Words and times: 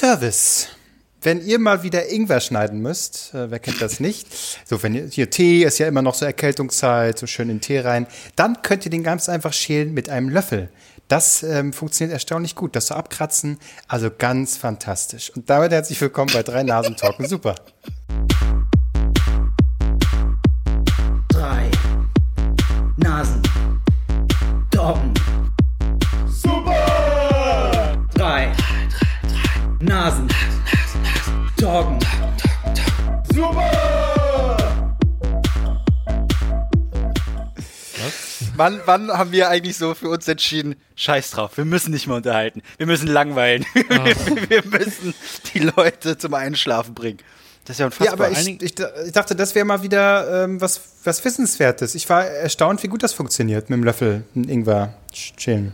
Service. 0.00 0.68
Wenn 1.20 1.44
ihr 1.46 1.58
mal 1.58 1.82
wieder 1.82 2.10
Ingwer 2.10 2.40
schneiden 2.40 2.80
müsst, 2.80 3.34
äh, 3.34 3.50
wer 3.50 3.58
kennt 3.58 3.82
das 3.82 4.00
nicht? 4.00 4.28
So, 4.64 4.82
wenn 4.82 4.94
ihr, 4.94 5.04
hier 5.04 5.28
Tee 5.28 5.62
ist 5.62 5.78
ja 5.78 5.86
immer 5.88 6.00
noch 6.00 6.14
so 6.14 6.24
Erkältungszeit, 6.24 7.18
so 7.18 7.26
schön 7.26 7.50
in 7.50 7.60
Tee 7.60 7.80
rein, 7.80 8.06
dann 8.34 8.62
könnt 8.62 8.86
ihr 8.86 8.90
den 8.90 9.02
ganz 9.02 9.28
einfach 9.28 9.52
schälen 9.52 9.92
mit 9.92 10.08
einem 10.08 10.30
Löffel. 10.30 10.70
Das 11.08 11.42
ähm, 11.42 11.74
funktioniert 11.74 12.14
erstaunlich 12.14 12.54
gut. 12.54 12.76
Das 12.76 12.86
so 12.86 12.94
abkratzen, 12.94 13.58
also 13.88 14.10
ganz 14.10 14.56
fantastisch. 14.56 15.36
Und 15.36 15.50
damit 15.50 15.70
herzlich 15.70 16.00
willkommen 16.00 16.30
bei 16.32 16.42
drei 16.42 16.62
Nasen 16.62 16.96
talken. 16.96 17.28
Super. 17.28 17.56
Wann, 38.60 38.78
wann 38.84 39.10
haben 39.10 39.32
wir 39.32 39.48
eigentlich 39.48 39.78
so 39.78 39.94
für 39.94 40.10
uns 40.10 40.28
entschieden, 40.28 40.76
scheiß 40.94 41.30
drauf, 41.30 41.56
wir 41.56 41.64
müssen 41.64 41.92
nicht 41.92 42.06
mehr 42.06 42.16
unterhalten, 42.16 42.60
wir 42.76 42.84
müssen 42.84 43.08
langweilen, 43.08 43.64
Ah. 43.88 44.04
wir 44.48 44.62
müssen 44.66 45.14
die 45.54 45.60
Leute 45.60 46.18
zum 46.18 46.34
Einschlafen 46.34 46.92
bringen. 46.92 47.20
Das 47.64 47.76
ist 47.76 47.80
ja 47.80 47.86
unfassbar. 47.86 48.06
Ja, 48.06 48.12
aber 48.12 48.30
ich, 48.30 48.46
ich, 48.60 48.74
ich 49.06 49.12
dachte, 49.12 49.34
das 49.34 49.54
wäre 49.54 49.64
mal 49.64 49.82
wieder 49.82 50.44
ähm, 50.44 50.60
was, 50.60 50.78
was 51.04 51.24
Wissenswertes. 51.24 51.94
Ich 51.94 52.06
war 52.10 52.26
erstaunt, 52.26 52.82
wie 52.82 52.88
gut 52.88 53.02
das 53.02 53.14
funktioniert 53.14 53.70
mit 53.70 53.78
dem 53.78 53.82
Löffel 53.84 54.24
Ingwer 54.34 54.92
schälen. 55.14 55.72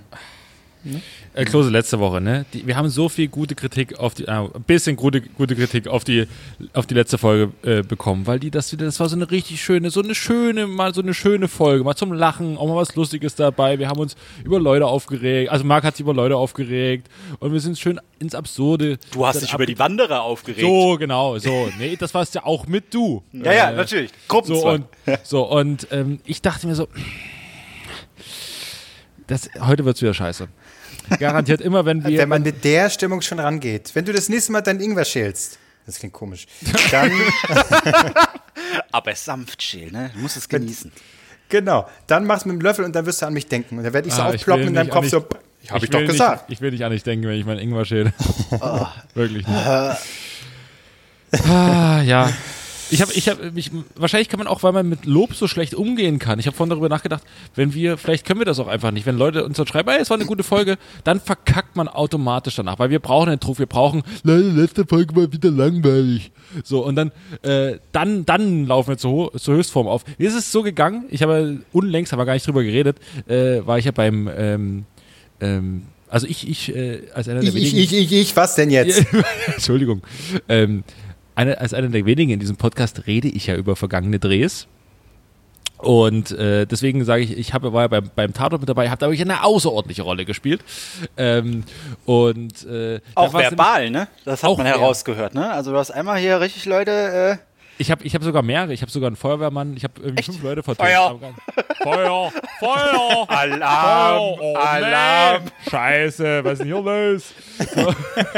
Äh, 1.36 1.44
Klose 1.44 1.68
letzte 1.68 1.98
Woche, 1.98 2.20
ne? 2.22 2.46
Die, 2.54 2.66
wir 2.66 2.76
haben 2.76 2.88
so 2.88 3.10
viel 3.10 3.28
gute 3.28 3.54
Kritik 3.54 3.98
auf 3.98 4.14
die, 4.14 4.24
äh, 4.24 4.30
ein 4.30 4.50
bisschen 4.66 4.96
gute, 4.96 5.20
gute 5.20 5.54
Kritik 5.54 5.86
auf 5.86 6.02
die, 6.02 6.26
auf 6.72 6.86
die 6.86 6.94
letzte 6.94 7.18
Folge 7.18 7.52
äh, 7.62 7.82
bekommen, 7.82 8.26
weil 8.26 8.38
die 8.38 8.50
das 8.50 8.72
wieder, 8.72 8.86
das 8.86 8.98
war 9.00 9.08
so 9.10 9.16
eine 9.16 9.30
richtig 9.30 9.62
schöne, 9.62 9.90
so 9.90 10.00
eine 10.00 10.14
schöne, 10.14 10.66
mal 10.66 10.94
so 10.94 11.02
eine 11.02 11.12
schöne 11.12 11.46
Folge, 11.48 11.84
mal 11.84 11.94
zum 11.94 12.12
Lachen, 12.14 12.56
auch 12.56 12.66
mal 12.66 12.76
was 12.76 12.94
Lustiges 12.94 13.34
dabei. 13.34 13.78
Wir 13.78 13.88
haben 13.88 14.00
uns 14.00 14.16
über 14.44 14.58
Leute 14.58 14.86
aufgeregt, 14.86 15.50
also 15.50 15.62
Marc 15.66 15.84
hat 15.84 15.96
sich 15.96 16.04
über 16.04 16.14
Leute 16.14 16.36
aufgeregt 16.38 17.08
und 17.38 17.52
wir 17.52 17.60
sind 17.60 17.78
schön 17.78 18.00
ins 18.18 18.34
Absurde. 18.34 18.98
du 19.12 19.26
hast 19.26 19.42
dich 19.42 19.52
über 19.52 19.66
die 19.66 19.78
Wanderer 19.78 20.22
aufgeregt. 20.22 20.62
So, 20.62 20.96
genau, 20.96 21.36
so. 21.38 21.68
Nee, 21.78 21.96
das 21.96 22.14
warst 22.14 22.34
ja 22.34 22.46
auch 22.46 22.66
mit 22.66 22.94
du. 22.94 23.22
ja, 23.32 23.52
ja, 23.52 23.70
Äh, 23.72 23.76
natürlich. 23.76 24.10
so 24.10 24.16
Gruppenzwang. 24.28 24.84
und, 25.06 25.18
so, 25.22 25.42
und 25.42 25.86
ähm, 25.90 26.20
ich 26.24 26.40
dachte 26.40 26.66
mir 26.66 26.74
so, 26.74 26.88
das, 29.26 29.50
heute 29.60 29.84
wird's 29.84 30.00
wieder 30.00 30.14
scheiße. 30.14 30.48
Garantiert 31.18 31.60
immer, 31.60 31.84
wenn 31.84 32.04
wir. 32.04 32.18
Wenn 32.18 32.28
man 32.28 32.42
mit 32.42 32.64
der 32.64 32.90
Stimmung 32.90 33.22
schon 33.22 33.38
rangeht. 33.38 33.90
Wenn 33.94 34.04
du 34.04 34.12
das 34.12 34.28
nächste 34.28 34.52
Mal 34.52 34.60
deinen 34.60 34.80
Ingwer 34.80 35.04
schälst, 35.04 35.58
das 35.86 35.98
klingt 35.98 36.14
komisch, 36.14 36.46
dann, 36.90 37.12
aber 38.92 39.14
sanft 39.14 39.62
schälen, 39.62 39.92
ne? 39.92 40.10
Du 40.14 40.20
musst 40.20 40.36
es 40.36 40.48
genießen. 40.48 40.90
genau, 41.48 41.88
dann 42.06 42.26
mach's 42.26 42.44
mit 42.44 42.54
dem 42.54 42.60
Löffel 42.60 42.84
und 42.84 42.94
dann 42.94 43.06
wirst 43.06 43.22
du 43.22 43.26
an 43.26 43.32
mich 43.32 43.46
denken. 43.46 43.78
Und 43.78 43.84
dann 43.84 43.92
werde 43.92 44.08
ich 44.08 44.14
so 44.14 44.22
Ah, 44.22 44.30
ich 44.30 44.40
aufploppen 44.40 44.68
in 44.68 44.74
deinem 44.74 44.90
Kopf 44.90 45.08
so, 45.08 45.24
ich 45.62 45.70
habe 45.70 45.84
ich, 45.84 45.92
will 45.92 46.00
doch 46.00 46.12
gesagt. 46.12 46.48
Nicht, 46.48 46.58
ich 46.58 46.62
will 46.62 46.70
nicht 46.72 46.84
an 46.84 46.92
dich 46.92 47.02
denken, 47.02 47.26
wenn 47.28 47.38
ich 47.38 47.46
meinen 47.46 47.60
Ingwer 47.60 47.84
schäle. 47.84 48.12
Wirklich 49.14 49.46
nicht. 49.46 49.58
ah, 51.48 52.02
ja. 52.02 52.32
Ich 52.90 53.02
habe, 53.02 53.12
ich 53.12 53.28
habe, 53.28 53.52
ich, 53.54 53.70
wahrscheinlich 53.96 54.28
kann 54.28 54.38
man 54.38 54.46
auch, 54.46 54.62
weil 54.62 54.72
man 54.72 54.88
mit 54.88 55.06
Lob 55.06 55.34
so 55.34 55.48
schlecht 55.48 55.74
umgehen 55.74 56.18
kann. 56.18 56.38
Ich 56.38 56.46
habe 56.46 56.56
vorhin 56.56 56.70
darüber 56.70 56.88
nachgedacht, 56.88 57.22
wenn 57.54 57.74
wir, 57.74 57.98
vielleicht 57.98 58.26
können 58.26 58.40
wir 58.40 58.44
das 58.44 58.58
auch 58.58 58.68
einfach 58.68 58.90
nicht. 58.90 59.06
Wenn 59.06 59.16
Leute 59.16 59.44
uns 59.44 59.56
dann 59.56 59.66
schreiben, 59.66 59.90
hey, 59.90 60.00
es 60.00 60.10
war 60.10 60.16
eine 60.16 60.26
gute 60.26 60.42
Folge, 60.42 60.76
dann 61.04 61.20
verkackt 61.20 61.76
man 61.76 61.88
automatisch 61.88 62.54
danach, 62.56 62.78
weil 62.78 62.90
wir 62.90 63.00
brauchen 63.00 63.30
den 63.30 63.40
Druck, 63.40 63.58
wir 63.58 63.66
brauchen, 63.66 64.02
"Leute, 64.22 64.48
letzte 64.48 64.86
Folge 64.86 65.16
war 65.16 65.32
wieder 65.32 65.50
langweilig. 65.50 66.30
So, 66.64 66.84
und 66.84 66.96
dann, 66.96 67.12
äh, 67.42 67.78
dann, 67.92 68.24
dann 68.24 68.66
laufen 68.66 68.90
wir 68.90 68.98
zur, 68.98 69.32
zur 69.34 69.56
Höchstform 69.56 69.88
auf. 69.88 70.04
Mir 70.18 70.28
ist 70.28 70.34
es 70.34 70.52
so 70.52 70.62
gegangen, 70.62 71.04
ich 71.10 71.22
habe 71.22 71.60
unlängst, 71.72 72.12
aber 72.12 72.24
gar 72.24 72.34
nicht 72.34 72.46
drüber 72.46 72.62
geredet, 72.62 72.98
äh, 73.26 73.66
war 73.66 73.78
ich 73.78 73.84
ja 73.84 73.90
beim, 73.92 74.30
ähm, 74.36 74.84
ähm, 75.40 75.82
also 76.08 76.26
ich, 76.26 76.48
ich, 76.48 76.74
äh, 76.74 77.02
als 77.14 77.28
einer 77.28 77.40
der 77.40 77.52
Ich, 77.54 77.56
ich, 77.56 77.76
ich, 77.76 77.92
ich, 77.92 78.12
ich, 78.12 78.36
was 78.36 78.54
denn 78.54 78.70
jetzt? 78.70 79.04
Entschuldigung. 79.46 80.02
Ähm, 80.48 80.84
eine, 81.36 81.60
als 81.60 81.74
einer 81.74 81.88
der 81.88 82.04
wenigen 82.04 82.32
in 82.32 82.40
diesem 82.40 82.56
Podcast 82.56 83.06
rede 83.06 83.28
ich 83.28 83.46
ja 83.46 83.54
über 83.54 83.76
vergangene 83.76 84.18
Drehs. 84.18 84.66
Und 85.78 86.30
äh, 86.30 86.66
deswegen 86.66 87.04
sage 87.04 87.22
ich, 87.22 87.36
ich 87.36 87.52
habe 87.52 87.72
war 87.72 87.82
ja 87.82 87.88
beim, 87.88 88.10
beim 88.14 88.32
Tatort 88.32 88.62
mit 88.62 88.68
dabei, 88.68 88.88
habe 88.88 88.98
da 88.98 89.06
wirklich 89.06 89.20
eine 89.20 89.44
außerordentliche 89.44 90.02
Rolle 90.02 90.24
gespielt. 90.24 90.62
Ähm, 91.18 91.64
und 92.06 92.64
äh, 92.64 93.00
Auch 93.14 93.34
verbal, 93.34 93.90
ne? 93.90 94.08
Das 94.24 94.42
hat 94.42 94.56
man 94.56 94.66
herausgehört, 94.66 95.34
ne? 95.34 95.50
Also 95.52 95.72
du 95.72 95.78
hast 95.78 95.90
einmal 95.90 96.18
hier 96.18 96.40
richtig 96.40 96.64
Leute, 96.64 96.90
äh, 96.90 97.45
Ich 97.78 97.90
habe 97.90 98.04
ich 98.04 98.14
hab 98.14 98.22
sogar 98.22 98.42
mehrere. 98.42 98.72
Ich 98.72 98.82
habe 98.82 98.90
sogar 98.90 99.08
einen 99.08 99.16
Feuerwehrmann. 99.16 99.76
Ich 99.76 99.84
habe 99.84 99.94
irgendwie 100.02 100.22
fünf 100.22 100.42
Leute 100.42 100.62
vertreten. 100.62 100.90
Feuer. 100.90 101.32
Feuer! 101.82 102.32
Feuer! 102.58 103.26
Alarm, 103.28 104.38
Feuer! 104.38 104.38
Oh, 104.40 104.56
Alarm. 104.56 105.44
Nee. 105.44 105.70
Scheiße, 105.70 106.44
was 106.44 106.52
ist 106.54 106.58
denn 106.60 106.66
hier 106.66 106.82
los? 106.82 107.34
So. 107.74 107.94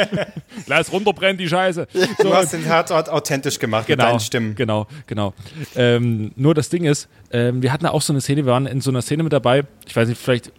Glas 0.66 0.92
runterbrennt 0.92 1.40
die 1.40 1.48
Scheiße. 1.48 1.86
So, 1.92 2.06
Du 2.24 2.34
hast 2.34 2.52
den 2.52 2.64
Tatort 2.64 3.08
authentisch 3.08 3.58
gemacht 3.58 3.88
mit 3.88 4.00
deinen 4.00 4.20
Stimmen. 4.20 4.54
Genau, 4.54 4.86
genau. 5.06 5.34
Ähm, 5.76 6.32
nur 6.36 6.54
das 6.54 6.68
Ding 6.68 6.84
ist, 6.84 7.08
ähm, 7.30 7.62
wir 7.62 7.72
hatten 7.72 7.86
auch 7.86 8.02
so 8.02 8.12
eine 8.12 8.20
Szene, 8.20 8.44
wir 8.44 8.52
waren 8.52 8.66
in 8.66 8.80
so 8.80 8.90
einer 8.90 9.02
Szene 9.02 9.22
mit 9.22 9.32
dabei. 9.32 9.64
Ich 9.86 9.94
weiß 9.94 10.08
nicht, 10.08 10.20
vielleicht 10.20 10.52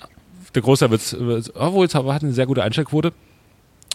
der 0.56 0.62
Großteil 0.62 0.90
wird 0.90 1.02
es, 1.02 1.56
obwohl 1.56 1.86
es 1.86 1.94
hat 1.94 2.06
eine 2.24 2.34
sehr 2.34 2.46
gute 2.46 2.64
Einstellquote. 2.64 3.14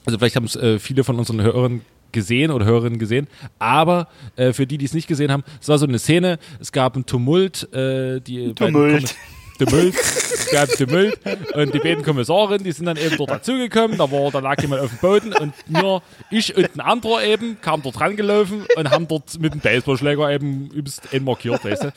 Also 0.06 0.18
vielleicht 0.18 0.36
haben 0.36 0.44
es 0.44 0.56
äh, 0.56 0.78
viele 0.78 1.04
von 1.04 1.18
unseren 1.18 1.40
Hörern 1.40 1.80
gesehen 2.14 2.50
oder 2.50 2.64
Hörerinnen 2.64 2.98
gesehen, 2.98 3.26
aber 3.58 4.08
äh, 4.36 4.54
für 4.54 4.66
die, 4.66 4.78
die 4.78 4.86
es 4.86 4.94
nicht 4.94 5.06
gesehen 5.06 5.30
haben, 5.30 5.44
es 5.60 5.68
war 5.68 5.76
so 5.76 5.86
eine 5.86 5.98
Szene, 5.98 6.38
es 6.60 6.72
gab 6.72 6.94
einen 6.94 7.04
Tumult, 7.04 7.70
äh, 7.74 8.20
die 8.20 8.54
Tumult. 8.54 9.14
Tumult, 9.58 9.94
es 9.94 10.50
gab 10.50 10.68
Tumult 10.70 11.18
und 11.54 11.74
die 11.74 11.78
beiden 11.78 12.02
Kommissarinnen, 12.02 12.64
die 12.64 12.72
sind 12.72 12.86
dann 12.86 12.96
eben 12.96 13.16
dort 13.16 13.30
dazugekommen, 13.30 13.96
da 13.96 14.10
war, 14.10 14.30
da 14.30 14.40
lag 14.40 14.60
jemand 14.60 14.82
auf 14.82 14.90
dem 14.90 14.98
Boden 14.98 15.32
und 15.32 15.54
nur 15.68 16.02
ich 16.30 16.56
und 16.56 16.74
ein 16.76 16.80
anderer 16.80 17.22
eben 17.24 17.60
kamen 17.60 17.82
dort 17.82 18.00
rangelaufen 18.00 18.66
und 18.76 18.90
haben 18.90 19.08
dort 19.08 19.38
mit 19.38 19.54
dem 19.54 19.60
Baseballschläger 19.60 20.30
eben 20.30 20.70
übelst 20.70 21.02
einmarkiert, 21.12 21.64
weißt 21.64 21.84
du. 21.84 21.92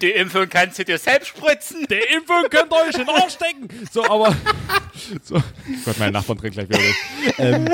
die 0.00 0.10
Impfung 0.10 0.48
kannst 0.48 0.78
du 0.78 0.84
dir 0.84 0.98
selbst 0.98 1.28
spritzen. 1.28 1.86
Die 1.90 2.14
Impfung 2.16 2.44
könnt 2.50 2.72
ihr 2.72 2.88
euch 2.88 2.94
in 2.94 3.06
den 3.06 3.10
Arsch 3.10 3.32
stecken. 3.34 3.68
So, 3.90 4.04
aber. 4.04 4.34
So. 5.22 5.34
Gott, 5.84 5.98
meine 5.98 6.12
Nachbarn 6.12 6.38
drehen 6.38 6.52
gleich 6.52 6.68
wieder. 6.68 6.78
Ähm, 7.38 7.68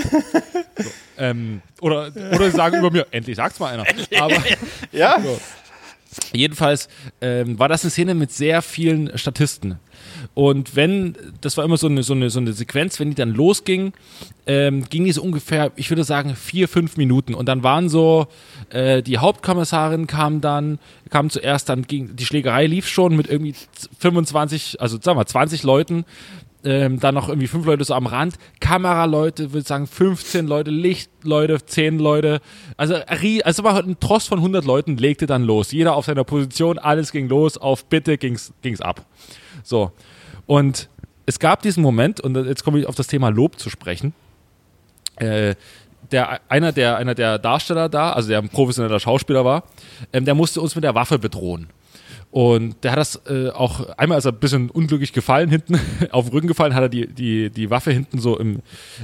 so, 0.77 0.91
ähm, 1.19 1.63
oder, 1.81 2.09
oder 2.09 2.51
sie 2.51 2.57
sagen 2.57 2.79
über 2.79 2.91
mir, 2.91 3.07
endlich 3.11 3.37
sagt's 3.37 3.59
mal 3.61 3.73
einer. 3.73 3.87
Aber 4.21 4.37
Ja? 4.91 5.17
Jedenfalls 6.33 6.89
ähm, 7.21 7.59
war 7.59 7.69
das 7.69 7.83
eine 7.83 7.91
Szene 7.91 8.15
mit 8.15 8.33
sehr 8.33 8.63
vielen 8.63 9.17
Statisten. 9.17 9.79
Und 10.35 10.77
wenn, 10.77 11.17
das 11.41 11.57
war 11.57 11.65
immer 11.65 11.77
so 11.77 11.87
eine, 11.87 12.03
so 12.03 12.15
eine, 12.15 12.31
so 12.31 12.41
eine 12.41 12.53
Sequenz, 12.53 12.99
wenn 13.01 13.11
die 13.11 13.15
dann 13.15 13.31
losging, 13.31 13.93
ähm, 14.47 14.85
ging 14.89 15.05
die 15.05 15.13
so 15.13 15.23
ungefähr, 15.23 15.73
ich 15.77 15.91
würde 15.91 16.05
sagen, 16.05 16.35
vier, 16.35 16.69
fünf 16.69 16.97
Minuten. 16.97 17.35
Und 17.35 17.47
dann 17.47 17.63
waren 17.63 17.89
so, 17.89 18.27
äh, 18.71 19.03
die 19.03 19.19
Hauptkommissarin 19.19 20.07
kam 20.07 20.41
dann, 20.41 20.79
kam 21.11 21.31
zuerst, 21.31 21.69
dann 21.69 21.83
ging, 21.83 22.17
die 22.17 22.25
Schlägerei 22.25 22.67
lief 22.67 22.89
schon 22.89 23.17
mit 23.17 23.29
irgendwie 23.29 23.55
25, 23.99 24.81
also 24.81 24.99
sagen 25.01 25.19
wir 25.19 25.27
20 25.27 25.63
Leuten. 25.63 26.05
Ähm, 26.65 27.01
dann 27.01 27.17
noch 27.17 27.29
irgendwie 27.29 27.49
fünf 27.49 27.67
Leute 27.67 27.83
so 27.83 27.95
am 27.95 28.07
Rand, 28.07 28.37
Kameraleute, 28.61 29.53
würde 29.53 29.67
sagen 29.67 29.89
15 29.89 30.47
Leute, 30.47 30.71
Lichtleute, 30.71 31.65
10 31.65 31.99
Leute. 31.99 32.41
Also, 32.77 32.95
also 32.95 33.65
war 33.65 33.75
halt 33.75 33.87
ein 33.87 33.99
Trost 33.99 34.29
von 34.29 34.39
100 34.39 34.65
Leuten, 34.65 34.97
legte 34.97 35.27
dann 35.27 35.43
los. 35.43 35.73
Jeder 35.73 35.97
auf 35.97 36.05
seiner 36.05 36.23
Position, 36.23 36.79
alles 36.79 37.11
ging 37.11 37.29
los, 37.29 37.59
auf 37.59 37.87
Bitte 37.87 38.17
ging's, 38.17 38.53
ging's 38.63 38.81
ab. 38.81 39.05
So. 39.65 39.91
Und 40.47 40.89
es 41.27 41.39
gab 41.39 41.63
diesen 41.63 41.83
Moment, 41.83 42.21
und 42.21 42.37
jetzt 42.37 42.65
komme 42.65 42.79
ich 42.79 42.87
auf 42.87 42.95
das 42.95 43.09
Thema 43.09 43.31
Lob 43.31 43.59
zu 43.59 43.69
sprechen. 43.69 44.15
Äh, 45.17 45.55
der, 46.11 46.41
einer, 46.49 46.73
der, 46.73 46.97
einer 46.97 47.15
der 47.15 47.39
Darsteller 47.39 47.89
da, 47.89 48.13
also 48.13 48.29
der 48.29 48.39
ein 48.39 48.49
professioneller 48.49 49.01
Schauspieler 49.01 49.45
war, 49.45 49.65
ähm, 50.13 50.25
der 50.25 50.35
musste 50.35 50.61
uns 50.61 50.75
mit 50.75 50.85
der 50.85 50.95
Waffe 50.95 51.19
bedrohen. 51.19 51.69
Und 52.33 52.83
der 52.83 52.93
hat 52.93 52.99
das 52.99 53.21
äh, 53.27 53.51
auch 53.51 53.91
einmal, 53.99 54.17
als 54.17 54.25
er 54.25 54.33
ein 54.33 54.39
bisschen 54.39 54.71
unglücklich 54.71 55.13
gefallen, 55.13 55.51
hinten 55.51 55.79
auf 56.13 56.25
den 56.25 56.33
Rücken 56.33 56.49
gefallen, 56.49 56.75
hat 56.75 56.83
er 56.83 56.89
die, 56.89 57.07
die, 57.07 57.51
die 57.51 57.69
Waffe 57.69 57.93
hinten 57.93 58.19
so 58.19 58.39
im, 58.39 58.63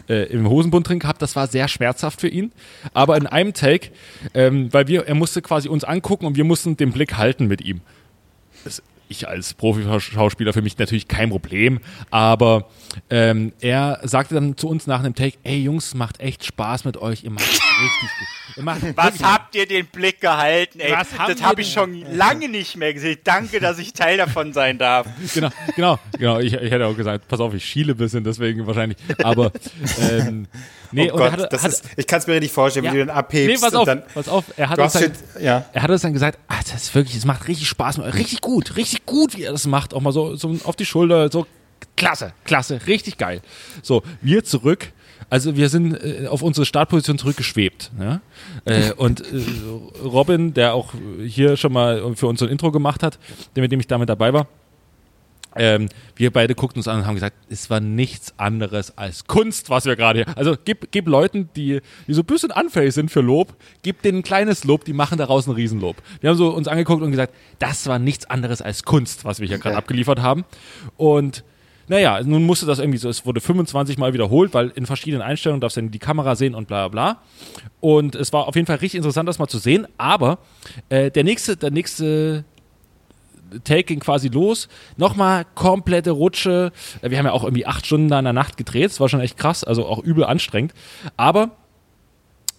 äh, 0.09 0.25
im 0.33 0.49
Hosenbund 0.49 0.89
drin 0.89 0.99
gehabt. 0.99 1.21
Das 1.21 1.37
war 1.37 1.47
sehr 1.47 1.69
schmerzhaft 1.69 2.23
für 2.23 2.29
ihn. 2.29 2.53
Aber 2.95 3.19
in 3.19 3.27
einem 3.27 3.53
Take, 3.53 3.91
ähm, 4.33 4.73
weil 4.73 4.89
wir, 4.89 5.07
er 5.07 5.15
musste 5.15 5.43
quasi 5.43 5.69
uns 5.69 5.85
angucken 5.85 6.25
und 6.25 6.37
wir 6.37 6.45
mussten 6.45 6.79
den 6.79 6.91
Blick 6.91 7.19
halten 7.19 7.49
mit 7.49 7.61
ihm. 7.61 7.83
Das, 8.65 8.83
ich 9.11 9.29
als 9.29 9.53
Profi-Schauspieler 9.53 10.55
für 10.55 10.63
mich 10.63 10.79
natürlich 10.79 11.07
kein 11.07 11.29
Problem, 11.29 11.81
aber 12.11 12.69
ähm, 13.11 13.53
er 13.61 14.01
sagte 14.05 14.35
dann 14.35 14.57
zu 14.57 14.69
uns 14.69 14.87
nach 14.87 15.01
einem 15.01 15.15
Take, 15.15 15.37
ey 15.45 15.63
Jungs, 15.63 15.95
macht 15.95 16.21
echt 16.21 16.45
Spaß 16.45 16.85
mit 16.85 16.97
euch, 16.97 17.25
ihr 17.25 17.31
macht 17.31 17.47
richtig 17.47 18.11
gut. 18.19 18.38
Was 18.65 19.23
habt 19.23 19.55
ihr 19.55 19.67
den 19.67 19.87
Blick 19.87 20.21
gehalten, 20.21 20.81
ey? 20.81 20.93
Was 20.93 21.09
das 21.11 21.43
habe 21.43 21.61
ich 21.61 21.73
schon 21.73 22.03
lange 22.15 22.49
nicht 22.49 22.77
mehr 22.77 22.93
gesehen. 22.93 23.19
Danke, 23.25 23.61
dass 23.61 23.79
ich 23.79 23.93
Teil 23.93 24.17
davon 24.17 24.53
sein 24.53 24.79
darf. 24.79 25.07
Genau, 25.35 25.51
genau, 25.77 25.99
genau. 26.19 26.39
Ich, 26.41 26.53
ich 26.55 26.71
hätte 26.71 26.87
auch 26.87 26.97
gesagt, 26.97 27.29
pass 27.29 27.41
auf, 27.41 27.55
ich 27.55 27.65
schiele 27.65 27.95
ein 27.95 27.97
bisschen, 27.97 28.25
deswegen 28.25 28.67
wahrscheinlich. 28.67 28.99
Aber 29.23 29.53
ähm, 30.01 30.47
nee, 30.93 31.11
oh 31.13 31.17
Gott, 31.17 31.33
hatte, 31.33 31.49
das 31.51 31.63
hat, 31.63 31.71
ist, 31.71 31.85
ich 31.97 32.07
kann 32.07 32.19
es 32.19 32.27
mir 32.27 32.35
richtig 32.35 32.53
vorstellen, 32.53 32.87
ja, 32.87 32.93
wie 32.93 32.99
du 32.99 33.07
dann 33.07 33.17
abhebst 33.17 33.63
nee, 33.63 33.67
pass 33.67 33.75
auf, 33.75 33.87
dann. 33.87 34.03
pass 34.13 34.29
auf. 34.29 34.45
Er 34.57 34.71
hat 34.71 34.79
uns 34.79 34.93
dann, 34.93 35.03
schon, 35.03 35.43
ja. 35.43 35.65
er 35.73 35.83
hat 35.83 35.91
uns 35.91 36.03
dann 36.03 36.13
gesagt, 36.13 36.39
ah, 36.49 36.61
das 36.71 36.85
ist 36.85 36.95
wirklich, 36.95 37.17
es 37.17 37.25
macht 37.25 37.49
richtig 37.49 37.69
Spaß, 37.69 38.01
richtig 38.01 38.41
gut, 38.41 38.77
richtig 38.77 39.07
gut, 39.07 39.37
wie 39.37 39.45
er 39.45 39.53
das 39.53 39.67
macht, 39.67 39.95
auch 39.95 40.01
mal 40.01 40.13
so, 40.13 40.37
so 40.37 40.57
auf 40.65 40.77
die 40.77 40.87
Schulter, 40.87 41.31
so 41.31 41.47
klasse, 41.97 42.33
klasse, 42.45 42.81
richtig 42.87 43.19
geil. 43.19 43.43
So, 43.83 44.03
wir 44.21 44.45
zurück. 44.45 44.93
Also 45.31 45.57
wir 45.57 45.69
sind 45.69 45.95
äh, 45.95 46.27
auf 46.27 46.43
unsere 46.43 46.65
Startposition 46.65 47.19
zurückgeschwebt. 47.19 47.91
Ja? 47.99 48.21
Äh, 48.65 48.93
und 48.97 49.21
äh, 49.21 49.25
Robin, 50.05 50.55
der 50.55 50.75
auch 50.75 50.95
hier 51.25 51.57
schon 51.57 51.73
mal 51.73 52.15
für 52.17 52.27
uns 52.27 52.41
so 52.41 52.47
ein 52.47 52.53
Intro 52.53 52.73
gemacht 52.73 53.03
hat, 53.03 53.19
der 53.55 53.63
mit 53.63 53.73
dem 53.73 53.81
ich 53.81 53.87
damit 53.87 54.09
dabei 54.09 54.33
war, 54.33 54.47
ähm, 55.57 55.89
wir 56.15 56.31
beide 56.31 56.55
guckten 56.55 56.79
uns 56.79 56.89
an 56.89 57.01
und 57.01 57.07
haben 57.07 57.15
gesagt, 57.15 57.37
es 57.49 57.69
war 57.69 57.81
nichts 57.81 58.35
anderes 58.39 58.97
als 58.97 59.27
Kunst, 59.27 59.71
was 59.71 59.87
wir 59.87 59.97
gerade 59.97 60.25
hier. 60.25 60.39
Also 60.39 60.57
gib, 60.63 60.93
gib 60.93 61.09
Leuten, 61.09 61.49
die, 61.57 61.81
die 62.07 62.13
so 62.13 62.21
ein 62.23 62.27
bisschen 62.27 62.53
anfällig 62.53 62.95
sind 62.95 63.11
für 63.11 63.21
Lob, 63.21 63.55
gib 63.83 64.03
denen 64.03 64.19
ein 64.19 64.23
kleines 64.23 64.65
Lob, 64.65 64.85
die 64.85 64.93
machen 64.93 65.19
daraus 65.19 65.47
ein 65.47 65.53
Riesenlob. 65.53 65.97
Wir 66.21 66.31
haben 66.31 66.37
so 66.37 66.51
uns 66.51 66.69
angeguckt 66.69 67.03
und 67.03 67.11
gesagt, 67.11 67.35
das 67.59 67.87
war 67.87 67.99
nichts 67.99 68.29
anderes 68.31 68.63
als 68.63 68.85
Kunst, 68.85 69.25
was 69.25 69.41
wir 69.41 69.49
hier 69.49 69.59
gerade 69.59 69.77
abgeliefert 69.77 70.21
haben. 70.21 70.45
Und 70.97 71.45
naja, 71.89 72.23
nun 72.23 72.45
musste 72.45 72.67
das 72.67 72.79
irgendwie 72.79 72.99
so, 72.99 73.09
es 73.09 73.25
wurde 73.25 73.41
25 73.41 73.99
Mal 73.99 74.13
wiederholt, 74.13 74.55
weil 74.55 74.69
in 74.75 74.87
verschiedenen 74.87 75.23
Einstellungen 75.23 75.61
darfst 75.61 75.77
du 75.77 75.81
dann 75.81 75.91
die 75.91 75.99
Kamera 75.99 76.37
sehen 76.37 76.55
und 76.55 76.69
bla 76.69 76.89
bla. 76.89 77.23
Und 77.81 78.15
es 78.15 78.33
war 78.33 78.47
auf 78.47 78.55
jeden 78.55 78.67
Fall 78.67 78.77
richtig 78.77 78.99
interessant, 78.99 79.29
das 79.29 79.39
mal 79.39 79.49
zu 79.49 79.59
sehen. 79.59 79.87
Aber 79.97 80.39
äh, 80.89 81.11
der 81.11 81.25
nächste, 81.25 81.57
der 81.57 81.71
nächste 81.71 82.45
Take 83.65 83.85
ging 83.85 84.01
quasi 84.01 84.29
los. 84.29 84.69
Nochmal 84.97 85.47
komplette 85.55 86.11
Rutsche. 86.11 86.73
Äh, 87.03 87.11
Wir 87.11 87.19
haben 87.19 87.27
ja 87.27 87.33
auch 87.33 87.45
irgendwie 87.45 87.67
acht 87.67 87.87
Stunden 87.87 88.09
da 88.09 88.19
in 88.19 88.25
der 88.25 88.33
Nacht 88.33 88.57
gedreht. 88.57 88.91
Das 88.91 89.01
war 89.01 89.09
schon 89.09 89.21
echt 89.21 89.37
krass, 89.37 89.65
also 89.65 89.87
auch 89.87 90.03
übel 90.03 90.25
anstrengend. 90.25 90.75
Aber 91.17 91.53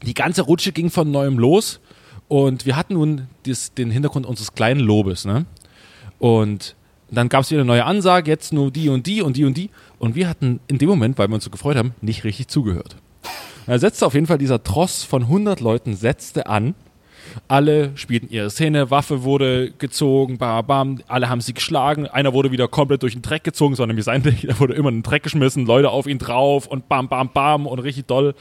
die 0.04 0.14
ganze 0.14 0.44
Rutsche 0.44 0.72
ging 0.72 0.90
von 0.90 1.12
neuem 1.12 1.38
los. 1.38 1.80
Und 2.28 2.66
wir 2.66 2.76
hatten 2.76 2.94
nun 2.94 3.28
das, 3.46 3.74
den 3.74 3.92
Hintergrund 3.92 4.26
unseres 4.26 4.54
kleinen 4.54 4.80
Lobes. 4.80 5.26
Ne? 5.26 5.46
Und 6.20 6.76
dann 7.12 7.30
gab 7.30 7.44
es 7.44 7.52
wieder 7.52 7.62
eine 7.62 7.68
neue 7.68 7.86
Ansage, 7.86 8.30
jetzt 8.30 8.54
nur 8.54 8.72
die 8.72 8.90
und 8.90 9.08
die 9.08 9.22
und 9.22 9.38
die 9.38 9.46
und 9.46 9.58
die. 9.58 9.70
Und 9.98 10.16
wir 10.16 10.28
hatten 10.28 10.60
in 10.68 10.78
dem 10.78 10.90
Moment, 10.90 11.18
weil 11.18 11.28
wir 11.28 11.36
uns 11.36 11.44
so 11.44 11.50
gefreut 11.50 11.78
haben, 11.78 11.94
nicht 12.02 12.24
richtig 12.24 12.48
zugehört. 12.48 12.96
Da 13.66 13.78
setzte 13.78 14.06
auf 14.06 14.14
jeden 14.14 14.28
Fall 14.28 14.38
dieser 14.38 14.64
Tross 14.64 15.04
von 15.04 15.24
100 15.24 15.60
Leuten, 15.60 15.96
setzte 15.96 16.48
an. 16.48 16.76
Alle 17.48 17.92
spielten 17.96 18.30
ihre 18.30 18.50
Szene, 18.50 18.90
Waffe 18.90 19.24
wurde 19.24 19.72
gezogen, 19.78 20.40
bam, 20.40 20.66
bam, 20.66 21.02
alle 21.08 21.30
haben 21.30 21.42
sie 21.42 21.54
geschlagen. 21.54 22.08
Einer 22.08 22.34
wurde 22.34 22.52
wieder 22.52 22.68
komplett 22.68 23.04
durch 23.04 23.14
den 23.14 23.22
Dreck 23.22 23.44
gezogen, 23.44 23.76
sondern 23.76 23.96
nämlich 23.96 24.06
sein 24.06 24.24
da 24.44 24.60
wurde 24.60 24.74
immer 24.74 24.90
in 24.90 24.98
den 24.98 25.04
Dreck 25.04 25.24
geschmissen, 25.24 25.66
Leute 25.66 25.92
auf 25.92 26.08
ihn 26.08 26.18
drauf 26.18 26.66
und 26.66 26.90
bam, 26.90 27.08
bam, 27.08 27.30
bam 27.32 27.68
und 27.68 27.80
richtig 27.80 28.08
doll. 28.08 28.34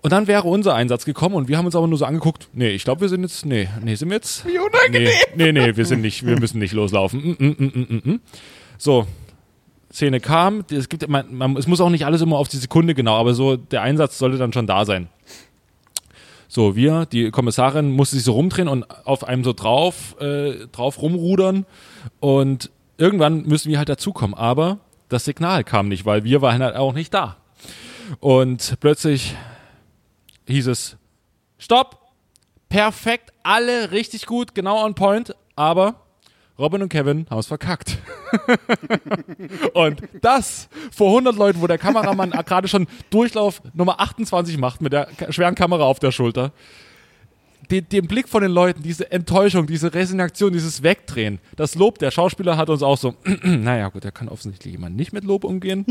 Und 0.00 0.12
dann 0.12 0.28
wäre 0.28 0.44
unser 0.44 0.74
Einsatz 0.74 1.04
gekommen 1.04 1.34
und 1.34 1.48
wir 1.48 1.58
haben 1.58 1.66
uns 1.66 1.74
aber 1.74 1.88
nur 1.88 1.98
so 1.98 2.04
angeguckt, 2.04 2.48
nee, 2.52 2.70
ich 2.70 2.84
glaube, 2.84 3.00
wir 3.00 3.08
sind 3.08 3.22
jetzt, 3.22 3.44
nee, 3.44 3.68
nee, 3.82 3.96
sind 3.96 4.08
wir 4.10 4.16
jetzt? 4.16 4.46
Wie 4.46 4.58
unangenehm. 4.58 5.10
Nee, 5.34 5.52
nee, 5.52 5.66
nee, 5.66 5.76
wir 5.76 5.84
sind 5.86 6.02
nicht, 6.02 6.24
wir 6.24 6.38
müssen 6.38 6.60
nicht 6.60 6.72
loslaufen. 6.72 7.36
Mm, 7.38 7.44
mm, 7.44 7.56
mm, 7.58 7.86
mm, 7.88 8.10
mm. 8.10 8.20
So, 8.76 9.06
Szene 9.92 10.20
kam, 10.20 10.64
es 10.70 10.88
gibt, 10.88 11.08
man, 11.08 11.34
man, 11.34 11.56
es 11.56 11.66
muss 11.66 11.80
auch 11.80 11.90
nicht 11.90 12.06
alles 12.06 12.20
immer 12.20 12.38
auf 12.38 12.48
die 12.48 12.58
Sekunde 12.58 12.94
genau, 12.94 13.16
aber 13.16 13.34
so 13.34 13.56
der 13.56 13.82
Einsatz 13.82 14.18
sollte 14.18 14.38
dann 14.38 14.52
schon 14.52 14.66
da 14.66 14.84
sein. 14.84 15.08
So, 16.46 16.76
wir, 16.76 17.06
die 17.06 17.30
Kommissarin, 17.30 17.90
musste 17.90 18.16
sich 18.16 18.24
so 18.24 18.32
rumdrehen 18.32 18.68
und 18.68 18.84
auf 19.04 19.24
einem 19.24 19.42
so 19.42 19.52
drauf, 19.52 20.16
äh, 20.20 20.66
drauf 20.70 21.02
rumrudern 21.02 21.66
und 22.20 22.70
irgendwann 22.98 23.42
müssen 23.42 23.70
wir 23.70 23.78
halt 23.78 23.88
dazukommen, 23.88 24.34
aber 24.34 24.78
das 25.08 25.24
Signal 25.24 25.64
kam 25.64 25.88
nicht, 25.88 26.06
weil 26.06 26.22
wir 26.24 26.40
waren 26.40 26.62
halt 26.62 26.76
auch 26.76 26.94
nicht 26.94 27.12
da. 27.12 27.36
Und 28.20 28.76
plötzlich 28.80 29.34
hieß 30.48 30.66
es, 30.68 30.96
stopp, 31.58 32.00
perfekt, 32.68 33.32
alle 33.42 33.90
richtig 33.90 34.26
gut, 34.26 34.54
genau 34.54 34.84
on 34.84 34.94
point, 34.94 35.34
aber 35.56 36.06
Robin 36.58 36.82
und 36.82 36.88
Kevin 36.88 37.26
haben 37.30 37.38
es 37.38 37.46
verkackt. 37.46 37.98
und 39.74 40.02
das 40.20 40.68
vor 40.90 41.08
100 41.08 41.36
Leuten, 41.36 41.60
wo 41.60 41.66
der 41.66 41.78
Kameramann 41.78 42.30
gerade 42.46 42.66
schon 42.66 42.88
Durchlauf 43.10 43.62
Nummer 43.74 44.00
28 44.00 44.58
macht 44.58 44.80
mit 44.80 44.92
der 44.92 45.08
schweren 45.30 45.54
Kamera 45.54 45.84
auf 45.84 46.00
der 46.00 46.10
Schulter. 46.10 46.52
Den, 47.70 47.88
den 47.88 48.06
Blick 48.06 48.28
von 48.28 48.42
den 48.42 48.50
Leuten, 48.50 48.82
diese 48.82 49.10
Enttäuschung, 49.12 49.66
diese 49.66 49.92
Resignation, 49.92 50.52
dieses 50.52 50.82
Wegdrehen, 50.82 51.38
das 51.56 51.74
Lob 51.74 51.98
der 51.98 52.10
Schauspieler 52.10 52.56
hat 52.56 52.70
uns 52.70 52.82
auch 52.82 52.96
so, 52.96 53.14
naja 53.42 53.88
gut, 53.88 54.04
da 54.04 54.10
kann 54.10 54.28
offensichtlich 54.28 54.72
jemand 54.72 54.96
nicht 54.96 55.12
mit 55.12 55.24
Lob 55.24 55.44
umgehen. 55.44 55.84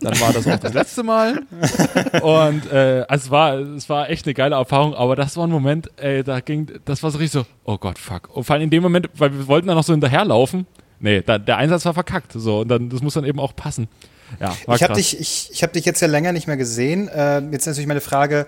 Dann 0.00 0.20
war 0.20 0.32
das 0.32 0.46
auch 0.46 0.58
das 0.58 0.74
letzte 0.74 1.02
Mal. 1.02 1.42
Und 2.22 2.70
äh, 2.72 3.06
es 3.08 3.30
war, 3.30 3.58
es 3.58 3.88
war 3.88 4.10
echt 4.10 4.26
eine 4.26 4.34
geile 4.34 4.56
Erfahrung, 4.56 4.94
aber 4.94 5.14
das 5.14 5.36
war 5.36 5.46
ein 5.46 5.50
Moment, 5.50 5.90
ey, 5.96 6.24
da 6.24 6.40
ging, 6.40 6.68
das 6.84 7.02
war 7.02 7.10
so 7.10 7.18
richtig 7.18 7.42
so, 7.42 7.46
oh 7.64 7.78
Gott, 7.78 7.98
fuck. 7.98 8.34
Und 8.34 8.44
vor 8.44 8.54
allem 8.54 8.64
in 8.64 8.70
dem 8.70 8.82
Moment, 8.82 9.08
weil 9.14 9.32
wir 9.32 9.46
wollten 9.46 9.68
dann 9.68 9.76
noch 9.76 9.84
so 9.84 9.92
hinterherlaufen. 9.92 10.66
Nee, 11.00 11.22
da, 11.22 11.38
der 11.38 11.58
Einsatz 11.58 11.84
war 11.84 11.94
verkackt. 11.94 12.32
So, 12.32 12.60
und 12.60 12.68
dann, 12.68 12.88
das 12.88 13.02
muss 13.02 13.14
dann 13.14 13.24
eben 13.24 13.38
auch 13.38 13.54
passen. 13.54 13.88
Ja, 14.40 14.56
war 14.66 14.76
Ich 14.76 14.82
habe 14.82 14.94
dich, 14.94 15.20
ich, 15.20 15.50
ich 15.52 15.62
hab 15.62 15.72
dich 15.72 15.84
jetzt 15.84 16.00
ja 16.00 16.08
länger 16.08 16.32
nicht 16.32 16.46
mehr 16.46 16.56
gesehen. 16.56 17.08
Äh, 17.08 17.40
jetzt 17.50 17.66
natürlich 17.66 17.86
meine 17.86 18.00
Frage. 18.00 18.46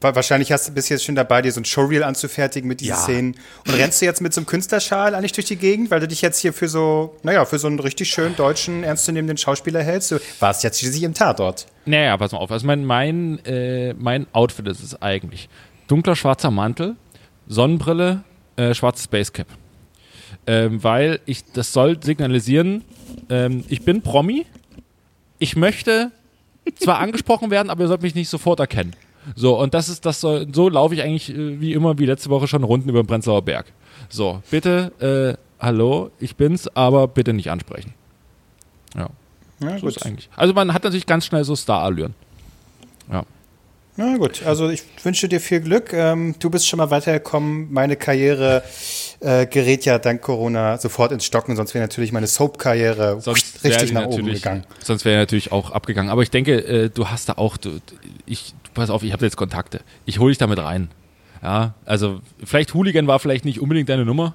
Wa- 0.00 0.14
Wahrscheinlich 0.14 0.52
hast 0.52 0.68
du 0.68 0.72
bis 0.72 0.88
jetzt 0.88 1.04
schon 1.04 1.14
dabei, 1.14 1.42
dir 1.42 1.52
so 1.52 1.60
ein 1.60 1.64
Showreel 1.64 2.02
anzufertigen 2.04 2.68
mit 2.68 2.80
diesen 2.80 2.90
Ja. 2.90 2.96
Szenen. 2.96 3.36
Und 3.66 3.74
rennst 3.74 4.00
du 4.00 4.06
jetzt 4.06 4.20
mit 4.20 4.32
so 4.34 4.40
einem 4.40 4.46
Künstlerschal 4.46 5.14
eigentlich 5.14 5.32
durch 5.32 5.46
die 5.46 5.56
Gegend, 5.56 5.90
weil 5.90 6.00
du 6.00 6.08
dich 6.08 6.22
jetzt 6.22 6.38
hier 6.40 6.52
für 6.52 6.68
so, 6.68 7.16
naja, 7.22 7.44
für 7.44 7.58
so 7.58 7.66
einen 7.66 7.78
richtig 7.80 8.10
schönen 8.10 8.36
deutschen, 8.36 8.84
ernstzunehmenden 8.84 9.36
Schauspieler 9.36 9.82
hältst? 9.82 10.10
Du 10.12 10.18
warst 10.40 10.62
jetzt 10.64 10.78
schließlich 10.80 11.02
im 11.02 11.14
Tatort. 11.14 11.66
Naja, 11.84 12.16
pass 12.16 12.32
mal 12.32 12.38
auf. 12.38 12.50
Also 12.50 12.66
mein, 12.66 12.84
mein, 12.84 13.44
äh, 13.44 13.94
mein 13.94 14.26
Outfit 14.32 14.66
ist 14.68 14.82
es 14.82 15.00
eigentlich. 15.02 15.48
Dunkler 15.88 16.16
schwarzer 16.16 16.50
Mantel, 16.50 16.96
Sonnenbrille, 17.48 18.24
äh, 18.56 18.74
schwarzes 18.74 19.04
Spacecap. 19.04 19.46
Ähm, 20.48 20.82
weil 20.82 21.20
ich, 21.26 21.44
das 21.52 21.72
soll 21.72 22.00
signalisieren, 22.02 22.84
ähm, 23.30 23.64
ich 23.68 23.84
bin 23.84 24.02
Promi. 24.02 24.46
Ich 25.38 25.56
möchte 25.56 26.10
zwar 26.78 26.98
angesprochen 26.98 27.50
werden, 27.50 27.68
aber 27.70 27.84
ihr 27.84 27.88
sollt 27.88 28.02
mich 28.02 28.14
nicht 28.14 28.28
sofort 28.28 28.58
erkennen. 28.60 28.94
So, 29.34 29.58
und 29.58 29.74
das 29.74 29.88
ist, 29.88 30.06
das 30.06 30.20
soll, 30.20 30.46
so 30.52 30.68
laufe 30.68 30.94
ich 30.94 31.02
eigentlich 31.02 31.30
äh, 31.30 31.60
wie 31.60 31.72
immer, 31.72 31.98
wie 31.98 32.06
letzte 32.06 32.30
Woche 32.30 32.46
schon 32.46 32.62
Runden 32.64 32.88
über 32.88 33.02
den 33.02 33.06
Prenzlauer 33.06 33.42
Berg. 33.42 33.66
So, 34.08 34.42
bitte, 34.50 35.38
äh, 35.38 35.62
hallo, 35.62 36.10
ich 36.20 36.36
bin's, 36.36 36.68
aber 36.68 37.08
bitte 37.08 37.32
nicht 37.32 37.50
ansprechen. 37.50 37.94
Ja, 38.94 39.08
Ja, 39.60 39.78
so 39.78 39.88
ist 39.88 40.04
eigentlich. 40.04 40.28
Also 40.36 40.54
man 40.54 40.72
hat 40.72 40.84
natürlich 40.84 41.06
ganz 41.06 41.26
schnell 41.26 41.44
so 41.44 41.56
Star-Allüren. 41.56 42.14
Ja. 43.10 43.24
Na 43.98 44.18
gut, 44.18 44.42
also 44.44 44.68
ich 44.68 44.82
wünsche 45.02 45.26
dir 45.26 45.40
viel 45.40 45.60
Glück. 45.60 45.94
Ähm, 45.94 46.34
du 46.38 46.50
bist 46.50 46.68
schon 46.68 46.76
mal 46.76 46.90
weitergekommen. 46.90 47.72
Meine 47.72 47.96
Karriere 47.96 48.62
äh, 49.20 49.46
gerät 49.46 49.86
ja 49.86 49.98
dank 49.98 50.20
Corona 50.20 50.76
sofort 50.76 51.12
ins 51.12 51.24
Stocken, 51.24 51.56
sonst 51.56 51.72
wäre 51.72 51.82
natürlich 51.82 52.12
meine 52.12 52.26
Soap-Karriere 52.26 53.18
richtig 53.64 53.92
nach 53.92 54.06
oben 54.06 54.26
gegangen. 54.26 54.64
Sonst 54.84 55.06
wäre 55.06 55.16
natürlich 55.16 55.50
auch 55.50 55.70
abgegangen. 55.70 56.10
Aber 56.10 56.22
ich 56.22 56.30
denke, 56.30 56.56
äh, 56.56 56.90
du 56.90 57.08
hast 57.08 57.30
da 57.30 57.34
auch, 57.34 57.56
du, 57.56 57.80
ich, 58.26 58.52
pass 58.76 58.90
auf, 58.90 59.02
ich 59.02 59.12
habe 59.12 59.24
jetzt 59.24 59.36
Kontakte. 59.36 59.80
Ich 60.04 60.18
hole 60.20 60.30
dich 60.30 60.38
damit 60.38 60.58
rein. 60.60 60.88
Ja, 61.42 61.74
also 61.84 62.20
vielleicht 62.44 62.72
Hooligan 62.74 63.06
war 63.06 63.18
vielleicht 63.18 63.44
nicht 63.44 63.60
unbedingt 63.60 63.88
deine 63.88 64.04
Nummer, 64.06 64.34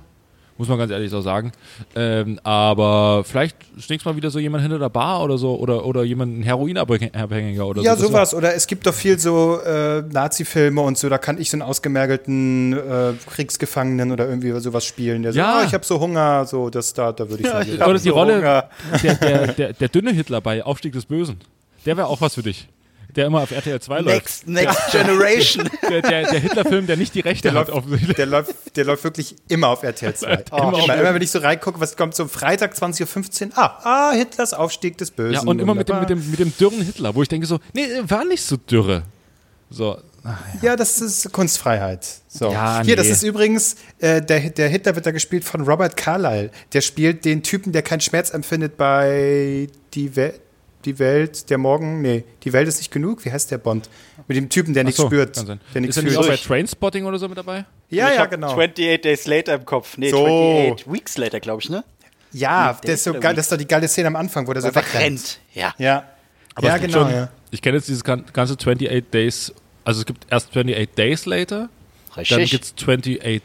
muss 0.58 0.68
man 0.68 0.78
ganz 0.78 0.92
ehrlich 0.92 1.10
so 1.10 1.20
sagen. 1.22 1.52
Ähm, 1.96 2.40
aber 2.44 3.24
vielleicht 3.24 3.58
steckst 3.80 4.06
mal 4.06 4.16
wieder 4.16 4.30
so 4.30 4.38
jemand 4.38 4.62
hinter 4.62 4.78
der 4.78 4.90
Bar 4.90 5.24
oder 5.24 5.38
so 5.38 5.56
oder 5.58 5.84
oder 5.86 6.04
jemand 6.04 6.38
ein 6.40 6.44
Heroinabhängiger 6.44 7.66
oder 7.66 7.82
Ja, 7.82 7.96
so. 7.96 8.04
Das 8.04 8.12
sowas. 8.12 8.34
Oder 8.36 8.54
es 8.56 8.68
gibt 8.68 8.86
doch 8.86 8.94
viel 8.94 9.18
so 9.18 9.60
äh, 9.62 10.02
Nazi-Filme 10.04 10.80
und 10.82 10.98
so, 10.98 11.10
da 11.10 11.18
kann 11.18 11.40
ich 11.40 11.50
so 11.50 11.56
einen 11.56 11.64
ausgemergelten 11.64 12.74
äh, 12.74 13.14
Kriegsgefangenen 13.30 14.12
oder 14.12 14.28
irgendwie 14.30 14.52
sowas 14.60 14.86
spielen. 14.86 15.24
Der 15.24 15.34
so, 15.34 15.40
Ja. 15.40 15.60
ah, 15.60 15.64
ich 15.66 15.74
habe 15.74 15.84
so 15.84 16.00
Hunger, 16.00 16.46
so 16.46 16.70
das 16.70 16.94
da, 16.94 17.12
da 17.12 17.28
würde 17.30 17.42
ich 17.44 17.50
sagen. 17.50 17.80
war- 17.80 17.88
oder 17.90 18.00
die 18.00 18.10
Rolle, 18.10 18.38
Hunger. 18.38 18.70
der, 19.04 19.16
der, 19.16 19.48
der, 19.54 19.74
der 19.74 19.88
dünne 19.90 20.12
Hitler 20.12 20.40
bei 20.42 20.64
Aufstieg 20.64 20.94
des 20.94 21.06
Bösen. 21.06 21.38
Der 21.86 21.98
wäre 21.98 22.08
auch 22.08 22.22
was 22.22 22.36
für 22.36 22.44
dich. 22.44 22.68
Der 23.16 23.26
immer 23.26 23.42
auf 23.42 23.52
RTL 23.52 23.80
2 23.80 24.00
läuft. 24.00 24.16
Next, 24.16 24.48
next 24.48 24.92
Generation. 24.92 25.70
Der, 25.90 26.02
der, 26.02 26.30
der 26.32 26.40
Hitler-Film, 26.40 26.88
der 26.88 26.96
nicht 26.98 27.14
die 27.16 27.20
Rechte 27.20 27.50
Der 27.50 27.60
hat. 27.60 27.68
läuft, 27.68 27.78
offensichtlich. 27.78 28.16
der, 28.16 28.26
läuft, 28.26 28.56
der 28.78 28.86
läuft 28.86 29.04
wirklich 29.04 29.36
immer 29.50 29.68
auf 29.70 29.84
RTL 29.84 30.14
2. 30.14 30.28
Immer 30.52 30.84
immer, 30.84 30.96
immer, 30.96 31.14
wenn 31.14 31.22
ich 31.22 31.32
so 31.32 31.40
reingucke, 31.40 31.80
was 31.80 31.98
kommt 31.98 32.16
so 32.16 32.28
Freitag 32.28 32.74
20.15 32.74 33.48
Uhr? 33.48 33.58
Ah, 33.58 33.80
ah, 33.84 34.12
Hitlers 34.14 34.54
Aufstieg 34.54 34.98
des 34.98 35.12
Bösen. 35.12 35.34
Ja, 35.34 35.42
und 35.42 35.60
immer 35.60 35.76
mit 35.76 35.90
dem, 35.90 36.00
mit, 36.00 36.10
dem, 36.10 36.32
mit 36.32 36.40
dem 36.40 36.56
dürren 36.58 36.82
Hitler, 36.82 37.14
wo 37.16 37.22
ich 37.22 37.28
denke 37.30 37.46
so, 37.48 37.60
nee, 37.74 37.88
war 38.04 38.24
nicht 38.26 38.44
so 38.44 38.56
dürre. 38.58 39.04
So, 39.70 39.98
Ja, 40.62 40.76
das 40.76 41.00
ist 41.02 41.32
Kunstfreiheit. 41.32 42.06
So. 42.28 42.52
Ja, 42.52 42.82
Hier, 42.84 42.96
das 42.96 43.08
nee. 43.08 43.14
ist 43.14 43.24
übrigens, 43.24 43.76
äh, 44.00 44.22
der, 44.22 44.50
der 44.52 44.70
Hitler 44.70 44.96
wird 44.96 45.06
da 45.06 45.12
gespielt 45.12 45.44
von 45.44 45.62
Robert 45.62 45.98
Carlyle. 45.98 46.52
Der 46.74 46.82
spielt 46.82 47.26
den 47.26 47.42
Typen, 47.44 47.72
der 47.72 47.82
keinen 47.82 48.02
Schmerz 48.02 48.30
empfindet 48.32 48.78
bei 48.78 49.68
die 49.94 50.16
Welt. 50.16 50.40
Die 50.86 51.00
Welt, 51.00 51.50
der 51.50 51.58
Morgen, 51.58 52.02
nee, 52.02 52.24
die 52.44 52.54
Welt 52.54 52.68
ist 52.68 52.78
nicht 52.80 52.92
genug. 52.92 53.24
Wie 53.26 53.32
heißt 53.32 53.52
der 53.52 53.58
Bond? 53.58 53.90
Mit 54.28 54.38
dem 54.38 54.50
Typen, 54.50 54.74
der 54.74 54.84
nichts 54.84 54.98
so, 55.00 55.08
spürt. 55.08 55.36
kann 55.36 55.46
sein. 55.48 55.62
Der 55.74 55.82
nichts 55.82 55.98
Ist 55.98 56.04
er 56.04 56.10
nicht 56.10 56.18
auch 56.18 56.28
bei. 56.28 56.38
Trainspotting 56.38 57.06
oder 57.06 57.18
so 57.20 57.28
mit 57.28 57.38
dabei? 57.38 57.66
Ja, 57.90 58.10
ich 58.10 58.16
ja, 58.16 58.22
hab 58.22 58.32
genau. 58.32 58.48
28 58.52 59.02
Days 59.02 59.28
Later 59.28 59.56
im 59.56 59.66
Kopf. 59.66 59.98
Nee, 59.98 60.10
So. 60.10 60.24
28 60.26 60.92
Weeks 60.92 61.18
Later, 61.18 61.40
glaube 61.40 61.62
ich, 61.62 61.70
ne? 61.70 61.84
Ja, 62.34 62.80
der 62.86 62.94
ist 62.94 63.04
so 63.04 63.14
geil, 63.14 63.36
das 63.36 63.46
ist 63.46 63.52
doch 63.52 63.58
die 63.58 63.68
geile 63.68 63.88
Szene 63.88 64.08
am 64.08 64.16
Anfang, 64.16 64.48
wo 64.48 64.54
der 64.54 64.62
so 64.62 64.70
Einfach 64.70 64.82
wegrennt. 64.86 65.04
rennt. 65.04 65.40
Ja. 65.54 65.74
Ja. 65.78 66.04
Aber 66.56 66.68
ja, 66.68 66.78
genau, 66.78 67.00
schon, 67.04 67.12
ja. 67.12 67.30
Ich 67.50 67.62
kenne 67.62 67.78
jetzt 67.78 67.90
dieses 67.90 68.04
gan- 68.04 68.24
ganze 68.32 68.54
28 68.54 69.04
Days, 69.12 69.54
also 69.84 70.00
es 70.02 70.06
gibt 70.06 70.26
erst 70.32 70.50
28 70.50 70.90
Days 70.96 71.26
Later, 71.26 71.68
dann 72.16 72.18
Richtig. 72.18 72.52
gibt 72.52 72.64
es 72.66 72.74
28 72.74 73.42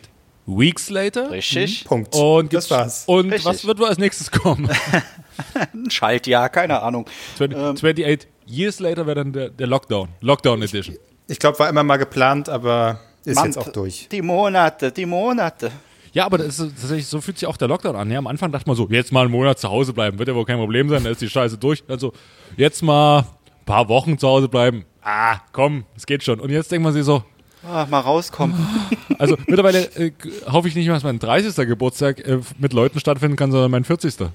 Weeks 0.47 0.91
Later. 0.91 1.31
Richtig. 1.33 1.85
Punkt. 1.85 2.15
Und 2.15 2.53
das 2.53 2.69
gibt's- 2.69 2.71
war's. 2.71 3.03
Und 3.07 3.27
Richtig. 3.33 3.45
was 3.45 3.67
wird 3.67 3.79
wohl 3.81 3.89
als 3.89 3.99
nächstes 3.99 4.31
kommen? 4.31 4.69
Ein 5.73 5.91
Schaltjahr, 5.91 6.49
keine 6.49 6.83
Ahnung. 6.83 7.07
20, 7.37 7.59
28 7.59 8.29
Years 8.47 8.81
Later 8.81 9.07
wäre 9.07 9.17
dann 9.17 9.33
der, 9.33 9.51
der 9.51 9.67
Lockdown. 9.67 10.09
Lockdown 10.21 10.63
Edition. 10.63 10.97
Ich 11.29 11.39
glaube, 11.39 11.59
war 11.59 11.69
immer 11.69 11.83
mal 11.83 11.97
geplant, 11.97 12.49
aber 12.49 13.01
ist 13.25 13.37
Mann, 13.37 13.47
jetzt 13.47 13.59
auch 13.59 13.69
durch. 13.73 14.09
Die 14.11 14.23
Monate, 14.23 14.93
die 14.93 15.07
Monate. 15.07 15.71
Ja, 16.13 16.25
aber 16.25 16.39
das 16.39 16.59
ist 16.59 16.79
tatsächlich, 16.81 17.07
so 17.07 17.21
fühlt 17.21 17.39
sich 17.39 17.49
auch 17.49 17.57
der 17.57 17.69
Lockdown 17.69 17.97
an. 17.97 18.11
Ja, 18.11 18.19
am 18.19 18.27
Anfang 18.27 18.53
dachte 18.53 18.69
man 18.69 18.77
so, 18.77 18.89
jetzt 18.89 19.13
mal 19.13 19.23
einen 19.23 19.33
Monat 19.33 19.59
zu 19.59 19.69
Hause 19.69 19.93
bleiben, 19.93 20.19
wird 20.19 20.29
ja 20.29 20.35
wohl 20.35 20.45
kein 20.45 20.59
Problem 20.59 20.89
sein, 20.89 21.03
dann 21.03 21.13
ist 21.13 21.21
die 21.21 21.29
Scheiße 21.29 21.59
durch. 21.59 21.83
Also, 21.89 22.13
jetzt 22.57 22.83
mal 22.83 23.19
ein 23.19 23.65
paar 23.67 23.89
Wochen 23.89 24.17
zu 24.17 24.29
Hause 24.29 24.49
bleiben. 24.49 24.85
Ah, 25.03 25.41
komm, 25.53 25.85
es 25.97 26.07
geht 26.07 26.23
schon. 26.23 26.41
Und 26.41 26.51
jetzt 26.51 26.71
denkt 26.71 26.85
man 26.85 26.93
sich 26.93 27.05
so, 27.05 27.23
Ah, 27.69 27.87
mal 27.91 28.01
rauskommen. 28.01 28.55
also 29.19 29.37
mittlerweile 29.47 29.85
äh, 29.97 30.13
hoffe 30.47 30.69
ich 30.69 30.75
nicht 30.77 30.87
mehr, 30.87 30.95
dass 30.95 31.03
mein 31.03 31.19
30. 31.19 31.55
Geburtstag 31.67 32.21
äh, 32.21 32.39
mit 32.59 32.73
Leuten 32.73 33.01
stattfinden 33.01 33.37
kann, 33.37 33.51
sondern 33.51 33.71
mein 33.71 33.85
40. 33.85 34.29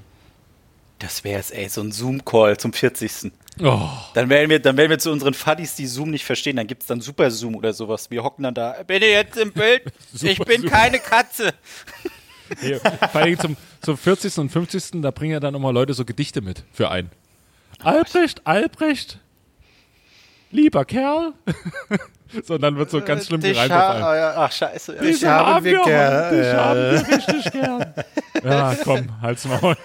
Das 1.02 1.24
wär's, 1.24 1.50
ey, 1.50 1.68
so 1.68 1.82
ein 1.82 1.92
Zoom-Call 1.92 2.58
zum 2.58 2.74
40. 2.74 3.32
Oh, 3.62 3.90
Dann 4.14 4.30
werden 4.30 4.50
wir, 4.50 4.60
dann 4.60 4.78
werden 4.78 4.92
wir 4.92 5.00
zu 5.00 5.12
unseren 5.12 5.34
Fuddies, 5.34 5.76
die 5.76 5.88
Zoom 5.88 6.12
nicht 6.12 6.24
verstehen. 6.26 6.56
Dann 6.58 6.68
gibt's 6.68 6.86
dann 6.86 7.02
Super 7.02 7.32
Zoom 7.32 7.56
oder 7.56 7.74
sowas. 7.74 8.12
Wir 8.12 8.24
hocken 8.24 8.44
dann 8.44 8.54
da. 8.54 8.76
Bin 8.86 9.02
ich 9.02 9.10
jetzt 9.10 9.38
im 9.38 9.52
Bild? 9.52 9.84
ich 10.22 10.38
bin 10.40 10.62
Zoom. 10.62 10.70
keine 10.70 11.00
Katze. 11.00 11.54
nee, 12.62 12.76
vor 13.12 13.22
allem 13.22 13.40
zum, 13.40 13.58
zum 13.82 13.98
40. 13.98 14.38
und 14.38 14.50
50. 14.52 15.02
da 15.02 15.10
bringen 15.12 15.34
ja 15.34 15.40
dann 15.40 15.56
immer 15.56 15.74
Leute 15.74 15.94
so 15.96 16.06
Gedichte 16.06 16.42
mit 16.42 16.64
für 16.72 16.90
einen. 16.92 17.10
Albrecht, 17.84 18.46
Albrecht, 18.46 19.18
lieber 20.52 20.86
Kerl. 20.86 21.34
so, 22.46 22.54
und 22.56 22.62
dann 22.62 22.78
wird 22.78 22.92
so 22.92 23.02
ganz 23.02 23.26
schlimm 23.26 23.42
Dich 23.42 23.58
auf 23.58 23.64
einen. 23.64 23.72
ah, 23.72 24.16
ja, 24.16 24.34
Ach, 24.38 24.52
scheiße. 24.52 24.98
Dich 24.98 25.24
Ich, 25.24 25.26
haben 25.26 25.66
wir 25.66 25.82
gern. 25.82 26.36
Dich 26.38 26.54
haben 26.54 26.80
wir 26.80 27.18
richtig 27.18 27.52
gern. 27.52 27.94
Ja, 28.44 28.76
komm, 28.84 29.22
halt's 29.22 29.46
Maul. 29.46 29.76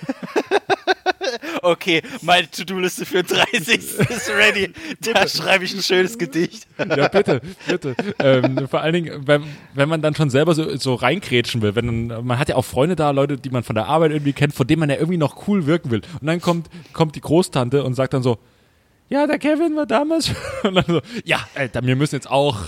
Okay, 1.66 2.02
meine 2.22 2.50
To-Do-Liste 2.50 3.06
für 3.06 3.22
den 3.22 3.36
30. 3.36 3.66
ist 4.10 4.30
ready. 4.30 4.72
Da 5.00 5.26
schreibe 5.28 5.64
ich 5.64 5.74
ein 5.74 5.82
schönes 5.82 6.16
Gedicht. 6.18 6.66
Ja, 6.78 7.08
bitte, 7.08 7.40
bitte. 7.66 7.94
Ähm, 8.18 8.68
vor 8.68 8.80
allen 8.80 8.94
Dingen, 8.94 9.26
wenn, 9.26 9.44
wenn 9.74 9.88
man 9.88 10.02
dann 10.02 10.14
schon 10.14 10.30
selber 10.30 10.54
so, 10.54 10.76
so 10.76 10.94
reinkrätschen 10.94 11.62
will, 11.62 11.74
wenn 11.74 12.06
man, 12.06 12.26
man 12.26 12.38
hat 12.38 12.48
ja 12.48 12.56
auch 12.56 12.64
Freunde 12.64 12.96
da, 12.96 13.10
Leute, 13.10 13.36
die 13.36 13.50
man 13.50 13.62
von 13.62 13.74
der 13.74 13.86
Arbeit 13.86 14.12
irgendwie 14.12 14.32
kennt, 14.32 14.54
von 14.54 14.66
denen 14.66 14.80
man 14.80 14.90
ja 14.90 14.96
irgendwie 14.96 15.18
noch 15.18 15.48
cool 15.48 15.66
wirken 15.66 15.90
will. 15.90 16.02
Und 16.20 16.26
dann 16.26 16.40
kommt, 16.40 16.68
kommt 16.92 17.16
die 17.16 17.20
Großtante 17.20 17.84
und 17.84 17.94
sagt 17.94 18.14
dann 18.14 18.22
so, 18.22 18.38
ja, 19.08 19.26
der 19.26 19.38
Kevin 19.38 19.76
war 19.76 19.86
damals. 19.86 20.32
Und 20.64 20.74
dann 20.74 20.84
so, 20.86 21.00
ja, 21.24 21.38
Alter, 21.54 21.84
wir 21.84 21.94
müssen 21.94 22.16
jetzt 22.16 22.28
auch, 22.28 22.58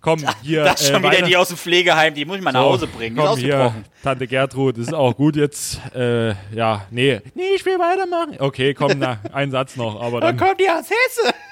komm, 0.00 0.24
hier. 0.42 0.64
Das 0.64 0.80
ist 0.80 0.88
äh, 0.88 0.92
schon 0.92 1.02
wieder 1.02 1.12
weiter- 1.12 1.26
die 1.26 1.36
aus 1.36 1.48
dem 1.48 1.56
Pflegeheim, 1.56 2.14
die 2.14 2.24
muss 2.24 2.36
ich 2.38 2.42
mal 2.42 2.52
nach 2.52 2.62
So, 2.62 2.68
Hause 2.70 2.86
bringen. 2.86 3.16
Komm 3.16 3.38
hier. 3.38 3.74
Tante 4.02 4.26
Gertrud, 4.26 4.76
das 4.78 4.88
ist 4.88 4.94
auch 4.94 5.14
gut 5.16 5.36
jetzt. 5.36 5.78
Äh, 5.94 6.30
ja, 6.54 6.86
nee, 6.90 7.20
nee, 7.34 7.54
ich 7.54 7.64
will 7.66 7.78
weitermachen. 7.78 8.36
Okay, 8.38 8.74
komm, 8.74 8.92
na, 8.98 9.18
ein 9.32 9.50
Satz 9.50 9.76
noch, 9.76 10.00
aber 10.00 10.20
dann. 10.20 10.36
kommt 10.36 10.60
die 10.60 10.68
aus 10.70 10.84
Hesse. 10.88 11.34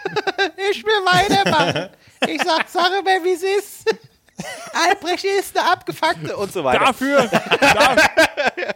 Ich 0.70 0.82
will 0.84 0.92
weitermachen. 1.04 1.88
Ich 2.26 2.42
sag 2.42 2.68
Sache 2.68 3.02
mehr, 3.04 3.20
wie 3.22 3.32
es 3.32 3.42
ist. 3.42 3.84
Albrecht 4.72 5.24
ist 5.24 5.58
eine 5.58 5.70
abgefuckte 5.72 6.36
und 6.36 6.52
so 6.52 6.62
weiter. 6.64 6.84
Dafür, 6.86 7.28
da, 7.60 7.96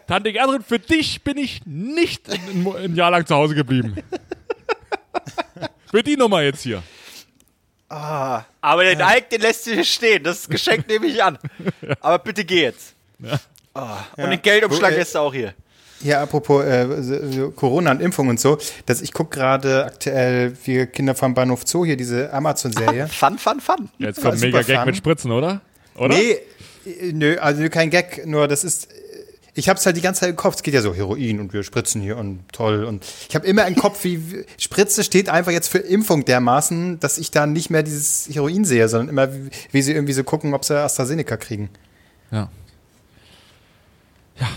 Tante 0.07 0.33
Gertrud, 0.33 0.63
für 0.67 0.79
dich 0.79 1.23
bin 1.23 1.39
ich 1.39 1.61
nicht 1.65 2.29
ein, 2.31 2.67
ein 2.77 2.95
Jahr 2.97 3.11
lang 3.11 3.25
zu 3.27 3.35
Hause 3.35 3.55
geblieben. 3.55 3.97
Für 5.91 6.03
die 6.03 6.17
Nummer 6.17 6.43
jetzt 6.43 6.63
hier. 6.63 6.83
Aber 7.93 8.85
den 8.85 9.01
Ike, 9.01 9.27
den 9.33 9.41
lässt 9.43 9.67
du 9.67 9.73
hier 9.73 9.85
stehen. 9.85 10.23
Das 10.25 10.49
Geschenk 10.49 10.89
nehme 10.89 11.07
ich 11.07 11.23
an. 11.23 11.39
Aber 12.01 12.19
bitte 12.19 12.45
geh 12.45 12.63
jetzt. 12.63 12.95
Ah, 13.75 13.99
Und 14.17 14.31
den 14.31 14.43
Geldumschlag 14.43 14.93
äh, 14.93 14.97
lässt 14.97 15.15
du 15.15 15.19
auch 15.21 15.33
hier. 15.35 15.55
Ja, 16.01 16.23
apropos 16.23 16.65
äh, 16.65 16.87
Corona 17.55 17.93
und 17.93 18.01
Impfung 18.03 18.29
und 18.29 18.41
so, 18.41 18.59
dass 18.87 19.01
ich 19.01 19.13
gucke 19.13 19.39
gerade 19.39 19.85
aktuell 19.85 20.57
wir 20.65 20.87
Kinder 20.87 21.15
vom 21.15 21.33
Bahnhof 21.35 21.63
Zoo 21.65 21.85
hier 21.85 21.97
diese 21.97 22.33
Amazon-Serie. 22.33 23.07
Fun, 23.13 23.39
fun, 23.39 23.61
fun. 23.61 23.89
Jetzt 23.99 24.21
kommt 24.21 24.35
ein 24.35 24.41
mega 24.41 24.63
Gag 24.63 24.79
fun. 24.79 24.87
mit 24.87 24.97
Spritzen, 24.97 25.31
oder? 25.31 25.61
Oder? 25.95 26.17
Nee, 26.17 26.39
äh, 26.87 27.13
nö, 27.13 27.37
also 27.39 27.69
kein 27.69 27.91
Gag, 27.91 28.27
nur 28.27 28.49
das 28.49 28.65
ist. 28.65 28.89
Ich 29.55 29.69
hab's 29.69 29.85
halt 29.85 29.97
die 29.97 30.01
ganze 30.01 30.21
Zeit 30.21 30.31
im 30.31 30.37
Kopf. 30.37 30.57
Es 30.57 30.63
geht 30.63 30.73
ja 30.73 30.81
so 30.81 30.95
Heroin 30.95 31.39
und 31.39 31.53
wir 31.53 31.63
spritzen 31.63 32.01
hier 32.01 32.17
und 32.17 32.41
toll. 32.53 32.85
Und 32.85 33.05
ich 33.29 33.35
habe 33.35 33.47
immer 33.47 33.67
im 33.67 33.77
Kopf, 33.77 34.03
wie 34.05 34.47
Spritze 34.57 35.05
steht 35.05 35.29
einfach 35.29 35.53
jetzt 35.53 35.69
für 35.69 35.79
Impfung 35.79 36.25
dermaßen, 36.25 37.01
dass 37.01 37.19
ich 37.19 37.31
da 37.31 37.47
nicht 37.47 37.69
mehr 37.69 37.83
dieses 37.83 38.29
Heroin 38.33 38.65
sehe, 38.65 38.89
sondern 38.89 39.11
immer, 39.11 39.33
wie, 39.35 39.51
wie 39.71 39.83
sie 39.83 39.93
irgendwie 39.93 40.15
so 40.15 40.25
gucken, 40.25 40.55
ob 40.55 40.65
sie 40.65 40.79
AstraZeneca 40.79 41.37
kriegen. 41.37 41.69
Ja. 42.31 42.49
Ja. 44.41 44.49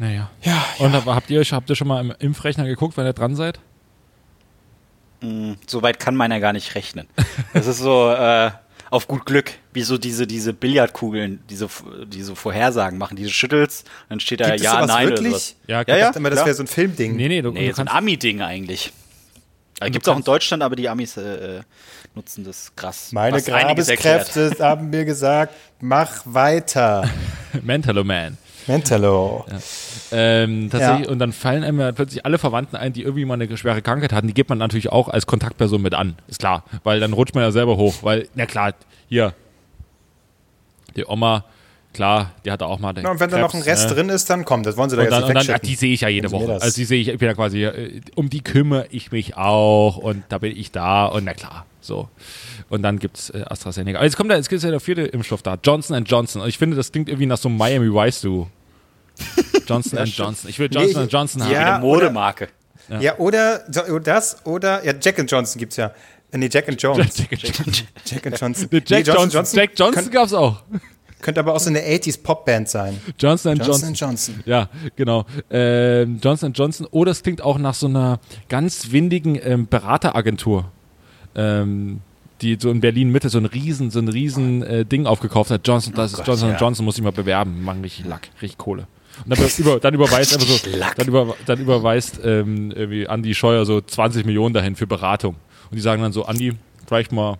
Naja. 0.00 0.30
Ja, 0.42 0.64
Und 0.80 0.94
aber 0.96 1.14
habt 1.14 1.30
ihr, 1.30 1.40
habt 1.42 1.70
ihr 1.70 1.76
schon 1.76 1.86
mal 1.86 2.00
im 2.00 2.12
Impfrechner 2.18 2.66
geguckt, 2.66 2.96
wenn 2.96 3.06
ihr 3.06 3.12
dran 3.12 3.36
seid? 3.36 3.60
So 5.66 5.82
weit 5.82 6.00
kann 6.00 6.16
meiner 6.16 6.40
gar 6.40 6.52
nicht 6.52 6.74
rechnen. 6.74 7.06
Das 7.52 7.66
ist 7.66 7.78
so 7.78 8.10
äh, 8.10 8.50
auf 8.90 9.06
gut 9.08 9.24
Glück, 9.24 9.52
wie 9.74 9.82
so 9.82 9.98
diese, 9.98 10.26
diese 10.26 10.52
Billardkugeln, 10.54 11.40
diese, 11.50 11.68
diese 12.06 12.34
Vorhersagen 12.36 12.96
machen. 12.98 13.16
Diese 13.16 13.30
schüttelst, 13.30 13.86
dann 14.08 14.20
steht 14.20 14.40
da 14.40 14.50
Gibt 14.50 14.60
ja, 14.62 14.70
sowas 14.72 14.86
nein 14.88 15.06
oder 15.08 15.16
wirklich? 15.16 15.32
sowas. 15.32 15.56
Ja, 15.66 15.76
Ja, 15.76 15.82
Ich 15.82 15.88
ja. 15.88 16.06
dachte 16.06 16.18
immer, 16.20 16.30
das 16.30 16.38
klar. 16.38 16.46
wäre 16.46 16.56
so 16.56 16.62
ein 16.62 16.66
Filmding. 16.68 17.16
Nee, 17.16 17.28
nee, 17.28 17.42
du, 17.42 17.50
Nee, 17.50 17.68
du 17.68 17.74
so 17.74 17.82
ein. 17.82 17.88
Ami-Ding 17.88 18.40
eigentlich. 18.40 18.92
Gibt 19.80 20.06
es 20.06 20.08
auch 20.08 20.16
in 20.16 20.24
Deutschland, 20.24 20.62
aber 20.62 20.76
die 20.76 20.88
Amis 20.88 21.16
äh, 21.16 21.56
äh, 21.58 21.60
nutzen 22.14 22.44
das 22.44 22.72
krass. 22.76 23.10
Meine. 23.12 23.42
Grabeskräfte 23.42 24.56
haben 24.60 24.88
mir 24.90 25.04
gesagt, 25.04 25.52
mach 25.80 26.22
weiter. 26.24 27.10
Mentalo 27.62 28.04
Man. 28.04 28.38
Mentalo. 28.66 29.44
Ähm, 30.12 30.70
tatsächlich, 30.70 31.06
Ja. 31.06 31.12
und 31.12 31.18
dann 31.18 31.32
fallen 31.32 31.64
einem 31.64 31.80
ja 31.80 31.92
plötzlich 31.92 32.24
alle 32.24 32.38
Verwandten 32.38 32.76
ein, 32.76 32.92
die 32.94 33.02
irgendwie 33.02 33.24
mal 33.26 33.34
eine 33.34 33.54
schwere 33.58 33.82
Krankheit 33.82 34.12
hatten. 34.12 34.28
Die 34.28 34.32
gibt 34.34 34.48
man 34.48 34.58
natürlich 34.58 34.90
auch 34.90 35.08
als 35.08 35.26
Kontaktperson 35.26 35.82
mit 35.82 35.92
an. 35.92 36.16
Ist 36.28 36.38
klar. 36.38 36.64
Weil 36.84 37.00
dann 37.00 37.12
rutscht 37.12 37.34
man 37.34 37.44
ja 37.44 37.50
selber 37.50 37.76
hoch. 37.76 37.96
Weil, 38.02 38.28
na 38.34 38.46
klar, 38.46 38.72
hier, 39.08 39.34
die 40.96 41.04
Oma, 41.06 41.44
klar, 41.92 42.32
die 42.44 42.50
hatte 42.50 42.66
auch 42.66 42.78
mal 42.78 42.92
den 42.92 43.04
Na, 43.04 43.10
und 43.12 43.20
wenn 43.20 43.30
da 43.30 43.38
noch 43.38 43.54
ein 43.54 43.62
Krebs, 43.62 43.66
Rest 43.82 43.88
ne? 43.90 43.94
drin 43.96 44.08
ist, 44.08 44.28
dann 44.30 44.44
kommt. 44.44 44.66
Das 44.66 44.76
wollen 44.76 44.90
sie 44.90 44.96
da 44.96 45.02
Und 45.02 45.06
jetzt 45.06 45.12
dann, 45.12 45.28
nicht 45.28 45.48
und 45.48 45.48
dann, 45.48 45.60
die 45.62 45.74
sehe 45.74 45.92
ich 45.92 46.00
ja 46.02 46.08
jede 46.08 46.30
Woche. 46.32 46.46
das- 46.46 46.62
Also 46.62 46.76
die 46.76 46.84
sehe 46.84 47.00
ich, 47.00 47.08
ich 47.08 47.18
bin 47.18 47.28
ja 47.28 47.34
quasi, 47.34 47.64
äh, 47.64 48.00
um 48.14 48.28
die 48.30 48.40
kümmere 48.42 48.86
ich 48.90 49.12
mich 49.12 49.36
auch 49.36 49.96
und 49.96 50.24
da 50.28 50.38
bin 50.38 50.56
ich 50.56 50.70
da 50.72 51.06
und 51.06 51.24
na 51.24 51.34
klar, 51.34 51.66
so. 51.80 52.08
Und 52.70 52.82
dann 52.82 52.98
gibt's 52.98 53.30
äh, 53.30 53.44
AstraZeneca. 53.48 53.98
Aber 53.98 54.06
jetzt 54.06 54.16
kommt 54.16 54.30
da, 54.30 54.36
jetzt 54.36 54.48
gibt's 54.48 54.64
ja 54.64 54.70
der 54.70 54.80
vierte 54.80 55.02
Impfstoff 55.02 55.42
da, 55.42 55.56
Johnson 55.62 56.02
Johnson. 56.04 56.42
Und 56.42 56.48
ich 56.48 56.58
finde, 56.58 56.76
das 56.76 56.90
klingt 56.90 57.08
irgendwie 57.08 57.26
nach 57.26 57.36
so 57.38 57.48
einem 57.48 57.58
Miami 57.58 57.92
Vice 57.92 58.22
du. 58.22 58.48
Johnson 59.66 60.04
Johnson. 60.06 60.50
Ich 60.50 60.58
will 60.58 60.68
Nee, 60.72 60.76
Johnson 60.80 61.04
ich- 61.06 61.12
Johnson 61.12 61.42
haben. 61.44 61.52
ja. 61.52 61.74
Eine 61.76 61.84
Modemarke. 61.84 62.48
Ja, 63.00 63.16
oder 63.18 63.62
so- 63.70 63.98
das, 63.98 64.44
oder, 64.44 64.84
ja, 64.84 64.92
Jack 65.00 65.18
and 65.18 65.30
Johnson 65.30 65.58
gibt's 65.58 65.76
ja. 65.76 65.92
Äh, 66.34 66.38
Nee, 66.38 66.48
Jack 66.50 66.68
and 66.68 66.82
Jones. 66.82 67.16
Jack, 67.16 67.30
Jack, 67.42 67.54
Jack 68.04 68.26
and 68.26 68.40
Johnson. 68.40 68.68
Nee, 68.70 68.82
Jack 68.84 69.06
Nee, 69.06 69.12
Johnson, 69.12 69.44
Jack 69.54 69.70
Johnson 69.76 69.94
Könnte, 69.94 70.10
gab's 70.10 70.32
auch. 70.32 70.62
könnte 71.22 71.40
aber 71.40 71.54
auch 71.54 71.60
so 71.60 71.70
eine 71.70 71.80
80s 71.80 72.22
Popband 72.22 72.68
sein. 72.68 73.00
Johnson 73.18 73.56
Johnson 73.56 73.94
Johnson. 73.94 73.94
Johnson. 73.94 74.34
Ja, 74.44 74.68
genau. 74.96 75.24
Ähm, 75.50 76.18
Johnson 76.22 76.52
Johnson. 76.52 76.86
Oder 76.90 77.12
es 77.12 77.22
klingt 77.22 77.40
auch 77.40 77.58
nach 77.58 77.74
so 77.74 77.86
einer 77.86 78.20
ganz 78.48 78.90
windigen 78.90 79.38
ähm, 79.42 79.66
Berateragentur, 79.68 80.70
ähm, 81.34 82.00
die 82.42 82.58
so 82.60 82.70
in 82.70 82.80
Berlin 82.80 83.10
Mitte 83.10 83.28
so 83.28 83.38
ein 83.38 83.46
riesen, 83.46 83.90
so 83.90 84.00
ein 84.00 84.08
riesen 84.08 84.62
äh, 84.62 84.84
Ding 84.84 85.06
aufgekauft 85.06 85.50
hat. 85.50 85.66
Johnson, 85.66 85.94
das 85.94 86.12
ist 86.12 86.16
Gott, 86.18 86.26
Johnson 86.26 86.50
ja. 86.50 86.56
Johnson, 86.56 86.84
muss 86.84 86.98
ich 86.98 87.04
mal 87.04 87.12
bewerben. 87.12 87.62
Machen 87.62 87.82
richtig 87.82 88.06
Lack, 88.06 88.28
richtig 88.42 88.58
Kohle. 88.58 88.86
Und 89.24 89.38
dann, 89.38 89.48
über, 89.58 89.78
dann 89.78 89.94
überweist 89.94 90.34
einfach 90.34 90.48
so, 90.48 90.68
dann, 90.96 91.06
über, 91.06 91.36
dann 91.46 91.60
überweist 91.60 92.18
ähm, 92.24 92.72
irgendwie 92.72 93.06
Andi 93.06 93.32
Scheuer 93.32 93.64
so 93.64 93.80
20 93.80 94.26
Millionen 94.26 94.52
dahin 94.52 94.74
für 94.74 94.88
Beratung. 94.88 95.36
Und 95.74 95.78
die 95.78 95.82
sagen 95.82 96.02
dann 96.02 96.12
so, 96.12 96.24
Andi, 96.24 96.52
vielleicht 96.86 97.10
mal 97.10 97.36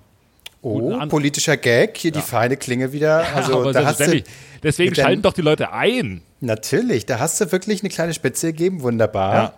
Oh, 0.61 0.99
politischer 1.09 1.57
Gag, 1.57 1.97
hier 1.97 2.11
die 2.11 2.21
feine 2.21 2.57
Klinge 2.57 2.93
wieder. 2.93 3.25
Also 3.37 3.61
aber 3.61 3.73
da 3.73 3.85
hast 3.85 4.01
du. 4.01 4.25
Deswegen 4.61 4.93
schalten 4.93 5.23
doch 5.23 5.35
die 5.35 5.43
Leute 5.43 5.73
ein. 5.73 6.21
natürlich, 6.41 7.07
da 7.07 7.21
hast 7.21 7.41
du 7.41 7.53
wirklich 7.53 7.83
eine 7.83 7.91
kleine 7.91 8.13
Spitze 8.13 8.49
gegeben, 8.49 8.83
wunderbar. 8.83 9.55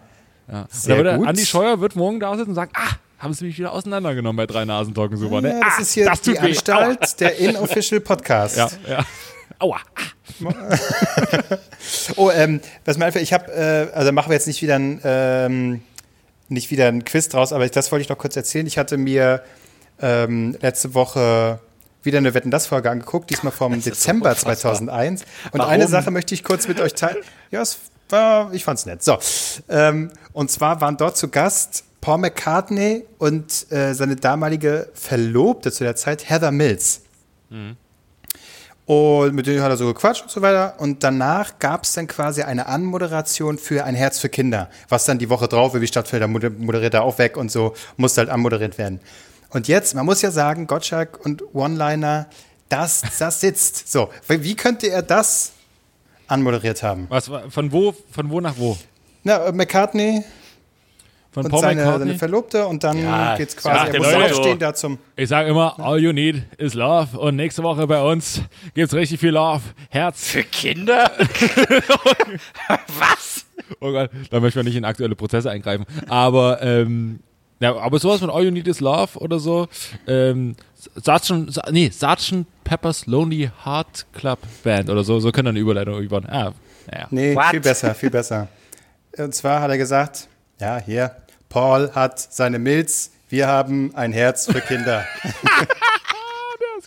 Ja. 0.53 0.67
Sehr 0.69 1.03
der 1.03 1.17
gut. 1.17 1.27
Andi 1.27 1.47
Scheuer 1.47 1.81
wird 1.81 1.97
morgen 1.97 2.21
da 2.21 2.37
sitzen 2.37 2.51
und 2.51 2.55
sagen, 2.55 2.73
ah, 2.75 2.97
haben 3.19 3.33
sie 3.33 3.47
mich 3.47 3.59
wieder 3.59 3.73
auseinandergenommen 3.73 4.37
bei 4.37 4.47
drei 4.47 4.67
Nasentalken 4.67 5.17
super, 5.17 5.41
ne? 5.41 5.53
Ja, 5.53 5.61
das 5.61 5.75
ah, 5.79 5.81
ist 5.81 5.93
hier 5.95 6.05
das 6.05 6.21
die. 6.21 6.39
Anstalt, 6.39 7.21
der 7.21 7.39
Inofficial 7.39 8.01
Podcast. 8.01 8.57
Ja, 8.59 8.69
ja. 8.87 9.07
Aua. 9.59 9.79
Oh, 12.17 12.31
ähm, 12.31 12.61
was 12.85 12.99
mir 12.99 13.07
einfällt, 13.07 13.23
ich 13.23 13.33
habe, 13.33 13.51
äh, 13.53 13.97
also 13.97 14.13
machen 14.13 14.29
wir 14.29 14.35
jetzt 14.35 14.47
nicht 14.47 14.61
wieder 14.61 14.75
ein, 14.75 15.01
ähm, 15.03 15.81
nicht 16.49 16.71
wieder 16.71 16.89
ein 16.89 17.05
Quiz 17.05 17.29
draus, 17.29 17.53
aber 17.53 17.69
das 17.69 17.93
wollte 17.93 18.03
ich 18.03 18.09
noch 18.09 18.19
kurz 18.19 18.37
erzählen. 18.37 18.67
Ich 18.67 18.79
hatte 18.79 18.97
mir 18.97 19.43
ähm, 20.01 20.57
letzte 20.61 20.95
Woche 20.95 21.61
wieder 22.03 22.19
eine 22.19 22.35
Wetten 22.35 22.51
das 22.51 22.67
Folge 22.67 22.91
angeguckt, 22.91 23.31
diesmal 23.31 23.53
vom 23.53 23.75
so 23.81 23.91
Dezember 23.91 24.31
unfassbar. 24.31 24.57
2001. 24.57 25.23
Und 25.53 25.59
Warum? 25.59 25.73
eine 25.73 25.89
Sache 25.89 26.11
möchte 26.11 26.35
ich 26.35 26.45
kurz 26.45 26.69
mit 26.69 26.81
euch 26.81 26.95
teilen. 26.95 27.19
Ja, 27.51 27.63
es 27.63 27.79
war, 28.09 28.53
ich 28.53 28.65
fand's 28.65 28.87
nett. 28.87 29.03
So, 29.03 29.19
ähm, 29.69 30.11
und 30.33 30.51
zwar 30.51 30.81
waren 30.81 30.97
dort 30.97 31.17
zu 31.17 31.29
Gast 31.29 31.85
Paul 32.01 32.19
McCartney 32.19 33.05
und 33.19 33.71
äh, 33.73 33.93
seine 33.93 34.15
damalige 34.17 34.89
Verlobte 34.95 35.73
zu 35.73 35.83
der 35.83 35.97
Zeit 35.97 36.29
Heather 36.29 36.53
Mills. 36.53 37.03
Und 38.87 39.35
mit 39.35 39.49
denen 39.49 39.63
hat 39.63 39.71
er 39.71 39.77
so 39.77 39.87
gequatscht 39.87 40.23
und 40.23 40.31
so 40.31 40.43
weiter. 40.43 40.75
Und 40.79 41.03
danach 41.03 41.59
gab 41.59 41.83
es 41.83 41.93
dann 41.95 42.07
quasi 42.07 42.43
eine 42.43 42.67
Anmoderation 42.67 43.59
für 43.59 43.85
ein 43.85 43.97
Herz 43.97 44.21
für 44.21 44.29
Kinder, 44.29 44.71
was 44.89 45.05
dann 45.05 45.19
die 45.19 45.29
Woche 45.29 45.49
drauf. 45.49 45.73
Da 45.73 46.27
moder- 46.29 46.51
moderiert 46.51 46.95
er 46.95 47.03
auch 47.03 47.19
weg 47.19 47.37
und 47.37 47.51
so, 47.51 47.75
musste 47.97 48.21
halt 48.21 48.31
anmoderiert 48.31 48.79
werden. 48.79 49.01
Und 49.51 49.67
jetzt, 49.67 49.95
man 49.95 50.07
muss 50.07 50.23
ja 50.23 50.31
sagen, 50.31 50.67
Gottschalk 50.69 51.19
und 51.25 51.43
One-Liner, 51.55 52.27
das, 52.69 53.03
das 53.19 53.41
sitzt. 53.41 53.91
So, 53.91 54.11
wie 54.29 54.43
wie 54.45 54.55
könnte 54.55 54.87
er 54.89 55.03
das 55.03 55.53
anmoderiert 56.29 56.83
haben? 56.83 57.07
Was, 57.09 57.29
von 57.49 57.73
wo, 57.73 57.95
von 58.13 58.31
wo 58.31 58.41
nach 58.41 58.55
wo? 58.57 58.77
Na, 59.25 59.47
äh, 59.47 59.53
McCartney 59.53 60.25
Von 61.37 61.45
und 61.45 61.51
Paul 61.51 61.61
seine, 61.61 61.83
McCartney? 61.83 62.07
seine 62.07 62.19
Verlobte 62.19 62.67
und 62.67 62.83
dann 62.83 62.99
Ja, 62.99 63.37
geht's 63.37 63.55
ja, 63.57 63.61
quasi, 63.61 63.93
er 63.93 63.99
muss 63.99 64.11
Leute- 64.13 64.35
aufstehen 64.35 64.59
da 64.59 64.73
zum, 64.75 64.97
Ich 65.17 65.29
sage 65.29 65.51
immer, 65.51 65.79
all 65.79 65.99
you 66.01 66.11
need 66.15 66.45
is 66.57 66.73
love. 66.73 67.19
Und 67.19 67.37
nächste 67.37 67.63
Woche 67.63 67.87
bei 67.87 68.01
uns 68.01 68.41
gibt's 68.73 68.95
richtig 68.95 69.21
viel 69.21 69.33
Love. 69.33 69.61
Herz. 69.91 70.29
Für 70.31 70.43
Kinder? 70.45 71.11
Was? 72.99 73.45
Oh 73.81 73.91
Gott, 73.93 74.11
da 74.31 74.41
möchten 74.41 74.57
wir 74.61 74.65
nicht 74.65 74.77
in 74.77 74.85
aktuelle 74.85 75.15
Prozesse 75.15 75.51
eingreifen. 75.51 75.85
Aber, 76.09 76.63
ähm, 76.63 77.21
ja, 77.61 77.77
aber 77.77 77.99
sowas 77.99 78.21
von 78.21 78.31
All 78.31 78.45
You 78.45 78.51
Need 78.51 78.69
Is 78.69 78.81
Love 78.81 79.19
oder 79.19 79.39
so. 79.39 79.69
Ähm, 80.07 80.57
Sergeant, 80.95 81.59
nee, 81.71 81.91
Sergeant 81.91 82.47
Pepper's 82.65 83.07
Lonely 83.07 83.51
Heart 83.65 84.07
Club 84.15 84.39
Band 84.63 84.89
oder 84.89 85.05
so. 85.05 85.21
So 85.21 85.33
können 85.33 85.47
dann 85.47 85.53
eine 85.57 85.61
Überleitung 85.61 85.95
irgendwann. 85.95 86.27
Ah, 86.27 86.53
naja. 86.91 87.07
Nee, 87.11 87.35
What? 87.35 87.47
viel 87.47 87.61
besser, 87.61 87.95
viel 87.95 88.11
besser. 88.11 88.49
Und 89.19 89.35
zwar 89.35 89.61
hat 89.61 89.71
er 89.71 89.79
gesagt, 89.79 90.29
ja, 90.61 90.79
hier, 90.79 91.11
Paul 91.49 91.93
hat 91.95 92.19
seine 92.19 92.59
Milz, 92.59 93.11
wir 93.29 93.47
haben 93.49 93.95
ein 93.95 94.13
Herz 94.13 94.47
für 94.47 94.61
Kinder. 94.61 95.07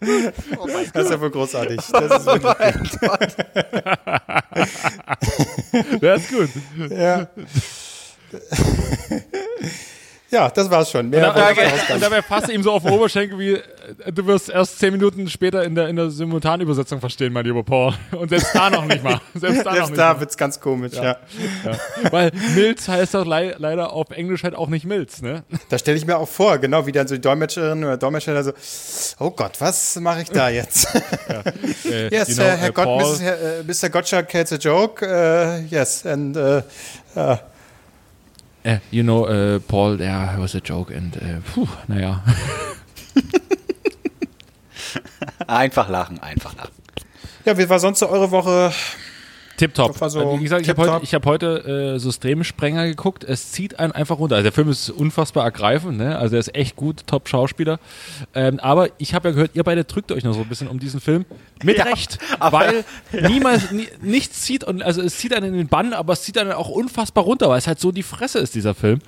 Das 0.02 1.04
ist 1.06 1.12
ja 1.12 1.20
wohl 1.20 1.30
großartig. 1.30 1.82
Das 1.92 2.20
ist 2.20 2.26
wirklich, 2.26 2.76
Das 6.00 6.22
ist 6.22 6.32
gut. 6.32 6.50
ja. 6.92 7.28
Ja, 10.32 10.50
das 10.50 10.70
war's 10.70 10.92
schon. 10.92 11.10
Mehr 11.10 11.22
Da, 11.22 11.52
ich 11.52 11.58
dabei, 11.58 11.70
gar 11.70 11.96
und 11.96 12.04
dabei 12.04 12.22
fasst 12.22 12.50
er 12.50 12.56
ihm 12.56 12.64
so 12.64 12.72
auf 12.72 12.84
den 12.84 12.92
Oberschenkel 12.92 13.40
wie, 13.40 13.54
äh, 13.54 14.12
du 14.12 14.26
wirst 14.28 14.50
erst 14.50 14.80
zehn 14.80 14.92
Minuten 14.92 15.28
später 15.30 15.64
in 15.64 15.76
der, 15.76 15.88
in 15.88 15.96
der 15.96 16.10
Simultanübersetzung 16.10 17.00
verstehen, 17.00 17.34
mein 17.34 17.46
lieber 17.46 17.64
Paul. 17.64 17.94
Und 18.12 18.30
selbst 18.30 18.54
da 18.54 18.70
noch 18.70 18.86
nicht 18.86 19.04
mal. 19.04 19.20
Selbst 19.34 19.66
da 19.66 19.74
Selbst 19.74 19.98
da 19.98 20.14
mal. 20.14 20.20
wird's 20.20 20.38
ganz 20.38 20.60
komisch, 20.60 20.94
ja. 20.94 21.18
Weil 22.12 22.32
Milz 22.56 22.88
heißt 22.88 23.14
doch 23.14 23.26
lei 23.26 23.56
leider 23.58 23.92
auf 23.94 24.12
Englisch 24.12 24.44
halt 24.44 24.56
auch 24.56 24.68
nicht 24.68 24.86
Milz, 24.86 25.22
ne? 25.22 25.44
Da 25.70 25.78
stelle 25.78 25.98
ich 25.98 26.06
mir 26.06 26.18
auch 26.18 26.28
vor, 26.28 26.58
genau 26.58 26.86
wie 26.86 26.92
dann 26.92 27.08
so 27.08 27.16
die 27.16 27.22
Dolmetscherin 27.22 27.84
oder 27.84 27.98
Dolmetscher 27.98 28.34
da 28.34 28.44
so, 28.44 28.52
oh 29.20 29.32
Gott, 29.32 29.54
was 29.60 29.96
mache 30.00 30.22
ich 30.24 30.30
da 30.30 30.50
jetzt? 30.50 30.88
Äh, 31.86 32.14
yes, 32.14 32.30
you 32.30 32.36
know, 32.36 32.44
uh, 32.44 32.48
Herr 32.48 32.70
äh, 32.70 32.72
Gott, 32.72 33.02
Mrs. 33.02 33.22
Herr, 33.22 33.60
äh, 33.60 33.64
Mr. 33.64 33.90
Gottschalk 33.90 34.34
has 34.34 34.52
a 34.52 34.58
joke. 34.58 35.04
Uh, 35.04 35.66
yes, 35.70 36.06
and 36.06 36.38
uh, 36.38 36.62
äh, 38.64 38.80
you 38.92 39.04
know, 39.04 39.28
äh, 39.28 39.60
Paul, 39.60 40.00
yeah, 40.00 40.38
was 40.38 40.56
a 40.56 40.60
joke 40.60 40.96
and, 40.96 41.16
äh, 41.18 41.42
puh, 41.54 41.68
naja. 41.88 42.24
Einfach 45.48 45.90
lachen, 45.90 46.20
einfach 46.20 46.56
lachen. 46.56 46.74
ja, 47.46 47.58
wie 47.58 47.70
war 47.70 47.80
sonst 47.80 48.00
so 48.00 48.10
eure 48.10 48.32
Woche? 48.32 48.72
Tipptopp. 49.60 49.98
So 50.10 50.40
Wie 50.40 50.44
gesagt, 50.44 50.62
ich 50.62 50.70
habe 50.70 50.82
heute, 50.82 51.04
ich 51.04 51.14
hab 51.14 51.26
heute 51.26 51.94
äh, 51.96 52.00
Systemsprenger 52.00 52.88
geguckt. 52.88 53.26
Es 53.26 53.52
zieht 53.52 53.78
einen 53.78 53.92
einfach 53.92 54.18
runter. 54.18 54.36
Also 54.38 54.44
der 54.44 54.52
Film 54.54 54.70
ist 54.70 54.90
unfassbar 54.90 55.44
ergreifend. 55.44 55.98
Ne? 55.98 56.18
Also 56.18 56.36
er 56.38 56.40
ist 56.40 56.56
echt 56.56 56.78
gut, 56.78 57.06
Top-Schauspieler. 57.08 57.80
Ähm, 58.34 58.60
aber 58.60 58.88
ich 59.00 59.14
habe 59.14 59.30
ja 59.30 59.34
gehört, 59.34 59.52
ihr 59.56 59.64
beide 59.64 59.84
drückt 59.84 60.14
euch 60.14 60.24
noch 60.24 60.34
so 60.34 60.42
ein 60.42 60.48
bisschen 60.48 60.70
um 60.70 60.80
diesen 60.80 61.02
Film. 61.02 61.26
Mit 61.62 61.84
Recht. 61.86 62.20
Weil 62.40 62.86
niemals, 63.12 63.72
nie, 63.72 63.88
nichts 64.02 64.44
zieht, 64.44 64.64
und, 64.64 64.82
also 64.82 65.02
es 65.02 65.18
zieht 65.18 65.34
einen 65.34 65.48
in 65.48 65.58
den 65.58 65.68
Bann, 65.68 65.92
aber 65.92 66.14
es 66.14 66.24
zieht 66.24 66.38
einen 66.38 66.54
auch 66.54 66.70
unfassbar 66.70 67.26
runter, 67.26 67.50
weil 67.50 67.58
es 67.58 67.68
halt 67.68 67.80
so 67.82 67.92
die 67.92 68.04
Fresse 68.04 68.40
ist, 68.40 68.56
dieser 68.56 68.74
Film. 68.74 69.00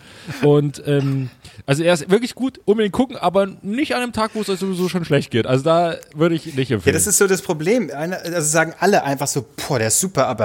Und 0.41 0.83
ähm, 0.85 1.29
also 1.65 1.83
er 1.83 1.93
ist 1.93 2.09
wirklich 2.11 2.35
gut, 2.35 2.59
unbedingt 2.65 2.93
gucken, 2.93 3.15
aber 3.15 3.47
nicht 3.61 3.95
an 3.95 4.01
einem 4.03 4.11
Tag, 4.13 4.31
wo 4.33 4.41
es 4.41 4.49
euch 4.49 4.59
sowieso 4.59 4.89
schon 4.89 5.05
schlecht 5.05 5.31
geht. 5.31 5.47
Also 5.47 5.63
da 5.63 5.95
würde 6.13 6.35
ich 6.35 6.53
nicht 6.55 6.69
Ja, 6.69 6.75
empfehlen. 6.75 6.93
das 6.93 7.07
ist 7.07 7.17
so 7.17 7.27
das 7.27 7.41
Problem. 7.41 7.89
Also 7.93 8.41
sagen 8.49 8.73
alle 8.79 9.03
einfach 9.03 9.27
so, 9.27 9.45
boah, 9.67 9.79
der 9.79 9.87
ist 9.87 9.99
super, 9.99 10.27
aber 10.27 10.40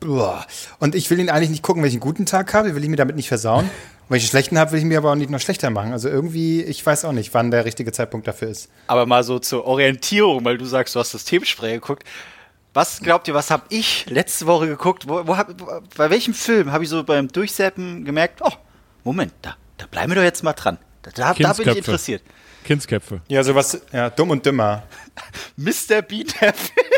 boah. 0.00 0.46
Und 0.78 0.94
ich 0.94 1.10
will 1.10 1.18
ihn 1.18 1.30
eigentlich 1.30 1.50
nicht 1.50 1.62
gucken, 1.62 1.82
wenn 1.82 1.88
ich 1.88 1.94
einen 1.94 2.00
guten 2.00 2.26
Tag 2.26 2.52
habe, 2.54 2.74
will 2.74 2.82
ich 2.82 2.88
mir 2.88 2.96
damit 2.96 3.16
nicht 3.16 3.28
versauen. 3.28 3.64
Und 3.64 3.70
wenn 4.08 4.18
ich 4.18 4.24
einen 4.24 4.30
schlechten 4.30 4.58
habe, 4.58 4.72
will 4.72 4.78
ich 4.78 4.84
mir 4.84 4.98
aber 4.98 5.12
auch 5.12 5.16
nicht 5.16 5.30
noch 5.30 5.40
schlechter 5.40 5.70
machen. 5.70 5.92
Also 5.92 6.08
irgendwie, 6.08 6.62
ich 6.62 6.84
weiß 6.84 7.04
auch 7.04 7.12
nicht, 7.12 7.34
wann 7.34 7.50
der 7.50 7.64
richtige 7.64 7.92
Zeitpunkt 7.92 8.26
dafür 8.26 8.48
ist. 8.48 8.70
Aber 8.86 9.06
mal 9.06 9.24
so 9.24 9.38
zur 9.38 9.64
Orientierung, 9.66 10.44
weil 10.44 10.58
du 10.58 10.64
sagst, 10.64 10.94
du 10.94 11.00
hast 11.00 11.14
das 11.14 11.24
Themensprech 11.24 11.74
geguckt. 11.74 12.04
Was 12.74 13.00
glaubt 13.00 13.26
ihr, 13.28 13.34
was 13.34 13.50
habe 13.50 13.64
ich 13.70 14.06
letzte 14.08 14.46
Woche 14.46 14.68
geguckt? 14.68 15.08
Wo, 15.08 15.26
wo 15.26 15.36
hab, 15.36 15.52
bei 15.96 16.10
welchem 16.10 16.34
Film 16.34 16.70
habe 16.70 16.84
ich 16.84 16.90
so 16.90 17.02
beim 17.02 17.28
Durchseppen 17.28 18.04
gemerkt, 18.04 18.40
oh, 18.42 18.52
Moment, 19.04 19.32
da, 19.42 19.56
da 19.78 19.86
bleiben 19.86 20.10
wir 20.10 20.16
doch 20.16 20.22
jetzt 20.22 20.44
mal 20.44 20.52
dran. 20.52 20.78
Da, 21.02 21.10
da, 21.10 21.34
da 21.34 21.52
bin 21.54 21.68
ich 21.68 21.78
interessiert. 21.78 22.22
Kindsköpfe. 22.64 23.22
Ja, 23.28 23.42
sowas, 23.42 23.80
ja, 23.92 24.10
dumm 24.10 24.30
und 24.30 24.44
dümmer. 24.44 24.82
Mr. 25.56 26.02
Bean, 26.02 26.26
der 26.40 26.52
Film. 26.52 26.97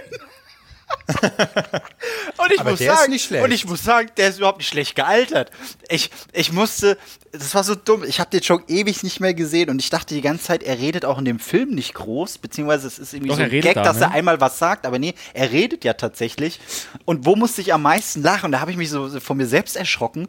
Und 2.36 2.52
ich 2.52 2.60
Aber 2.60 2.70
muss 2.70 2.78
sagen, 2.78 3.12
und 3.42 3.52
ich 3.52 3.66
muss 3.66 3.82
sagen, 3.82 4.10
der 4.16 4.28
ist 4.28 4.38
überhaupt 4.38 4.58
nicht 4.58 4.68
schlecht 4.68 4.94
gealtert. 4.94 5.50
Ich, 5.88 6.10
ich 6.32 6.52
musste, 6.52 6.96
das 7.32 7.54
war 7.54 7.62
so 7.62 7.74
dumm. 7.74 8.02
Ich 8.04 8.18
habe 8.18 8.30
den 8.30 8.42
schon 8.42 8.62
ewig 8.66 9.02
nicht 9.02 9.20
mehr 9.20 9.34
gesehen 9.34 9.70
und 9.70 9.80
ich 9.80 9.90
dachte 9.90 10.14
die 10.14 10.20
ganze 10.20 10.44
Zeit, 10.44 10.62
er 10.62 10.78
redet 10.78 11.04
auch 11.04 11.18
in 11.18 11.24
dem 11.24 11.38
Film 11.38 11.70
nicht 11.70 11.94
groß, 11.94 12.38
beziehungsweise 12.38 12.88
es 12.88 12.98
ist 12.98 13.14
irgendwie 13.14 13.30
Doch, 13.30 13.36
so 13.36 13.42
ein 13.42 13.50
Gag, 13.50 13.74
da, 13.74 13.82
dass 13.82 13.98
ne? 13.98 14.04
er 14.04 14.10
einmal 14.12 14.40
was 14.40 14.58
sagt, 14.58 14.84
aber 14.84 14.98
nee, 14.98 15.14
er 15.32 15.52
redet 15.52 15.84
ja 15.84 15.92
tatsächlich. 15.92 16.58
Und 17.04 17.26
wo 17.26 17.36
musste 17.36 17.60
ich 17.60 17.72
am 17.72 17.82
meisten 17.82 18.22
lachen? 18.22 18.50
Da 18.50 18.60
habe 18.60 18.72
ich 18.72 18.76
mich 18.76 18.90
so 18.90 19.08
so 19.08 19.20
von 19.20 19.36
mir 19.36 19.46
selbst 19.46 19.76
erschrocken, 19.76 20.28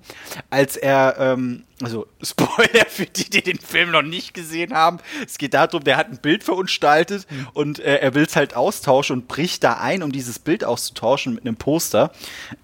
als 0.50 0.78
er 0.78 1.16
ähm, 1.18 1.64
also 1.84 2.08
Spoiler 2.22 2.86
für 2.88 3.06
die, 3.06 3.30
die 3.30 3.42
den 3.42 3.58
Film 3.58 3.92
noch 3.92 4.02
nicht 4.02 4.34
gesehen 4.34 4.74
haben. 4.74 5.00
Es 5.26 5.38
geht 5.38 5.54
darum, 5.54 5.84
der 5.84 5.98
hat 5.98 6.10
ein 6.10 6.18
Bild 6.18 6.44
verunstaltet 6.44 7.28
und 7.54 7.80
äh, 7.80 7.98
er 7.98 8.14
will 8.14 8.24
es 8.24 8.36
halt 8.36 8.56
austauschen 8.56 9.18
und 9.18 9.28
bricht 9.28 9.64
da 9.64 9.74
ein, 9.74 10.04
um 10.04 10.12
dieses 10.12 10.40
Bild 10.40 10.64
auszutauschen 10.64 11.34
mit 11.34 11.46
einem 11.46 11.56
Poster. 11.56 12.12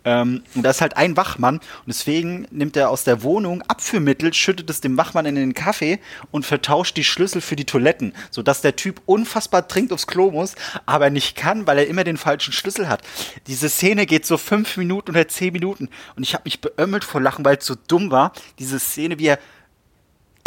Ähm, 0.04 0.43
und 0.56 0.63
da 0.63 0.69
ist 0.69 0.82
halt 0.82 0.97
ein 0.97 1.17
Wachmann 1.17 1.56
und 1.58 1.88
deswegen 1.88 2.47
nimmt 2.52 2.78
er 2.78 2.89
aus 2.89 3.04
der 3.04 3.23
Wohnung 3.23 3.62
Abführmittel, 3.63 4.26
schüttet 4.35 4.69
es 4.69 4.81
dem 4.81 4.97
Wachmann 4.97 5.25
in 5.25 5.35
den 5.35 5.53
Kaffee 5.53 5.99
und 6.31 6.45
vertauscht 6.45 6.97
die 6.97 7.03
Schlüssel 7.03 7.41
für 7.41 7.55
die 7.55 7.65
Toiletten, 7.65 8.13
sodass 8.31 8.61
der 8.61 8.75
Typ 8.75 9.01
unfassbar 9.05 9.61
dringend 9.61 9.93
aufs 9.93 10.07
Klo 10.07 10.31
muss, 10.31 10.55
aber 10.85 11.09
nicht 11.09 11.35
kann, 11.35 11.67
weil 11.67 11.79
er 11.79 11.87
immer 11.87 12.03
den 12.03 12.17
falschen 12.17 12.53
Schlüssel 12.53 12.89
hat. 12.89 13.01
Diese 13.47 13.69
Szene 13.69 14.05
geht 14.05 14.25
so 14.25 14.37
fünf 14.37 14.77
Minuten 14.77 15.11
oder 15.11 15.27
zehn 15.27 15.53
Minuten 15.53 15.89
und 16.15 16.23
ich 16.23 16.33
habe 16.33 16.43
mich 16.45 16.61
beömmelt 16.61 17.03
vor 17.03 17.21
Lachen, 17.21 17.45
weil 17.45 17.57
es 17.57 17.65
so 17.65 17.75
dumm 17.87 18.11
war. 18.11 18.33
Diese 18.59 18.79
Szene, 18.79 19.19
wie 19.19 19.27
er 19.27 19.39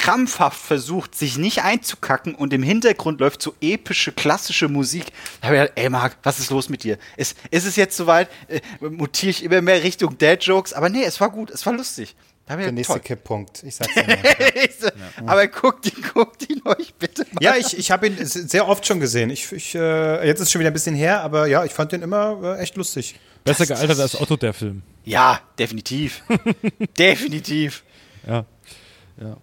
krampfhaft 0.00 0.58
versucht, 0.58 1.14
sich 1.14 1.36
nicht 1.36 1.62
einzukacken 1.62 2.34
und 2.34 2.54
im 2.54 2.62
Hintergrund 2.62 3.20
läuft 3.20 3.42
so 3.42 3.54
epische, 3.60 4.12
klassische 4.12 4.66
Musik. 4.68 5.12
Da 5.40 5.48
habe 5.48 5.56
ich 5.56 5.62
gedacht, 5.62 5.78
ey 5.78 5.90
Marc, 5.90 6.16
was 6.22 6.38
ist 6.38 6.50
los 6.50 6.70
mit 6.70 6.84
dir? 6.84 6.96
Ist, 7.18 7.36
ist 7.50 7.66
es 7.66 7.76
jetzt 7.76 7.98
soweit? 7.98 8.30
Äh, 8.48 8.60
mutiere 8.80 9.30
ich 9.30 9.44
immer 9.44 9.60
mehr 9.60 9.82
Richtung 9.82 10.16
Dad-Jokes? 10.16 10.72
Aber 10.72 10.88
nee, 10.88 11.04
es 11.04 11.20
war 11.20 11.30
gut, 11.30 11.50
es 11.50 11.66
war 11.66 11.74
lustig. 11.74 12.16
Der 12.48 12.72
nächste 12.72 12.94
toll. 12.94 13.02
Kipppunkt. 13.02 13.62
Ich 13.62 13.76
sag's 13.76 13.94
dir 13.94 14.02
mal. 14.06 14.18
Ich 14.64 14.76
so, 14.80 14.88
Aber 15.24 15.46
guckt 15.46 15.86
ihn, 15.86 16.04
guckt 16.12 16.50
ihn 16.50 16.60
euch 16.64 16.94
bitte 16.94 17.24
mal. 17.32 17.40
Ja, 17.42 17.54
ich, 17.56 17.78
ich 17.78 17.90
habe 17.92 18.08
ihn 18.08 18.16
sehr 18.26 18.66
oft 18.66 18.84
schon 18.84 18.98
gesehen. 18.98 19.30
Ich, 19.30 19.52
ich, 19.52 19.74
äh, 19.76 20.26
jetzt 20.26 20.40
ist 20.40 20.46
es 20.46 20.52
schon 20.52 20.58
wieder 20.60 20.70
ein 20.70 20.74
bisschen 20.74 20.96
her, 20.96 21.20
aber 21.22 21.46
ja, 21.46 21.64
ich 21.64 21.72
fand 21.72 21.92
den 21.92 22.02
immer 22.02 22.56
äh, 22.56 22.62
echt 22.62 22.76
lustig. 22.76 23.14
Besser 23.44 23.66
gealtert 23.66 24.00
als 24.00 24.20
Otto, 24.20 24.36
der 24.36 24.52
Film. 24.52 24.82
Ja, 25.04 25.40
definitiv. 25.58 26.22
definitiv. 26.98 27.84
Ja. 28.26 28.44
ja. 29.20 29.36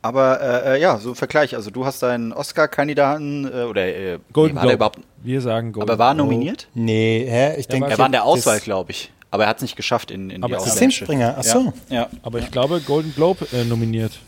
Aber 0.00 0.40
äh, 0.40 0.76
äh, 0.76 0.80
ja, 0.80 0.98
so 0.98 1.10
ein 1.10 1.14
Vergleich. 1.14 1.54
Also 1.54 1.70
du 1.70 1.84
hast 1.86 2.02
deinen 2.02 2.32
Oscar-Kandidaten 2.32 3.44
äh, 3.44 3.62
oder 3.62 3.86
äh, 3.86 4.18
Golden 4.32 4.54
nee, 4.54 4.60
war 4.60 4.62
der 4.62 4.62
Globe. 4.62 4.74
überhaupt, 4.74 4.98
Wir 5.22 5.40
sagen 5.40 5.72
Golden 5.72 5.88
aber 5.90 5.98
war 5.98 6.10
er 6.10 6.14
nominiert? 6.14 6.66
Nee, 6.74 7.24
hä? 7.28 7.56
Ich 7.60 7.68
denke. 7.68 7.90
Er 7.90 7.98
war 7.98 8.06
in 8.06 8.12
der 8.12 8.24
Auswahl, 8.24 8.58
glaube 8.58 8.90
ich. 8.90 9.12
Aber 9.32 9.44
er 9.44 9.48
hat 9.48 9.56
es 9.56 9.62
nicht 9.62 9.76
geschafft 9.76 10.10
in, 10.10 10.28
in 10.30 10.42
die 10.42 10.44
Aber 10.44 10.58
Auswahl. 10.58 10.70
Systemspringer, 10.72 11.36
ach 11.38 11.42
so. 11.42 11.72
Ja. 11.88 12.02
ja. 12.02 12.08
Aber 12.22 12.38
ich 12.38 12.50
glaube, 12.50 12.80
Golden 12.80 13.14
Globe 13.14 13.46
äh, 13.52 13.64
nominiert. 13.64 14.18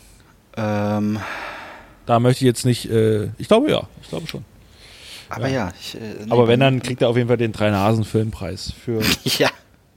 Ähm, 0.57 1.21
Da 2.07 2.19
möchte 2.21 2.43
ich 2.45 2.47
jetzt 2.47 2.65
nicht, 2.65 2.91
äh, 2.91 3.29
ich 3.37 3.47
glaube 3.49 3.71
ja, 3.71 3.87
ich 4.03 4.09
glaube 4.09 4.27
schon. 4.27 4.45
aber 5.29 5.49
ja. 5.49 5.73
ich, 5.79 5.95
äh, 5.95 5.99
nee, 6.25 6.31
Aber 6.31 6.49
wenn, 6.49 6.59
dann 6.61 6.83
kriegt 6.83 7.03
er 7.03 7.09
auf 7.11 7.17
jeden 7.17 7.29
Fall 7.29 7.37
den 7.37 7.53
Drei-Nasen-Filmpreis 7.53 8.73
für, 8.73 9.03
Ja. 9.25 9.51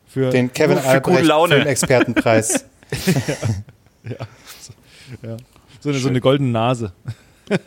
für 0.07 0.29
Den 0.29 0.51
Kevin 0.51 0.77
für 0.77 0.99
gute 1.01 1.21
Laune. 1.21 1.55
Filmexpertenpreis. 1.55 2.65
So 5.79 5.89
eine, 5.89 5.99
so 5.99 6.09
eine 6.09 6.19
goldene 6.19 6.49
Nase. 6.49 6.91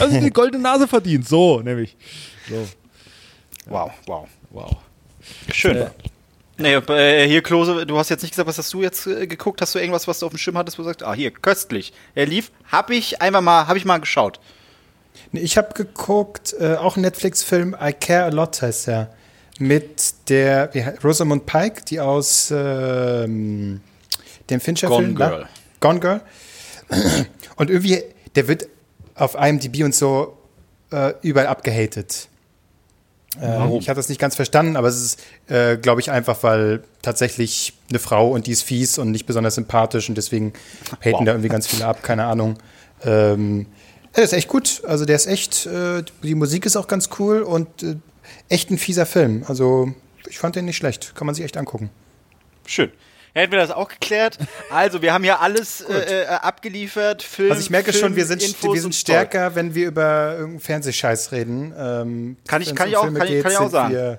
also 0.00 0.16
eine 0.16 0.30
goldene 0.30 0.62
Nase 0.62 0.88
verdient. 0.88 1.26
So, 1.28 1.60
nämlich. 1.62 1.96
So, 2.48 2.66
Wow, 3.66 3.92
wow. 4.06 4.28
wow. 4.50 4.76
Schön. 5.52 5.76
Äh, 5.76 5.90
Nee, 6.60 6.74
äh, 6.74 7.26
hier, 7.26 7.42
Klose, 7.42 7.86
du 7.86 7.96
hast 7.96 8.10
jetzt 8.10 8.20
nicht 8.22 8.32
gesagt, 8.32 8.46
was 8.46 8.58
hast 8.58 8.72
du 8.74 8.82
jetzt 8.82 9.06
äh, 9.06 9.26
geguckt? 9.26 9.62
Hast 9.62 9.74
du 9.74 9.78
irgendwas, 9.78 10.06
was 10.06 10.18
du 10.18 10.26
auf 10.26 10.32
dem 10.32 10.38
Schirm 10.38 10.58
hattest, 10.58 10.78
wo 10.78 10.82
du 10.82 10.88
sagst, 10.88 11.02
ah, 11.02 11.14
hier, 11.14 11.30
köstlich. 11.30 11.94
Er 12.14 12.26
lief, 12.26 12.52
hab 12.70 12.90
ich 12.90 13.22
einfach 13.22 13.40
mal, 13.40 13.66
hab 13.66 13.76
ich 13.76 13.86
mal 13.86 13.98
geschaut. 13.98 14.40
Nee, 15.32 15.40
Ich 15.40 15.56
habe 15.56 15.72
geguckt, 15.72 16.54
äh, 16.60 16.74
auch 16.74 16.96
ein 16.96 17.00
Netflix-Film, 17.00 17.74
I 17.80 17.92
Care 17.94 18.24
a 18.24 18.28
Lot 18.28 18.60
heißt 18.60 18.88
er. 18.88 19.10
Mit 19.58 20.28
der 20.28 20.70
Rosamund 21.02 21.46
Pike, 21.46 21.82
die 21.86 22.00
aus 22.00 22.52
ähm, 22.54 23.80
dem 24.50 24.60
Fincher-Film. 24.60 25.14
Gone 25.14 25.18
na? 25.18 25.28
Girl. 25.28 25.48
Gone 25.80 26.00
Girl. 26.00 26.20
Und 27.56 27.70
irgendwie, 27.70 28.02
der 28.34 28.48
wird 28.48 28.68
auf 29.14 29.34
IMDb 29.34 29.82
und 29.82 29.94
so 29.94 30.36
äh, 30.92 31.12
überall 31.22 31.46
abgehatet. 31.46 32.28
Ähm, 33.40 33.76
ich 33.78 33.88
habe 33.88 33.96
das 33.98 34.08
nicht 34.08 34.20
ganz 34.20 34.34
verstanden, 34.34 34.76
aber 34.76 34.88
es 34.88 35.00
ist, 35.00 35.20
äh, 35.48 35.76
glaube 35.76 36.00
ich, 36.00 36.10
einfach, 36.10 36.42
weil 36.42 36.82
tatsächlich 37.02 37.74
eine 37.88 37.98
Frau 37.98 38.30
und 38.30 38.46
die 38.46 38.52
ist 38.52 38.62
fies 38.62 38.98
und 38.98 39.10
nicht 39.12 39.26
besonders 39.26 39.54
sympathisch 39.54 40.08
und 40.08 40.16
deswegen 40.16 40.52
haten 41.00 41.12
Wow. 41.12 41.24
da 41.24 41.32
irgendwie 41.32 41.48
ganz 41.48 41.66
viele 41.68 41.86
ab, 41.86 42.02
keine 42.02 42.24
Ahnung. 42.24 42.58
Ähm, 43.04 43.66
der 44.16 44.24
ist 44.24 44.32
echt 44.32 44.48
gut, 44.48 44.82
also 44.86 45.04
der 45.04 45.14
ist 45.16 45.26
echt, 45.26 45.66
äh, 45.66 46.02
die 46.24 46.34
Musik 46.34 46.66
ist 46.66 46.76
auch 46.76 46.88
ganz 46.88 47.08
cool 47.18 47.42
und 47.42 47.82
äh, 47.84 47.94
echt 48.48 48.70
ein 48.70 48.78
fieser 48.78 49.06
Film. 49.06 49.44
Also 49.46 49.92
ich 50.28 50.38
fand 50.38 50.56
den 50.56 50.64
nicht 50.64 50.76
schlecht, 50.76 51.14
kann 51.14 51.26
man 51.26 51.34
sich 51.34 51.44
echt 51.44 51.56
angucken. 51.56 51.90
Schön. 52.66 52.90
Hätten 53.32 53.52
wir 53.52 53.58
das 53.58 53.70
auch 53.70 53.88
geklärt. 53.88 54.38
Also, 54.70 55.02
wir 55.02 55.12
haben 55.12 55.24
hier 55.24 55.40
alles 55.40 55.80
äh, 55.88 56.22
äh, 56.22 56.26
abgeliefert. 56.26 57.22
Film, 57.22 57.50
Also 57.50 57.62
ich 57.62 57.70
merke 57.70 57.92
Film, 57.92 58.04
schon, 58.04 58.16
wir 58.16 58.26
sind, 58.26 58.42
Infos 58.42 58.74
wir 58.74 58.80
sind 58.82 58.94
stärker, 58.94 59.54
wenn 59.54 59.74
wir 59.74 59.86
über 59.88 60.32
irgendeinen 60.32 60.60
Fernsehscheiß 60.60 61.32
reden. 61.32 61.72
Ähm, 61.78 62.36
Kann 62.46 62.62
ich- 62.62 62.74
kann 62.74 62.86
um 62.86 62.90
ich 62.92 62.96
auch- 62.96 63.02
Filme 63.04 63.18
kann 63.18 63.28
ich- 63.28 63.42
kann 63.42 63.52
ich 63.52 63.58
auch 63.58 63.70
sagen. 63.70 64.18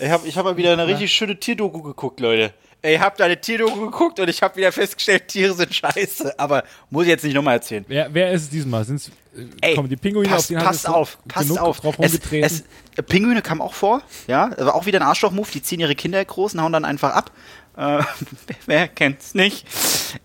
Ich 0.00 0.08
habe 0.10 0.28
ich 0.28 0.36
hab 0.36 0.44
mal 0.44 0.56
wieder 0.56 0.72
eine 0.72 0.86
richtig 0.86 1.12
schöne 1.12 1.38
Tierdoku 1.38 1.82
geguckt, 1.82 2.20
Leute. 2.20 2.52
Ey, 2.82 2.94
Ich 2.94 3.00
habe 3.00 3.16
da 3.18 3.24
eine 3.24 3.40
Tierdoku 3.40 3.86
geguckt 3.86 4.20
und 4.20 4.28
ich 4.30 4.40
habe 4.40 4.54
wieder 4.54 4.70
festgestellt, 4.70 5.26
Tiere 5.26 5.52
sind 5.52 5.74
scheiße. 5.74 6.38
Aber 6.38 6.62
muss 6.90 7.02
ich 7.04 7.08
jetzt 7.08 7.24
nicht 7.24 7.34
nochmal 7.34 7.54
erzählen. 7.56 7.84
Wer, 7.88 8.08
wer 8.14 8.30
ist 8.30 8.42
es 8.42 8.50
diesmal? 8.50 8.84
Sind's, 8.84 9.10
äh, 9.36 9.40
Ey, 9.60 9.74
kommen 9.74 9.88
die 9.88 9.96
Pinguine 9.96 10.28
pass, 10.28 10.42
auf 10.42 10.46
den 10.46 10.58
passt 10.58 10.88
auf, 10.88 11.18
passt 11.26 11.58
auf. 11.58 11.80
drauf 11.80 11.96
Es, 11.98 12.20
es, 12.30 12.62
Pinguine 13.06 13.42
kam 13.42 13.60
auch 13.60 13.74
vor, 13.74 14.02
ja, 14.28 14.50
aber 14.56 14.76
auch 14.76 14.86
wieder 14.86 15.00
ein 15.00 15.06
Arschloch-Move, 15.06 15.48
die 15.52 15.62
ziehen 15.62 15.80
ihre 15.80 15.96
Kinder 15.96 16.24
groß 16.24 16.54
und 16.54 16.62
hauen 16.62 16.72
dann 16.72 16.84
einfach 16.84 17.12
ab. 17.14 17.32
Äh, 17.78 18.02
wer 18.66 18.88
kennt's 18.88 19.34
nicht? 19.34 19.66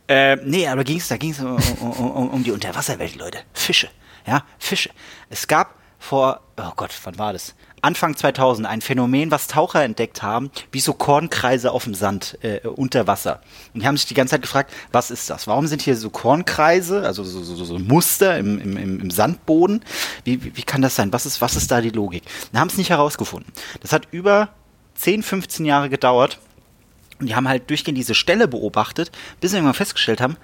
Äh, 0.08 0.38
nee, 0.38 0.68
aber 0.68 0.84
ging's, 0.84 1.08
da 1.08 1.18
ging 1.18 1.32
es 1.32 1.40
um, 1.40 1.58
um, 1.80 1.92
um, 1.92 2.30
um 2.30 2.44
die 2.44 2.52
Unterwasserwelt, 2.52 3.16
Leute. 3.16 3.40
Fische, 3.54 3.90
ja, 4.26 4.44
Fische. 4.58 4.90
Es 5.30 5.48
gab 5.48 5.76
vor, 6.00 6.42
oh 6.58 6.72
Gott, 6.76 6.92
wann 7.04 7.18
war 7.18 7.32
das? 7.32 7.56
Anfang 7.82 8.16
2000 8.16 8.66
ein 8.66 8.82
Phänomen, 8.82 9.30
was 9.30 9.48
Taucher 9.48 9.84
entdeckt 9.84 10.24
haben, 10.24 10.52
wie 10.72 10.80
so 10.80 10.94
Kornkreise 10.94 11.72
auf 11.72 11.84
dem 11.84 11.94
Sand 11.94 12.38
äh, 12.42 12.66
unter 12.66 13.08
Wasser. 13.08 13.42
Und 13.74 13.84
die 13.84 13.88
haben 13.88 13.98
sich 13.98 14.06
die 14.06 14.14
ganze 14.14 14.32
Zeit 14.32 14.42
gefragt, 14.42 14.74
was 14.94 15.12
ist 15.12 15.30
das? 15.30 15.48
Warum 15.48 15.68
sind 15.68 15.82
hier 15.82 15.98
so 15.98 16.10
Kornkreise, 16.10 17.06
also 17.06 17.26
so, 17.26 17.44
so, 17.44 17.66
so, 17.66 17.80
Muster 17.80 18.38
im, 18.38 18.58
im, 18.60 19.02
im 19.02 19.12
Sandboden? 19.12 19.84
Wie, 20.24 20.44
wie, 20.44 20.56
wie 20.56 20.64
kann 20.64 20.82
das 20.82 20.96
sein? 20.96 21.12
Was 21.12 21.26
ist, 21.26 21.42
was 21.42 21.58
ist 21.58 21.72
da 21.72 21.82
die 21.82 21.90
Logik? 21.90 22.24
Wir 22.52 22.62
haben 22.62 22.70
es 22.70 22.78
nicht 22.78 22.90
herausgefunden. 22.90 23.52
Das 23.82 23.92
hat 23.92 24.08
über 24.12 24.50
10, 24.96 25.22
15 25.22 25.66
Jahre 25.66 25.90
gedauert. 25.90 26.40
Und 27.24 27.28
die 27.28 27.36
haben 27.36 27.48
halt 27.48 27.70
durchgehend 27.70 27.98
diese 27.98 28.16
Stelle 28.16 28.50
beobachtet, 28.50 29.10
bis 29.40 29.52
sie 29.52 29.58
irgendwann 29.58 29.76
festgestellt 29.76 30.20
haben, 30.20 30.36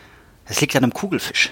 das 0.47 0.61
liegt 0.61 0.73
an 0.77 0.83
einem 0.83 0.93
Kugelfisch. 0.93 1.51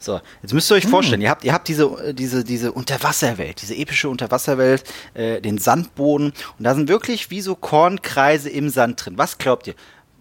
So, 0.00 0.20
jetzt 0.42 0.52
müsst 0.52 0.68
ihr 0.72 0.74
euch 0.74 0.88
vorstellen, 0.88 1.20
ihr 1.20 1.30
habt, 1.30 1.44
ihr 1.44 1.52
habt 1.52 1.68
diese, 1.68 1.84
äh, 1.84 2.12
diese, 2.12 2.42
diese 2.42 2.72
Unterwasserwelt, 2.72 3.62
diese 3.62 3.76
epische 3.76 4.08
Unterwasserwelt, 4.08 4.82
äh, 5.14 5.40
den 5.40 5.58
Sandboden 5.58 6.32
und 6.58 6.64
da 6.64 6.74
sind 6.74 6.88
wirklich 6.88 7.30
wie 7.30 7.40
so 7.40 7.54
Kornkreise 7.54 8.50
im 8.50 8.68
Sand 8.68 9.04
drin. 9.04 9.16
Was 9.16 9.38
glaubt 9.38 9.68
ihr? 9.68 9.74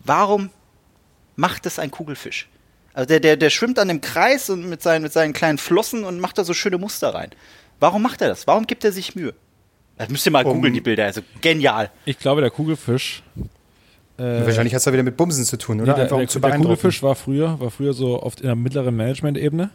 Warum 0.04 0.52
macht 1.36 1.65
das 1.65 1.80
ein 1.80 1.89
Kugelfisch? 1.89 2.47
Also 2.93 3.08
der, 3.08 3.19
der, 3.19 3.38
der 3.38 3.50
schwimmt 3.50 3.80
an 3.80 3.88
dem 3.88 4.02
Kreis 4.02 4.52
und 4.52 4.69
mit 4.69 4.84
seinen, 4.84 5.02
mit 5.02 5.13
seinen 5.13 5.34
kleinen 5.34 5.58
Flossen 5.58 6.04
und 6.04 6.19
macht 6.19 6.38
da 6.38 6.43
so 6.43 6.54
schöne 6.54 6.78
Muster 6.78 7.15
rein. 7.15 7.32
Warum 7.80 8.04
macht 8.04 8.21
er 8.21 8.28
das? 8.28 8.45
Warum 8.45 8.67
gibt 8.67 8.84
er 8.84 8.91
sich 8.91 9.15
Mühe? 9.15 9.34
Das 9.97 10.10
müsst 10.10 10.28
ihr 10.28 10.32
mal 10.32 10.43
googeln, 10.43 10.73
die 10.73 10.82
Bilder. 10.82 11.06
Also 11.06 11.21
genial. 11.41 11.89
ich 12.06 12.19
glaube, 12.19 12.41
der 12.41 12.52
Kugelfisch. 12.52 13.23
Äh, 14.17 14.45
Wahrscheinlich 14.45 14.73
hat 14.73 14.80
es 14.80 14.84
da 14.86 14.93
wieder 14.93 15.03
mit 15.03 15.15
Bumsen 15.17 15.43
zu 15.45 15.58
tun, 15.58 15.82
oder? 15.82 15.91
Nee, 15.91 15.95
der, 15.95 16.03
Einfach 16.03 16.15
um 16.15 16.21
der, 16.21 16.27
zu 16.30 16.39
der. 16.39 16.51
Kugelfisch 16.58 17.03
war 17.03 17.15
früher, 17.15 17.60
war 17.60 17.69
früher 17.69 17.93
so 17.93 18.21
oft 18.23 18.41
in 18.41 18.47
der 18.47 18.56
mittleren 18.56 18.95
Management-Ebene 18.95 19.69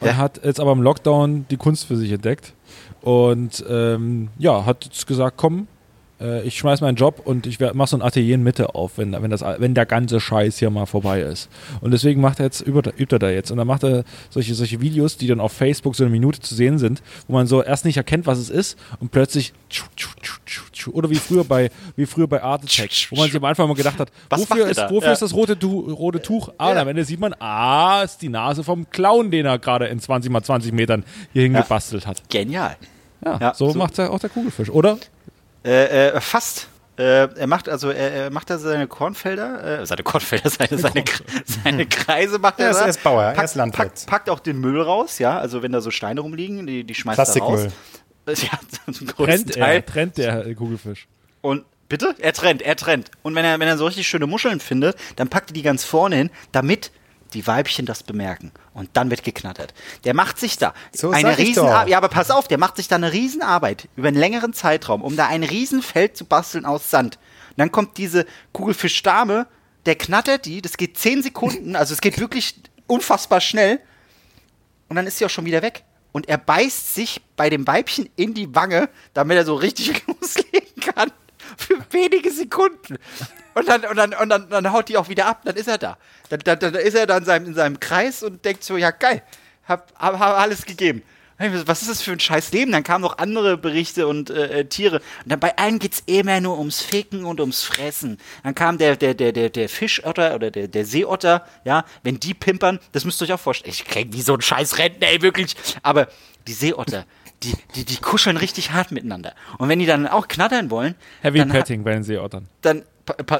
und 0.00 0.06
Ja. 0.06 0.16
hat 0.16 0.40
jetzt 0.44 0.60
aber 0.60 0.72
im 0.72 0.82
Lockdown 0.82 1.46
die 1.50 1.56
Kunst 1.56 1.86
für 1.86 1.96
sich 1.96 2.12
entdeckt 2.12 2.52
und 3.00 3.64
ähm, 3.68 4.28
ja, 4.38 4.66
hat 4.66 4.84
jetzt 4.84 5.06
gesagt, 5.06 5.36
komm, 5.38 5.68
äh, 6.20 6.42
ich 6.42 6.56
schmeiß 6.58 6.80
meinen 6.80 6.96
Job 6.96 7.20
und 7.24 7.46
ich 7.46 7.58
mach 7.74 7.88
so 7.88 7.96
ein 7.96 8.02
Atelier 8.02 8.34
in 8.34 8.42
Mitte 8.42 8.74
auf, 8.74 8.92
wenn, 8.98 9.12
wenn, 9.12 9.30
das, 9.30 9.42
wenn 9.42 9.74
der 9.74 9.86
ganze 9.86 10.20
Scheiß 10.20 10.58
hier 10.58 10.70
mal 10.70 10.86
vorbei 10.86 11.20
ist. 11.20 11.48
Und 11.80 11.90
deswegen 11.92 12.20
macht 12.20 12.40
er 12.40 12.46
jetzt, 12.46 12.60
übt, 12.66 12.90
er 13.10 13.18
da 13.18 13.30
jetzt. 13.30 13.50
Und 13.50 13.58
dann 13.58 13.66
macht 13.66 13.84
er 13.84 14.04
solche, 14.30 14.54
solche 14.54 14.80
Videos, 14.80 15.16
die 15.16 15.26
dann 15.26 15.40
auf 15.40 15.52
Facebook 15.52 15.94
so 15.96 16.04
eine 16.04 16.10
Minute 16.10 16.40
zu 16.40 16.54
sehen 16.54 16.78
sind, 16.78 17.02
wo 17.26 17.34
man 17.34 17.46
so 17.46 17.62
erst 17.62 17.84
nicht 17.84 17.96
erkennt, 17.96 18.26
was 18.26 18.38
es 18.38 18.50
ist 18.50 18.78
und 19.00 19.10
plötzlich 19.10 19.52
oder 20.92 21.10
wie 21.10 21.16
früher 21.16 21.44
bei, 21.44 21.70
wie 21.96 22.06
früher 22.06 22.26
bei 22.26 22.42
Art 22.42 22.62
Attack, 22.64 22.90
wo 23.10 23.16
man 23.16 23.26
sich 23.26 23.36
am 23.36 23.44
Anfang 23.44 23.68
mal 23.68 23.74
gedacht 23.74 23.98
hat, 23.98 24.10
Was 24.30 24.40
wofür, 24.40 24.66
ist, 24.68 24.78
wofür 24.90 25.08
Ja. 25.08 25.12
ist 25.12 25.22
das 25.22 25.34
rote, 25.34 25.58
Tu- 25.58 25.90
rote 25.92 26.22
Tuch? 26.22 26.50
Ah, 26.56 26.70
und 26.70 26.78
am 26.78 26.88
Ende 26.88 27.04
sieht 27.04 27.20
man, 27.20 27.34
ah, 27.40 28.02
ist 28.04 28.22
die 28.22 28.28
Nase 28.28 28.64
vom 28.64 28.88
Clown, 28.90 29.30
den 29.30 29.44
er 29.46 29.58
gerade 29.58 29.86
in 29.86 29.98
20 30.00 30.30
mal 30.30 30.42
20 30.42 30.72
Metern 30.72 31.04
hierhin 31.32 31.52
Ja. 31.54 31.62
gebastelt 31.62 32.06
hat. 32.06 32.22
Genial. 32.30 32.76
Ja, 33.24 33.38
Ja, 33.40 33.54
so, 33.54 33.70
so- 33.70 33.78
macht 33.78 33.98
er 33.98 34.10
auch 34.12 34.20
der 34.20 34.30
Kugelfisch, 34.30 34.70
oder? 34.70 34.98
Äh, 35.68 36.08
äh, 36.08 36.20
fast. 36.20 36.68
Äh, 36.98 37.28
er 37.36 37.46
macht 37.46 37.68
also 37.68 37.90
er, 37.90 38.10
er 38.12 38.30
macht 38.30 38.50
da 38.50 38.58
seine 38.58 38.88
Kornfelder, 38.88 39.80
äh, 39.82 39.86
seine 39.86 40.02
Kornfelder, 40.02 40.50
seine, 40.58 40.78
seine, 40.78 41.04
seine 41.62 41.86
Kreise 41.86 42.38
macht 42.40 42.58
Er 42.58 42.66
er. 42.66 42.70
ist- 42.72 42.78
da. 42.78 42.82
er 42.84 42.88
ist 42.90 43.02
Bauer, 43.04 43.22
er 43.22 43.32
packt, 43.34 43.44
ist 43.50 43.54
Landwirt. 43.54 43.88
Packt, 43.88 44.06
packt 44.06 44.30
auch 44.30 44.40
den 44.40 44.58
Müll 44.60 44.80
raus, 44.80 45.18
ja. 45.20 45.38
Also 45.38 45.62
wenn 45.62 45.70
da 45.70 45.80
so 45.80 45.90
Steine 45.92 46.20
rumliegen, 46.22 46.66
die, 46.66 46.82
die 46.84 46.94
schmeißt 46.94 47.18
er 47.18 47.24
Plastikmüll. 47.24 47.64
raus. 47.64 47.72
Ja, 48.42 48.92
zum 48.92 49.06
größten 49.06 49.16
Trennt 49.26 49.54
Teil. 49.54 49.76
er, 49.76 49.86
trennt 49.86 50.18
der 50.18 50.54
Kugelfisch. 50.54 51.06
Und 51.40 51.64
bitte? 51.88 52.14
Er 52.18 52.34
trennt, 52.34 52.60
er 52.60 52.76
trennt. 52.76 53.10
Und 53.22 53.34
wenn 53.34 53.44
er, 53.44 53.58
wenn 53.58 53.68
er 53.68 53.78
so 53.78 53.86
richtig 53.86 54.06
schöne 54.06 54.26
Muscheln 54.26 54.60
findet, 54.60 54.96
dann 55.16 55.28
packt 55.28 55.50
er 55.50 55.54
die 55.54 55.62
ganz 55.62 55.82
vorne 55.84 56.16
hin, 56.16 56.30
damit 56.52 56.90
die 57.34 57.46
Weibchen 57.46 57.86
das 57.86 58.02
bemerken. 58.02 58.52
Und 58.74 58.90
dann 58.94 59.10
wird 59.10 59.22
geknattert. 59.24 59.74
Der 60.04 60.14
macht 60.14 60.38
sich 60.38 60.56
da 60.56 60.74
So 60.94 61.10
eine 61.10 61.30
sag 61.30 61.38
ich 61.38 61.48
riesen 61.48 61.66
doch. 61.66 61.86
Ja, 61.86 61.98
aber 61.98 62.08
pass 62.08 62.30
auf, 62.30 62.48
der 62.48 62.58
macht 62.58 62.76
sich 62.76 62.88
da 62.88 62.96
eine 62.96 63.12
Riesenarbeit 63.12 63.88
über 63.96 64.08
einen 64.08 64.16
längeren 64.16 64.52
Zeitraum, 64.52 65.02
um 65.02 65.16
da 65.16 65.26
ein 65.26 65.42
Riesenfeld 65.42 66.16
zu 66.16 66.24
basteln 66.24 66.64
aus 66.64 66.90
Sand. 66.90 67.18
Und 67.50 67.58
dann 67.58 67.72
kommt 67.72 67.98
diese 67.98 68.26
Kugelfischdame, 68.52 69.46
der 69.86 69.96
knattert 69.96 70.46
die, 70.46 70.62
das 70.62 70.76
geht 70.76 70.98
10 70.98 71.22
Sekunden, 71.22 71.76
also 71.76 71.94
es 71.94 72.00
geht 72.00 72.18
wirklich 72.18 72.60
unfassbar 72.86 73.40
schnell. 73.40 73.80
Und 74.88 74.96
dann 74.96 75.06
ist 75.06 75.18
sie 75.18 75.26
auch 75.26 75.30
schon 75.30 75.44
wieder 75.44 75.62
weg. 75.62 75.84
Und 76.12 76.28
er 76.28 76.38
beißt 76.38 76.94
sich 76.94 77.20
bei 77.36 77.50
dem 77.50 77.66
Weibchen 77.66 78.08
in 78.16 78.34
die 78.34 78.54
Wange, 78.54 78.88
damit 79.14 79.36
er 79.36 79.44
so 79.44 79.54
richtig 79.54 80.06
loslegen 80.06 80.80
kann. 80.80 81.12
Für 81.56 81.78
wenige 81.90 82.30
Sekunden. 82.30 82.98
Und 83.58 83.68
dann, 83.68 83.84
und 83.84 83.96
dann, 83.96 84.14
und 84.14 84.28
dann, 84.28 84.48
dann 84.48 84.72
haut 84.72 84.88
die 84.88 84.96
auch 84.96 85.08
wieder 85.08 85.26
ab, 85.26 85.40
dann 85.44 85.56
ist 85.56 85.66
er 85.66 85.78
da. 85.78 85.98
Dann, 86.28 86.40
dann, 86.44 86.58
dann 86.60 86.74
ist 86.76 86.94
er 86.94 87.06
da 87.06 87.18
in 87.18 87.24
seinem, 87.24 87.46
in 87.46 87.54
seinem 87.54 87.80
Kreis 87.80 88.22
und 88.22 88.44
denkt 88.44 88.62
so, 88.62 88.76
ja 88.76 88.92
geil, 88.92 89.22
hab, 89.66 89.92
hab, 89.98 90.18
hab 90.20 90.38
alles 90.38 90.64
gegeben. 90.64 91.02
Was 91.38 91.82
ist 91.82 91.90
das 91.90 92.02
für 92.02 92.12
ein 92.12 92.20
scheiß 92.20 92.52
Leben? 92.52 92.72
Dann 92.72 92.82
kamen 92.82 93.02
noch 93.02 93.18
andere 93.18 93.56
Berichte 93.56 94.08
und 94.08 94.28
äh, 94.28 94.60
äh, 94.60 94.64
Tiere. 94.64 94.96
Und 94.96 95.32
dann 95.32 95.40
bei 95.40 95.56
allen 95.56 95.78
geht's 95.78 96.02
immer 96.06 96.40
nur 96.40 96.58
ums 96.58 96.82
Ficken 96.82 97.24
und 97.24 97.40
ums 97.40 97.62
Fressen. 97.62 98.18
Dann 98.42 98.56
kam 98.56 98.78
der, 98.78 98.96
der, 98.96 99.14
der, 99.14 99.32
der, 99.32 99.48
der 99.50 99.68
Fischotter 99.68 100.34
oder 100.34 100.50
der, 100.50 100.66
der 100.66 100.84
Seeotter, 100.84 101.46
ja, 101.64 101.84
wenn 102.02 102.18
die 102.18 102.34
pimpern, 102.34 102.80
das 102.90 103.04
müsst 103.04 103.20
ihr 103.22 103.26
euch 103.26 103.32
auch 103.34 103.40
vorstellen. 103.40 103.72
Ich 103.72 103.84
krieg 103.84 104.08
wie 104.12 104.22
so 104.22 104.34
ein 104.34 104.40
scheiß 104.40 104.78
Rentner, 104.78 105.08
ey, 105.08 105.22
wirklich. 105.22 105.54
Aber 105.82 106.08
die 106.48 106.52
Seeotter, 106.54 107.04
die, 107.44 107.52
die, 107.76 107.84
die 107.84 107.96
kuscheln 107.98 108.36
richtig 108.36 108.72
hart 108.72 108.90
miteinander. 108.90 109.34
Und 109.58 109.68
wenn 109.68 109.78
die 109.78 109.86
dann 109.86 110.08
auch 110.08 110.26
knattern 110.26 110.70
wollen, 110.70 110.96
Heavy 111.22 111.38
dann, 111.38 111.50
Petting 111.50 111.84
bei 111.84 111.92
den 111.92 112.02
Seeottern. 112.02 112.48
dann 112.62 112.82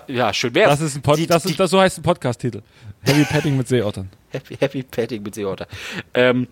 ja, 0.09 0.33
schön 0.33 0.55
wär's. 0.55 0.71
Das 0.71 0.81
ist 0.81 0.97
ein 0.97 1.03
Pod 1.03 1.19
Die- 1.19 1.27
das, 1.27 1.43
die- 1.45 1.51
ist, 1.51 1.61
das 1.61 1.71
so 1.71 1.81
heißt 1.81 1.99
ein 1.99 2.03
Podcast-Titel. 2.03 2.63
Heavy 3.03 3.25
Petting 3.25 3.57
mit 3.57 3.69
Seeottern. 3.69 4.11
Happy, 4.31 4.57
Happy 4.57 4.83
Petting 4.83 5.23
mit 5.23 5.35
Seeotter. 5.35 5.67
Ähm, 6.15 6.49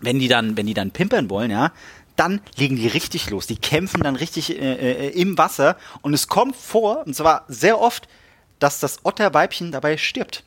wenn 0.00 0.18
die 0.18 0.28
dann, 0.28 0.56
wenn 0.56 0.66
die 0.66 0.74
dann 0.74 0.90
pimpern 0.90 1.30
wollen, 1.30 1.50
ja, 1.50 1.72
dann 2.16 2.40
legen 2.56 2.76
die 2.76 2.88
richtig 2.88 3.30
los. 3.30 3.46
Die 3.46 3.56
kämpfen 3.56 4.02
dann 4.02 4.16
richtig 4.16 4.50
äh, 4.58 5.08
äh, 5.08 5.08
im 5.20 5.38
Wasser 5.38 5.76
und 6.02 6.12
es 6.14 6.28
kommt 6.28 6.56
vor, 6.56 7.06
und 7.06 7.14
zwar 7.16 7.44
sehr 7.48 7.80
oft, 7.80 8.08
dass 8.58 8.80
das 8.80 9.04
Otterweibchen 9.04 9.72
dabei 9.72 9.96
stirbt. 9.96 10.44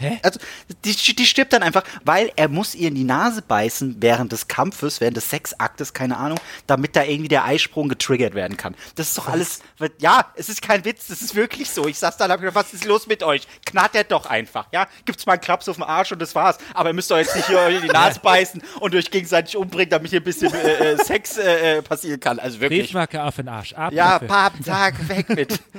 Hä? 0.00 0.20
Also, 0.22 0.38
die, 0.84 0.94
die 0.94 1.26
stirbt 1.26 1.52
dann 1.52 1.64
einfach, 1.64 1.82
weil 2.04 2.30
er 2.36 2.48
muss 2.48 2.74
ihr 2.76 2.88
in 2.88 2.94
die 2.94 3.04
Nase 3.04 3.42
beißen 3.42 3.96
während 3.98 4.30
des 4.30 4.46
Kampfes, 4.46 5.00
während 5.00 5.16
des 5.16 5.28
Sexaktes, 5.28 5.92
keine 5.92 6.16
Ahnung, 6.16 6.38
damit 6.68 6.94
da 6.94 7.02
irgendwie 7.02 7.28
der 7.28 7.44
Eisprung 7.44 7.88
getriggert 7.88 8.34
werden 8.34 8.56
kann. 8.56 8.76
Das 8.94 9.08
ist 9.08 9.18
doch 9.18 9.28
alles, 9.28 9.60
ja, 9.98 10.26
es 10.36 10.48
ist 10.48 10.62
kein 10.62 10.84
Witz, 10.84 11.08
das 11.08 11.20
ist 11.20 11.34
wirklich 11.34 11.70
so. 11.70 11.88
Ich 11.88 11.98
saß 11.98 12.16
da 12.16 12.26
und 12.26 12.30
hab 12.30 12.40
gedacht, 12.40 12.54
was 12.54 12.72
ist 12.72 12.84
los 12.84 13.08
mit 13.08 13.24
euch? 13.24 13.48
Knattert 13.66 14.12
doch 14.12 14.26
einfach, 14.26 14.66
ja? 14.72 14.86
Gibt's 15.04 15.26
mal 15.26 15.32
einen 15.32 15.40
Klaps 15.40 15.68
auf 15.68 15.76
den 15.76 15.84
Arsch 15.84 16.12
und 16.12 16.22
das 16.22 16.34
war's. 16.34 16.58
Aber 16.74 16.90
ihr 16.90 16.94
müsst 16.94 17.10
doch 17.10 17.18
jetzt 17.18 17.34
nicht 17.34 17.48
hier 17.48 17.66
in 17.68 17.82
die 17.82 17.88
Nase 17.88 18.20
beißen 18.22 18.62
und 18.78 18.94
euch 18.94 19.10
gegenseitig 19.10 19.56
umbringen, 19.56 19.90
damit 19.90 20.10
hier 20.10 20.20
ein 20.20 20.24
bisschen 20.24 20.54
äh, 20.54 20.92
äh, 20.92 21.04
Sex 21.04 21.38
äh, 21.38 21.78
äh, 21.78 21.82
passieren 21.82 22.20
kann. 22.20 22.38
Also 22.38 22.60
wirklich. 22.60 22.82
Briefmarke 22.82 23.22
auf 23.22 23.34
den 23.36 23.48
Arsch. 23.48 23.72
Ab 23.72 23.92
Ja. 23.92 24.20
Pap, 24.20 24.52
Tag, 24.64 25.08
weg 25.08 25.28
mit. 25.30 25.60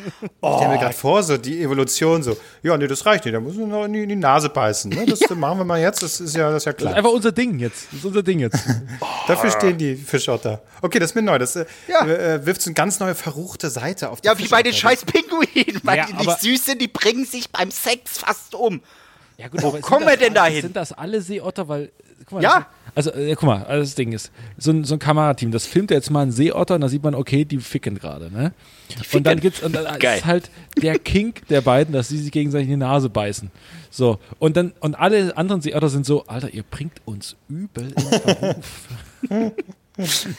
Ich 0.42 0.56
stelle 0.56 0.74
mir 0.74 0.80
gerade 0.80 0.96
vor, 0.96 1.22
so 1.24 1.38
die 1.38 1.62
Evolution 1.62 2.24
so, 2.24 2.36
ja, 2.64 2.76
nee, 2.78 2.88
das 2.88 3.06
reicht 3.06 3.26
nicht, 3.26 3.34
da 3.36 3.40
muss 3.40 3.56
man 3.56 3.70
noch 3.70 3.86
in 3.86 3.94
die, 3.94 4.09
in 4.10 4.18
die 4.20 4.22
Nase 4.22 4.50
beißen. 4.50 4.90
Ne? 4.92 5.06
Das 5.06 5.20
machen 5.36 5.58
wir 5.60 5.66
mal 5.66 5.80
jetzt, 5.80 6.02
das 6.04 6.20
ist 6.20 6.36
ja, 6.36 6.50
das 6.52 6.64
ist 6.64 6.66
ja 6.66 6.72
Das 6.74 6.80
ist 6.82 6.86
klar. 6.86 6.96
einfach 6.96 7.12
unser 7.12 7.32
Ding 7.32 7.60
jetzt. 7.60 7.88
Das 7.92 8.00
ist 8.00 8.06
unser 8.06 8.24
Ding 8.24 8.40
jetzt. 8.40 8.58
Dafür 9.28 9.52
stehen 9.52 9.78
die 9.78 9.96
Fischotter. 9.96 10.62
Okay, 10.82 11.00
das 11.00 11.12
ist 11.12 11.16
mir 11.16 11.22
neu. 11.22 11.38
Das 11.38 11.56
äh, 11.56 11.66
Ja. 11.88 12.06
äh, 12.06 12.46
wirft 12.46 12.62
so 12.62 12.70
eine 12.70 12.76
ganz 12.76 13.00
neue 13.00 13.16
verruchte 13.16 13.70
Seite 13.70 14.10
auf 14.10 14.22
die 14.22 14.28
Ja, 14.28 14.38
wie 14.38 14.48
bei 14.48 14.64
den 14.64 14.74
scheiß 14.74 15.06
Pinguinen, 15.06 15.80
weil 15.84 15.98
Ja, 15.98 16.06
die 16.08 16.14
nicht 16.26 16.40
süß 16.42 16.66
sind, 16.66 16.82
die 16.82 16.88
bringen 16.88 17.26
sich 17.26 17.50
beim 17.52 17.72
Sex 17.72 18.18
fast 18.18 18.56
um. 18.56 18.82
Ja, 19.38 19.48
gut, 19.48 19.62
Wo 19.64 19.72
kommen 19.80 20.06
wir 20.06 20.18
denn 20.18 20.38
alle- 20.38 20.50
dahin? 20.50 20.62
Sind 20.64 20.76
das 20.76 20.92
alle 20.92 21.22
Seeotter? 21.22 21.68
Weil, 21.68 21.92
guck 22.26 22.34
mal, 22.34 22.44
Ja. 22.44 22.68
Also, 22.96 23.12
äh, 23.12 23.36
guck 23.36 23.44
mal, 23.44 23.64
also 23.64 23.82
das 23.82 23.96
Ding 23.96 24.12
ist, 24.12 24.32
so 24.58 24.72
ein, 24.72 24.84
so 24.84 24.96
ein 24.96 25.00
Kamerateam, 25.00 25.52
das 25.52 25.66
filmt 25.66 25.92
jetzt 25.92 26.10
mal 26.10 26.22
einen 26.22 26.32
Seeotter 26.32 26.76
und 26.76 26.82
da 26.82 26.90
sieht 26.90 27.04
man, 27.04 27.16
okay, 27.16 27.46
die 27.46 27.58
ficken 27.58 27.98
gerade, 27.98 28.32
ne? 28.32 28.54
Und 29.14 29.26
dann 29.26 29.40
gibt's, 29.40 29.62
und 29.62 29.76
dann 29.76 29.86
Geil. 30.00 30.18
ist 30.18 30.26
halt 30.26 30.50
der 30.82 31.00
Kink 31.00 31.48
der 31.48 31.62
beiden, 31.62 31.94
dass 31.94 32.10
sie 32.10 32.18
sich 32.18 32.32
gegenseitig 32.32 32.68
in 32.68 32.74
die 32.74 32.78
Nase 32.78 33.10
beißen. 33.10 33.52
So. 33.90 34.20
Und 34.40 34.58
dann, 34.58 34.74
und 34.80 34.96
alle 34.96 35.36
anderen 35.38 35.62
Seeotter 35.62 35.90
sind 35.90 36.06
so, 36.06 36.26
Alter, 36.28 36.54
ihr 36.54 36.64
bringt 36.64 37.02
uns 37.06 37.36
übel 37.48 37.94
in 37.96 38.20
Verruf. 38.20 38.88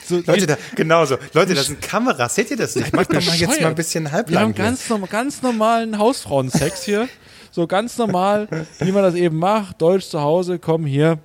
so, 0.07 0.23
Leute, 0.27 0.47
da, 0.47 0.57
genau 0.75 1.05
so. 1.05 1.17
Leute, 1.33 1.55
das 1.55 1.67
sind 1.67 1.81
Kameras. 1.81 2.35
Seht 2.35 2.51
ihr 2.51 2.57
das 2.57 2.77
nicht? 2.77 2.93
Macht 2.93 3.13
doch 3.13 3.25
mal 3.25 3.35
jetzt 3.37 3.61
mal 3.61 3.69
ein 3.69 3.75
bisschen 3.75 4.05
Wir 4.05 4.13
halblang. 4.13 4.43
haben 4.43 4.55
ganz, 4.55 4.89
norm 4.89 5.07
ganz 5.09 5.43
normalen 5.43 5.99
Hausfrauensex 5.99 6.85
hier. 6.85 7.09
So 7.51 7.67
ganz 7.67 7.99
normal, 7.99 8.49
wie 8.79 8.93
man 8.93 9.03
das 9.03 9.15
eben 9.15 9.37
macht. 9.37 9.83
Deutsch 9.83 10.07
zu 10.09 10.21
Hause, 10.21 10.59
komm 10.59 10.87
hier. 10.87 11.19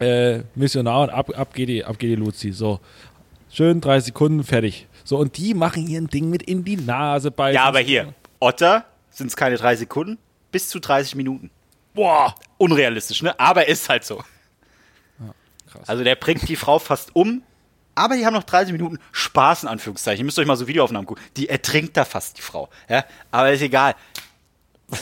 Äh, 0.00 0.42
Missionar 0.54 1.02
und 1.02 1.10
ab, 1.10 1.30
ab, 1.36 1.54
geht 1.54 1.68
die, 1.68 1.84
ab 1.84 1.98
geht 1.98 2.10
die 2.10 2.16
Luzi. 2.16 2.52
So. 2.52 2.80
Schön, 3.50 3.80
drei 3.80 4.00
Sekunden, 4.00 4.42
fertig. 4.42 4.88
So, 5.04 5.18
und 5.18 5.36
die 5.36 5.54
machen 5.54 5.86
ihr 5.86 6.00
ein 6.00 6.08
Ding 6.08 6.30
mit 6.30 6.42
in 6.42 6.64
die 6.64 6.76
Nase 6.76 7.30
bei. 7.30 7.52
Ja, 7.52 7.64
aber 7.64 7.80
hier, 7.80 8.14
Otter 8.40 8.84
sind 9.10 9.28
es 9.28 9.36
keine 9.36 9.56
drei 9.56 9.76
Sekunden, 9.76 10.18
bis 10.50 10.68
zu 10.68 10.80
30 10.80 11.14
Minuten. 11.14 11.50
Boah, 11.94 12.34
unrealistisch, 12.58 13.22
ne? 13.22 13.38
Aber 13.38 13.68
ist 13.68 13.88
halt 13.88 14.04
so. 14.04 14.22
krass. 15.70 15.88
Also 15.88 16.02
der 16.02 16.16
bringt 16.16 16.48
die 16.48 16.56
Frau 16.56 16.78
fast 16.78 17.14
um, 17.14 17.42
aber 17.94 18.16
die 18.16 18.26
haben 18.26 18.34
noch 18.34 18.42
30 18.42 18.72
Minuten 18.72 18.98
Spaß 19.12 19.62
in 19.62 19.68
Anführungszeichen. 19.68 20.20
Ihr 20.20 20.24
müsst 20.24 20.38
euch 20.38 20.46
mal 20.46 20.56
so 20.56 20.66
Videoaufnahmen 20.66 21.06
gucken. 21.06 21.22
Die 21.36 21.48
ertrinkt 21.48 21.96
da 21.96 22.04
fast 22.04 22.38
die 22.38 22.42
Frau. 22.42 22.68
Ja? 22.88 23.04
Aber 23.30 23.52
ist 23.52 23.62
egal. 23.62 23.94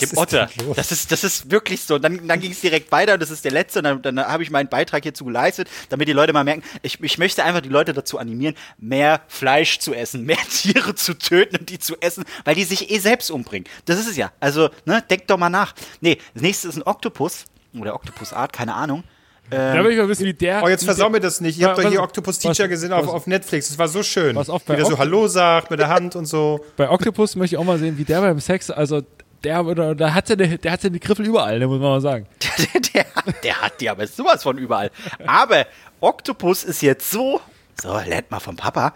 Dem 0.01 0.09
ist 0.11 0.17
Otter. 0.17 0.49
Das 0.77 0.93
ist, 0.93 1.11
das 1.13 1.25
ist 1.25 1.51
wirklich 1.51 1.83
so. 1.83 1.99
Dann, 1.99 2.27
dann 2.29 2.41
ging 2.41 2.53
es 2.53 2.61
direkt 2.61 2.93
weiter. 2.93 3.19
Das 3.19 3.31
ist 3.31 3.45
der 3.45 3.53
letzte. 3.53 3.81
Und 3.81 3.85
dann, 3.85 4.03
dann 4.03 4.19
habe 4.27 4.43
ich 4.43 4.51
meinen 4.51 4.69
Beitrag 4.69 5.03
hierzu 5.03 5.25
geleistet, 5.25 5.69
damit 5.91 6.09
die 6.09 6.13
Leute 6.13 6.33
mal 6.33 6.45
merken, 6.45 6.63
ich, 6.83 7.01
ich 7.03 7.19
möchte 7.19 7.43
einfach 7.45 7.61
die 7.61 7.69
Leute 7.69 7.93
dazu 7.93 8.19
animieren, 8.19 8.55
mehr 8.79 9.21
Fleisch 9.29 9.81
zu 9.81 9.93
essen, 9.93 10.23
mehr 10.27 10.39
Tiere 10.51 10.95
zu 10.95 11.15
töten 11.15 11.57
und 11.57 11.69
die 11.69 11.79
zu 11.79 11.97
essen, 12.01 12.25
weil 12.45 12.55
die 12.55 12.65
sich 12.65 12.91
eh 12.91 12.99
selbst 12.99 13.31
umbringen. 13.31 13.69
Das 13.85 13.99
ist 13.99 14.09
es 14.09 14.17
ja. 14.17 14.33
Also, 14.41 14.71
ne, 14.85 15.03
denkt 15.11 15.29
doch 15.31 15.39
mal 15.39 15.51
nach. 15.51 15.75
Nee, 16.01 16.19
das 16.35 16.43
nächste 16.43 16.69
ist 16.69 16.77
ein 16.77 16.83
Oktopus. 16.85 17.45
Oder 17.79 17.95
Oktopusart, 17.95 18.53
keine 18.53 18.75
Ahnung. 18.75 19.03
Da 19.51 19.83
will 19.85 19.91
ich 19.93 19.99
mal 19.99 20.09
wissen, 20.09 20.25
wie 20.25 20.33
der. 20.33 20.63
Oh, 20.63 20.69
jetzt 20.69 20.85
versau 20.85 21.11
mir 21.11 21.21
das 21.21 21.41
nicht. 21.41 21.59
Ihr 21.59 21.67
habt 21.69 21.77
doch 21.79 21.85
Was- 21.85 21.91
hier 21.91 22.03
Octopus 22.03 22.39
Teacher 22.39 22.65
was- 22.65 22.71
gesehen 22.71 22.93
auf, 22.93 23.07
was- 23.07 23.13
auf 23.13 23.27
Netflix. 23.27 23.69
Das 23.69 23.77
war 23.79 23.89
so 23.89 24.03
schön. 24.03 24.35
Was 24.37 24.49
auf 24.49 24.65
bei 24.65 24.75
Wie 24.75 24.79
der 24.79 24.87
so 24.87 24.97
Hallo 24.99 25.27
sagt 25.29 25.71
mit 25.71 25.79
der 25.81 25.89
Hand 25.89 26.17
und 26.17 26.25
so. 26.27 26.65
Bei 26.77 26.89
Octopus 26.89 27.37
möchte 27.37 27.57
ich 27.57 27.59
auch 27.59 27.65
mal 27.65 27.79
sehen, 27.79 27.99
wie 27.99 28.05
der 28.05 28.21
beim 28.23 28.41
Sex, 28.41 28.71
also 28.71 29.03
der, 29.45 29.65
oder, 29.67 29.95
der 29.95 30.15
hat 30.15 30.29
seine, 30.29 30.59
der 30.59 30.73
hat 30.73 30.81
seine 30.81 30.99
Griffel 30.99 31.27
überall, 31.27 31.59
ne, 31.59 31.67
muss 31.67 31.81
man 31.81 31.91
mal 31.91 32.01
sagen. 32.01 32.27
der, 32.59 32.81
der, 32.81 33.07
der 33.43 33.61
hat 33.61 33.81
die 33.81 33.91
aber 33.91 34.07
sowas 34.07 34.43
von 34.43 34.59
überall. 34.59 34.91
Aber 35.27 35.67
Octopus 36.01 36.65
ist 36.65 36.83
jetzt 36.83 37.11
so, 37.11 37.41
so, 37.81 37.99
lernt 37.99 38.31
mal 38.31 38.41
vom 38.41 38.57
Papa, 38.57 38.95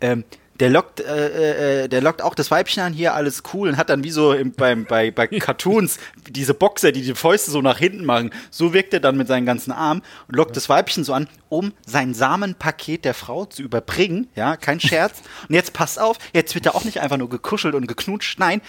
ähm, 0.00 0.24
der 0.60 0.70
lockt, 0.70 1.00
äh, 1.00 1.84
äh, 1.84 1.88
der 1.88 2.00
lockt 2.00 2.22
auch 2.22 2.34
das 2.34 2.50
Weibchen 2.50 2.82
an, 2.82 2.92
hier 2.92 3.14
alles 3.14 3.42
cool 3.52 3.68
und 3.68 3.76
hat 3.76 3.90
dann 3.90 4.02
wie 4.02 4.10
so 4.10 4.32
im, 4.32 4.52
beim, 4.52 4.84
bei, 4.84 5.10
bei 5.10 5.26
Cartoons 5.38 5.98
diese 6.28 6.54
Boxer, 6.54 6.92
die 6.92 7.02
die 7.02 7.14
Fäuste 7.14 7.50
so 7.50 7.62
nach 7.62 7.78
hinten 7.78 8.04
machen. 8.04 8.30
So 8.50 8.72
wirkt 8.72 8.92
er 8.92 9.00
dann 9.00 9.16
mit 9.16 9.28
seinen 9.28 9.46
ganzen 9.46 9.72
Armen 9.72 10.02
und 10.26 10.36
lockt 10.36 10.56
das 10.56 10.68
Weibchen 10.68 11.04
so 11.04 11.12
an, 11.12 11.28
um 11.48 11.72
sein 11.86 12.12
Samenpaket 12.12 13.04
der 13.04 13.14
Frau 13.14 13.44
zu 13.44 13.62
überbringen. 13.62 14.28
Ja, 14.34 14.56
kein 14.56 14.80
Scherz. 14.80 15.22
Und 15.48 15.54
jetzt 15.54 15.72
passt 15.72 16.00
auf, 16.00 16.18
jetzt 16.32 16.54
wird 16.54 16.66
er 16.66 16.74
auch 16.74 16.84
nicht 16.84 17.00
einfach 17.00 17.16
nur 17.16 17.30
gekuschelt 17.30 17.74
und 17.74 17.86
geknutscht. 17.86 18.38
Nein, 18.38 18.60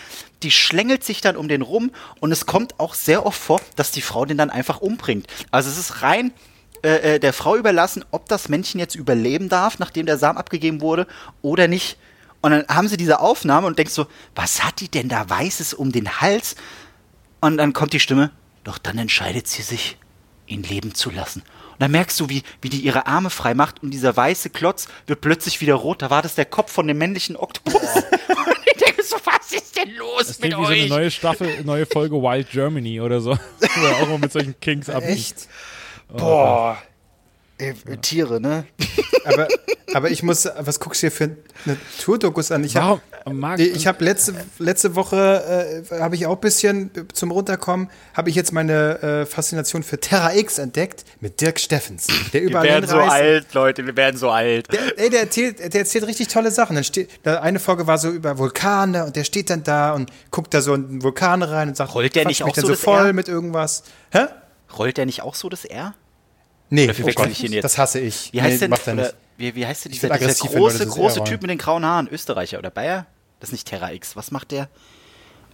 die 0.44 0.52
schlängelt 0.52 1.04
sich 1.04 1.22
dann 1.22 1.36
um 1.36 1.48
den 1.48 1.62
rum 1.62 1.92
und 2.20 2.32
es 2.32 2.46
kommt 2.46 2.80
auch 2.80 2.94
sehr 2.94 3.26
oft 3.26 3.40
vor, 3.40 3.62
dass 3.76 3.92
die 3.92 4.02
Frau 4.02 4.26
den 4.26 4.38
dann 4.38 4.50
einfach 4.50 4.82
umbringt. 4.82 5.28
Also 5.52 5.70
es 5.70 5.78
ist 5.78 6.02
rein 6.02 6.32
äh, 6.84 7.16
äh, 7.16 7.20
der 7.20 7.34
Frau 7.34 7.56
überlassen, 7.56 8.06
ob 8.12 8.28
das 8.30 8.50
Männchen 8.50 8.80
jetzt 8.80 8.96
überleben 8.96 9.50
darf, 9.50 9.80
nachdem 9.80 10.06
der 10.06 10.18
Samen 10.18 10.38
abgegeben 10.38 10.82
wurde 10.82 11.08
oder 11.42 11.68
nicht. 11.68 11.98
Und 12.42 12.52
dann 12.52 12.66
haben 12.68 12.88
sie 12.88 12.98
diese 12.98 13.20
Aufnahme 13.20 13.68
und 13.68 13.78
denkst 13.78 13.94
so, 13.94 14.08
was 14.36 14.64
hat 14.64 14.80
die 14.80 14.90
denn 14.90 15.10
da 15.10 15.30
Weißes 15.30 15.74
um 15.74 15.92
den 15.92 16.22
Hals? 16.22 16.56
Und 17.42 17.58
dann 17.58 17.74
kommt 17.74 17.94
die 17.94 18.00
Stimme, 18.00 18.32
doch 18.64 18.78
dann 18.78 18.98
entscheidet 18.98 19.48
sie 19.48 19.62
sich, 19.62 19.98
ihn 20.48 20.64
leben 20.64 20.94
zu 20.96 21.10
lassen. 21.10 21.42
Und 21.42 21.80
dann 21.84 21.92
merkst 21.92 22.20
du, 22.20 22.30
wie, 22.30 22.44
wie 22.62 22.70
die 22.70 22.80
ihre 22.82 23.08
Arme 23.08 23.30
frei 23.30 23.54
macht 23.54 23.82
und 23.84 23.92
dieser 23.92 24.16
weiße 24.16 24.50
Klotz 24.50 24.88
wird 25.08 25.22
plötzlich 25.22 25.62
wieder 25.62 25.76
rot. 25.76 26.02
Da 26.02 26.10
war 26.10 26.22
das 26.22 26.36
der 26.36 26.46
Kopf 26.46 26.72
von 26.72 26.88
dem 26.88 26.98
männlichen 26.98 27.36
Oktopus. 27.36 27.76
und 27.96 28.60
ich 28.66 28.84
denke 28.84 29.04
so, 29.04 29.18
was 29.24 29.52
ist 29.54 29.76
denn 29.78 29.96
los 29.96 30.28
Das 30.28 30.40
mit 30.40 30.52
klingt 30.52 30.62
wie 30.62 30.66
so 30.66 30.72
eine 30.72 30.84
euch? 30.84 30.90
neue 30.90 31.12
Staffel, 31.12 31.64
neue 31.64 31.86
Folge 31.86 32.16
Wild 32.16 32.50
Germany 32.52 33.00
oder 33.02 33.22
so. 33.22 33.32
Oder 33.62 33.98
auch 34.02 34.10
mal 34.10 34.18
mit 34.20 34.32
solchen 34.32 34.60
Kinks 34.60 34.90
ab. 34.90 35.04
Echt? 35.04 35.48
Boah. 36.10 36.78
Ey, 37.58 37.74
Tiere, 38.02 38.40
ne? 38.40 38.66
Aber, 39.26 39.48
aber 39.94 40.12
ich 40.12 40.24
muss, 40.24 40.48
was 40.58 40.80
guckst 40.80 41.04
du 41.04 41.08
hier 41.08 41.12
für 41.12 41.36
Naturdokus 41.66 42.52
an? 42.52 42.64
Ich 42.64 42.78
habe 42.78 43.02
hab 43.26 44.02
letzte, 44.02 44.34
letzte 44.60 44.96
Woche, 44.96 45.84
äh, 45.92 46.00
habe 46.00 46.16
ich 46.16 46.26
auch 46.26 46.36
ein 46.36 46.42
bisschen 46.42 46.90
zum 47.14 47.32
Runterkommen, 47.32 47.90
habe 48.14 48.30
ich 48.30 48.36
jetzt 48.36 48.54
meine 48.54 49.02
äh, 49.02 49.26
Faszination 49.26 49.84
für 49.84 50.00
Terra 50.00 50.34
X 50.36 50.58
entdeckt 50.58 51.04
mit 51.20 51.42
Dirk 51.42 51.60
Steffens, 51.60 52.08
der 52.32 52.44
Wir 52.44 52.64
werden 52.64 52.90
so 52.90 52.98
alt, 52.98 53.54
Leute, 53.54 53.86
wir 53.86 53.98
werden 53.98 54.18
so 54.18 54.30
alt. 54.30 54.72
Der, 54.72 54.98
ey, 54.98 55.10
der 55.10 55.22
erzählt, 55.22 55.60
der 55.60 55.82
erzählt 55.82 56.08
richtig 56.08 56.30
tolle 56.30 56.52
Sachen. 56.52 56.76
Dann 56.76 56.86
steht, 56.86 57.10
da 57.24 57.42
eine 57.42 57.60
Folge 57.60 57.88
war 57.88 57.98
so 57.98 58.10
über 58.10 58.38
Vulkane 58.38 59.06
und 59.06 59.16
der 59.16 59.26
steht 59.26 59.50
dann 59.50 59.64
da 59.64 59.94
und 59.94 60.12
guckt 60.32 60.54
da 60.54 60.62
so 60.62 60.74
in 60.74 60.88
den 60.88 61.04
Vulkan 61.04 61.44
rein 61.44 61.68
und 61.68 61.78
sagt, 61.78 61.94
Rollt 61.94 62.16
der 62.16 62.26
nicht 62.26 62.40
mich 62.40 62.50
auch 62.50 62.56
dann 62.56 62.66
so 62.66 62.74
so 62.74 62.80
voll 62.80 63.12
mit 63.14 63.28
irgendwas. 63.28 63.84
Hä? 64.12 64.28
Rollt 64.78 64.98
der 64.98 65.06
nicht 65.06 65.22
auch 65.22 65.36
so 65.36 65.50
das 65.50 65.66
R? 65.66 65.94
Nee, 66.70 66.86
Oder 66.86 66.94
verwechsel 66.94 67.32
ich 67.32 67.44
ihn 67.44 67.54
jetzt? 67.54 67.64
das 67.64 67.78
hasse 67.78 68.00
ich. 68.00 68.32
Wie 68.32 68.42
heißt 68.42 68.54
nee, 68.54 68.60
denn, 68.60 68.70
macht 68.70 68.88
er 68.88 68.94
nicht. 68.94 69.16
wie, 69.38 69.56
wie 69.56 69.66
heißt 69.66 69.86
denn 69.86 69.92
dieser, 69.92 70.10
dieser 70.10 70.34
große, 70.48 70.86
große 70.86 71.24
Typ 71.24 71.42
mit 71.42 71.50
den 71.50 71.58
grauen 71.58 71.84
Haaren? 71.84 72.08
Österreicher 72.08 72.60
oder 72.60 72.70
Bayer? 72.70 73.08
Das 73.40 73.50
ist 73.50 73.54
nicht 73.54 73.68
Terra 73.68 73.92
X. 73.92 74.16
Was 74.16 74.32
macht 74.32 74.52
der? 74.52 74.70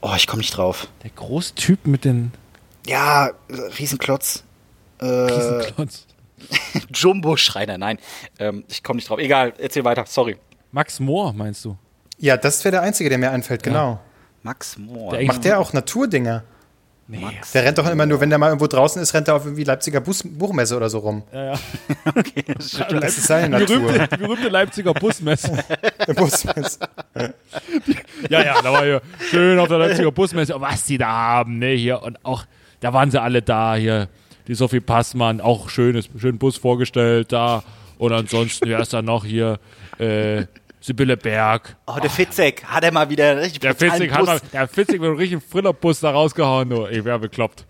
Oh, 0.01 0.13
ich 0.15 0.27
komme 0.27 0.39
nicht 0.41 0.55
drauf. 0.55 0.87
der 1.03 1.11
große 1.11 1.55
Typ 1.55 1.87
mit 1.87 2.03
den 2.03 2.31
Ja, 2.85 3.31
Riesenklotz. 3.49 4.43
Äh, 4.99 5.05
Riesenklotz. 5.05 6.05
Jumbo-Schreiner, 6.93 7.77
nein. 7.77 7.97
Ähm, 8.39 8.65
ich 8.67 8.83
komme 8.83 8.97
nicht 8.97 9.09
drauf. 9.09 9.19
Egal, 9.19 9.53
erzähl 9.57 9.85
weiter, 9.85 10.05
sorry. 10.05 10.37
Max 10.71 10.99
Mohr, 10.99 11.31
meinst 11.33 11.63
du? 11.63 11.77
Ja, 12.17 12.37
das 12.37 12.63
wäre 12.63 12.73
der 12.73 12.81
Einzige, 12.81 13.09
der 13.09 13.17
mir 13.17 13.31
einfällt, 13.31 13.63
genau. 13.63 13.99
Max 14.43 14.77
Mohr. 14.77 15.17
Der 15.17 15.25
Macht 15.25 15.43
der 15.43 15.59
auch 15.59 15.73
Naturdinger? 15.73 16.43
Nee. 17.07 17.23
Der 17.53 17.63
rennt 17.63 17.77
doch 17.77 17.87
immer 17.87 18.07
nur, 18.07 18.19
wenn 18.19 18.29
der 18.29 18.39
mal 18.39 18.47
irgendwo 18.47 18.65
draußen 18.65 18.99
ist, 18.99 19.13
rennt 19.13 19.27
er 19.27 19.35
auf 19.35 19.45
irgendwie 19.45 19.63
Leipziger 19.63 20.01
Bus 20.01 20.23
Buchmesse 20.23 20.75
oder 20.75 20.89
so 20.89 20.99
rum. 20.99 21.21
Ja, 21.31 21.53
ja. 21.53 21.59
Das 22.99 23.17
ist 23.17 23.27
seine 23.27 23.59
Natur. 23.59 23.79
Berühmte, 23.79 24.07
die 24.07 24.17
berühmte 24.17 24.49
Leipziger 24.49 24.93
Busmesse. 24.93 25.51
Busmesse. 26.15 26.79
Ja, 28.29 28.43
ja, 28.43 28.61
da 28.61 28.73
war 28.73 28.83
hier 28.83 29.01
schön 29.29 29.59
auf 29.59 29.67
der 29.67 29.77
Leipziger 29.77 30.11
Busmesse, 30.11 30.55
was 30.57 30.85
die 30.85 30.97
da 30.97 31.07
haben, 31.07 31.59
ne, 31.59 31.73
hier. 31.73 32.01
Und 32.01 32.17
auch, 32.25 32.45
da 32.79 32.91
waren 32.91 33.11
sie 33.11 33.21
alle 33.21 33.43
da, 33.43 33.75
hier. 33.75 34.07
Die 34.47 34.55
Sophie 34.55 34.79
Passmann, 34.79 35.41
auch 35.41 35.69
schönes, 35.69 36.09
schönen 36.17 36.39
Bus 36.39 36.57
vorgestellt 36.57 37.31
da. 37.31 37.63
Und 37.99 38.13
ansonsten, 38.13 38.67
wer 38.67 38.79
ist 38.79 38.93
da 38.93 39.01
noch 39.03 39.25
hier? 39.25 39.59
Äh, 39.99 40.45
Sibylle 40.85 41.17
Berg. 41.17 41.75
Oh, 41.87 41.97
der 41.99 42.11
Fitzek 42.11 42.63
hat 42.63 42.83
er 42.83 42.91
mal 42.91 43.09
wieder 43.09 43.41
richtig 43.41 43.61
Der 43.61 43.73
Fitzig 43.73 44.13
hat 44.13 44.23
mal, 44.23 44.39
der 44.53 44.67
Fitzig 44.67 45.01
mit 45.01 45.09
einem 45.09 45.17
richtigen 45.17 45.41
Frillerbus 45.41 46.01
da 46.01 46.11
rausgehauen, 46.11 46.69
du. 46.69 46.85
Ich 46.85 47.03
wäre 47.03 47.17
bekloppt. 47.17 47.65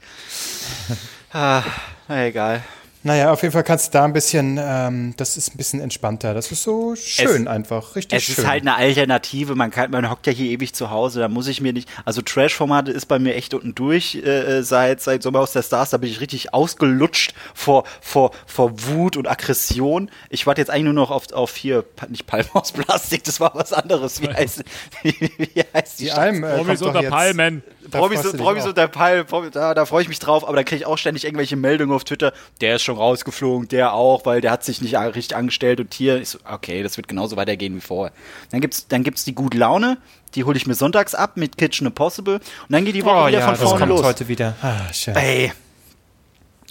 Ah, 1.32 1.64
na 2.10 2.26
egal. 2.26 2.62
Naja, 3.08 3.32
auf 3.32 3.44
jeden 3.44 3.52
Fall 3.52 3.64
kannst 3.64 3.90
du 3.94 4.00
da 4.00 4.04
ein 4.04 4.14
bisschen, 4.14 4.60
ähm, 4.60 5.14
das 5.16 5.38
ist 5.38 5.54
ein 5.54 5.58
bisschen 5.58 5.80
entspannter. 5.80 6.34
Das 6.34 6.52
ist 6.52 6.64
so 6.64 6.96
schön 6.96 7.44
Es- 7.44 7.48
einfach, 7.48 7.96
richtig 7.96 8.18
Es 8.18 8.24
schön. 8.24 8.36
ist 8.44 8.48
halt 8.48 8.62
eine 8.64 8.76
Alternative, 8.78 9.54
man 9.54 9.70
kann, 9.70 9.92
man 9.92 10.10
hockt 10.10 10.26
ja 10.26 10.34
hier 10.34 10.50
ewig 10.50 10.74
zu 10.74 10.90
Hause, 10.90 11.20
da 11.20 11.28
muss 11.28 11.46
ich 11.46 11.62
mir 11.62 11.72
nicht, 11.72 11.88
also 12.04 12.24
Trash-Formate 12.24 12.92
ist 12.92 13.06
bei 13.06 13.20
mir 13.20 13.36
echt 13.36 13.54
unten 13.54 13.76
durch, 13.76 14.16
äh, 14.16 14.64
seit, 14.64 15.02
seit 15.02 15.22
Sommerhaus 15.22 15.52
der 15.52 15.62
Stars, 15.62 15.92
da 15.92 15.98
bin 15.98 16.10
ich 16.10 16.20
richtig 16.20 16.56
ausgelutscht 16.56 17.36
vor, 17.54 17.84
vor, 18.02 18.32
vor 18.48 18.72
Wut 18.88 19.18
und 19.18 19.28
Aggression. 19.28 20.10
Ich 20.32 20.48
warte 20.48 20.62
jetzt 20.62 20.72
eigentlich 20.72 20.86
nur 20.86 20.94
noch 20.94 21.12
auf, 21.12 21.32
auf 21.32 21.56
hier, 21.56 21.86
nicht 22.10 22.26
Palm 22.26 22.46
aus 22.54 22.72
Plastik, 22.72 23.24
das 23.24 23.40
war 23.40 23.52
was 23.54 23.72
anderes, 23.72 24.20
wie 24.24 24.30
heißt, 24.30 24.64
wie, 25.04 25.14
wie 25.38 25.64
heißt 25.76 26.00
die, 26.00 26.06
die 26.06 26.10
Stadt? 26.10 26.18
Alm, 26.22 26.44
äh, 26.44 26.56
Promis 26.56 26.82
unter 26.82 27.04
Palmen. 27.04 27.62
Da 27.88 28.00
Promis, 28.00 28.24
Promis 28.36 28.66
unter 28.66 28.88
Palm, 28.88 29.28
Promis- 29.28 29.52
da, 29.52 29.76
da 29.76 29.86
freue 29.86 30.02
ich 30.02 30.08
mich 30.08 30.18
drauf, 30.18 30.44
aber 30.48 30.56
dann 30.56 30.66
kriege 30.66 30.78
ich 30.80 30.86
auch 30.88 30.98
ständig 30.98 31.24
irgendwelche 31.24 31.56
Meldungen 31.56 31.96
auf 31.96 32.04
Twitter, 32.04 32.34
der 32.60 32.78
ist 32.78 32.82
schon 32.82 32.95
rausgeflogen, 32.98 33.68
der 33.68 33.94
auch, 33.94 34.26
weil 34.26 34.42
der 34.42 34.52
hat 34.52 34.64
sich 34.64 34.82
nicht 34.82 34.96
richtig 34.98 35.36
angestellt 35.36 35.80
und 35.80 35.94
hier 35.94 36.20
ist, 36.20 36.40
okay, 36.46 36.84
das 36.84 36.98
wird 36.98 37.08
genauso 37.08 37.36
weitergehen 37.36 37.76
wie 37.76 37.82
vorher. 37.82 38.14
Dann 38.52 38.62
gibt's, 38.62 38.88
dann 38.88 39.04
gibt's 39.04 39.24
die 39.24 39.36
gute 39.36 39.58
Laune, 39.58 39.98
die 40.36 40.44
hole 40.44 40.58
ich 40.58 40.68
mir 40.68 40.76
sonntags 40.76 41.16
ab 41.16 41.38
mit 41.38 41.58
Kitchen 41.58 41.88
Impossible 41.88 42.36
und 42.36 42.42
dann 42.70 42.86
geht 42.86 42.96
die 42.96 43.06
Woche 43.06 43.24
Oh 43.24 43.28
wieder 43.28 43.40
ja, 43.40 43.46
von 43.46 43.54
das 43.54 43.62
vorne 43.64 43.80
kommt 43.80 43.90
los. 43.90 44.04
heute 44.04 44.28
wieder. 44.28 44.56
Ah, 44.62 44.92
schön. 44.94 45.16
Ey. 45.16 45.52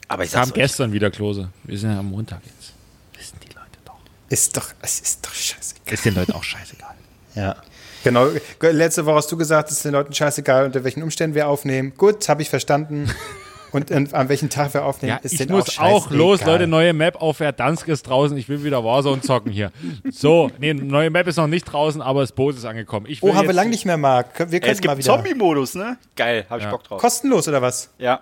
Aber 0.08 0.24
ich 0.24 0.32
Kam 0.32 0.40
sag's 0.44 0.50
euch, 0.50 0.54
gestern 0.62 0.92
wieder, 0.92 1.10
Klose. 1.10 1.48
Wir 1.64 1.78
sind 1.78 1.92
ja 1.92 1.98
am 1.98 2.10
Montag 2.10 2.40
jetzt. 2.44 2.72
Wissen 3.18 3.38
die 3.42 3.48
Leute 3.54 3.78
doch. 3.84 3.94
Ist 4.28 4.56
doch, 4.56 4.68
es 4.82 5.00
ist 5.00 5.24
doch 5.24 5.32
scheißegal. 5.32 5.94
Ist 5.94 6.04
den 6.04 6.14
Leuten 6.14 6.32
auch 6.32 6.44
scheißegal. 6.44 6.90
Ja. 7.34 7.56
Genau, 8.04 8.28
letzte 8.60 9.06
Woche 9.06 9.16
hast 9.16 9.32
du 9.32 9.36
gesagt, 9.36 9.70
es 9.70 9.78
ist 9.78 9.84
den 9.86 9.90
Leuten 9.90 10.12
scheißegal, 10.12 10.66
unter 10.66 10.84
welchen 10.84 11.02
Umständen 11.02 11.34
wir 11.34 11.48
aufnehmen. 11.48 11.94
Gut, 11.96 12.28
habe 12.28 12.42
ich 12.42 12.48
verstanden. 12.50 13.10
Und 13.74 13.90
an, 13.90 14.08
an 14.12 14.28
welchem 14.28 14.50
Tag 14.50 14.72
wir 14.72 14.84
aufnehmen, 14.84 15.16
Ja, 15.16 15.16
ist 15.22 15.32
ich 15.32 15.38
denen 15.38 15.50
muss 15.52 15.78
auch 15.78 15.82
auch 16.06 16.10
los, 16.10 16.44
Leute. 16.44 16.66
Neue 16.68 16.92
Map 16.92 17.20
auf 17.20 17.38
Verdansk 17.38 17.88
ist 17.88 18.04
draußen. 18.08 18.36
Ich 18.36 18.48
will 18.48 18.62
wieder 18.62 18.84
Warzone 18.84 19.20
zocken 19.20 19.50
hier. 19.50 19.72
So, 20.10 20.50
nee, 20.58 20.72
neue 20.74 21.10
Map 21.10 21.26
ist 21.26 21.36
noch 21.36 21.48
nicht 21.48 21.64
draußen, 21.64 22.00
aber 22.00 22.20
das 22.20 22.30
Boot 22.32 22.54
ist 22.56 22.64
angekommen. 22.64 23.06
Ich 23.08 23.20
will 23.22 23.30
Oh, 23.30 23.34
haben 23.34 23.48
wir 23.48 23.52
lange 23.52 23.70
nicht 23.70 23.84
mehr, 23.84 23.96
Marc. 23.96 24.38
Wir 24.50 24.60
können 24.60 24.72
es 24.74 24.80
mal 24.80 24.94
gibt 24.94 25.04
wieder. 25.04 25.16
Zombie-Modus, 25.16 25.74
ne? 25.74 25.98
Geil, 26.14 26.46
hab 26.48 26.58
ich 26.58 26.64
Ja. 26.64 26.70
Bock 26.70 26.84
drauf. 26.84 27.00
Kostenlos 27.00 27.48
oder 27.48 27.60
was? 27.60 27.90
Ja. 27.98 28.20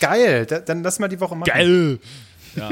Geil, 0.00 0.44
da, 0.44 0.58
dann 0.58 0.82
lass 0.82 0.98
mal 0.98 1.08
die 1.08 1.18
Woche 1.18 1.34
machen. 1.34 1.48
Geil. 1.50 1.98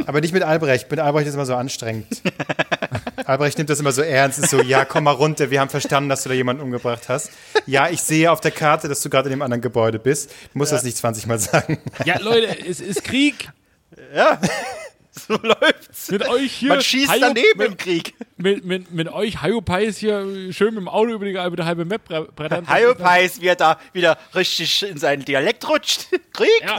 Aber 0.06 0.20
nicht 0.20 0.34
mit 0.34 0.42
Albrecht. 0.42 0.90
Mit 0.90 1.00
Albrecht 1.00 1.28
ist 1.28 1.34
immer 1.34 1.46
so 1.46 1.54
anstrengend. 1.54 2.06
Albrecht 3.26 3.58
nimmt 3.58 3.70
das 3.70 3.80
immer 3.80 3.92
so 3.92 4.02
ernst. 4.02 4.38
Ist 4.38 4.50
so, 4.50 4.62
ja, 4.62 4.84
komm 4.84 5.04
mal 5.04 5.10
runter. 5.12 5.50
Wir 5.50 5.60
haben 5.60 5.70
verstanden, 5.70 6.08
dass 6.08 6.22
du 6.22 6.28
da 6.28 6.34
jemanden 6.34 6.62
umgebracht 6.62 7.08
hast. 7.08 7.30
Ja, 7.66 7.88
ich 7.88 8.00
sehe 8.00 8.30
auf 8.30 8.40
der 8.40 8.52
Karte, 8.52 8.88
dass 8.88 9.00
du 9.02 9.10
gerade 9.10 9.28
in 9.28 9.30
dem 9.32 9.42
anderen 9.42 9.60
Gebäude 9.62 9.98
bist. 9.98 10.30
Du 10.52 10.58
musst 10.58 10.72
das 10.72 10.82
nicht 10.84 10.96
20 10.96 11.26
Mal 11.26 11.38
sagen. 11.38 11.78
Ja, 12.04 12.18
Leute, 12.20 12.46
es 12.66 12.80
ist 12.80 13.04
Krieg. 13.04 13.50
So 15.28 15.32
läuft's. 15.42 16.10
Mit 16.10 16.28
euch 16.28 16.52
hier. 16.52 16.68
Man 16.68 16.82
schießt 16.82 17.08
Hayo- 17.10 17.20
daneben 17.20 17.60
im 17.62 17.70
mit, 17.70 17.78
Krieg. 17.78 18.14
mit, 18.36 18.66
mit, 18.66 18.90
mit 18.92 19.08
euch 19.08 19.40
Hayopais 19.40 19.96
hier 19.96 20.52
schön 20.52 20.74
mit 20.74 20.82
dem 20.82 20.88
Auto 20.88 21.10
über 21.12 21.24
die, 21.24 21.30
über 21.30 21.56
die 21.56 21.62
halbe 21.62 21.86
Map 21.86 22.02
bre- 22.06 22.30
brettern. 22.32 22.68
Hyopies, 22.72 23.40
wie 23.40 23.46
er 23.46 23.56
da 23.56 23.78
wieder 23.94 24.18
richtig 24.34 24.82
in 24.82 24.98
seinen 24.98 25.24
Dialekt 25.24 25.66
rutscht. 25.70 26.08
Krieg? 26.34 26.50
Ja, 26.62 26.76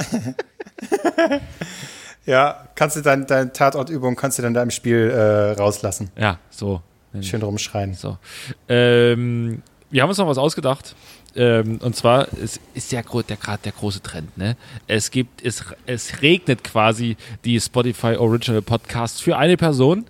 Ja, 2.28 2.68
kannst 2.76 2.98
du 2.98 3.02
dein, 3.02 3.26
deine 3.26 3.54
Tatortübung 3.54 4.16
kannst 4.16 4.38
du 4.38 4.44
dann 4.44 4.54
da 4.54 4.62
im 4.62 4.70
Spiel 4.70 5.10
äh, 5.10 5.54
rauslassen. 5.54 6.12
ja 6.16 6.38
so. 6.52 6.82
Schön 7.22 7.42
rumschreien. 7.42 7.96
So. 7.96 8.18
Ähm, 8.68 9.64
wir 9.90 10.02
haben 10.04 10.10
uns 10.10 10.18
noch 10.20 10.28
was 10.28 10.38
ausgedacht. 10.38 10.96
Ähm, 11.36 11.80
und 11.82 11.96
zwar 11.96 12.28
es 12.44 12.60
ist 12.74 12.92
ja 12.92 13.02
der 13.02 13.38
gerade 13.38 13.60
der 13.64 13.72
große 13.72 14.02
Trend. 14.02 14.38
Ne? 14.38 14.58
Es 14.88 15.10
gibt 15.10 15.44
es, 15.44 15.64
es 15.86 16.22
regnet 16.22 16.64
quasi 16.64 17.16
die 17.46 17.60
Spotify 17.60 18.16
Original 18.18 18.62
Podcasts 18.62 19.20
für 19.20 19.38
eine 19.38 19.56
Person. 19.56 20.06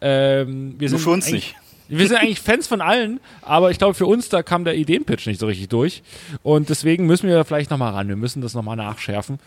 Ähm, 0.00 0.74
wir 0.78 0.88
Nur 0.88 0.98
sind 0.98 1.04
für 1.04 1.10
uns 1.10 1.30
nicht. 1.30 1.54
Wir 1.90 2.06
sind 2.08 2.16
eigentlich 2.16 2.40
Fans 2.40 2.66
von 2.66 2.80
allen, 2.80 3.20
aber 3.42 3.70
ich 3.70 3.78
glaube, 3.78 3.94
für 3.94 4.06
uns, 4.06 4.28
da 4.28 4.42
kam 4.42 4.64
der 4.64 4.76
Ideenpitch 4.76 5.26
nicht 5.26 5.40
so 5.40 5.46
richtig 5.46 5.68
durch. 5.68 6.02
Und 6.42 6.68
deswegen 6.68 7.06
müssen 7.06 7.28
wir 7.28 7.44
vielleicht 7.44 7.70
nochmal 7.70 7.92
ran. 7.92 8.08
Wir 8.08 8.16
müssen 8.16 8.40
das 8.42 8.54
nochmal 8.54 8.76
nachschärfen. 8.76 9.38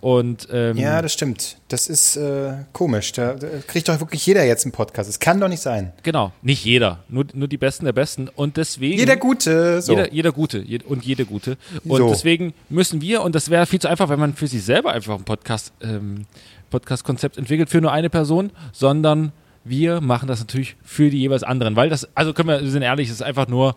Und 0.00 0.48
ähm, 0.52 0.76
Ja, 0.76 1.02
das 1.02 1.12
stimmt. 1.12 1.58
Das 1.68 1.88
ist 1.88 2.16
äh, 2.16 2.52
komisch. 2.72 3.12
Da, 3.12 3.34
da 3.34 3.46
kriegt 3.66 3.88
doch 3.88 4.00
wirklich 4.00 4.24
jeder 4.26 4.44
jetzt 4.44 4.64
einen 4.64 4.72
Podcast. 4.72 5.08
Das 5.08 5.20
kann 5.20 5.40
doch 5.40 5.48
nicht 5.48 5.60
sein. 5.60 5.92
genau, 6.02 6.32
nicht 6.42 6.64
jeder, 6.64 7.00
nur, 7.08 7.26
nur 7.34 7.48
die 7.48 7.58
Besten 7.58 7.84
der 7.84 7.92
Besten. 7.92 8.28
Und 8.34 8.56
deswegen. 8.56 8.98
Jeder 8.98 9.16
Gute. 9.16 9.82
So. 9.82 9.92
Jeder, 9.92 10.12
jeder 10.12 10.32
Gute 10.32 10.58
jed- 10.58 10.84
und 10.84 11.04
jede 11.04 11.24
Gute. 11.26 11.56
Und 11.84 11.98
So. 11.98 12.08
deswegen 12.08 12.54
müssen 12.68 13.00
wir, 13.00 13.22
und 13.22 13.34
das 13.34 13.50
wäre 13.50 13.66
viel 13.66 13.80
zu 13.80 13.88
einfach, 13.88 14.08
wenn 14.08 14.20
man 14.20 14.34
für 14.34 14.46
sich 14.46 14.64
selber 14.64 14.92
einfach 14.92 15.16
ein 15.18 15.24
Podcast, 15.24 15.72
ähm, 15.82 16.26
Podcast-Konzept 16.70 17.36
entwickelt 17.36 17.68
für 17.68 17.80
nur 17.80 17.92
eine 17.92 18.08
Person, 18.10 18.50
sondern 18.72 19.32
wir 19.64 20.00
machen 20.00 20.26
das 20.28 20.40
natürlich 20.40 20.76
für 20.82 21.10
die 21.10 21.18
jeweils 21.18 21.42
anderen. 21.42 21.76
Weil 21.76 21.88
das, 21.88 22.08
also 22.14 22.32
können 22.32 22.48
wir, 22.48 22.60
wir 22.60 22.70
sind 22.70 22.82
ehrlich, 22.82 23.08
es 23.08 23.14
ist 23.14 23.22
einfach 23.22 23.48
nur 23.48 23.74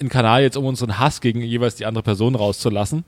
ein 0.00 0.08
Kanal 0.08 0.42
jetzt, 0.42 0.56
um 0.56 0.64
unseren 0.64 0.98
Hass 0.98 1.20
gegen 1.20 1.42
jeweils 1.42 1.74
die 1.76 1.86
andere 1.86 2.02
Person 2.02 2.34
rauszulassen. 2.34 3.04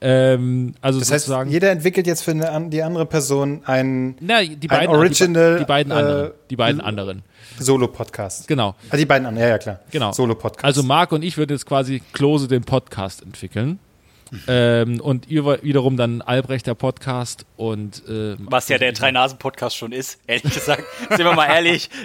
Ähm, 0.00 0.74
also 0.80 0.98
das 1.00 1.10
heißt, 1.10 1.26
sozusagen. 1.26 1.50
jeder 1.50 1.70
entwickelt 1.70 2.06
jetzt 2.06 2.22
für 2.22 2.30
eine, 2.30 2.68
die 2.70 2.82
andere 2.82 3.06
Person 3.06 3.62
einen 3.64 4.16
na, 4.20 4.42
die 4.42 4.54
ein 4.54 4.68
beiden, 4.68 4.94
Original, 4.94 5.54
die, 5.54 5.58
die 5.60 5.66
beiden 5.66 5.92
äh, 5.92 5.96
anderen. 5.96 6.30
Die 6.50 6.56
beiden 6.56 6.80
anderen. 6.80 7.22
Solo-Podcast. 7.58 8.46
Genau. 8.46 8.76
Ah, 8.90 8.96
die 8.96 9.04
beiden 9.04 9.26
anderen, 9.26 9.46
ja, 9.48 9.54
ja, 9.54 9.58
klar. 9.58 9.80
Genau. 9.90 10.12
Solo-Podcast. 10.12 10.64
Also 10.64 10.82
Marc 10.82 11.12
und 11.12 11.24
ich 11.24 11.36
würden 11.36 11.52
jetzt 11.52 11.66
quasi 11.66 12.02
Klose 12.12 12.46
den 12.46 12.62
Podcast 12.62 13.22
entwickeln. 13.22 13.80
Ähm, 14.46 15.00
und 15.00 15.28
ihr 15.28 15.44
wiederum 15.62 15.96
dann 15.96 16.20
Albrecht 16.22 16.66
der 16.66 16.74
Podcast 16.74 17.46
und 17.56 18.02
äh, 18.08 18.36
Was 18.38 18.68
ja 18.68 18.78
der 18.78 18.92
Drei-Nasen-Podcast 18.92 19.76
schon 19.76 19.92
ist, 19.92 20.20
ehrlich 20.26 20.52
gesagt. 20.54 20.84
Sind 21.08 21.18
wir 21.20 21.32
mal 21.34 21.46
ehrlich. 21.46 21.88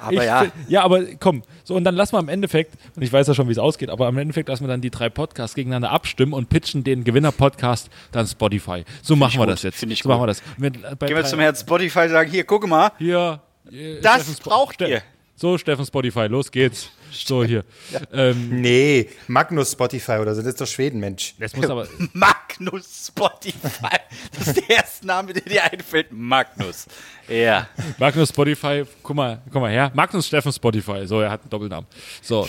aber 0.00 0.12
ich, 0.12 0.22
ja, 0.24 0.46
ja, 0.68 0.82
aber 0.82 1.04
komm, 1.20 1.42
so 1.64 1.74
und 1.74 1.84
dann 1.84 1.94
lassen 1.94 2.14
wir 2.14 2.20
im 2.20 2.28
Endeffekt, 2.28 2.74
und 2.96 3.02
ich 3.02 3.12
weiß 3.12 3.28
ja 3.28 3.34
schon, 3.34 3.46
wie 3.48 3.52
es 3.52 3.58
ausgeht, 3.58 3.88
aber 3.88 4.08
im 4.08 4.18
Endeffekt 4.18 4.48
lassen 4.48 4.64
wir 4.64 4.68
dann 4.68 4.80
die 4.80 4.90
drei 4.90 5.08
Podcasts 5.08 5.54
gegeneinander 5.54 5.90
abstimmen 5.90 6.32
und 6.32 6.48
pitchen 6.48 6.82
den 6.84 7.04
Gewinner-Podcast 7.04 7.88
dann 8.10 8.26
Spotify. 8.26 8.84
So 9.02 9.14
machen 9.16 9.34
wir 9.38 9.46
gut, 9.46 9.52
das 9.54 9.62
jetzt. 9.62 9.78
find 9.78 9.92
ich 9.92 10.00
so 10.02 10.08
gut. 10.08 10.18
machen 10.18 10.22
wir 10.22 10.26
das. 10.26 10.40
Äh, 10.40 10.70
gehen 11.06 11.16
wir 11.16 11.22
drei- 11.22 11.22
zum 11.22 11.40
Herrn 11.40 11.54
Spotify 11.56 12.00
und 12.00 12.08
sagen, 12.10 12.30
hier, 12.30 12.44
guck 12.44 12.66
mal, 12.66 12.90
Hier. 12.98 13.40
äh, 13.70 14.00
Das 14.00 14.22
Steffen 14.24 14.34
braucht 14.42 14.74
Ste- 14.74 14.86
ihr. 14.88 15.02
So, 15.36 15.56
Steffen 15.58 15.86
Spotify, 15.86 16.26
los 16.26 16.50
geht's. 16.50 16.90
So, 17.12 17.44
hier. 17.44 17.64
Ähm, 18.12 18.60
nee, 18.60 19.08
Magnus 19.28 19.72
Spotify 19.72 20.12
oder 20.12 20.34
so, 20.34 20.40
das 20.40 20.52
ist 20.52 20.60
doch 20.60 20.66
Schweden, 20.66 21.00
Mensch. 21.00 21.34
das 21.38 21.54
muss 21.54 21.68
aber. 21.68 21.86
Magnus 22.12 23.08
Spotify. 23.08 23.98
Das 24.36 24.48
ist 24.48 24.56
der 24.56 24.76
erste 24.76 25.06
Name, 25.06 25.32
der 25.32 25.42
dir 25.42 25.64
einfällt. 25.64 26.10
Magnus. 26.10 26.86
Ja. 27.28 27.68
Magnus 27.98 28.30
Spotify, 28.30 28.84
guck 29.02 29.16
mal, 29.16 29.40
guck 29.50 29.60
mal 29.62 29.70
her. 29.70 29.90
Magnus 29.94 30.26
Steffen 30.26 30.52
Spotify. 30.52 31.06
So, 31.06 31.20
er 31.20 31.30
hat 31.30 31.42
einen 31.42 31.50
Doppelnamen. 31.50 31.86
So. 32.22 32.48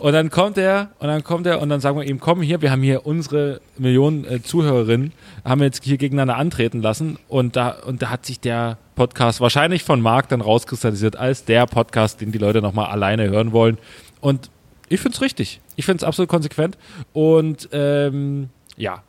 Und 0.00 0.14
dann 0.14 0.30
kommt 0.30 0.56
er, 0.56 0.92
und 0.98 1.08
dann 1.08 1.22
kommt 1.22 1.46
er, 1.46 1.60
und 1.60 1.68
dann 1.68 1.80
sagen 1.80 1.98
wir 1.98 2.06
ihm, 2.06 2.20
komm 2.20 2.40
hier, 2.40 2.62
wir 2.62 2.70
haben 2.70 2.82
hier 2.82 3.04
unsere 3.04 3.60
Millionen 3.76 4.24
äh, 4.24 4.42
Zuhörerinnen, 4.42 5.12
haben 5.44 5.60
wir 5.60 5.66
jetzt 5.66 5.84
hier 5.84 5.98
gegeneinander 5.98 6.36
antreten 6.36 6.80
lassen. 6.80 7.18
Und 7.28 7.54
da, 7.56 7.70
und 7.70 8.00
da 8.00 8.08
hat 8.08 8.24
sich 8.24 8.40
der 8.40 8.78
Podcast 9.00 9.40
wahrscheinlich 9.40 9.82
von 9.82 10.02
Marc 10.02 10.28
dann 10.28 10.42
rauskristallisiert 10.42 11.16
als 11.16 11.46
der 11.46 11.64
Podcast, 11.64 12.20
den 12.20 12.32
die 12.32 12.38
Leute 12.38 12.60
nochmal 12.60 12.90
alleine 12.90 13.30
hören 13.30 13.52
wollen. 13.52 13.78
Und 14.20 14.50
ich 14.90 15.00
finde 15.00 15.14
es 15.16 15.22
richtig. 15.22 15.62
Ich 15.76 15.86
finde 15.86 16.02
es 16.02 16.04
absolut 16.04 16.28
konsequent. 16.28 16.76
Und 17.14 17.70
ähm, 17.72 18.50
ja. 18.76 19.02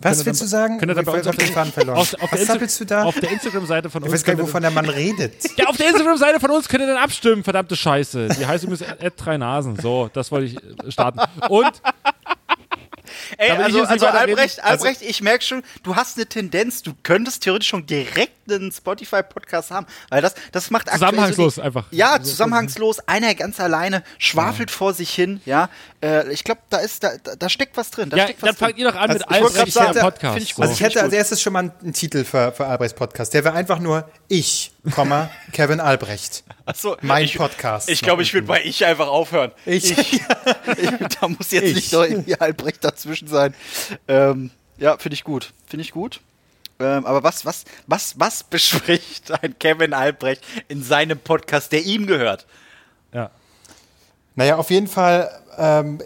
Was 0.00 0.24
willst 0.24 0.40
du 0.40 0.46
sagen? 0.46 0.78
Könnt 0.78 0.90
ihr 0.90 0.94
dann 0.94 1.04
Ich 1.04 1.10
bei 1.10 1.18
uns 1.18 1.26
auf 1.26 1.36
der, 1.36 1.46
den 1.48 1.52
Faden 1.52 1.70
verloren. 1.70 1.98
auf, 1.98 2.14
auf, 2.14 2.32
Was 2.32 2.78
der 2.78 2.86
da? 2.86 3.04
auf 3.04 3.20
der 3.20 3.30
Instagram-Seite 3.30 3.90
von 3.90 4.00
Ich 4.00 4.06
uns. 4.06 4.14
weiß 4.14 4.24
gar 4.24 4.32
nicht, 4.32 4.42
wovon 4.42 4.62
der 4.62 4.70
Mann 4.70 4.88
redet. 4.88 5.34
ja, 5.58 5.66
auf 5.66 5.76
der 5.76 5.90
Instagram-Seite 5.90 6.40
von 6.40 6.50
uns 6.52 6.66
könnt 6.66 6.82
ihr 6.82 6.86
dann 6.86 6.96
abstimmen, 6.96 7.44
verdammte 7.44 7.76
Scheiße. 7.76 8.28
Die 8.40 8.46
heißt 8.46 8.64
übrigens 8.64 8.80
Ed 9.00 9.12
drei 9.18 9.36
Nasen. 9.36 9.76
So, 9.76 10.08
das 10.14 10.32
wollte 10.32 10.46
ich 10.46 10.56
äh, 10.56 10.90
starten. 10.90 11.20
Und 11.50 11.70
Ey, 13.36 13.50
also, 13.50 13.82
also 13.84 14.06
weiterreden. 14.06 14.38
Albrecht, 14.38 14.64
Albrecht, 14.64 15.02
ich 15.02 15.20
merke 15.22 15.44
schon, 15.44 15.62
du 15.82 15.96
hast 15.96 16.16
eine 16.16 16.26
Tendenz, 16.26 16.82
du 16.82 16.92
könntest 17.02 17.42
theoretisch 17.42 17.68
schon 17.68 17.86
direkt 17.86 18.32
einen 18.50 18.72
Spotify-Podcast 18.72 19.70
haben, 19.70 19.86
weil 20.08 20.22
das, 20.22 20.34
das 20.52 20.70
macht 20.70 20.90
Zusammenhangslos 20.90 21.54
so 21.56 21.60
die, 21.60 21.66
einfach. 21.66 21.86
Ja, 21.90 22.16
So- 22.18 22.30
zusammenhangslos, 22.30 23.00
einer 23.06 23.34
ganz 23.34 23.60
alleine, 23.60 24.02
schwafelt 24.18 24.70
vor 24.70 24.92
sich 24.94 25.10
hin, 25.10 25.40
ja. 25.44 25.68
Äh, 26.02 26.32
ich 26.32 26.44
glaube, 26.44 26.60
da 26.70 26.78
ist, 26.78 27.04
da, 27.04 27.10
da, 27.38 27.48
steckt 27.48 27.76
was 27.76 27.90
drin, 27.90 28.10
da 28.10 28.16
ja, 28.16 28.24
steckt 28.24 28.42
was 28.42 28.48
dann 28.48 28.56
fangt 28.56 28.78
ihr 28.78 28.90
doch 28.90 28.96
an 28.98 29.10
Also 29.10 29.24
mit 29.26 29.36
ich 29.36 29.42
wollte 29.42 29.58
Albrecht 29.58 29.74
grad 29.76 29.86
der 29.88 29.94
sagen, 30.02 30.12
Podcast. 30.12 30.38
ich 30.38 30.54
so. 30.54 30.62
Also 30.62 30.74
ich 30.74 30.80
hätte 30.80 31.02
als 31.02 31.12
erstes 31.12 31.42
schon 31.42 31.52
mal 31.52 31.72
einen 31.82 31.92
Titel 31.92 32.24
für, 32.24 32.52
für 32.52 32.66
Albrechts 32.66 32.96
Podcast. 32.96 33.34
Der 33.34 33.44
wäre 33.44 33.54
einfach 33.54 33.78
nur 33.78 34.08
ich, 34.28 34.72
Kevin 35.52 35.80
Albrecht. 35.80 36.44
Achso, 36.64 36.96
Mein 37.02 37.24
ich, 37.24 37.36
Podcast. 37.36 37.90
Ich 37.90 38.00
glaube, 38.02 38.22
ich 38.22 38.32
würde 38.32 38.46
bei 38.46 38.62
ich 38.64 38.84
einfach 38.86 39.08
aufhören. 39.08 39.52
Ich. 39.66 39.90
ich 39.98 40.08
da 41.20 41.28
muss 41.28 41.50
jetzt 41.50 41.64
Ich. 41.64 41.74
nicht 41.74 41.92
noch 41.92 42.04
irgendwie 42.04 42.36
Albrecht 42.36 42.82
dazwischen 42.84 43.28
sein. 43.28 43.54
Ähm, 44.08 44.50
ja, 44.78 44.96
finde 44.98 45.14
ich 45.14 45.24
gut. 45.24 45.52
Finde 45.66 45.82
ich 45.82 45.92
gut. 45.92 46.20
Ähm, 46.78 47.04
aber 47.04 47.22
was, 47.22 47.44
was, 47.44 47.64
was, 47.86 48.18
was 48.18 48.42
bespricht 48.44 49.30
ein 49.42 49.58
Kevin 49.58 49.92
Albrecht 49.92 50.42
in 50.68 50.82
seinem 50.82 51.18
Podcast, 51.18 51.72
der 51.72 51.82
ihm 51.84 52.06
gehört? 52.06 52.46
ja. 53.12 53.30
Naja, 54.40 54.56
auf 54.56 54.70
jeden 54.70 54.86
Fall 54.86 55.30
ähm, 55.58 55.98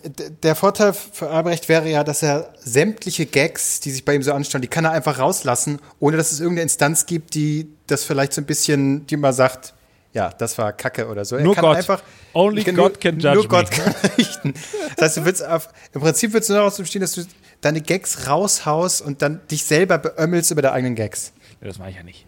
der 0.43 0.57
Vorteil 0.57 0.93
für 0.93 1.31
Albrecht 1.31 1.69
wäre 1.69 1.89
ja, 1.89 2.03
dass 2.03 2.21
er 2.21 2.53
sämtliche 2.59 3.27
Gags, 3.27 3.79
die 3.79 3.93
sich 3.93 4.05
bei 4.05 4.13
ihm 4.13 4.25
so 4.25 4.33
anstauen, 4.33 4.61
die 4.61 4.67
kann 4.67 4.85
er 4.85 4.91
einfach 4.91 5.21
rauslassen, 5.21 5.79
ohne 6.01 6.17
dass 6.17 6.33
es 6.33 6.41
irgendeine 6.41 6.63
Instanz 6.63 7.07
gibt, 7.07 7.37
die 7.37 7.69
das 7.87 8.03
vielleicht 8.03 8.33
so 8.33 8.41
ein 8.41 8.45
bisschen, 8.45 9.07
die 9.07 9.17
mal 9.17 9.33
sagt, 9.33 9.73
ja, 10.15 10.31
das 10.31 10.59
war 10.59 10.73
Kacke 10.73 11.07
oder 11.07 11.25
so. 11.25 11.37
Er 11.37 11.45
Nur 11.45 11.55
kann 11.55 11.63
Gott. 11.63 11.77
Einfach, 11.77 12.03
Only 12.33 12.65
nur, 12.73 12.89
God 12.89 13.01
can 13.01 13.21
judge 13.21 13.35
Nur 13.37 13.47
Gott 13.47 13.71
kann 13.71 13.95
richten. 14.19 14.55
Das 14.97 15.11
heißt, 15.11 15.19
du 15.19 15.25
willst 15.27 15.47
auf, 15.47 15.69
im 15.93 16.01
Prinzip 16.01 16.33
willst 16.33 16.49
du 16.49 16.55
nur 16.55 16.63
daraus 16.63 16.77
bestehen, 16.77 17.03
dass 17.03 17.13
du 17.13 17.23
deine 17.61 17.83
Gags 17.83 18.27
raushaust 18.27 19.01
und 19.01 19.23
dann 19.23 19.43
dich 19.49 19.63
selber 19.63 19.99
beömmelst 19.99 20.51
über 20.51 20.61
deine 20.61 20.75
eigenen 20.75 20.97
Gags. 20.97 21.33
Ja, 21.61 21.69
das 21.69 21.79
mache 21.79 21.91
ich 21.91 21.97
ja 21.99 22.03
nicht. 22.03 22.27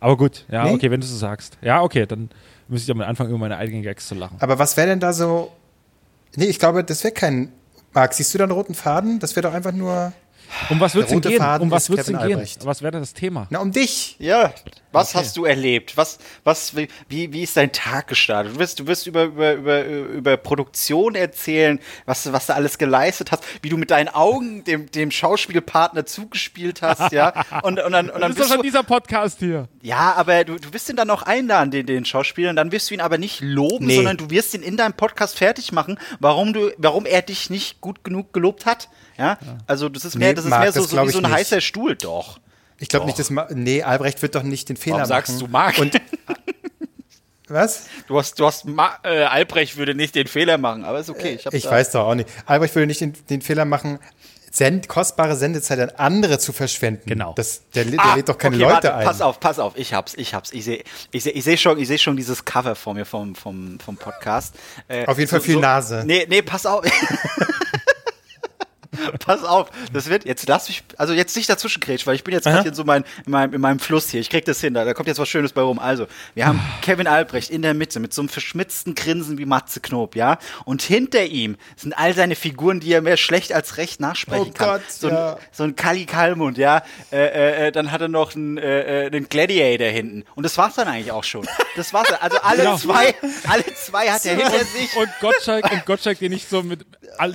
Aber 0.00 0.16
gut, 0.16 0.44
ja, 0.50 0.64
Nee? 0.64 0.74
okay, 0.74 0.90
wenn 0.90 1.00
du 1.00 1.06
so 1.06 1.16
sagst. 1.16 1.56
Ja, 1.62 1.82
okay, 1.82 2.04
dann 2.04 2.30
müsste 2.68 2.84
ich 2.84 2.94
damit 2.94 3.06
anfangen, 3.06 3.30
über 3.30 3.38
meine 3.38 3.56
eigenen 3.56 3.82
Gags 3.82 4.08
zu 4.08 4.14
lachen. 4.14 4.36
Aber 4.40 4.58
was 4.58 4.76
wäre 4.76 4.88
denn 4.88 5.00
da 5.00 5.12
so? 5.12 5.52
Nee, 6.36 6.46
ich 6.46 6.58
glaube, 6.58 6.84
das 6.84 7.02
wäre 7.04 7.14
kein. 7.14 7.52
Marc, 7.92 8.14
siehst 8.14 8.34
du 8.34 8.38
da 8.38 8.44
einen 8.44 8.52
roten 8.52 8.74
Faden? 8.74 9.18
Das 9.20 9.36
wäre 9.36 9.48
doch 9.48 9.54
einfach 9.54 9.72
nur. 9.72 10.12
Um 10.70 10.80
was 10.80 10.92
denn 10.92 11.02
rote 11.04 11.28
gehen? 11.28 11.38
Faden 11.38 11.62
Um 11.64 11.70
was 11.70 11.88
wird's 11.90 12.06
denn 12.06 12.16
Kevin 12.16 12.28
gehen? 12.28 12.38
Albrecht. 12.38 12.64
Was 12.66 12.82
wäre 12.82 12.92
denn 12.92 13.00
das 13.02 13.14
Thema? 13.14 13.46
Na, 13.50 13.60
um 13.60 13.72
dich. 13.72 14.16
Ja, 14.18 14.52
was 14.92 15.10
Okay. 15.10 15.18
hast 15.18 15.36
du 15.36 15.44
erlebt? 15.44 15.96
Was, 15.96 16.18
was, 16.44 16.74
wie, 16.74 16.88
wie 17.08 17.42
ist 17.42 17.56
dein 17.56 17.70
Tag 17.72 18.06
gestartet? 18.08 18.54
Du 18.54 18.58
wirst, 18.58 18.78
du 18.80 18.86
wirst 18.86 19.06
über, 19.06 19.24
über, 19.24 19.52
über, 19.54 19.84
über 19.84 20.36
Produktion 20.38 21.14
erzählen, 21.14 21.78
was, 22.06 22.32
was 22.32 22.46
du 22.46 22.54
alles 22.54 22.78
geleistet 22.78 23.30
hast, 23.32 23.42
wie 23.62 23.68
du 23.68 23.76
mit 23.76 23.90
deinen 23.90 24.08
Augen 24.08 24.64
dem, 24.64 24.90
dem 24.90 25.10
Schauspielpartner 25.10 26.06
zugespielt 26.06 26.82
hast, 26.82 27.12
ja. 27.12 27.32
Und, 27.62 27.80
und 27.82 27.92
dann, 27.92 28.08
und 28.10 28.20
dann 28.20 28.32
Das 28.32 28.40
ist 28.40 28.50
doch 28.50 28.54
schon 28.54 28.62
dieser 28.62 28.82
Podcast 28.82 29.38
hier. 29.40 29.68
ja, 29.82 30.14
aber 30.16 30.44
du, 30.44 30.58
du 30.58 30.72
wirst 30.72 30.88
ihn 30.88 30.96
dann 30.96 31.10
auch 31.10 31.22
einladen, 31.22 31.70
den, 31.70 31.86
den 31.86 32.04
Schauspieler, 32.04 32.50
und 32.50 32.56
dann 32.56 32.72
wirst 32.72 32.90
du 32.90 32.94
ihn 32.94 33.00
aber 33.00 33.18
nicht 33.18 33.40
loben, 33.40 33.86
Nee. 33.86 33.96
sondern 33.96 34.16
du 34.16 34.30
wirst 34.30 34.54
ihn 34.54 34.62
in 34.62 34.76
deinem 34.76 34.94
Podcast 34.94 35.36
fertig 35.36 35.72
machen, 35.72 35.98
warum 36.20 36.52
du, 36.52 36.70
warum 36.78 37.04
er 37.06 37.22
dich 37.22 37.50
nicht 37.50 37.80
gut 37.80 38.02
genug 38.04 38.32
gelobt 38.32 38.66
hat. 38.66 38.88
Ja, 39.18 39.38
also 39.66 39.88
das 39.88 40.04
ist 40.04 40.16
mehr, 40.16 40.28
Nee, 40.28 40.34
das 40.34 40.44
ist 40.44 40.50
Marc, 40.50 40.62
mehr 40.62 40.72
so, 40.72 40.80
das 40.82 40.90
so 40.90 41.06
wie 41.06 41.10
so 41.10 41.18
ein 41.18 41.22
nicht. 41.24 41.32
heißer 41.32 41.60
Stuhl, 41.60 41.96
doch. 41.96 42.38
Ich 42.78 42.88
glaube 42.88 43.06
nicht, 43.06 43.18
dass. 43.18 43.30
Ma 43.30 43.46
nee, 43.50 43.82
Albrecht 43.82 44.20
wird 44.22 44.34
doch 44.34 44.42
nicht 44.42 44.68
den 44.68 44.76
Fehler 44.76 44.96
Warum 44.96 45.08
sagst 45.08 45.32
machen. 45.32 45.46
du 45.46 45.52
Marc? 45.52 45.78
Und. 45.78 46.00
Was? 47.48 47.84
Du 48.08 48.18
hast, 48.18 48.40
du 48.40 48.46
hast, 48.46 48.64
Ma 48.64 48.98
äh, 49.04 49.22
Albrecht 49.22 49.76
würde 49.76 49.94
nicht 49.94 50.16
den 50.16 50.26
Fehler 50.26 50.58
machen, 50.58 50.84
aber 50.84 50.98
ist 50.98 51.08
okay. 51.08 51.34
Ich, 51.38 51.46
hab 51.46 51.54
Ich 51.54 51.64
weiß 51.64 51.92
doch 51.92 52.06
auch 52.08 52.14
nicht. 52.16 52.28
Albrecht 52.44 52.74
würde 52.74 52.88
nicht 52.88 53.00
den, 53.00 53.12
den 53.30 53.40
Fehler 53.40 53.64
machen, 53.64 54.00
send, 54.50 54.88
kostbare 54.88 55.36
Sendezeit 55.36 55.78
an 55.78 55.90
andere 55.90 56.40
zu 56.40 56.52
verschwenden. 56.52 57.04
Genau. 57.08 57.34
Das, 57.36 57.62
der, 57.76 57.84
der 57.84 58.00
Ah, 58.00 58.16
lädt 58.16 58.28
doch 58.28 58.36
keine 58.36 58.56
okay, 58.56 58.64
Leute 58.64 58.74
warte, 58.74 58.94
ein. 58.96 59.06
Pass 59.06 59.20
auf, 59.20 59.38
pass 59.38 59.60
auf, 59.60 59.74
ich 59.76 59.94
hab's, 59.94 60.14
ich 60.14 60.34
hab's. 60.34 60.50
Ich 60.52 60.64
sehe 60.64 60.82
ich 61.12 61.22
seh, 61.22 61.30
ich 61.30 61.44
seh 61.44 61.56
schon, 61.56 61.78
ich 61.78 61.86
seh 61.86 61.98
schon 61.98 62.16
dieses 62.16 62.44
Cover 62.44 62.74
vor 62.74 62.94
mir 62.94 63.04
vom, 63.06 63.36
vom, 63.36 63.78
vom 63.78 63.96
Podcast. 63.96 64.56
Äh, 64.88 65.06
Auf 65.06 65.16
jeden 65.18 65.30
Fall 65.30 65.40
viel 65.40 65.60
Nase. 65.60 66.02
Nee, 66.04 66.26
nee, 66.28 66.42
pass 66.42 66.66
auf. 66.66 66.84
Pass 69.24 69.44
auf, 69.44 69.70
das 69.92 70.08
wird, 70.08 70.24
jetzt 70.24 70.48
lass 70.48 70.68
mich, 70.68 70.82
also 70.98 71.12
jetzt 71.12 71.34
nicht 71.36 71.48
dazwischen 71.48 71.80
grätsch, 71.80 72.06
weil 72.06 72.14
ich 72.14 72.24
bin 72.24 72.34
jetzt 72.34 72.44
gerade 72.44 72.68
in 72.68 72.74
so 72.74 72.84
mein, 72.84 73.04
in, 73.24 73.32
meinem, 73.32 73.54
in 73.54 73.60
meinem 73.60 73.78
Fluss 73.78 74.10
hier. 74.10 74.20
Ich 74.20 74.30
krieg 74.30 74.44
das 74.44 74.60
hin, 74.60 74.74
da, 74.74 74.84
da 74.84 74.94
kommt 74.94 75.08
jetzt 75.08 75.18
was 75.18 75.28
Schönes 75.28 75.52
bei 75.52 75.62
rum. 75.62 75.78
Also, 75.78 76.06
wir 76.34 76.46
haben 76.46 76.60
Kevin 76.82 77.06
Albrecht 77.06 77.50
in 77.50 77.62
der 77.62 77.74
Mitte 77.74 78.00
mit 78.00 78.12
so 78.12 78.20
einem 78.22 78.28
verschmitzten 78.28 78.94
Grinsen 78.94 79.38
wie 79.38 79.46
Matze 79.46 79.80
Knob, 79.80 80.16
ja? 80.16 80.38
Und 80.64 80.82
hinter 80.82 81.24
ihm 81.24 81.56
sind 81.76 81.96
all 81.96 82.14
seine 82.14 82.36
Figuren, 82.36 82.80
die 82.80 82.92
er 82.92 83.02
mehr 83.02 83.16
schlecht 83.16 83.52
als 83.52 83.76
recht 83.78 84.00
nachsprechen 84.00 84.48
Oh 84.50 84.52
kann. 84.52 84.68
Gott, 84.80 84.90
so, 84.90 85.08
ja. 85.08 85.32
ein, 85.34 85.38
so 85.52 85.64
ein 85.64 85.76
Kali 85.76 86.04
Kalmund, 86.06 86.58
ja? 86.58 86.82
Äh, 87.10 87.16
äh, 87.26 87.66
äh, 87.68 87.72
dann 87.72 87.90
hat 87.92 88.00
er 88.00 88.08
noch 88.08 88.34
einen, 88.34 88.58
äh, 88.58 89.04
äh, 89.04 89.06
einen 89.06 89.28
Gladiator 89.28 89.88
hinten. 89.88 90.24
Und 90.34 90.42
das 90.44 90.58
war's 90.58 90.74
dann 90.74 90.88
eigentlich 90.88 91.12
auch 91.12 91.24
schon. 91.24 91.46
Das 91.76 91.92
war's 91.92 92.08
dann. 92.08 92.18
Also 92.20 92.38
alle 92.42 92.62
Genau. 92.66 92.78
zwei, 92.78 93.14
alle 93.48 93.64
zwei 93.74 94.10
hat 94.10 94.24
er 94.26 94.36
hinter 94.36 94.64
sich. 94.64 94.96
Und 94.96 95.08
Gottschalk, 95.20 95.70
und 95.70 95.86
Gottschalk, 95.86 96.18
der 96.18 96.28
nicht 96.30 96.48
so 96.48 96.62
mit, 96.62 96.84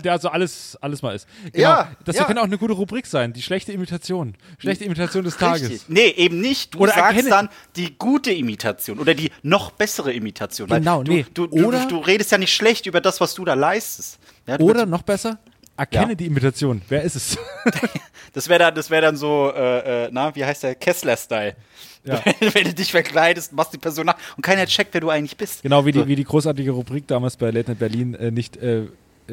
der 0.03 0.19
so 0.19 0.29
alles, 0.29 0.77
alles 0.81 1.01
mal 1.01 1.15
ist. 1.15 1.27
Genau. 1.53 1.67
Ja, 1.69 1.91
das 2.05 2.15
ja. 2.15 2.23
könnte 2.25 2.41
auch 2.41 2.45
eine 2.45 2.57
gute 2.57 2.73
Rubrik 2.73 3.05
sein. 3.05 3.33
Die 3.33 3.41
schlechte 3.41 3.71
Imitation. 3.73 4.35
Schlechte 4.57 4.85
Imitation 4.85 5.23
des 5.23 5.37
Tages. 5.37 5.69
Richtig. 5.69 5.89
Nee, 5.89 6.07
eben 6.09 6.39
nicht. 6.39 6.73
Du 6.75 6.79
Oder 6.79 6.93
sagst 6.93 7.17
erkenne- 7.19 7.29
dann 7.29 7.49
die 7.75 7.97
gute 7.97 8.31
Imitation 8.31 8.99
oder 8.99 9.13
die 9.13 9.31
noch 9.43 9.71
bessere 9.71 10.13
Imitation. 10.13 10.67
Genau, 10.69 11.03
du, 11.03 11.11
nee. 11.11 11.25
Du, 11.33 11.47
du, 11.47 11.65
Oder- 11.67 11.85
du, 11.87 11.97
redest 11.97 12.31
ja 12.31 12.37
nicht 12.37 12.53
schlecht 12.53 12.85
über 12.85 13.01
das, 13.01 13.19
was 13.19 13.33
du 13.33 13.43
da 13.45 13.53
leistest. 13.53 14.19
Ja, 14.47 14.59
Oder 14.59 14.85
noch 14.85 15.01
besser, 15.01 15.39
erkenne 15.77 16.15
die 16.15 16.25
Imitation. 16.25 16.81
Wer 16.89 17.03
ist 17.03 17.15
es? 17.15 17.37
Das 18.33 18.47
wäre 18.47 18.59
dann, 18.59 18.75
das 18.75 18.89
wär 18.89 19.01
dann 19.01 19.17
so, 19.17 19.51
äh, 19.53 20.05
äh, 20.05 20.09
na, 20.09 20.33
wie 20.35 20.45
heißt 20.45 20.63
der? 20.63 20.75
Kessler-Style. 20.75 21.53
Ja. 22.05 22.21
Wenn 22.53 22.63
du 22.63 22.73
dich 22.73 22.89
verkleidest, 22.91 23.51
machst 23.51 23.73
die 23.73 23.77
Person 23.77 24.05
nach 24.05 24.15
und 24.37 24.41
keiner 24.41 24.65
checkt, 24.67 24.93
wer 24.93 25.01
du 25.01 25.09
eigentlich 25.09 25.35
bist. 25.35 25.63
genau 25.63 25.85
wie 25.85 25.91
die, 25.91 25.99
So. 25.99 26.07
wie 26.07 26.15
die 26.15 26.23
großartige 26.23 26.71
Rubrik 26.71 27.07
damals 27.07 27.35
bei 27.35 27.51
Late 27.51 27.71
Night 27.71 27.79
Berlin 27.79 28.13
äh, 28.15 28.31
nicht 28.31 28.55
äh, 28.55 28.85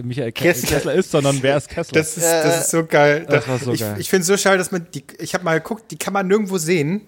Michael 0.03 0.33
Ke 0.33 0.45
Kessler. 0.45 0.69
Kessler. 0.69 0.95
ist, 0.95 1.11
sondern 1.11 1.43
wer 1.43 1.57
ist 1.57 1.69
Kessler? 1.69 2.01
Das 2.01 2.17
ist, 2.17 2.25
das 2.25 2.61
ist 2.63 2.71
so 2.71 2.85
geil. 2.85 3.27
Das 3.29 3.49
war 3.49 3.59
so 3.59 3.73
ich 3.73 3.81
geil. 3.81 3.97
ich 3.99 4.09
finde 4.11 4.23
es 4.23 4.27
so 4.29 4.37
schade, 4.37 4.59
dass 4.59 4.71
man 4.71 4.87
die. 4.95 5.05
Ich 5.19 5.35
habe 5.35 5.45
mal 5.45 5.61
geguckt, 5.61 5.91
die 5.91 5.97
kann 5.99 6.13
man 6.13 6.27
nirgendwo 6.27 6.59
sehen. 6.59 7.03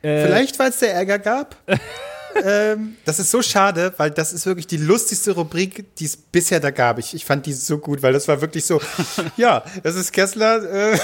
Vielleicht, 0.00 0.58
weil 0.58 0.70
es 0.70 0.78
der 0.78 0.94
Ärger 0.94 1.18
gab. 1.18 1.56
ähm, 2.44 2.96
das 3.04 3.18
ist 3.20 3.30
so 3.30 3.42
schade, 3.42 3.92
weil 3.96 4.10
das 4.10 4.32
ist 4.32 4.44
wirklich 4.46 4.66
die 4.66 4.76
lustigste 4.76 5.32
Rubrik, 5.32 5.96
die 5.96 6.04
es 6.06 6.16
bisher 6.16 6.60
da 6.60 6.70
gab. 6.70 6.98
Ich, 6.98 7.14
ich 7.14 7.24
fand 7.24 7.46
die 7.46 7.52
so 7.52 7.78
gut, 7.78 8.02
weil 8.02 8.12
das 8.12 8.26
war 8.28 8.40
wirklich 8.40 8.64
so. 8.64 8.80
ja, 9.36 9.62
das 9.82 9.94
ist 9.94 10.12
Kessler. 10.12 10.92
Äh, 10.92 10.98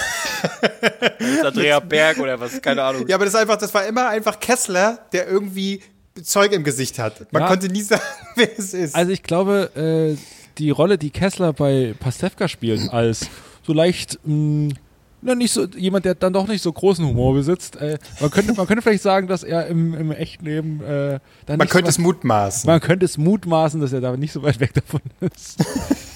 Andrea 1.44 1.80
Berg 1.80 2.18
oder 2.18 2.38
was, 2.40 2.60
keine 2.60 2.82
Ahnung. 2.82 3.06
ja, 3.08 3.16
aber 3.16 3.24
das 3.24 3.34
ist 3.34 3.40
einfach, 3.40 3.56
das 3.56 3.72
war 3.74 3.86
immer 3.86 4.08
einfach 4.08 4.40
Kessler, 4.40 4.98
der 5.12 5.28
irgendwie 5.28 5.82
Zeug 6.22 6.52
im 6.52 6.64
Gesicht 6.64 6.98
hat. 6.98 7.32
Man 7.32 7.42
Ja. 7.42 7.48
konnte 7.48 7.68
nie 7.68 7.82
sagen, 7.82 8.02
wer 8.34 8.48
es 8.58 8.74
ist. 8.74 8.94
Also 8.94 9.12
ich 9.12 9.22
glaube, 9.22 9.70
äh, 9.76 10.16
die 10.58 10.70
Rolle, 10.70 10.98
die 10.98 11.10
Kessler 11.10 11.52
bei 11.52 11.94
Pastewka 11.98 12.48
spielt, 12.48 12.92
als 12.92 13.28
so 13.62 13.72
leicht, 13.72 14.18
mh, 14.24 14.74
na, 15.22 15.34
nicht 15.34 15.52
so, 15.52 15.66
jemand, 15.66 16.06
der 16.06 16.14
dann 16.14 16.32
doch 16.32 16.48
nicht 16.48 16.62
so 16.62 16.72
großen 16.72 17.04
Humor 17.04 17.34
besitzt, 17.34 17.76
äh, 17.76 17.98
man, 18.20 18.30
könnte, 18.30 18.54
man 18.54 18.66
könnte 18.66 18.82
vielleicht 18.82 19.02
sagen, 19.02 19.26
dass 19.26 19.42
er 19.42 19.66
im, 19.66 19.94
im 19.94 20.12
echten 20.12 20.46
Leben 20.46 20.82
äh, 20.82 21.20
man 21.46 21.68
könnte 21.68 21.90
so 21.92 21.96
es 21.96 21.98
mutmaßen. 21.98 22.66
man 22.66 22.80
könnte 22.80 23.04
es 23.04 23.18
mutmaßen, 23.18 23.80
dass 23.80 23.92
er 23.92 24.00
da 24.00 24.16
nicht 24.16 24.32
so 24.32 24.42
weit 24.42 24.60
weg 24.60 24.72
davon 24.74 25.02
ist. 25.20 25.62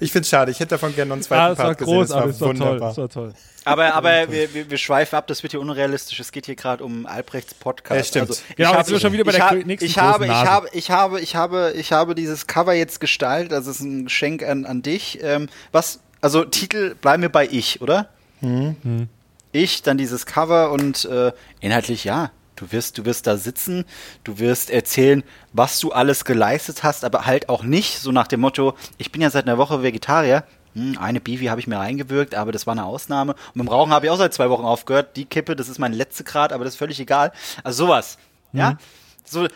Ich 0.00 0.12
finde 0.12 0.22
es 0.22 0.28
schade. 0.28 0.50
Ich 0.50 0.60
hätte 0.60 0.70
davon 0.70 0.94
gerne 0.94 1.08
noch 1.10 1.16
einen 1.16 1.22
zweiten 1.22 1.40
Ah, 1.42 1.48
das 1.50 1.58
war 1.58 1.64
Part 1.66 1.78
gesehen. 1.78 2.00
Das 2.00 2.10
war 2.10 2.22
großartig, 2.22 2.32
das 2.32 2.40
war 2.40 2.48
toll, 2.54 2.58
wunderbar. 2.60 2.88
das 2.88 2.98
war 2.98 3.08
toll. 3.08 3.32
Aber, 3.64 3.94
aber 3.94 4.30
wir, 4.32 4.54
wir, 4.54 4.70
wir 4.70 4.78
schweifen 4.78 5.16
ab, 5.16 5.26
das 5.26 5.42
wird 5.42 5.50
hier 5.52 5.60
unrealistisch. 5.60 6.20
Es 6.20 6.30
geht 6.30 6.46
hier 6.46 6.54
gerade 6.54 6.84
um 6.84 7.04
Albrechts 7.06 7.52
Podcast. 7.54 7.98
Ja, 7.98 8.04
stimmt. 8.04 8.30
Also, 8.30 8.42
Genau, 8.56 8.70
ich 8.72 8.76
jetzt 8.78 8.86
sind 8.86 8.94
wir 8.96 9.00
schon 9.00 9.12
wieder 9.12 9.24
bei 9.24 9.32
der 9.32 9.50
hab- 9.50 9.54
nächsten 9.66 9.86
ich 9.86 9.98
habe, 9.98 10.26
großen 10.26 10.30
ich 10.42 10.48
habe, 10.48 10.68
ich 10.72 10.90
habe, 10.90 11.20
ich 11.20 11.34
habe, 11.36 11.72
ich 11.76 11.92
habe 11.92 12.14
dieses 12.14 12.46
Cover 12.46 12.72
jetzt 12.74 13.00
gestaltet. 13.00 13.52
Das 13.52 13.66
ist 13.66 13.80
ein 13.80 14.04
Geschenk 14.04 14.42
an, 14.44 14.64
an 14.66 14.82
dich. 14.82 15.18
Ähm, 15.22 15.48
was, 15.72 16.00
also 16.20 16.44
Titel 16.44 16.94
bleiben 16.94 17.22
wir 17.22 17.28
bei 17.30 17.48
ich, 17.50 17.80
oder? 17.82 18.08
Mhm. 18.40 19.08
Ich, 19.52 19.82
dann 19.82 19.96
dieses 19.98 20.26
Cover 20.26 20.70
und 20.70 21.04
äh, 21.06 21.32
inhaltlich 21.60 22.04
ja. 22.04 22.30
Du 22.56 22.72
wirst, 22.72 22.98
du 22.98 23.04
wirst 23.04 23.26
da 23.26 23.36
sitzen, 23.36 23.84
du 24.24 24.38
wirst 24.38 24.70
erzählen, 24.70 25.22
was 25.52 25.78
du 25.78 25.92
alles 25.92 26.24
geleistet 26.24 26.82
hast, 26.82 27.04
aber 27.04 27.26
halt 27.26 27.48
auch 27.48 27.62
nicht 27.62 27.98
so 28.00 28.12
nach 28.12 28.26
dem 28.26 28.40
Motto, 28.40 28.74
ich 28.98 29.12
bin 29.12 29.20
ja 29.22 29.30
seit 29.30 29.44
einer 29.46 29.58
Woche 29.58 29.82
Vegetarier, 29.82 30.44
hm, 30.74 30.96
eine 30.98 31.20
Bivi 31.20 31.46
habe 31.46 31.60
ich 31.60 31.66
mir 31.66 31.78
reingewirkt, 31.78 32.34
aber 32.34 32.52
das 32.52 32.66
war 32.66 32.72
eine 32.72 32.84
Ausnahme. 32.84 33.34
Und 33.54 33.58
beim 33.58 33.68
Rauchen 33.68 33.92
habe 33.92 34.06
ich 34.06 34.10
auch 34.12 34.16
seit 34.18 34.34
zwei 34.34 34.50
Wochen 34.50 34.64
aufgehört. 34.64 35.16
Die 35.16 35.24
Kippe, 35.26 35.54
das 35.56 35.68
ist 35.68 35.78
mein 35.78 35.92
letzter 35.92 36.24
Grad, 36.24 36.52
aber 36.52 36.64
das 36.64 36.74
ist 36.74 36.78
völlig 36.78 36.98
egal. 37.00 37.32
Also 37.62 37.84
sowas, 37.86 38.18
Mhm. 38.52 38.58
ja, 38.60 38.78
so 39.24 39.48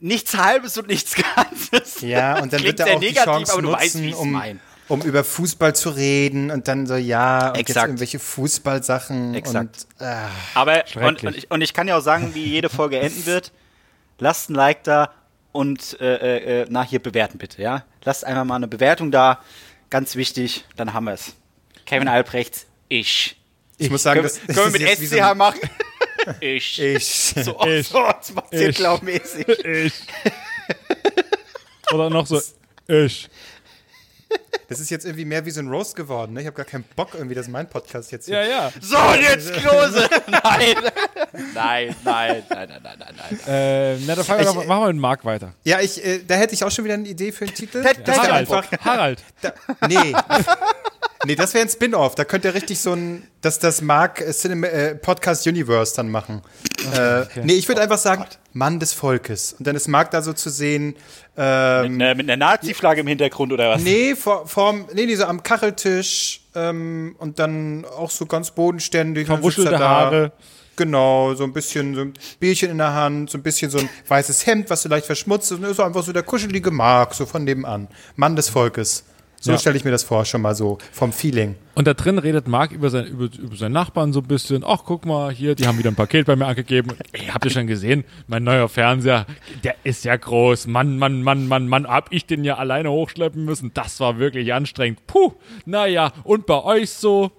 nichts 0.00 0.36
Halbes 0.36 0.76
und 0.78 0.88
nichts 0.88 1.14
Ganzes. 1.36 2.00
Ja, 2.00 2.40
und 2.42 2.52
dann 2.52 2.60
Klingt 2.60 2.78
wird 2.78 2.88
er 2.88 2.96
auch 2.96 3.00
die 3.00 3.06
negativ, 3.06 3.24
Chance 3.24 3.52
aber 3.52 3.62
du 3.62 3.72
weißt, 3.72 3.94
nutzen, 3.96 4.08
ich's 4.08 4.16
um, 4.18 4.32
mein. 4.32 4.60
Um 4.88 5.00
über 5.02 5.24
Fußball 5.24 5.74
zu 5.74 5.90
reden 5.90 6.50
und 6.50 6.68
dann 6.68 6.86
so, 6.86 6.96
ja, 6.96 7.48
und 7.50 7.56
jetzt 7.56 7.70
Exakt. 7.70 7.86
irgendwelche 7.88 8.18
Fußballsachen. 8.18 9.34
Exakt. 9.34 9.86
Und, 9.98 10.06
äh, 10.06 10.14
Aber 10.54 10.84
und, 10.96 11.24
und, 11.24 11.36
ich, 11.36 11.50
und 11.50 11.60
ich 11.62 11.72
kann 11.74 11.88
ja 11.88 11.96
auch 11.96 12.02
sagen, 12.02 12.34
wie 12.34 12.44
jede 12.44 12.68
Folge 12.68 12.98
enden 12.98 13.24
wird. 13.26 13.52
Lasst 14.18 14.50
ein 14.50 14.54
Like 14.54 14.84
da 14.84 15.12
und 15.52 15.98
äh, 16.00 16.62
äh, 16.62 16.66
na 16.68 16.82
hier 16.82 17.00
bewerten 17.00 17.38
bitte, 17.38 17.60
ja. 17.62 17.84
Lasst 18.04 18.24
einfach 18.24 18.44
mal 18.44 18.56
eine 18.56 18.68
Bewertung 18.68 19.10
da, 19.10 19.40
ganz 19.90 20.16
wichtig, 20.16 20.64
dann 20.76 20.92
haben 20.92 21.04
wir 21.04 21.12
es. 21.14 21.34
Kevin 21.86 22.08
Albrechts, 22.08 22.66
ich. 22.88 23.36
ich 23.78 23.90
muss 23.90 24.02
sagen, 24.02 24.20
Können, 24.20 24.28
das, 24.28 24.40
wir- 24.40 24.46
das 24.46 24.56
können 24.56 24.74
wir 24.74 24.80
ist 24.90 25.00
mit 25.00 25.10
jetzt 25.10 25.12
SCH 25.20 25.28
so 25.28 25.34
machen? 25.34 25.60
ich. 26.40 26.80
Ich. 26.80 27.04
So, 27.44 27.58
oh, 27.58 27.66
Ich. 27.66 27.88
so 27.88 27.98
Sebastian-Mäßig. 28.20 29.48
Ich. 29.64 29.92
Oder 31.92 32.08
noch 32.10 32.26
so, 32.26 32.40
ich. 32.88 33.28
Das 34.68 34.80
ist 34.80 34.88
jetzt 34.90 35.04
irgendwie 35.04 35.26
mehr 35.26 35.44
wie 35.44 35.50
so 35.50 35.60
ein 35.60 35.68
Roast 35.68 35.94
geworden. 35.96 36.32
Ne? 36.32 36.40
Ich 36.40 36.46
habe 36.46 36.56
gar 36.56 36.64
keinen 36.64 36.84
Bock 36.96 37.10
irgendwie, 37.14 37.34
dass 37.34 37.46
mein 37.46 37.68
Podcast 37.68 38.10
jetzt 38.10 38.24
hier. 38.24 38.42
Ja, 38.42 38.48
ja. 38.48 38.72
So, 38.80 38.96
und 38.96 39.20
jetzt 39.20 39.52
Klose. 39.52 40.08
Nein. 40.28 40.76
Nein, 41.54 41.96
nein, 42.04 42.42
nein, 42.48 42.68
nein, 42.68 42.80
nein, 42.82 42.96
nein, 42.98 43.14
nein. 43.16 43.40
Äh, 43.46 43.96
na, 44.06 44.14
dann 44.14 44.24
fangen 44.24 44.40
wir 44.40 44.48
Ich- 44.48 44.54
doch, 44.54 44.64
machen 44.66 44.82
wir 44.84 44.92
mit 44.92 44.96
Marc 45.02 45.24
weiter. 45.26 45.52
Ja, 45.64 45.80
ich, 45.80 46.02
äh, 46.04 46.20
da 46.26 46.36
hätte 46.36 46.54
ich 46.54 46.64
auch 46.64 46.70
schon 46.70 46.84
wieder 46.86 46.94
eine 46.94 47.06
Idee 47.08 47.32
für 47.32 47.44
einen 47.44 47.54
Titel. 47.54 47.84
Ja, 47.84 48.14
Harald. 48.16 48.32
einfach, 48.32 48.66
Harald. 48.84 49.22
da, 49.42 49.52
nee. 49.88 50.14
Nee, 51.24 51.36
das 51.36 51.54
wäre 51.54 51.64
ein 51.64 51.68
Spin-off. 51.70 52.14
Da 52.16 52.24
könnt 52.24 52.44
ihr 52.44 52.52
richtig 52.54 52.80
so 52.80 52.92
ein, 52.94 53.22
das, 53.42 53.58
das 53.60 53.80
Mark 53.80 54.20
äh, 54.20 54.32
Cinema, 54.32 54.66
äh, 54.66 54.94
Podcast 54.96 55.46
Universe 55.46 55.94
dann 55.94 56.10
machen. 56.10 56.42
Äh, 56.96 57.22
Nee, 57.44 57.52
ich 57.54 57.68
würde 57.68 57.80
einfach 57.80 57.98
sagen, 57.98 58.24
Mann 58.52 58.80
des 58.80 58.92
Volkes. 58.92 59.54
Und 59.58 59.66
dann 59.66 59.76
ist 59.76 59.86
Mark 59.88 60.10
da 60.10 60.20
so 60.22 60.32
zu 60.32 60.50
sehen. 60.50 60.96
Ähm, 61.36 61.92
Mit, 61.96 62.02
einer- 62.02 62.14
mit 62.16 62.28
einer 62.30 62.36
Nazi-Flagge 62.44 63.02
im 63.02 63.06
Hintergrund 63.06 63.52
oder 63.52 63.70
was? 63.70 63.82
nee, 63.82 64.14
vor, 64.16 64.46
vorm, 64.48 64.86
nee, 64.94 65.06
nee, 65.06 65.14
so 65.14 65.24
am 65.24 65.42
Kacheltisch 65.42 66.40
ähm, 66.54 67.14
und 67.18 67.38
dann 67.38 67.84
auch 67.84 68.10
so 68.10 68.26
ganz 68.26 68.50
bodenständig. 68.50 69.28
er 69.28 69.34
Verwuschelte 69.36 69.70
da. 69.70 69.78
Haare. 69.78 70.32
Genau, 70.74 71.34
so 71.34 71.44
ein 71.44 71.52
bisschen 71.52 71.94
so 71.94 72.00
ein 72.00 72.14
Bierchen 72.40 72.70
in 72.70 72.78
der 72.78 72.94
Hand, 72.94 73.30
so 73.30 73.36
ein 73.38 73.42
bisschen 73.42 73.70
so 73.70 73.78
ein 73.78 73.88
weißes 74.08 74.46
Hemd, 74.46 74.70
was 74.70 74.82
so 74.82 74.88
leicht 74.88 75.06
verschmutzt 75.06 75.52
ist. 75.52 75.58
Und 75.58 75.64
ist 75.64 75.76
so 75.76 75.82
einfach 75.82 76.02
so 76.02 76.12
der 76.12 76.22
kuschelige 76.22 76.70
Mark, 76.70 77.14
so 77.14 77.26
von 77.26 77.44
nebenan. 77.44 77.88
Mann 78.16 78.34
des 78.36 78.48
Volkes. 78.48 79.04
So 79.42 79.50
Ja. 79.50 79.58
stelle 79.58 79.76
ich 79.76 79.84
mir 79.84 79.90
das 79.90 80.04
vor, 80.04 80.24
schon 80.24 80.40
mal 80.40 80.54
so 80.54 80.78
vom 80.92 81.12
Feeling. 81.12 81.56
Und 81.74 81.86
da 81.86 81.94
drin 81.94 82.18
redet 82.18 82.46
Marc 82.46 82.70
über, 82.70 82.90
sein, 82.90 83.06
über, 83.06 83.24
über 83.24 83.56
seinen 83.56 83.72
Nachbarn 83.72 84.12
so 84.12 84.20
ein 84.20 84.26
bisschen. 84.28 84.62
Ach, 84.64 84.82
guck 84.84 85.04
mal, 85.04 85.32
hier, 85.32 85.54
die 85.56 85.66
haben 85.66 85.78
wieder 85.78 85.90
ein 85.90 85.96
Paket 85.96 86.26
bei 86.26 86.36
mir 86.36 86.46
angegeben. 86.46 86.92
Ey, 87.12 87.26
habt 87.26 87.44
ihr 87.46 87.50
schon 87.50 87.66
gesehen? 87.66 88.04
Mein 88.28 88.44
neuer 88.44 88.68
Fernseher, 88.68 89.26
der 89.64 89.74
ist 89.82 90.04
ja 90.04 90.14
groß. 90.14 90.66
Mann, 90.68 90.96
Mann, 90.98 91.22
Mann, 91.22 91.48
Mann, 91.48 91.66
Mann, 91.66 91.88
hab 91.88 92.12
ich 92.12 92.26
den 92.26 92.44
ja 92.44 92.56
alleine 92.58 92.90
hochschleppen 92.92 93.44
müssen. 93.44 93.72
Das 93.74 93.98
war 94.00 94.18
wirklich 94.18 94.52
anstrengend. 94.52 95.04
Puh, 95.06 95.32
naja, 95.64 96.12
und 96.24 96.46
bei 96.46 96.62
euch 96.62 96.90
so? 96.90 97.32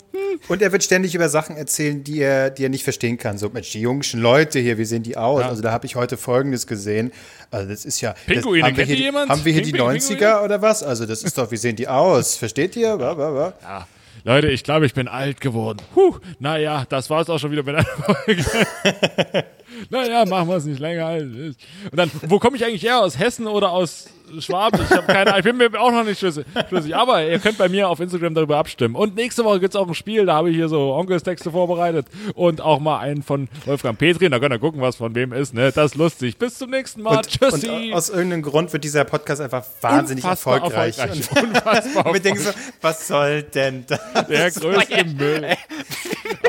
Und 0.49 0.61
er 0.61 0.71
wird 0.71 0.83
ständig 0.83 1.15
über 1.15 1.29
Sachen 1.29 1.55
erzählen, 1.55 2.03
die 2.03 2.19
er, 2.19 2.49
die 2.49 2.65
er 2.65 2.69
nicht 2.69 2.83
verstehen 2.83 3.17
kann. 3.17 3.37
So, 3.37 3.49
Mensch, 3.49 3.71
die 3.71 3.81
jungen 3.81 4.03
Leute 4.13 4.59
hier, 4.59 4.77
wie 4.77 4.85
sehen 4.85 5.03
die 5.03 5.15
aus? 5.15 5.43
Also 5.43 5.61
da 5.61 5.71
habe 5.71 5.85
ich 5.85 5.95
heute 5.95 6.17
Folgendes 6.17 6.67
gesehen. 6.67 7.11
Also 7.53 7.69
das 7.69 7.85
ist 7.85 8.01
ja. 8.01 8.15
Pinguine, 8.25 8.61
das, 8.61 8.69
haben 8.69 8.77
wir 8.77 8.85
hier? 8.85 9.13
Haben 9.13 9.45
wir 9.45 9.53
hier 9.53 9.61
Ping, 9.61 9.71
die 9.71 9.77
Ping, 9.77 9.87
90er 9.87 10.07
Pinguine? 10.07 10.41
oder 10.41 10.61
was? 10.61 10.81
Also 10.81 11.05
das 11.05 11.23
ist 11.23 11.37
doch, 11.37 11.51
wie 11.51 11.57
sehen 11.57 11.75
die 11.75 11.87
aus? 11.87 12.35
Versteht 12.35 12.75
ihr? 12.75 12.97
Bla, 12.97 13.13
bla, 13.13 13.29
bla. 13.29 13.53
Ja, 13.61 13.87
Leute, 14.23 14.49
ich 14.49 14.63
glaube, 14.63 14.85
ich 14.87 14.93
bin 14.93 15.07
alt 15.07 15.39
geworden. 15.39 15.79
Puh, 15.93 16.17
naja, 16.39 16.85
das 16.89 17.09
war's 17.09 17.29
auch 17.29 17.37
schon 17.37 17.51
wieder 17.51 17.61
mit 17.61 17.75
einer 17.75 17.85
Folge. 17.85 18.43
naja, 19.89 20.25
machen 20.25 20.47
wir 20.47 20.55
es 20.55 20.65
nicht 20.65 20.79
länger. 20.79 21.17
es. 21.17 21.57
Und 21.91 21.97
dann, 21.97 22.09
wo 22.23 22.39
komme 22.39 22.57
ich 22.57 22.65
eigentlich 22.65 22.83
her? 22.83 23.01
Aus 23.01 23.19
Hessen 23.19 23.45
oder 23.45 23.71
aus 23.71 24.07
Schwaben? 24.39 24.79
Ich 24.83 24.91
habe 24.95 25.05
keine 25.07 25.31
Ahnung. 25.33 25.39
Ich 25.39 25.43
bin 25.45 25.57
mir 25.57 25.79
auch 25.79 25.91
noch 25.91 26.03
nicht 26.03 26.19
schlüssig. 26.19 26.45
schlüssig. 26.69 26.95
Aber 26.95 27.23
ihr 27.25 27.39
könnt 27.39 27.57
bei 27.57 27.69
mir 27.69 27.87
auf 27.89 27.99
Instagram 27.99 28.33
darüber 28.33 28.57
abstimmen. 28.57 28.95
Und 28.95 29.15
nächste 29.15 29.43
Woche 29.45 29.59
gibt's 29.59 29.75
auch 29.75 29.87
ein 29.87 29.93
Spiel. 29.93 30.25
Da 30.25 30.33
habe 30.35 30.49
ich 30.49 30.55
hier 30.55 30.69
so 30.69 30.93
Onkelstexte 30.93 31.51
vorbereitet. 31.51 32.07
Und 32.33 32.61
auch 32.61 32.79
mal 32.79 32.99
einen 32.99 33.21
von 33.23 33.47
Wolfgang 33.65 33.97
Petri. 33.97 34.29
Da 34.29 34.39
könnt 34.39 34.53
ihr 34.53 34.59
gucken, 34.59 34.81
was 34.81 34.95
von 34.95 35.13
wem 35.15 35.33
ist. 35.33 35.53
Ne? 35.53 35.71
Das 35.71 35.91
ist 35.91 35.95
lustig. 35.97 36.37
Bis 36.37 36.57
zum 36.57 36.69
nächsten 36.71 37.01
Mal. 37.01 37.17
Und, 37.17 37.27
Tschüssi. 37.29 37.67
und 37.69 37.93
aus 37.93 38.09
irgendeinem 38.09 38.41
Grund 38.43 38.73
wird 38.73 38.83
dieser 38.83 39.03
Podcast 39.03 39.41
einfach 39.41 39.63
wahnsinnig 39.81 40.23
Unfassbar 40.23 40.55
erfolgreich. 40.55 40.97
erfolgreich. 40.97 41.31
Und 41.43 41.49
Unfassbar 41.49 42.13
wir 42.13 42.19
denken 42.19 42.39
so, 42.41 42.49
was 42.81 43.07
soll 43.07 43.43
denn 43.43 43.85
das? 43.87 43.99
Der 44.27 44.51
größte 44.51 45.05
Müll. 45.17 45.47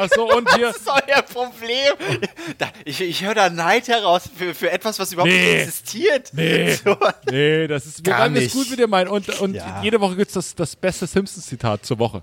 Achso, 0.00 0.24
und 0.36 0.52
hier. 0.54 0.68
Das 0.68 0.76
ist 0.78 0.88
euer 0.88 1.22
Problem. 1.22 1.94
Da, 2.58 2.68
ich 2.84 3.00
ich 3.00 3.24
höre 3.24 3.34
da 3.34 3.50
Neid 3.50 3.88
heraus 3.88 4.28
für, 4.36 4.54
für 4.54 4.70
etwas, 4.70 4.98
was 4.98 5.12
überhaupt 5.12 5.30
Nee. 5.30 5.38
nicht 5.38 5.62
existiert. 5.62 6.30
Nee. 6.32 6.72
So. 6.74 6.96
Nee, 7.30 7.63
das 7.68 7.86
ist 7.86 8.04
Gar 8.04 8.14
wir 8.16 8.18
meinen 8.24 8.34
das 8.34 8.44
nicht. 8.44 8.54
gut 8.54 8.70
mit 8.70 8.78
dir 8.78 8.86
meinen. 8.88 9.08
Und, 9.08 9.40
und 9.40 9.54
Ja. 9.54 9.80
jede 9.82 10.00
Woche 10.00 10.16
gibt's 10.16 10.34
das, 10.34 10.54
das 10.54 10.76
beste 10.76 11.06
Simpsons-Zitat 11.06 11.84
zur 11.84 11.98
Woche. 11.98 12.22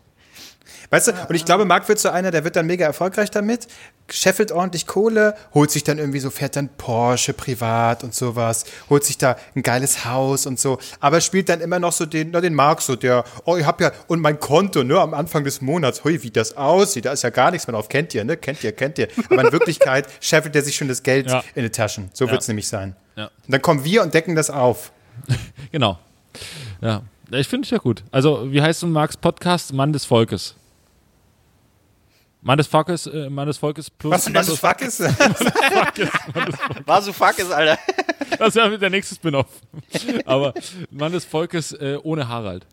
Weißt 0.90 1.08
du, 1.08 1.12
und 1.30 1.36
ich 1.36 1.46
glaube, 1.46 1.64
Marc 1.64 1.88
wird 1.88 2.00
so 2.00 2.10
einer, 2.10 2.32
der 2.32 2.44
wird 2.44 2.56
dann 2.58 2.66
mega 2.66 2.86
erfolgreich 2.86 3.32
damit, 3.32 3.68
scheffelt 4.10 4.52
ordentlich 4.52 4.88
Kohle, 4.88 5.36
holt 5.54 5.72
sich 5.72 5.86
dann 5.86 5.98
irgendwie 5.98 6.20
so, 6.20 6.30
fährt 6.30 6.58
dann 6.58 6.68
Porsche 6.78 7.32
privat 7.34 8.04
und 8.04 8.14
sowas, 8.14 8.66
holt 8.90 9.06
sich 9.06 9.18
da 9.18 9.38
ein 9.56 9.64
geiles 9.64 10.04
Haus 10.04 10.46
und 10.46 10.60
so, 10.60 10.80
aber 11.00 11.22
spielt 11.22 11.48
dann 11.48 11.62
immer 11.62 11.80
noch 11.80 11.94
so 11.94 12.06
den, 12.06 12.32
na, 12.32 12.42
den 12.42 12.54
Marc 12.54 12.82
so, 12.82 12.98
der, 12.98 13.24
oh, 13.46 13.56
ich 13.56 13.66
hab 13.66 13.80
ja, 13.80 13.92
und 14.08 14.20
mein 14.20 14.40
Konto, 14.40 14.84
ne, 14.84 15.00
am 15.00 15.14
Anfang 15.14 15.46
des 15.46 15.62
Monats, 15.62 16.04
hui, 16.04 16.22
wie 16.24 16.32
das 16.32 16.58
aussieht, 16.58 17.06
da 17.06 17.14
ist 17.14 17.24
ja 17.24 17.30
gar 17.30 17.52
nichts 17.52 17.68
mehr 17.68 17.74
drauf, 17.74 17.88
kennt 17.88 18.14
ihr, 18.14 18.26
ne, 18.26 18.36
kennt 18.36 18.62
ihr, 18.64 18.74
kennt 18.74 18.98
ihr. 18.98 19.08
Aber 19.30 19.46
in 19.46 19.52
Wirklichkeit 19.54 20.08
scheffelt 20.20 20.56
er 20.58 20.62
sich 20.62 20.76
schon 20.76 20.90
das 20.90 21.04
Geld 21.04 21.30
Ja. 21.30 21.42
in 21.56 21.64
die 21.64 21.70
Taschen. 21.70 22.10
So 22.14 22.30
wird's 22.30 22.48
nämlich 22.50 22.68
sein. 22.68 22.96
Ja. 23.16 23.26
Und 23.26 23.32
dann 23.54 23.62
kommen 23.62 23.86
wir 23.86 24.04
und 24.04 24.14
decken 24.14 24.36
das 24.36 24.50
auf. 24.50 24.92
Genau. 25.72 26.00
Ja. 26.82 27.02
Ich 27.32 27.48
finde 27.48 27.66
es 27.66 27.70
ja 27.70 27.78
gut. 27.78 28.04
Also, 28.12 28.52
wie 28.52 28.62
heißt 28.62 28.84
denn 28.84 28.92
Marks 28.92 29.16
Podcast? 29.16 29.74
Mann 29.74 29.94
des 29.94 30.04
Volkes. 30.06 30.56
Mann 32.42 32.58
des 32.58 32.68
Volkes, 32.68 33.06
äh, 33.08 33.30
Mann 33.30 33.48
des 33.48 33.58
Volkes 33.58 33.90
plus. 33.90 34.12
Was, 34.12 34.34
was 34.34 34.48
das 34.48 34.60
Fuck 34.60 34.82
ist? 34.82 35.00
War 36.86 37.02
so 37.02 37.14
fuck 37.14 37.38
ist, 37.38 37.52
Alter. 37.52 37.78
Das 38.40 38.56
wäre 38.56 38.80
der 38.80 38.90
nächste 38.90 39.14
Spin-off. 39.16 39.46
Aber 40.26 40.54
Mann 40.90 41.12
des 41.12 41.24
Volkes 41.24 41.72
äh, 41.74 42.00
ohne 42.02 42.28
Harald. 42.28 42.66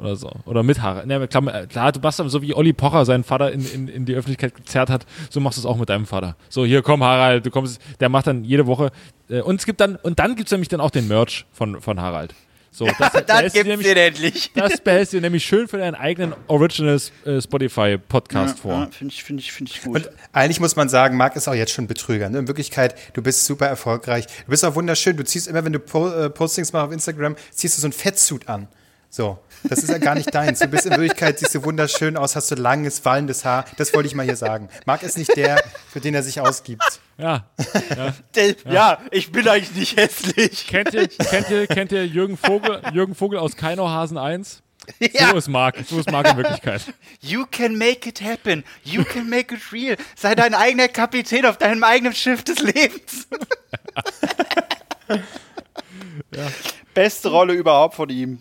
Oder 0.00 0.16
so. 0.16 0.30
Oder 0.46 0.62
mit 0.62 0.80
Harald. 0.82 1.06
Ne, 1.06 1.28
klar, 1.28 1.54
äh, 1.54 1.66
klar, 1.66 1.92
du 1.92 2.00
machst 2.00 2.18
dann 2.18 2.28
so 2.28 2.42
wie 2.42 2.54
Olli 2.54 2.72
Pocher 2.72 3.04
seinen 3.04 3.24
Vater 3.24 3.52
in, 3.52 3.64
in, 3.64 3.88
in 3.88 4.04
die 4.06 4.14
Öffentlichkeit 4.14 4.54
gezerrt 4.54 4.90
hat, 4.90 5.06
so 5.28 5.40
machst 5.40 5.58
du 5.58 5.62
es 5.62 5.66
auch 5.66 5.76
mit 5.76 5.88
deinem 5.88 6.06
Vater. 6.06 6.36
So, 6.48 6.64
hier 6.64 6.82
komm 6.82 7.04
Harald, 7.04 7.44
du 7.46 7.50
kommst, 7.50 7.80
der 8.00 8.08
macht 8.08 8.26
dann 8.26 8.44
jede 8.44 8.66
Woche. 8.66 8.90
Äh, 9.28 9.40
und 9.42 9.60
es 9.60 9.66
gibt 9.66 9.80
dann, 9.80 9.96
und 9.96 10.18
dann 10.18 10.36
gibt 10.36 10.48
es 10.48 10.52
nämlich 10.52 10.68
dann 10.68 10.80
auch 10.80 10.90
den 10.90 11.08
Merch 11.08 11.46
von, 11.52 11.80
von 11.80 12.00
Harald. 12.00 12.34
So, 12.72 12.86
das, 12.98 13.12
behältst 13.12 13.28
du 13.56 13.64
gibt's 13.64 13.64
nämlich- 13.68 13.86
den 13.88 13.96
endlich. 13.96 14.50
das 14.54 14.80
behältst 14.80 15.12
du 15.12 15.20
nämlich 15.20 15.44
schön 15.44 15.66
für 15.68 15.78
deinen 15.78 15.94
eigenen 15.96 16.34
Original 16.46 17.00
äh, 17.24 17.40
Spotify-Podcast 17.40 18.60
vor. 18.60 18.72
Ja, 18.72 18.88
Finde 18.90 19.12
ich, 19.12 19.24
finde 19.24 19.40
ich, 19.42 19.52
finde 19.52 19.72
ich 19.72 19.82
gut. 19.82 19.96
Und 19.96 20.10
eigentlich 20.32 20.60
muss 20.60 20.76
man 20.76 20.88
sagen, 20.88 21.16
Marc 21.16 21.36
ist 21.36 21.48
auch 21.48 21.54
jetzt 21.54 21.72
schon 21.72 21.86
Betrüger. 21.86 22.30
Ne? 22.30 22.38
In 22.38 22.48
Wirklichkeit, 22.48 22.94
du 23.14 23.22
bist 23.22 23.44
super 23.44 23.66
erfolgreich. 23.66 24.26
Du 24.26 24.50
bist 24.50 24.64
auch 24.64 24.74
wunderschön. 24.76 25.16
Du 25.16 25.24
ziehst 25.24 25.48
immer, 25.48 25.64
wenn 25.64 25.72
du 25.72 25.78
äh, 25.78 26.30
Postings 26.30 26.72
machst 26.72 26.86
auf 26.86 26.92
Instagram, 26.92 27.34
ziehst 27.50 27.76
du 27.76 27.82
so 27.82 27.88
ein 27.88 27.92
Fettsuit 27.92 28.48
an. 28.48 28.68
So. 29.08 29.38
Das 29.64 29.80
ist 29.80 29.88
ja 29.90 29.98
gar 29.98 30.14
nicht 30.14 30.34
deins. 30.34 30.58
Du 30.60 30.66
bist 30.68 30.86
in 30.86 30.92
Wirklichkeit, 30.92 31.38
siehst 31.38 31.54
du 31.54 31.64
wunderschön 31.64 32.16
aus, 32.16 32.34
hast 32.36 32.50
du 32.50 32.54
langes, 32.54 33.04
wallendes 33.04 33.44
Haar. 33.44 33.64
Das 33.76 33.92
wollte 33.94 34.06
ich 34.08 34.14
mal 34.14 34.24
hier 34.24 34.36
sagen. 34.36 34.68
Marc 34.86 35.02
ist 35.02 35.18
nicht 35.18 35.36
der, 35.36 35.62
für 35.90 36.00
den 36.00 36.14
er 36.14 36.22
sich 36.22 36.40
ausgibt. 36.40 37.00
Ja. 37.18 37.44
Der- 38.34 38.54
ja. 38.70 38.98
ich 39.10 39.30
bin 39.32 39.46
eigentlich 39.48 39.74
nicht 39.74 39.96
hässlich. 39.96 40.66
Kennt 40.66 40.94
ihr, 40.94 41.08
kennt 41.08 41.50
ihr, 41.50 41.66
kennt 41.66 41.92
ihr 41.92 42.06
Jürgen 42.06 42.36
Vogel, 42.38 42.80
Jürgen 42.92 43.14
Vogel 43.14 43.38
aus 43.38 43.56
Keinauhasen 43.56 44.16
1? 44.18 44.62
Ja. 44.98 45.30
So 45.30 45.36
ist 45.36 45.48
Marc, 45.48 45.76
so 45.88 46.00
ist 46.00 46.10
Marc 46.10 46.28
in 46.30 46.36
Wirklichkeit. 46.38 46.82
You 47.20 47.44
can 47.48 47.76
make 47.76 48.08
it 48.08 48.20
happen. 48.22 48.64
You 48.82 49.04
can 49.04 49.28
make 49.28 49.54
it 49.54 49.60
real. 49.72 49.96
Sei 50.16 50.34
dein 50.34 50.54
eigener 50.54 50.88
Kapitän 50.88 51.44
auf 51.46 51.58
deinem 51.58 51.84
eigenen 51.84 52.12
Schiff 52.14 52.42
des 52.42 52.58
Lebens. 52.60 53.28
Beste 56.94 57.28
Rolle 57.28 57.52
überhaupt 57.54 57.94
von 57.94 58.08
ihm. 58.08 58.40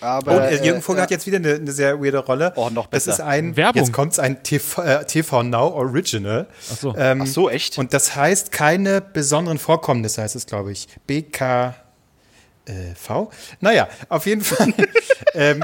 Aber 0.00 0.32
Und 0.36 0.42
äh, 0.42 0.64
Jürgen 0.64 0.82
Vogel 0.82 1.02
hat 1.02 1.10
jetzt 1.10 1.26
wieder 1.26 1.36
eine, 1.38 1.54
eine 1.54 1.72
sehr 1.72 2.00
weirde 2.02 2.18
Rolle. 2.18 2.52
Oh, 2.56 2.68
noch 2.70 2.86
Das 2.86 3.04
besser. 3.04 3.12
ist 3.12 3.20
ein, 3.20 3.56
Werbung. 3.56 3.82
jetzt 3.82 3.92
kommt's 3.92 4.18
ein 4.18 4.42
TV, 4.42 4.82
äh, 4.82 5.04
TV 5.04 5.42
Now 5.42 5.68
Original. 5.74 6.46
Ach 6.72 6.76
so. 6.76 6.94
Ähm, 6.96 7.22
Ach 7.22 7.26
so, 7.26 7.48
echt? 7.48 7.78
Und 7.78 7.94
das 7.94 8.14
heißt 8.16 8.52
keine 8.52 9.00
besonderen 9.00 9.58
Vorkommnisse, 9.58 10.22
heißt 10.22 10.36
es, 10.36 10.46
glaube 10.46 10.72
ich. 10.72 10.88
BK. 11.06 11.74
Äh, 12.66 12.94
V? 12.94 13.30
Naja, 13.60 13.88
auf 14.08 14.24
jeden 14.26 14.40
Fall 14.42 14.72
ähm, 15.34 15.62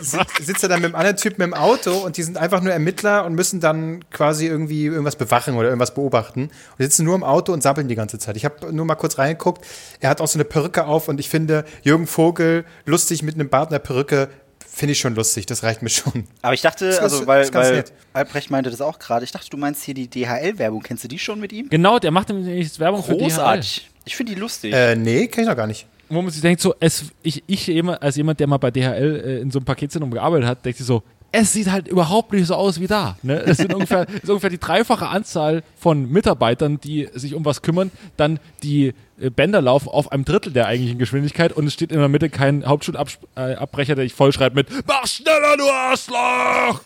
sit- 0.00 0.20
sitzt 0.42 0.62
er 0.62 0.68
dann 0.68 0.80
mit 0.80 0.86
einem 0.88 0.94
anderen 0.96 1.16
Typ 1.16 1.38
mit 1.38 1.46
dem 1.46 1.54
Auto 1.54 1.92
und 1.92 2.16
die 2.18 2.22
sind 2.22 2.36
einfach 2.36 2.60
nur 2.60 2.72
Ermittler 2.72 3.24
und 3.24 3.34
müssen 3.34 3.60
dann 3.60 4.04
quasi 4.10 4.46
irgendwie 4.46 4.84
irgendwas 4.84 5.16
bewachen 5.16 5.54
oder 5.56 5.68
irgendwas 5.68 5.94
beobachten. 5.94 6.42
Und 6.42 6.50
die 6.78 6.84
sitzen 6.84 7.04
nur 7.06 7.14
im 7.14 7.24
Auto 7.24 7.52
und 7.52 7.62
sappeln 7.62 7.88
die 7.88 7.94
ganze 7.94 8.18
Zeit. 8.18 8.36
Ich 8.36 8.44
habe 8.44 8.72
nur 8.74 8.84
mal 8.84 8.94
kurz 8.96 9.16
reingeguckt. 9.16 9.64
Er 10.00 10.10
hat 10.10 10.20
auch 10.20 10.26
so 10.28 10.36
eine 10.36 10.44
Perücke 10.44 10.84
auf 10.86 11.08
und 11.08 11.18
ich 11.18 11.28
finde 11.30 11.64
Jürgen 11.82 12.06
Vogel 12.06 12.64
lustig 12.84 13.22
mit 13.22 13.34
einem 13.36 13.48
Bart 13.48 13.68
und 13.70 13.74
einer 13.74 13.78
Perücke. 13.82 14.28
Finde 14.70 14.92
ich 14.92 14.98
schon 14.98 15.14
lustig, 15.14 15.46
das 15.46 15.62
reicht 15.62 15.82
mir 15.82 15.88
schon. 15.88 16.26
Aber 16.42 16.52
ich 16.52 16.60
dachte, 16.60 16.88
Das 16.88 16.98
also 16.98 17.26
weil, 17.28 17.54
weil 17.54 17.76
nett. 17.76 17.92
Albrecht 18.12 18.50
meinte 18.50 18.70
das 18.70 18.80
auch 18.80 18.98
gerade, 18.98 19.24
ich 19.24 19.30
dachte, 19.30 19.48
du 19.48 19.56
meinst 19.56 19.84
hier 19.84 19.94
die 19.94 20.08
DHL-Werbung. 20.10 20.82
Kennst 20.82 21.04
du 21.04 21.08
die 21.08 21.18
schon 21.20 21.38
mit 21.38 21.52
ihm? 21.52 21.68
Genau, 21.70 22.00
der 22.00 22.10
macht 22.10 22.28
nämlich 22.28 22.78
Werbung 22.80 23.02
für 23.04 23.12
DHL. 23.12 23.20
Großartig. 23.28 23.88
Ich 24.04 24.16
finde 24.16 24.34
die 24.34 24.40
lustig. 24.40 24.74
Äh, 24.74 24.96
nee, 24.96 25.28
kenn 25.28 25.44
ich 25.44 25.48
noch 25.48 25.56
gar 25.56 25.68
nicht. 25.68 25.86
Wo 26.08 26.22
man 26.22 26.30
sich 26.30 26.42
denkt, 26.42 26.60
so, 26.60 26.74
es, 26.80 27.06
ich, 27.22 27.42
ich 27.46 27.68
immer, 27.68 28.02
als 28.02 28.16
jemand, 28.16 28.40
der 28.40 28.46
mal 28.46 28.58
bei 28.58 28.70
DHL 28.70 29.22
äh, 29.24 29.40
in 29.40 29.50
so 29.50 29.58
einem 29.58 29.66
Paketzentrum 29.66 30.10
gearbeitet 30.10 30.46
hat, 30.46 30.64
denkt 30.64 30.78
sich 30.78 30.86
so, 30.86 31.02
es 31.36 31.52
sieht 31.52 31.70
halt 31.70 31.88
überhaupt 31.88 32.32
nicht 32.32 32.46
so 32.46 32.54
aus 32.54 32.78
wie 32.78 32.86
da. 32.86 33.16
Ne? 33.22 33.40
Es 33.40 33.56
sind 33.56 33.74
ungefähr, 33.74 34.06
es 34.08 34.22
ist 34.22 34.28
ungefähr 34.28 34.50
die 34.50 34.60
dreifache 34.60 35.08
Anzahl 35.08 35.64
von 35.76 36.08
Mitarbeitern, 36.08 36.78
die 36.80 37.08
sich 37.12 37.34
um 37.34 37.44
was 37.44 37.60
kümmern. 37.60 37.90
Dann 38.16 38.38
die 38.62 38.94
äh, 39.18 39.30
Bänder 39.30 39.60
laufen 39.60 39.88
auf 39.88 40.12
einem 40.12 40.24
Drittel 40.24 40.52
der 40.52 40.66
eigentlichen 40.66 40.98
Geschwindigkeit 40.98 41.52
und 41.52 41.66
es 41.66 41.74
steht 41.74 41.90
in 41.90 41.98
der 41.98 42.08
Mitte 42.08 42.30
kein 42.30 42.64
Hauptschulabbrecher, 42.64 43.96
der 43.96 44.04
dich 44.04 44.14
vollschreibt 44.14 44.54
mit 44.54 44.68
Mach 44.86 45.06
schneller, 45.06 45.56
du 45.56 45.68
Arschloch! 45.68 46.82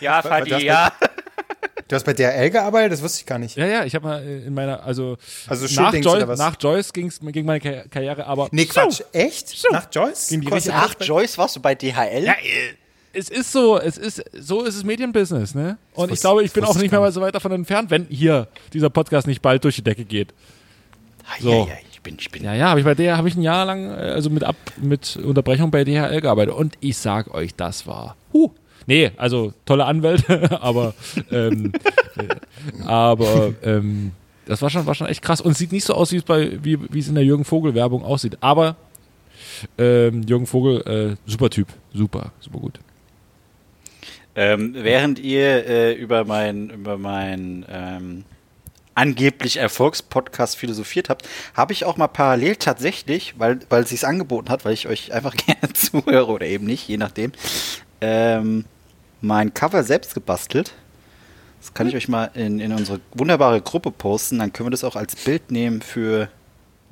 ja, 0.00 0.22
Fadi, 0.22 0.64
ja. 0.64 0.92
Du 1.88 1.96
hast 1.96 2.04
bei 2.04 2.12
DRL 2.12 2.50
gearbeitet? 2.50 2.92
Das 2.92 3.02
wusste 3.02 3.20
ich 3.20 3.26
gar 3.26 3.38
nicht. 3.38 3.56
Ja, 3.56 3.66
ja, 3.66 3.84
ich 3.84 3.94
habe 3.94 4.06
mal 4.06 4.22
äh, 4.22 4.44
in 4.46 4.54
meiner, 4.54 4.82
also, 4.84 5.16
Also 5.48 5.66
nach, 5.80 5.92
was? 6.28 6.38
nach 6.38 6.56
Joyce 6.60 6.92
ging's, 6.92 7.20
ging 7.20 7.44
meine 7.44 7.60
Ka- 7.60 7.84
Karriere, 7.90 8.26
aber 8.26 8.48
Nee, 8.52 8.66
Quatsch. 8.66 9.02
Echt? 9.12 9.48
So. 9.48 9.68
Nach 9.72 9.86
Joyce? 9.92 10.28
Ging 10.28 10.40
die 10.40 10.46
Kostet 10.46 10.72
richtig 10.74 10.82
das 10.82 10.90
Ach, 10.92 10.94
bei- 10.96 11.04
Joyce, 11.06 11.38
warst 11.38 11.56
du 11.56 11.60
bei 11.60 11.74
DHL? 11.74 12.24
Ja, 12.24 12.32
äh, 12.32 12.74
es 13.12 13.28
ist 13.28 13.50
so, 13.50 13.78
es 13.78 13.98
ist, 13.98 14.22
so 14.38 14.62
ist 14.64 14.76
es 14.76 14.84
Medienbusiness, 14.84 15.54
ne? 15.54 15.78
Und 15.94 16.06
ich 16.06 16.10
wusste- 16.12 16.22
glaube, 16.22 16.44
ich 16.44 16.52
bin 16.52 16.62
auch 16.64 16.76
ich 16.76 16.82
nicht 16.82 16.92
mehr 16.92 17.10
so 17.10 17.20
weit 17.20 17.34
davon 17.34 17.50
entfernt, 17.52 17.90
wenn 17.90 18.06
hier 18.08 18.46
dieser 18.72 18.88
Podcast 18.90 19.26
nicht 19.26 19.42
bald 19.42 19.64
durch 19.64 19.74
die 19.76 19.82
Decke 19.82 20.04
geht. 20.04 20.32
Ah, 21.24 21.40
So. 21.40 21.50
ja, 21.50 21.58
ja, 21.58 21.74
ich 21.90 22.00
bin, 22.02 22.16
ich 22.20 22.30
bin. 22.30 22.44
Ja, 22.44 22.54
ja, 22.54 22.68
habe 22.68 22.78
ich 22.80 22.86
bei 22.86 22.94
der, 22.94 23.16
habe 23.16 23.28
ich 23.28 23.34
ein 23.34 23.42
Jahr 23.42 23.64
lang, 23.64 23.90
äh, 23.90 23.94
also 24.12 24.30
mit 24.30 24.44
ab, 24.44 24.54
mit 24.80 25.16
Unterbrechung 25.16 25.70
bei 25.72 25.82
DHL 25.84 26.20
gearbeitet. 26.20 26.54
Und 26.54 26.74
ich 26.80 26.96
sag 26.98 27.34
euch, 27.34 27.54
das 27.56 27.86
war, 27.86 28.16
huh. 28.32 28.50
Nee, 28.90 29.12
also 29.18 29.52
tolle 29.66 29.84
Anwälte, 29.84 30.60
aber, 30.60 30.94
ähm, 31.30 31.72
äh, 32.16 32.84
aber 32.86 33.54
ähm, 33.62 34.10
das 34.46 34.62
war 34.62 34.68
schon, 34.68 34.84
war 34.84 34.96
schon 34.96 35.06
echt 35.06 35.22
krass 35.22 35.40
und 35.40 35.56
sieht 35.56 35.70
nicht 35.70 35.84
so 35.84 35.94
aus, 35.94 36.10
wie 36.10 36.16
es 36.16 36.24
bei, 36.24 36.58
wie, 36.64 36.76
wie 36.92 36.98
es 36.98 37.06
in 37.06 37.14
der 37.14 37.22
Jürgen 37.22 37.44
Vogel-Werbung 37.44 38.02
aussieht. 38.02 38.38
Aber 38.40 38.74
ähm, 39.78 40.24
Jürgen 40.24 40.48
Vogel, 40.48 40.80
äh, 40.88 41.30
super 41.30 41.50
Typ, 41.50 41.68
super, 41.94 42.32
super 42.40 42.58
gut. 42.58 42.80
Ähm, 44.34 44.74
während 44.74 45.20
ihr 45.20 45.68
äh, 45.68 45.92
über 45.92 46.24
mein, 46.24 46.70
über 46.70 46.98
mein 46.98 47.64
ähm, 47.70 48.24
angeblich 48.96 49.58
Erfolgspodcast 49.58 50.56
philosophiert 50.56 51.10
habt, 51.10 51.28
habe 51.54 51.72
ich 51.72 51.84
auch 51.84 51.96
mal 51.96 52.08
parallel 52.08 52.56
tatsächlich, 52.56 53.34
weil, 53.38 53.60
weil 53.68 53.84
es 53.84 53.90
sich 53.90 54.04
angeboten 54.04 54.48
hat, 54.48 54.64
weil 54.64 54.72
ich 54.72 54.88
euch 54.88 55.12
einfach 55.12 55.36
gerne 55.46 55.72
zuhöre 55.74 56.26
oder 56.26 56.46
eben 56.46 56.66
nicht, 56.66 56.88
je 56.88 56.96
nachdem, 56.96 57.30
ähm, 58.00 58.64
mein 59.20 59.52
Cover 59.54 59.82
selbst 59.84 60.14
gebastelt. 60.14 60.72
Das 61.60 61.74
kann 61.74 61.86
ich 61.88 61.94
euch 61.94 62.08
mal 62.08 62.30
in, 62.34 62.58
in 62.58 62.72
unsere 62.72 63.00
wunderbare 63.12 63.60
Gruppe 63.60 63.90
posten, 63.90 64.38
dann 64.38 64.52
können 64.52 64.68
wir 64.68 64.70
das 64.70 64.82
auch 64.84 64.96
als 64.96 65.14
Bild 65.16 65.50
nehmen 65.50 65.82
für 65.82 66.28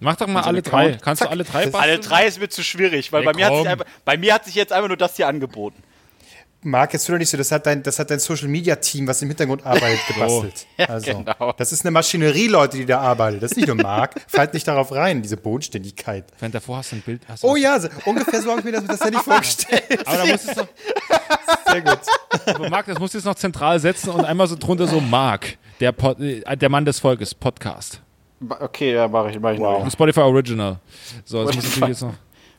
Mach 0.00 0.14
doch 0.16 0.26
mal 0.28 0.42
alle 0.42 0.62
drei. 0.62 0.86
Account. 0.88 1.02
Kannst 1.02 1.20
Zack. 1.20 1.28
du 1.28 1.32
alle 1.32 1.44
drei 1.44 1.64
basteln? 1.66 1.82
Alle 1.82 1.98
drei 1.98 2.26
ist 2.26 2.38
mir 2.38 2.48
zu 2.48 2.62
schwierig, 2.62 3.10
weil 3.12 3.24
Ja, 3.24 3.32
bei, 3.32 3.36
mir 3.36 3.46
hat 3.46 3.52
sich 3.54 3.62
komm. 3.62 3.68
einfach, 3.72 3.84
bei 4.04 4.16
mir 4.16 4.34
hat 4.34 4.44
sich 4.44 4.54
jetzt 4.54 4.72
einfach 4.72 4.88
nur 4.88 4.96
das 4.96 5.16
hier 5.16 5.26
angeboten. 5.26 5.82
Marc, 6.60 6.92
jetzt 6.92 7.08
doch 7.08 7.16
nicht 7.16 7.30
so, 7.30 7.36
das 7.36 7.50
hat 7.52 7.66
dein, 7.66 7.82
das 7.84 7.98
hat 8.00 8.10
dein 8.10 8.18
Social 8.18 8.48
Media 8.48 8.74
Team, 8.76 9.06
was 9.06 9.22
im 9.22 9.28
Hintergrund 9.28 9.64
arbeitet, 9.64 10.00
gebastelt. 10.08 10.66
also, 10.88 11.14
genau. 11.24 11.52
Das 11.56 11.72
ist 11.72 11.82
eine 11.84 11.92
Maschinerie, 11.92 12.48
Leute, 12.48 12.76
die 12.76 12.84
da 12.84 13.00
arbeitet. 13.00 13.42
Das 13.44 13.52
ist 13.52 13.56
nicht 13.56 13.68
nur 13.68 13.76
Marc. 13.76 14.20
Fallt 14.28 14.54
nicht 14.54 14.66
darauf 14.68 14.92
rein, 14.92 15.22
diese 15.22 15.36
Bodenständigkeit. 15.36 16.24
Wenn 16.40 16.52
davor 16.52 16.78
hast 16.78 16.92
du 16.92 16.96
ein 16.96 17.02
Bild. 17.02 17.22
Hast 17.28 17.42
du 17.42 17.46
Oh 17.48 17.54
was- 17.54 17.60
ja, 17.60 17.78
so, 17.80 17.88
ungefähr 18.04 18.42
so 18.42 18.50
habe 18.50 18.58
ich 18.60 18.64
mir 18.66 18.72
das, 18.72 18.84
das 18.84 19.00
hätte 19.00 19.16
ich 19.16 19.22
vorgestellt. 19.22 20.06
Aber 20.06 20.16
da 20.18 20.26
musst 20.26 20.48
du 20.48 20.68
Sehr 21.70 21.80
gut. 21.82 21.98
aber 22.46 22.70
Marc, 22.70 22.86
das 22.86 22.98
musst 22.98 23.14
du 23.14 23.18
jetzt 23.18 23.24
noch 23.24 23.34
zentral 23.34 23.78
setzen 23.80 24.10
und 24.10 24.24
einmal 24.24 24.46
so 24.46 24.56
drunter 24.56 24.86
so 24.86 25.00
Marc, 25.00 25.58
der, 25.80 25.92
Pod, 25.92 26.20
äh, 26.20 26.56
der 26.56 26.68
Mann 26.68 26.84
des 26.84 26.98
Volkes, 26.98 27.34
Podcast. 27.34 28.00
Okay, 28.60 28.94
ja, 28.94 29.08
mache 29.08 29.30
ich, 29.30 29.40
mach 29.40 29.52
ich 29.52 29.60
Ein 29.60 29.90
Spotify 29.90 30.20
Original. 30.20 30.78
So, 31.24 31.44
das 31.44 31.56
muss 31.56 31.64
natürlich 31.64 31.88
jetzt 31.88 32.02
noch. 32.02 32.14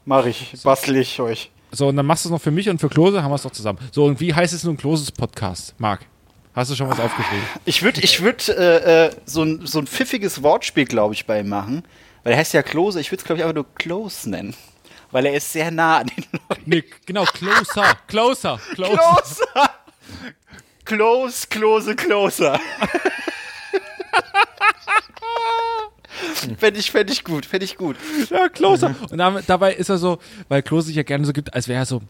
Mache 0.05 0.29
ich, 0.29 0.53
bastel 0.63 0.97
ich 0.97 1.19
euch. 1.19 1.51
So, 1.71 1.87
und 1.87 1.95
dann 1.95 2.05
machst 2.05 2.25
du 2.25 2.29
es 2.29 2.31
noch 2.31 2.41
für 2.41 2.51
mich 2.51 2.67
und 2.69 2.79
für 2.79 2.89
Klose, 2.89 3.21
haben 3.21 3.31
wir 3.31 3.35
es 3.35 3.43
doch 3.43 3.51
zusammen. 3.51 3.79
So, 3.91 4.05
und 4.05 4.19
wie 4.19 4.33
heißt 4.33 4.53
es 4.53 4.63
nun 4.63 4.75
Kloses 4.75 5.11
Podcast? 5.11 5.75
Marc, 5.77 6.01
hast 6.55 6.71
du 6.71 6.75
schon 6.75 6.89
was 6.89 6.99
aufgeschrieben? 6.99 7.43
Ich 7.65 7.83
würde 7.83 8.01
ich 8.01 8.21
würd, 8.21 8.49
äh, 8.49 9.05
äh, 9.05 9.11
so, 9.25 9.43
ein, 9.43 9.65
so 9.65 9.79
ein 9.79 9.87
pfiffiges 9.87 10.41
Wortspiel, 10.41 10.85
glaube 10.85 11.13
ich, 11.13 11.25
bei 11.25 11.41
ihm 11.41 11.49
machen. 11.49 11.83
Weil 12.23 12.33
er 12.33 12.39
heißt 12.39 12.53
ja 12.53 12.63
Klose. 12.63 12.99
Ich 12.99 13.11
würde 13.11 13.21
es, 13.21 13.25
glaube 13.25 13.37
ich, 13.39 13.43
einfach 13.43 13.55
nur 13.55 13.65
Close 13.75 14.29
nennen. 14.29 14.55
Weil 15.11 15.25
er 15.25 15.33
ist 15.33 15.51
sehr 15.51 15.71
nah 15.71 15.99
an 15.99 16.07
den 16.07 16.25
Leuten. 16.31 16.63
Nee, 16.65 16.83
genau, 17.05 17.25
Closer, 17.25 17.95
Closer, 18.07 18.59
Closer. 18.73 18.97
Closer! 18.97 19.69
Close, 20.85 21.47
close, 21.47 21.95
closer. 21.95 22.59
Fände 26.57 26.79
ich, 26.79 26.91
fänd 26.91 27.11
ich 27.11 27.23
gut, 27.23 27.45
fände 27.45 27.65
ich 27.65 27.77
gut. 27.77 27.95
Ja, 28.29 28.49
Closer. 28.49 28.95
Und 29.09 29.17
dabei 29.47 29.73
ist 29.73 29.89
er 29.89 29.97
so, 29.97 30.19
weil 30.47 30.61
Klose 30.63 30.87
sich 30.87 30.95
ja 30.95 31.03
gerne 31.03 31.25
so 31.25 31.33
gibt, 31.33 31.53
als 31.53 31.67
wäre 31.67 31.79
er 31.79 31.85
so. 31.85 32.01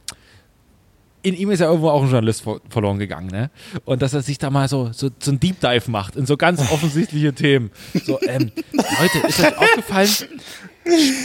In 1.22 1.36
ihm 1.36 1.52
ist 1.52 1.60
ja 1.60 1.68
irgendwo 1.68 1.90
auch 1.90 2.02
ein 2.02 2.10
Journalist 2.10 2.44
ver 2.44 2.62
verloren 2.70 2.98
gegangen, 2.98 3.28
ne? 3.28 3.52
Und 3.86 4.02
dass 4.02 4.14
er 4.14 4.22
sich 4.22 4.38
da 4.38 4.50
mal 4.50 4.70
so, 4.70 4.92
so, 4.94 5.10
so 5.20 5.32
ein 5.32 5.40
Deep 5.40 5.60
Dive 5.60 5.92
macht 5.92 6.16
in 6.16 6.26
so 6.26 6.38
ganz 6.38 6.62
offensichtliche 6.72 7.34
Themen. 7.34 7.72
So, 8.06 8.20
ähm, 8.22 8.52
Leute, 8.72 9.28
ist 9.28 9.40
euch 9.40 9.58
aufgefallen? 9.58 10.10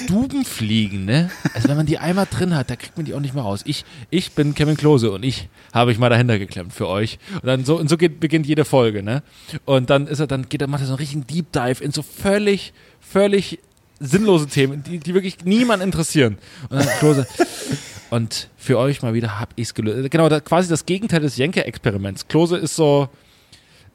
Stubenfliegen, 0.04 1.04
ne? 1.04 1.30
Also 1.54 1.68
wenn 1.68 1.76
man 1.76 1.86
die 1.86 1.98
einmal 1.98 2.26
drin 2.28 2.54
hat, 2.54 2.70
da 2.70 2.76
kriegt 2.76 2.96
man 2.96 3.06
die 3.06 3.14
auch 3.14 3.20
nicht 3.20 3.34
mehr 3.34 3.44
raus. 3.44 3.60
Ich, 3.64 3.84
ich 4.10 4.32
bin 4.32 4.54
Kevin 4.54 4.76
Klose 4.76 5.10
und 5.10 5.24
ich 5.24 5.48
habe 5.72 5.92
ich 5.92 5.98
mal 5.98 6.10
dahinter 6.10 6.38
geklemmt 6.38 6.72
für 6.72 6.88
euch. 6.88 7.18
Und 7.34 7.46
dann 7.46 7.64
so, 7.64 7.78
und 7.78 7.88
so 7.88 7.96
geht, 7.96 8.20
beginnt 8.20 8.46
jede 8.46 8.64
Folge, 8.64 9.02
ne? 9.02 9.22
Und 9.64 9.90
dann 9.90 10.06
ist 10.06 10.20
er, 10.20 10.26
dann 10.26 10.48
geht 10.48 10.60
er, 10.60 10.68
macht 10.68 10.82
er 10.82 10.86
so 10.86 10.92
einen 10.92 10.98
richtigen 10.98 11.26
Deep 11.26 11.52
Dive 11.52 11.82
in 11.82 11.92
so 11.92 12.02
völlig, 12.02 12.72
völlig 13.00 13.60
sinnlose 14.00 14.48
Themen, 14.48 14.82
die, 14.82 14.98
die 14.98 15.14
wirklich 15.14 15.44
niemand 15.44 15.82
interessieren. 15.82 16.38
Und 16.68 16.80
dann 16.80 16.88
Klose. 16.98 17.26
Und 18.14 18.48
für 18.56 18.78
euch 18.78 19.02
mal 19.02 19.12
wieder 19.12 19.40
hab 19.40 19.48
ich's 19.56 19.74
gelöst. 19.74 20.08
Genau, 20.08 20.28
da, 20.28 20.38
quasi 20.38 20.68
das 20.68 20.86
Gegenteil 20.86 21.18
des 21.18 21.36
Jenke-Experiments. 21.36 22.28
Klose 22.28 22.56
ist 22.56 22.76
so, 22.76 23.08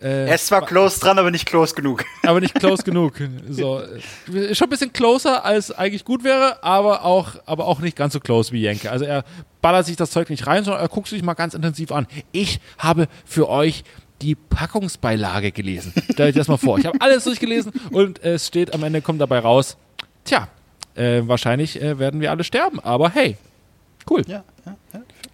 Er 0.01 0.35
ist 0.35 0.47
zwar 0.47 0.65
close 0.65 0.99
dran, 0.99 1.17
aber 1.17 1.31
nicht 1.31 1.45
close 1.45 1.73
genug. 1.73 2.03
aber 2.23 2.41
nicht 2.41 2.53
close 2.53 2.83
genug. 2.83 3.13
So, 3.49 3.79
äh, 3.79 4.53
schon 4.53 4.67
ein 4.67 4.71
bisschen 4.71 4.91
closer, 4.91 5.45
als 5.45 5.71
eigentlich 5.71 6.03
gut 6.03 6.25
wäre, 6.25 6.61
aber 6.65 7.05
auch, 7.05 7.35
aber 7.45 7.65
auch 7.65 7.79
nicht 7.79 7.95
ganz 7.95 8.11
so 8.11 8.19
close 8.19 8.51
wie 8.51 8.59
Jenke. 8.59 8.91
Also 8.91 9.05
er 9.05 9.23
ballert 9.61 9.85
sich 9.85 9.95
das 9.95 10.11
Zeug 10.11 10.29
nicht 10.29 10.47
rein, 10.47 10.65
sondern 10.65 10.81
er 10.81 10.89
guckt 10.89 11.07
sich 11.07 11.23
mal 11.23 11.33
ganz 11.33 11.53
intensiv 11.53 11.93
an. 11.93 12.05
Ich 12.33 12.59
habe 12.77 13.07
für 13.23 13.47
euch 13.47 13.85
die 14.21 14.35
Packungsbeilage 14.35 15.53
gelesen. 15.53 15.93
Stellt 16.11 16.31
euch 16.31 16.35
das 16.35 16.49
mal 16.49 16.57
vor. 16.57 16.77
Ich 16.77 16.85
habe 16.85 16.99
alles 16.99 17.23
durchgelesen 17.23 17.71
und 17.91 18.21
es 18.21 18.47
steht 18.47 18.73
am 18.73 18.83
Ende, 18.83 19.01
kommt 19.01 19.21
dabei 19.21 19.39
raus, 19.39 19.77
tja, 20.25 20.49
äh, 20.95 21.21
wahrscheinlich 21.23 21.81
äh, 21.81 21.99
werden 21.99 22.19
wir 22.19 22.31
alle 22.31 22.43
sterben, 22.43 22.81
aber 22.81 23.11
hey, 23.11 23.37
cool. 24.09 24.23
Ja, 24.27 24.43
ja. 24.65 24.75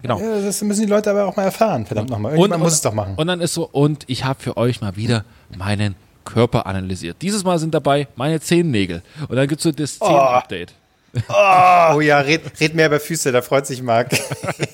Genau. 0.02 0.20
Ja, 0.20 0.42
das 0.42 0.62
müssen 0.62 0.82
die 0.82 0.90
Leute 0.90 1.10
aber 1.10 1.26
auch 1.26 1.36
mal 1.36 1.44
erfahren. 1.44 1.86
Verdammt 1.86 2.10
nochmal. 2.10 2.34
Irgendjemand 2.34 2.64
muss 2.64 2.74
es 2.74 2.82
doch 2.82 2.94
machen. 2.94 3.16
Und 3.16 3.28
dann 3.28 3.42
ist 3.42 3.54
so, 3.54 3.68
und 3.72 4.04
ich 4.08 4.24
habe 4.24 4.42
für 4.42 4.56
euch 4.56 4.82
mal 4.82 4.96
wieder 4.96 5.26
meinen 5.58 5.96
Körper 6.26 6.66
analysiert. 6.66 7.18
Dieses 7.22 7.44
Mal 7.44 7.58
sind 7.60 7.74
dabei 7.74 8.08
meine 8.16 8.40
Zehennägel. 8.40 9.02
Und 9.28 9.36
dann 9.36 9.48
gibt 9.48 9.60
es 9.60 9.64
so 9.64 9.72
das 9.72 10.00
Zehen-Update. 10.00 10.74
Oh 11.30 12.02
ja, 12.02 12.20
red, 12.20 12.42
red 12.60 12.76
mehr 12.76 12.88
über 12.88 13.00
Füße, 13.00 13.32
da 13.32 13.42
freut 13.42 13.66
sich 13.66 13.82
Marc. 13.82 14.10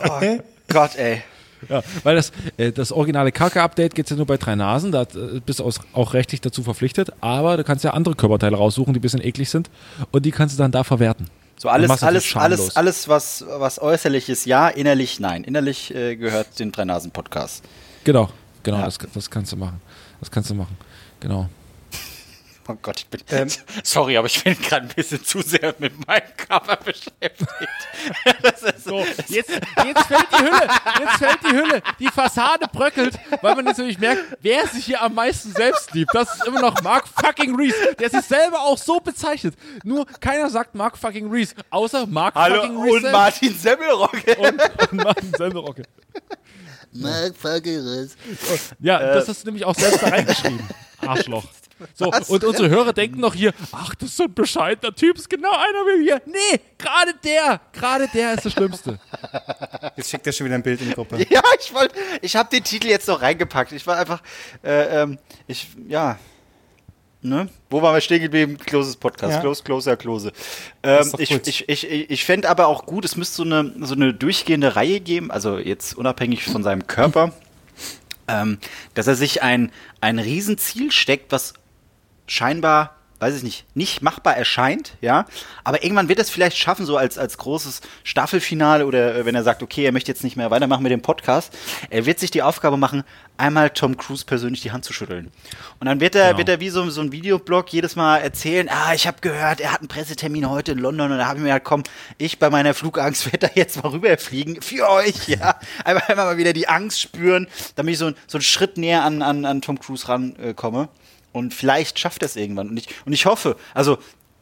Gott, 0.68 0.96
ey. 0.96 1.22
Ja, 1.70 1.84
weil 2.02 2.16
das, 2.16 2.32
äh, 2.58 2.72
das 2.72 2.92
originale 2.92 3.32
Kacke-Update 3.32 4.00
es 4.00 4.10
ja 4.10 4.16
nur 4.16 4.26
bei 4.26 4.38
drei 4.38 4.56
Nasen, 4.56 4.92
da 4.92 5.04
äh, 5.04 5.40
bist 5.46 5.60
du 5.60 5.64
aus, 5.64 5.80
auch 5.94 6.16
rechtlich 6.16 6.42
dazu 6.42 6.64
verpflichtet, 6.64 7.12
aber 7.22 7.58
du 7.58 7.64
kannst 7.64 7.84
ja 7.84 7.92
andere 7.92 8.16
Körperteile 8.16 8.58
raussuchen, 8.58 8.94
die 8.94 9.00
ein 9.00 9.04
bisschen 9.04 9.24
eklig 9.24 9.52
sind 9.52 9.70
und 10.10 10.26
die 10.26 10.32
kannst 10.32 10.58
du 10.58 10.64
dann 10.64 10.72
da 10.72 10.84
verwerten. 10.84 11.28
So 11.62 11.70
alles, 11.70 12.02
alles, 12.02 12.36
alles, 12.36 12.76
alles, 12.76 13.08
was, 13.08 13.46
was 13.48 13.80
äußerlich 13.80 14.30
ist, 14.30 14.48
ja, 14.48 14.68
innerlich 14.68 15.20
nein. 15.20 15.44
Innerlich 15.44 15.94
äh, 15.94 16.16
gehört 16.16 16.58
den 16.58 16.72
Drei-Nasen-Podcast. 16.72 17.64
Genau, 18.04 18.30
genau, 18.64 18.80
Ja. 18.80 18.86
das, 18.86 18.98
das 19.14 19.30
kannst 19.30 19.52
du 19.52 19.58
machen. 19.58 19.80
Das 20.20 20.32
kannst 20.32 20.50
du 20.50 20.56
machen. 20.56 20.76
Genau. 21.20 21.48
Oh 22.72 22.78
Gott, 22.82 23.00
ich 23.00 23.08
bin. 23.08 23.22
Ähm. 23.30 23.50
sorry, 23.84 24.16
aber 24.16 24.28
ich 24.28 24.44
bin 24.44 24.60
gerade 24.62 24.88
ein 24.88 24.94
bisschen 24.96 25.24
zu 25.26 25.42
sehr 25.42 25.76
mit 25.80 26.08
meinem 26.08 26.22
Cover 26.38 26.78
beschäftigt. 26.78 27.50
das 28.42 28.64
ist 28.64 28.86
So, 28.86 29.00
jetzt, 29.28 29.50
jetzt 29.50 30.06
fällt 30.08 30.28
die 30.32 30.44
Hülle, 30.44 30.68
jetzt 31.00 31.18
fällt 31.18 31.44
die 31.44 31.56
Hülle, 31.56 31.84
die 32.00 32.08
Fassade 32.08 32.68
bröckelt, 32.72 33.20
weil 33.42 33.56
man 33.56 33.68
jetzt 33.68 33.78
nämlich 33.78 34.00
merkt, 34.00 34.24
wer 34.42 34.66
sich 34.68 34.86
hier 34.86 35.02
am 35.02 35.16
meisten 35.16 35.52
selbst 35.52 35.94
liebt. 35.94 36.14
Das 36.14 36.34
ist 36.34 36.48
immer 36.48 36.62
noch 36.62 36.82
Mark 36.82 37.08
fucking 37.08 37.56
Reese, 37.56 37.96
der 38.00 38.10
sich 38.10 38.22
selber 38.26 38.62
auch 38.62 38.78
so 38.78 39.00
bezeichnet. 39.00 39.56
Nur 39.84 40.06
keiner 40.06 40.50
sagt 40.50 40.74
Mark 40.74 40.98
fucking 40.98 41.30
Reese, 41.30 41.56
außer 41.70 42.08
Mark 42.08 42.36
Hallo 42.36 42.62
fucking 42.62 42.78
Reese 42.82 42.96
und 42.96 43.02
selbst 43.02 43.14
Martin 43.14 43.58
Semmelrocke. 43.58 44.36
und, 44.38 44.92
und 44.92 45.04
Martin 45.04 45.34
Semmelrocke. 45.38 45.84
Mark 46.94 47.36
Fageres. 47.36 48.16
Ja, 48.80 49.00
das 49.00 49.28
hast 49.28 49.44
du 49.44 49.48
nämlich 49.48 49.66
auch 49.66 49.76
selbst 49.76 50.02
da 50.04 50.08
reingeschrieben. 50.08 50.60
Arschloch. 51.00 51.46
So, 51.94 52.12
und 52.12 52.44
unsere 52.44 52.70
Hörer 52.70 52.94
denken 52.94 53.20
noch 53.20 53.34
hier, 53.34 53.54
ach, 53.72 53.96
das 53.96 54.10
ist 54.10 54.18
so 54.18 54.24
ein 54.24 54.34
bescheidener 54.34 54.94
Typ, 54.96 55.18
ist 55.18 55.30
genau 55.30 55.52
einer 55.52 55.86
wie 55.86 56.06
wir. 56.06 56.22
Nee, 56.26 56.60
gerade 56.78 57.14
der, 57.24 57.62
gerade 57.74 58.08
der 58.14 58.34
ist 58.36 58.46
das 58.46 58.54
Schlimmste. 58.54 59.00
Jetzt 59.96 60.10
schickt 60.10 60.26
er 60.28 60.34
schon 60.34 60.46
wieder 60.46 60.56
ein 60.56 60.64
Bild 60.64 60.82
in 60.82 60.90
die 60.90 60.94
Gruppe. 60.94 61.18
Ja, 61.30 61.42
ich 61.60 61.74
wollte, 61.74 61.96
ich 62.22 62.36
habe 62.36 62.50
den 62.50 62.64
Titel 62.64 62.88
jetzt 62.88 63.08
noch 63.08 63.22
reingepackt. 63.22 63.72
Ich 63.72 63.86
war 63.88 63.98
einfach, 63.98 64.22
äh, 64.64 65.02
ähm, 65.02 65.18
ich, 65.48 65.68
ja, 65.88 66.18
ne? 67.22 67.50
Wo 67.70 67.82
waren 67.82 67.94
wir 67.96 68.02
stehen 68.02 68.22
geblieben? 68.22 68.58
Closes 68.58 68.96
Podcast, 68.96 69.34
Ja. 69.34 69.40
Close, 69.42 69.64
Closer, 69.64 69.98
Close. 69.98 70.30
ist 70.30 70.36
Ähm, 70.84 71.12
ich, 71.18 71.32
ich, 71.32 71.70
ich, 71.70 72.10
ich 72.10 72.26
fände 72.26 72.50
aber 72.50 72.68
auch 72.68 72.86
gut, 72.86 73.06
es 73.06 73.16
müsste 73.16 73.38
so 73.38 73.44
eine, 73.44 73.74
so 73.86 73.96
eine 73.96 74.14
durchgehende 74.14 74.76
Reihe 74.76 75.00
geben, 75.00 75.32
also 75.32 75.58
jetzt 75.58 75.96
unabhängig 75.98 76.44
von 76.44 76.64
seinem 76.64 76.88
Körper, 76.88 77.32
ähm, 78.28 78.58
dass 78.94 79.08
er 79.08 79.16
sich 79.16 79.42
ein, 79.42 79.72
ein 80.02 80.20
Riesenziel 80.20 80.92
steckt, 80.92 81.32
was 81.32 81.54
scheinbar, 82.28 82.96
weiß 83.20 83.36
ich 83.36 83.44
nicht, 83.44 83.66
nicht 83.76 84.02
machbar 84.02 84.36
erscheint, 84.36 84.94
ja, 85.00 85.26
aber 85.64 85.84
irgendwann 85.84 86.10
wird 86.10 86.18
er 86.18 86.24
es 86.24 86.32
vielleicht 86.32 86.58
schaffen, 86.58 86.88
so 86.88 86.98
als, 86.98 87.20
als 87.20 87.38
großes 87.38 87.82
Staffelfinale 88.04 88.88
oder 88.88 89.16
äh, 89.16 89.26
wenn 89.28 89.36
er 89.36 89.44
sagt, 89.44 89.62
okay, 89.62 89.86
er 89.86 89.92
möchte 89.92 90.10
jetzt 90.12 90.24
nicht 90.24 90.38
mehr 90.38 90.50
weitermachen 90.50 90.82
mit 90.82 90.92
dem 90.92 91.04
Podcast, 91.04 91.56
er 91.92 92.08
wird 92.08 92.18
sich 92.20 92.32
die 92.32 92.42
Aufgabe 92.42 92.78
machen, 92.78 93.04
einmal 93.38 93.70
Tom 93.70 93.96
Cruise 93.96 94.26
persönlich 94.26 94.62
die 94.62 94.72
Hand 94.72 94.86
zu 94.86 94.94
schütteln. 94.94 95.32
Und 95.80 95.86
dann 95.86 96.00
wird 96.00 96.16
er, 96.16 96.30
Genau. 96.30 96.38
wird 96.40 96.50
er 96.50 96.60
wie 96.62 96.70
so, 96.72 96.90
so 96.90 97.02
ein 97.02 97.12
Videoblog 97.12 97.72
jedes 97.72 97.96
Mal 97.96 98.18
erzählen, 98.18 98.68
ah, 98.70 98.96
ich 98.96 99.06
habe 99.06 99.18
gehört, 99.22 99.60
er 99.62 99.72
hat 99.72 99.82
einen 99.82 99.88
Pressetermin 99.88 100.50
heute 100.50 100.72
in 100.72 100.80
London 100.80 101.12
und 101.12 101.20
da 101.20 101.28
habe 101.28 101.38
ich 101.38 101.44
mir 101.44 101.50
gedacht, 101.50 101.64
komm, 101.64 101.84
ich 102.18 102.40
bei 102.40 102.50
meiner 102.50 102.74
Flugangst 102.74 103.26
werde 103.32 103.48
da 103.48 103.50
jetzt 103.54 103.84
mal 103.84 103.90
rüberfliegen 103.90 104.64
für 104.64 104.90
euch, 104.90 105.28
ja. 105.28 105.60
Einfach 105.86 106.10
einmal 106.10 106.26
mal 106.26 106.38
wieder 106.38 106.54
die 106.54 106.68
Angst 106.68 107.00
spüren, 107.00 107.48
damit 107.76 107.94
ich 107.94 108.00
so, 108.00 108.12
so 108.26 108.40
einen 108.40 108.42
Schritt 108.42 108.78
näher 108.80 109.04
an, 109.04 109.22
an, 109.22 109.46
an 109.46 109.62
Tom 109.62 109.80
Cruise 109.80 110.08
rankomme. 110.08 110.84
Äh. 110.92 111.01
Und 111.32 111.54
vielleicht 111.54 112.00
schafft 112.00 112.22
er 112.22 112.28
es 112.28 112.36
irgendwann. 112.36 112.70
Und 112.70 112.78
ich, 112.78 112.88
und 113.06 113.14
ich 113.14 113.26
hoffe, 113.26 113.56
also, 113.74 113.98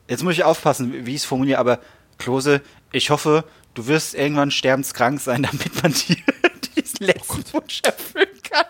jetzt 0.07 0.23
muss 0.23 0.33
ich 0.33 0.43
aufpassen, 0.43 1.05
wie 1.05 1.11
ich 1.15 1.21
es 1.21 1.25
formuliere, 1.25 1.59
aber 1.59 1.79
Klose, 2.17 2.61
ich 2.91 3.09
hoffe, 3.09 3.45
du 3.73 3.87
wirst 3.87 4.15
irgendwann 4.15 4.51
sterbenskrank 4.51 5.19
sein, 5.21 5.43
damit 5.49 5.81
man 5.81 5.93
dir 5.93 6.17
diesen 6.75 7.05
letzten 7.05 7.53
Wunsch 7.53 7.81
erfüllen 7.83 8.41
kann. 8.49 8.65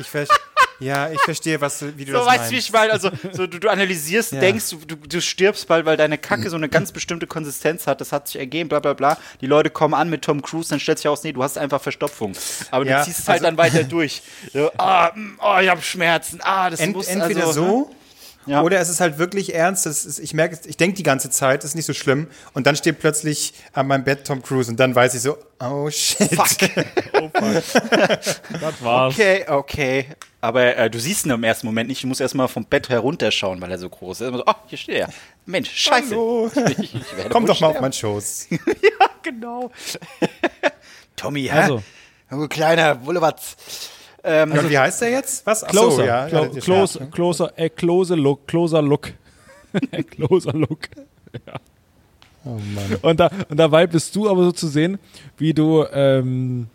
Ich 0.00 0.08
ver 0.08 0.26
ja, 0.80 1.10
ich 1.10 1.20
verstehe, 1.20 1.60
was 1.60 1.78
du, 1.78 1.96
wie 1.96 2.04
du 2.04 2.12
So, 2.12 2.18
das 2.18 2.26
weißt 2.26 2.36
meinst. 2.38 2.50
du, 2.50 2.54
wie 2.54 2.58
ich 2.58 2.72
meine? 2.72 2.92
Also, 2.92 3.10
so, 3.32 3.46
du, 3.46 3.58
du 3.60 3.68
analysierst, 3.68 4.32
Ja. 4.32 4.40
denkst, 4.40 4.70
du, 4.70 4.76
du, 4.78 4.96
du 4.96 5.20
stirbst 5.20 5.66
bald, 5.68 5.86
weil 5.86 5.96
deine 5.96 6.18
Kacke 6.18 6.50
so 6.50 6.56
eine 6.56 6.68
ganz 6.68 6.92
bestimmte 6.92 7.26
Konsistenz 7.26 7.86
hat. 7.86 8.00
Das 8.00 8.12
hat 8.12 8.28
sich 8.28 8.36
ergeben, 8.38 8.68
bla, 8.68 8.80
bla, 8.80 8.92
bla. 8.94 9.18
Die 9.40 9.46
Leute 9.46 9.70
kommen 9.70 9.94
an 9.94 10.10
mit 10.10 10.22
Tom 10.22 10.42
Cruise, 10.42 10.68
dann 10.70 10.80
stellt 10.80 10.98
sich 10.98 11.08
aus, 11.08 11.22
nee, 11.24 11.32
du 11.32 11.42
hast 11.42 11.56
einfach 11.58 11.80
Verstopfung. 11.80 12.32
Aber 12.70 12.84
Ja, 12.84 12.98
du 12.98 13.04
ziehst 13.04 13.20
es 13.20 13.28
halt 13.28 13.36
also- 13.44 13.44
dann 13.46 13.58
weiter 13.58 13.84
durch. 13.84 14.22
So, 14.52 14.70
ah, 14.78 15.10
mm, 15.14 15.38
oh, 15.40 15.58
ich 15.60 15.68
habe 15.68 15.82
Schmerzen. 15.82 16.40
Ah, 16.42 16.70
das 16.70 16.80
Ent, 16.80 16.94
muss 16.96 17.06
entweder 17.08 17.46
also, 17.46 17.52
so 17.52 17.90
Ja. 18.46 18.62
oder 18.62 18.78
es 18.78 18.88
ist 18.88 19.00
halt 19.00 19.18
wirklich 19.18 19.54
ernst. 19.54 19.86
Das 19.86 20.04
ist, 20.04 20.18
ich 20.18 20.34
merke, 20.34 20.58
ich 20.66 20.76
denke 20.76 20.96
die 20.96 21.02
ganze 21.02 21.30
Zeit, 21.30 21.62
das 21.64 21.70
ist 21.70 21.74
nicht 21.74 21.86
so 21.86 21.94
schlimm. 21.94 22.28
Und 22.52 22.66
dann 22.66 22.76
steht 22.76 22.98
plötzlich 22.98 23.54
an 23.72 23.86
meinem 23.86 24.04
Bett 24.04 24.26
Tom 24.26 24.42
Cruise 24.42 24.70
und 24.70 24.78
dann 24.78 24.94
weiß 24.94 25.14
ich 25.14 25.22
so, 25.22 25.36
oh 25.60 25.88
shit. 25.90 26.34
Fuck. 26.34 26.70
Das 28.60 28.82
war's. 28.82 29.14
Okay, 29.14 29.44
okay. 29.48 30.06
Aber 30.40 30.76
äh, 30.76 30.90
du 30.90 31.00
siehst 31.00 31.24
ihn 31.26 31.30
im 31.30 31.42
ersten 31.44 31.66
Moment 31.66 31.88
nicht. 31.88 32.02
Du 32.02 32.06
musst 32.06 32.20
erstmal 32.20 32.48
vom 32.48 32.64
Bett 32.66 32.88
herunterschauen, 32.90 33.60
weil 33.60 33.70
er 33.70 33.78
so 33.78 33.88
groß 33.88 34.20
ist. 34.20 34.32
So, 34.32 34.42
oh, 34.46 34.54
hier 34.66 34.78
steht 34.78 34.96
er. 34.96 35.08
Mensch, 35.46 35.70
scheiße. 35.70 36.10
Hallo. 36.10 36.50
Ich, 36.78 36.94
ich 36.94 37.16
werde 37.16 37.28
Komm 37.30 37.46
doch 37.46 37.60
mal 37.60 37.68
auf 37.68 37.72
sterben. 37.72 37.80
meinen 37.80 37.92
Schoß. 37.92 38.48
Ja, 38.50 39.10
genau. 39.22 39.70
Tommy, 41.16 41.44
hä? 41.44 41.50
Also. 41.50 41.82
Du 42.30 42.48
kleiner 42.48 43.04
Wullewatz. 43.06 43.56
Ähm, 44.24 44.52
und 44.52 44.70
wie 44.70 44.78
heißt 44.78 45.02
der 45.02 45.10
jetzt? 45.10 45.46
Was? 45.46 45.62
Ach 45.64 45.68
Closer. 45.68 46.04
ja. 46.06 46.26
Clo 46.28 46.42
ja, 46.44 46.48
das- 46.48 46.64
close, 46.64 46.98
ja. 47.00 47.06
closer, 47.06 47.52
äh, 47.56 47.68
closer 47.68 48.16
look, 48.16 48.46
closer 48.46 48.82
look. 48.82 49.12
closer 50.10 50.52
look. 50.52 50.88
Oh 52.46 52.58
Mann. 52.74 52.98
Und, 53.00 53.20
da, 53.20 53.30
und 53.48 53.56
dabei 53.56 53.86
bist 53.86 54.14
du 54.14 54.28
aber 54.28 54.44
so 54.44 54.52
zu 54.52 54.68
sehen, 54.68 54.98
wie 55.38 55.54
du, 55.54 55.82
ähm, 55.90 56.66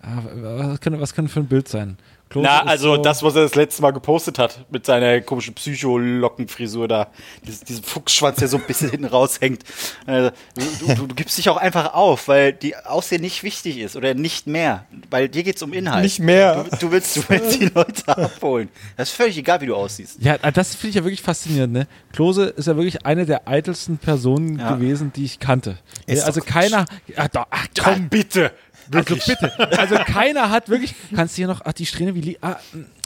ah, 0.00 0.22
was 0.34 0.80
kann, 0.80 0.98
was 0.98 1.12
kann 1.14 1.28
für 1.28 1.40
ein 1.40 1.46
Bild 1.48 1.68
sein? 1.68 1.98
Klose 2.32 2.46
Na, 2.48 2.62
also 2.64 2.96
so- 2.96 3.02
das, 3.02 3.22
was 3.22 3.34
er 3.36 3.42
das 3.42 3.54
letzte 3.54 3.82
Mal 3.82 3.90
gepostet 3.90 4.38
hat, 4.38 4.64
mit 4.70 4.86
seiner 4.86 5.20
komischen 5.20 5.52
Psycho-Lockenfrisur 5.54 6.88
da, 6.88 7.08
Dieses, 7.46 7.60
diesen 7.60 7.84
Fuchsschwanz, 7.84 8.38
der 8.38 8.48
so 8.48 8.56
ein 8.56 8.62
bisschen 8.66 8.90
hinten 8.90 9.04
raushängt. 9.06 9.62
Äh, 10.06 10.30
du, 10.56 10.94
du, 10.94 11.06
du 11.08 11.14
gibst 11.14 11.36
dich 11.36 11.48
auch 11.50 11.58
einfach 11.58 11.92
auf, 11.94 12.28
weil 12.28 12.52
die 12.54 12.74
Aussehen 12.76 13.20
nicht 13.20 13.42
wichtig 13.42 13.78
ist 13.78 13.96
oder 13.96 14.14
nicht 14.14 14.46
mehr. 14.46 14.86
Weil 15.10 15.28
dir 15.28 15.42
geht's 15.42 15.62
um 15.62 15.72
Inhalt. 15.72 16.02
Nicht 16.04 16.20
mehr. 16.20 16.64
Du, 16.70 16.76
du, 16.76 16.92
willst, 16.92 17.16
du 17.16 17.22
willst 17.28 17.60
die 17.60 17.66
Leute 17.66 18.08
abholen. 18.08 18.68
Das 18.96 19.10
ist 19.10 19.14
völlig 19.14 19.36
egal, 19.36 19.60
wie 19.60 19.66
du 19.66 19.76
aussiehst. 19.76 20.16
Ja, 20.22 20.36
ah, 20.42 20.50
das 20.50 20.74
finde 20.74 20.88
ich 20.90 20.94
ja 20.96 21.04
wirklich 21.04 21.22
faszinierend, 21.22 21.72
ne? 21.74 21.86
Klose 22.12 22.44
ist 22.46 22.66
ja 22.66 22.76
wirklich 22.76 23.04
eine 23.04 23.26
der 23.26 23.46
eitelsten 23.46 23.98
Personen 23.98 24.58
Ja. 24.58 24.74
gewesen, 24.74 25.12
die 25.14 25.24
ich 25.24 25.38
kannte. 25.38 25.76
Ist 26.06 26.24
also 26.24 26.40
doch 26.40 26.46
keiner, 26.46 26.86
ach, 27.16 27.28
doch, 27.28 27.46
ach 27.50 27.66
komm, 27.78 28.08
bitte. 28.08 28.52
Also 28.94 29.16
bitte. 29.16 29.78
Also 29.78 29.94
keiner 29.96 30.50
hat 30.50 30.68
wirklich, 30.68 30.94
kannst 31.14 31.34
du 31.34 31.36
hier 31.38 31.46
noch, 31.46 31.60
ach, 31.64 31.72
die 31.72 31.86
Strähne, 31.86 32.14
wie, 32.14 32.20
li- 32.20 32.38
ah, 32.40 32.56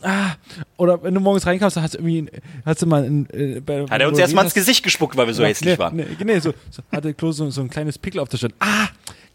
ah, 0.03 0.33
oder 0.77 1.03
wenn 1.03 1.15
du 1.15 1.21
morgens 1.21 1.47
reinkommst, 1.47 1.77
dann 1.77 1.85
hast 1.85 1.95
du 1.95 1.99
irgendwie, 1.99 2.31
hast 2.65 2.83
du 2.83 2.87
mal, 2.87 3.05
ein, 3.05 3.29
äh, 3.31 3.61
bei, 3.61 3.85
Hat 3.89 4.01
er 4.01 4.09
uns 4.09 4.17
du 4.17 4.23
erstmal 4.23 4.45
ins 4.45 4.55
Gesicht 4.55 4.83
gespuckt, 4.83 5.17
weil 5.17 5.27
wir 5.27 5.35
so 5.35 5.43
Ja, 5.43 5.49
hässlich 5.49 5.75
nee, 5.75 5.79
waren. 5.79 5.97
Nee, 5.97 6.07
nee 6.25 6.39
so, 6.39 6.53
so 6.71 6.83
hatte 6.93 7.15
Klose 7.15 7.45
so, 7.45 7.51
so 7.51 7.61
ein 7.63 7.71
kleines 7.71 7.99
Pickel 7.99 8.21
auf 8.21 8.29
der 8.29 8.39
Stirn. 8.39 8.53
Ah, 8.61 8.89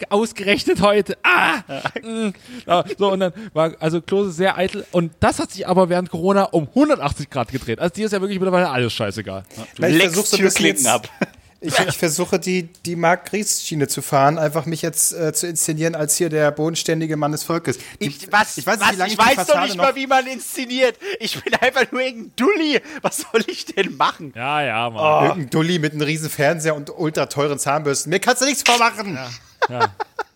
ausgerechnet 0.10 0.82
heute. 0.82 1.18
Ah, 1.24 1.60
mm. 2.02 2.34
ja, 2.66 2.84
so 2.98 3.12
und 3.12 3.20
dann 3.20 3.34
war 3.54 3.76
also 3.80 4.02
Klose 4.02 4.32
sehr 4.32 4.58
eitel 4.58 4.86
und 4.92 5.12
das 5.20 5.40
hat 5.40 5.52
sich 5.52 5.68
aber 5.68 5.90
während 5.90 6.10
Corona 6.10 6.44
um 6.46 6.68
180 6.68 7.30
Grad 7.30 7.52
gedreht. 7.52 7.80
Also 7.80 7.94
dir 7.94 8.06
ist 8.06 8.12
ja 8.12 8.22
wirklich 8.22 8.40
mittlerweile 8.40 8.70
alles 8.70 8.94
scheißegal. 8.94 9.44
Du 9.76 9.86
Ich 9.86 9.94
leckst 9.96 10.16
versuch 10.16 10.26
so 10.26 10.38
ein 10.38 10.44
bisschen 10.44 10.88
ab. 10.88 11.08
Ich, 11.64 11.78
ich 11.78 11.98
versuche 11.98 12.40
die, 12.40 12.64
die 12.86 12.96
Mark 12.96 13.30
Gries-Schiene 13.30 13.88
zu 13.88 14.02
fahren, 14.02 14.40
einfach 14.40 14.66
mich 14.66 14.82
jetzt 14.82 15.14
äh, 15.14 15.32
zu 15.32 15.46
inszenieren 15.46 15.94
als 15.94 16.16
hier 16.18 16.30
der 16.30 16.50
bodenständige 16.50 17.18
Mann 17.18 17.32
des 17.32 17.44
Volkes. 17.44 17.78
Die- 18.02 18.08
Ich, 18.08 18.32
was? 18.32 18.58
ich 18.58 18.66
weiß 18.66 18.80
nicht, 18.80 19.00
was? 19.00 19.08
ich 19.12 19.18
weiß 19.18 19.46
doch 19.48 19.62
nicht 19.62 19.78
mal, 19.78 19.96
wie 19.96 20.08
man 20.08 20.26
inszeniert. 20.26 20.98
Ich 21.20 21.40
bin 21.44 21.54
einfach 21.56 21.92
nur 21.92 22.02
irgendein 22.02 22.34
Dulli. 22.36 22.82
Was 23.04 23.18
soll 23.32 23.44
ich 23.46 23.66
denn 23.66 23.96
machen? 23.96 24.34
Ja, 24.36 24.64
ja, 24.64 24.90
Mann. 24.90 25.26
Irgendein 25.26 25.50
Dulli 25.52 25.78
mit 25.78 25.94
einem 25.94 26.02
riesen 26.02 26.32
Fernseher 26.32 26.76
und 26.76 26.90
ultra 26.98 27.28
teuren 27.28 27.60
Zahnbürsten. 27.60 28.10
Mir 28.10 28.20
kannst 28.20 28.42
du 28.42 28.46
nichts 28.48 28.64
vormachen. 28.66 29.20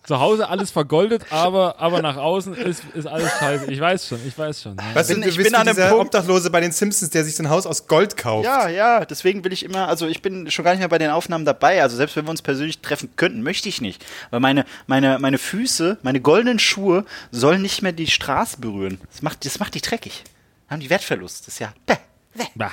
Zu 0.07 0.19
Hause 0.19 0.47
alles 0.47 0.69
vergoldet, 0.69 1.23
aber, 1.31 1.79
aber 1.79 2.01
nach 2.01 2.17
außen 2.17 2.53
ist, 2.53 2.83
ist 2.93 3.07
alles 3.07 3.31
scheiße. 3.39 3.71
Ich 3.71 3.79
weiß 3.79 4.07
schon, 4.07 4.19
ich 4.25 4.37
weiß 4.37 4.61
schon. 4.61 4.77
Ja. 4.77 5.01
Du, 5.01 5.13
du 5.19 5.27
ich 5.27 5.37
bin 5.37 5.55
an 5.55 5.67
einem 5.67 5.75
Punkt- 5.89 6.05
Obdachlose 6.05 6.51
bei 6.51 6.61
den 6.61 6.71
Simpsons, 6.71 7.09
der 7.09 7.23
sich 7.23 7.35
so 7.35 7.41
ein 7.43 7.49
Haus 7.49 7.65
aus 7.65 7.87
Gold 7.87 8.15
kauft. 8.15 8.45
Ja, 8.45 8.67
ja, 8.69 9.03
deswegen 9.03 9.43
will 9.43 9.51
ich 9.51 9.63
immer, 9.63 9.87
also 9.87 10.05
ich 10.07 10.21
bin 10.21 10.51
schon 10.51 10.63
gar 10.63 10.71
nicht 10.71 10.79
mehr 10.79 10.89
bei 10.89 10.99
den 10.99 11.09
Aufnahmen 11.09 11.43
dabei. 11.43 11.81
Also 11.81 11.95
selbst 11.97 12.15
wenn 12.15 12.25
wir 12.25 12.29
uns 12.29 12.43
persönlich 12.43 12.79
treffen 12.81 13.09
könnten, 13.15 13.41
möchte 13.41 13.67
ich 13.67 13.81
nicht. 13.81 14.05
Weil 14.29 14.41
meine, 14.41 14.65
meine, 14.85 15.17
meine 15.17 15.39
Füße, 15.39 15.97
meine 16.03 16.21
goldenen 16.21 16.59
Schuhe 16.59 17.05
sollen 17.31 17.63
nicht 17.63 17.81
mehr 17.81 17.91
die 17.91 18.07
Straße 18.07 18.59
berühren. 18.59 19.01
Das 19.11 19.23
macht, 19.23 19.43
das 19.43 19.59
macht 19.59 19.73
die 19.73 19.81
dreckig. 19.81 20.23
Haben 20.69 20.81
die 20.81 20.89
Wertverlust. 20.89 21.47
Das 21.47 21.55
ist 21.55 21.59
ja. 21.59 21.73
Bäh, 21.87 21.95
bäh. 22.35 22.43
Bah, 22.53 22.71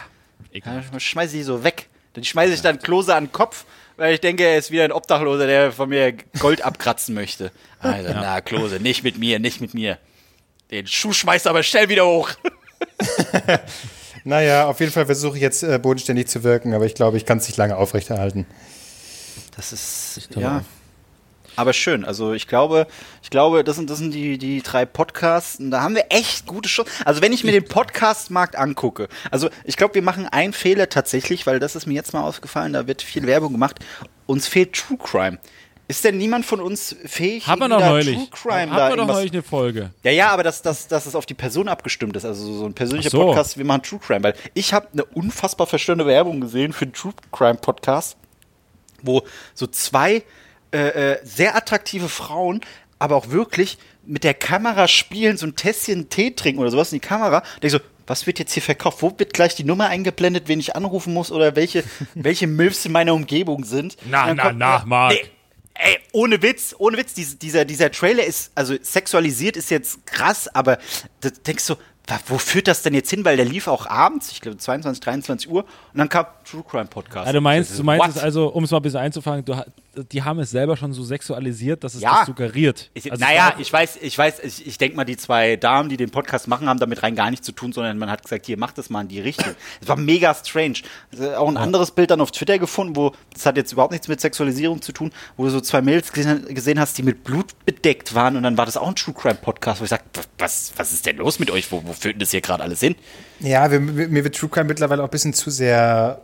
egal. 0.52 0.84
Dann 0.90 1.00
schmeiße 1.00 1.34
ich 1.34 1.40
die 1.40 1.44
so 1.44 1.64
weg. 1.64 1.88
Dann 2.14 2.24
schmeiße 2.24 2.52
ich 2.52 2.60
dann 2.60 2.78
Klose 2.78 3.14
an 3.14 3.24
den 3.24 3.32
Kopf, 3.32 3.64
weil 3.96 4.14
ich 4.14 4.20
denke, 4.20 4.44
er 4.44 4.58
ist 4.58 4.70
wieder 4.70 4.84
ein 4.84 4.92
Obdachloser, 4.92 5.46
der 5.46 5.72
von 5.72 5.88
mir 5.88 6.12
Gold 6.38 6.62
abkratzen 6.62 7.14
möchte. 7.14 7.52
Also, 7.80 8.10
na, 8.12 8.40
Klose, 8.40 8.80
nicht 8.80 9.02
mit 9.02 9.18
mir, 9.18 9.38
nicht 9.38 9.60
mit 9.60 9.74
mir. 9.74 9.98
Den 10.70 10.86
Schuh 10.86 11.12
schmeißt 11.12 11.46
aber 11.46 11.62
schnell 11.62 11.88
wieder 11.88 12.06
hoch. 12.06 12.30
Naja, 14.24 14.66
auf 14.66 14.78
jeden 14.80 14.92
Fall 14.92 15.06
versuche 15.06 15.36
ich 15.36 15.42
jetzt 15.42 15.62
äh, 15.62 15.78
bodenständig 15.78 16.28
zu 16.28 16.44
wirken, 16.44 16.74
aber 16.74 16.86
ich 16.86 16.94
glaube, 16.94 17.16
ich 17.16 17.26
kann 17.26 17.38
es 17.38 17.48
nicht 17.48 17.56
lange 17.56 17.76
aufrechterhalten. 17.76 18.46
Das 19.56 19.72
ist, 19.72 20.28
glaube 20.30 20.42
ja. 20.42 20.64
Aber 21.56 21.72
schön, 21.72 22.04
also 22.04 22.32
ich 22.32 22.48
glaube, 22.48 22.86
ich 23.22 23.30
glaube, 23.30 23.64
das 23.64 23.76
sind, 23.76 23.90
das 23.90 23.98
sind 23.98 24.12
die, 24.12 24.38
die 24.38 24.62
drei 24.62 24.84
Podcasts 24.86 25.58
und 25.60 25.70
da 25.70 25.82
haben 25.82 25.94
wir 25.94 26.06
echt 26.10 26.46
gute 26.46 26.68
Chancen. 26.68 26.90
Also 27.04 27.20
wenn 27.22 27.32
ich 27.32 27.44
mir 27.44 27.52
den 27.52 27.64
Podcast-Markt 27.64 28.56
angucke, 28.56 29.08
also 29.30 29.50
ich 29.64 29.76
glaube, 29.76 29.94
wir 29.94 30.02
machen 30.02 30.26
einen 30.26 30.52
Fehler 30.52 30.88
tatsächlich, 30.88 31.46
weil 31.46 31.58
das 31.60 31.76
ist 31.76 31.86
mir 31.86 31.94
jetzt 31.94 32.12
mal 32.12 32.22
aufgefallen, 32.22 32.72
da 32.72 32.86
wird 32.86 33.02
viel 33.02 33.26
Werbung 33.26 33.52
gemacht. 33.52 33.78
Uns 34.26 34.46
fehlt 34.48 34.72
True 34.74 34.96
Crime. 34.98 35.38
Ist 35.88 36.04
denn 36.04 36.16
niemand 36.16 36.46
von 36.46 36.60
uns 36.60 36.96
fähig, 37.04 37.46
Haben 37.48 37.60
wir 37.60 37.68
da 37.68 37.80
neulich. 37.90 38.16
True 38.16 38.28
Crime 38.30 38.70
Haben 38.70 38.70
da 38.70 38.76
wir 38.76 38.90
doch 38.90 38.96
irgendwas- 38.98 39.16
neulich 39.16 39.32
eine 39.32 39.42
Folge. 39.42 39.90
ja, 40.04 40.10
ja, 40.10 40.28
aber 40.30 40.42
dass, 40.42 40.62
dass, 40.62 40.88
dass 40.88 41.04
es 41.04 41.14
auf 41.14 41.26
die 41.26 41.34
Person 41.34 41.68
abgestimmt 41.68 42.16
ist. 42.16 42.24
Also 42.24 42.50
so 42.54 42.64
ein 42.64 42.72
persönlicher 42.72 43.10
so. 43.10 43.18
Podcast, 43.26 43.58
wir 43.58 43.64
machen 43.66 43.82
True 43.82 43.98
Crime. 43.98 44.22
Weil 44.22 44.34
ich 44.54 44.72
habe 44.72 44.88
eine 44.92 45.04
unfassbar 45.04 45.66
verstörende 45.66 46.06
Werbung 46.06 46.40
gesehen 46.40 46.72
für 46.72 46.84
einen 46.86 46.94
True 46.94 47.12
Crime 47.30 47.56
Podcast, 47.56 48.16
wo 49.02 49.22
so 49.54 49.66
zwei 49.66 50.22
äh, 50.72 51.12
äh, 51.12 51.18
sehr 51.24 51.54
attraktive 51.56 52.08
Frauen, 52.08 52.60
aber 52.98 53.16
auch 53.16 53.30
wirklich 53.30 53.78
mit 54.04 54.24
der 54.24 54.34
Kamera 54.34 54.88
spielen, 54.88 55.36
so 55.36 55.46
ein 55.46 55.54
Tässchen 55.56 56.08
Tee 56.08 56.32
trinken 56.32 56.60
oder 56.60 56.70
sowas 56.70 56.92
in 56.92 57.00
die 57.00 57.06
Kamera. 57.06 57.40
Da 57.40 57.46
denk 57.60 57.64
ich 57.64 57.72
so, 57.72 57.80
was 58.06 58.26
wird 58.26 58.38
jetzt 58.40 58.52
hier 58.52 58.62
verkauft? 58.62 58.98
Wo 59.00 59.12
wird 59.16 59.32
gleich 59.32 59.54
die 59.54 59.64
Nummer 59.64 59.86
eingeblendet, 59.88 60.48
wen 60.48 60.58
ich 60.58 60.74
anrufen 60.74 61.14
muss 61.14 61.30
oder 61.30 61.54
welche, 61.56 61.84
welche 62.14 62.46
Milfs 62.46 62.84
in 62.84 62.92
meiner 62.92 63.14
Umgebung 63.14 63.64
sind? 63.64 63.96
Na, 64.04 64.34
na, 64.34 64.42
kommt- 64.44 64.58
na, 64.58 64.82
Marc. 64.86 65.14
Ey, 65.74 65.98
ohne 66.12 66.42
Witz, 66.42 66.74
ohne 66.78 66.96
Witz, 66.98 67.14
dies- 67.14 67.38
dieser, 67.38 67.64
dieser 67.64 67.90
Trailer 67.90 68.24
ist, 68.24 68.52
also 68.54 68.74
sexualisiert 68.82 69.56
ist 69.56 69.70
jetzt 69.70 70.06
krass, 70.06 70.46
aber 70.54 70.78
da 71.20 71.30
denkst 71.30 71.66
du, 71.66 71.76
wo 72.26 72.36
führt 72.36 72.68
das 72.68 72.82
denn 72.82 72.92
jetzt 72.92 73.08
hin? 73.08 73.24
Weil 73.24 73.36
der 73.36 73.46
lief 73.46 73.68
auch 73.68 73.86
abends, 73.86 74.30
ich 74.32 74.40
glaube 74.42 74.58
22, 74.58 75.00
23 75.00 75.48
Uhr, 75.48 75.62
und 75.62 75.98
dann 75.98 76.08
kam 76.10 76.26
True 76.44 76.62
Crime 76.68 76.84
Podcast. 76.86 77.26
Ja, 77.26 77.32
du 77.32 77.40
meinst, 77.40 77.78
du 77.78 77.84
meinst 77.84 78.18
also, 78.18 78.48
um 78.48 78.64
es 78.64 78.70
mal 78.70 78.78
ein 78.80 78.82
bisschen 78.82 79.00
einzufangen, 79.00 79.44
du, 79.46 79.54
die 80.10 80.22
haben 80.22 80.38
es 80.38 80.50
selber 80.50 80.76
schon 80.76 80.92
so 80.92 81.04
sexualisiert, 81.04 81.84
dass 81.84 81.94
es 81.94 82.00
Ja. 82.00 82.18
das 82.18 82.26
suggeriert. 82.26 82.90
Ich, 82.94 83.10
Also 83.12 83.22
naja, 83.22 83.54
ich 83.58 83.70
weiß, 83.70 83.98
ich 84.00 84.16
weiß, 84.16 84.40
ich, 84.42 84.66
ich 84.66 84.78
denke 84.78 84.96
mal, 84.96 85.04
die 85.04 85.16
zwei 85.18 85.56
Damen, 85.56 85.88
die 85.90 85.96
den 85.98 86.10
Podcast 86.10 86.48
machen, 86.48 86.68
haben 86.68 86.78
damit 86.78 87.02
rein 87.02 87.14
gar 87.14 87.30
nichts 87.30 87.44
zu 87.44 87.52
tun, 87.52 87.72
sondern 87.72 87.98
man 87.98 88.10
hat 88.10 88.22
gesagt, 88.22 88.46
hier, 88.46 88.56
mach 88.56 88.72
das 88.72 88.88
mal 88.90 89.02
in 89.02 89.08
die 89.08 89.20
Richtung. 89.20 89.54
Es 89.82 89.88
war 89.88 89.96
mega 89.96 90.34
strange. 90.34 90.76
Auch 91.36 91.48
ein 91.48 91.56
anderes 91.56 91.90
Bild 91.90 92.10
dann 92.10 92.20
auf 92.20 92.30
Twitter 92.30 92.58
gefunden, 92.58 92.96
wo, 92.96 93.12
das 93.34 93.44
hat 93.46 93.56
jetzt 93.56 93.72
überhaupt 93.72 93.92
nichts 93.92 94.08
mit 94.08 94.20
Sexualisierung 94.20 94.80
zu 94.80 94.92
tun, 94.92 95.10
wo 95.36 95.44
du 95.44 95.50
so 95.50 95.60
zwei 95.60 95.82
Mails 95.82 96.12
gesehen, 96.12 96.46
gesehen 96.54 96.78
hast, 96.80 96.96
die 96.96 97.02
mit 97.02 97.24
Blut 97.24 97.52
bedeckt 97.66 98.14
waren 98.14 98.36
und 98.36 98.42
dann 98.44 98.56
war 98.56 98.64
das 98.66 98.76
auch 98.76 98.88
ein 98.88 98.94
True 98.96 99.14
Crime 99.14 99.34
Podcast, 99.34 99.80
wo 99.80 99.84
ich 99.84 99.90
sag, 99.90 100.02
was, 100.38 100.72
was 100.76 100.92
ist 100.92 101.04
denn 101.06 101.16
los 101.18 101.38
mit 101.38 101.50
euch? 101.50 101.70
Wo, 101.70 101.82
wo 101.84 101.92
führt 101.92 102.14
denn 102.14 102.20
das 102.20 102.30
hier 102.30 102.40
gerade 102.40 102.62
alles 102.62 102.80
hin? 102.80 102.94
Ja, 103.40 103.70
wir, 103.70 103.80
mir 103.80 104.08
mir 104.08 104.24
wird 104.24 104.36
True 104.36 104.48
Crime 104.48 104.66
mittlerweile 104.68 105.02
auch 105.02 105.08
ein 105.08 105.10
bisschen 105.10 105.34
zu 105.34 105.50
sehr 105.50 106.20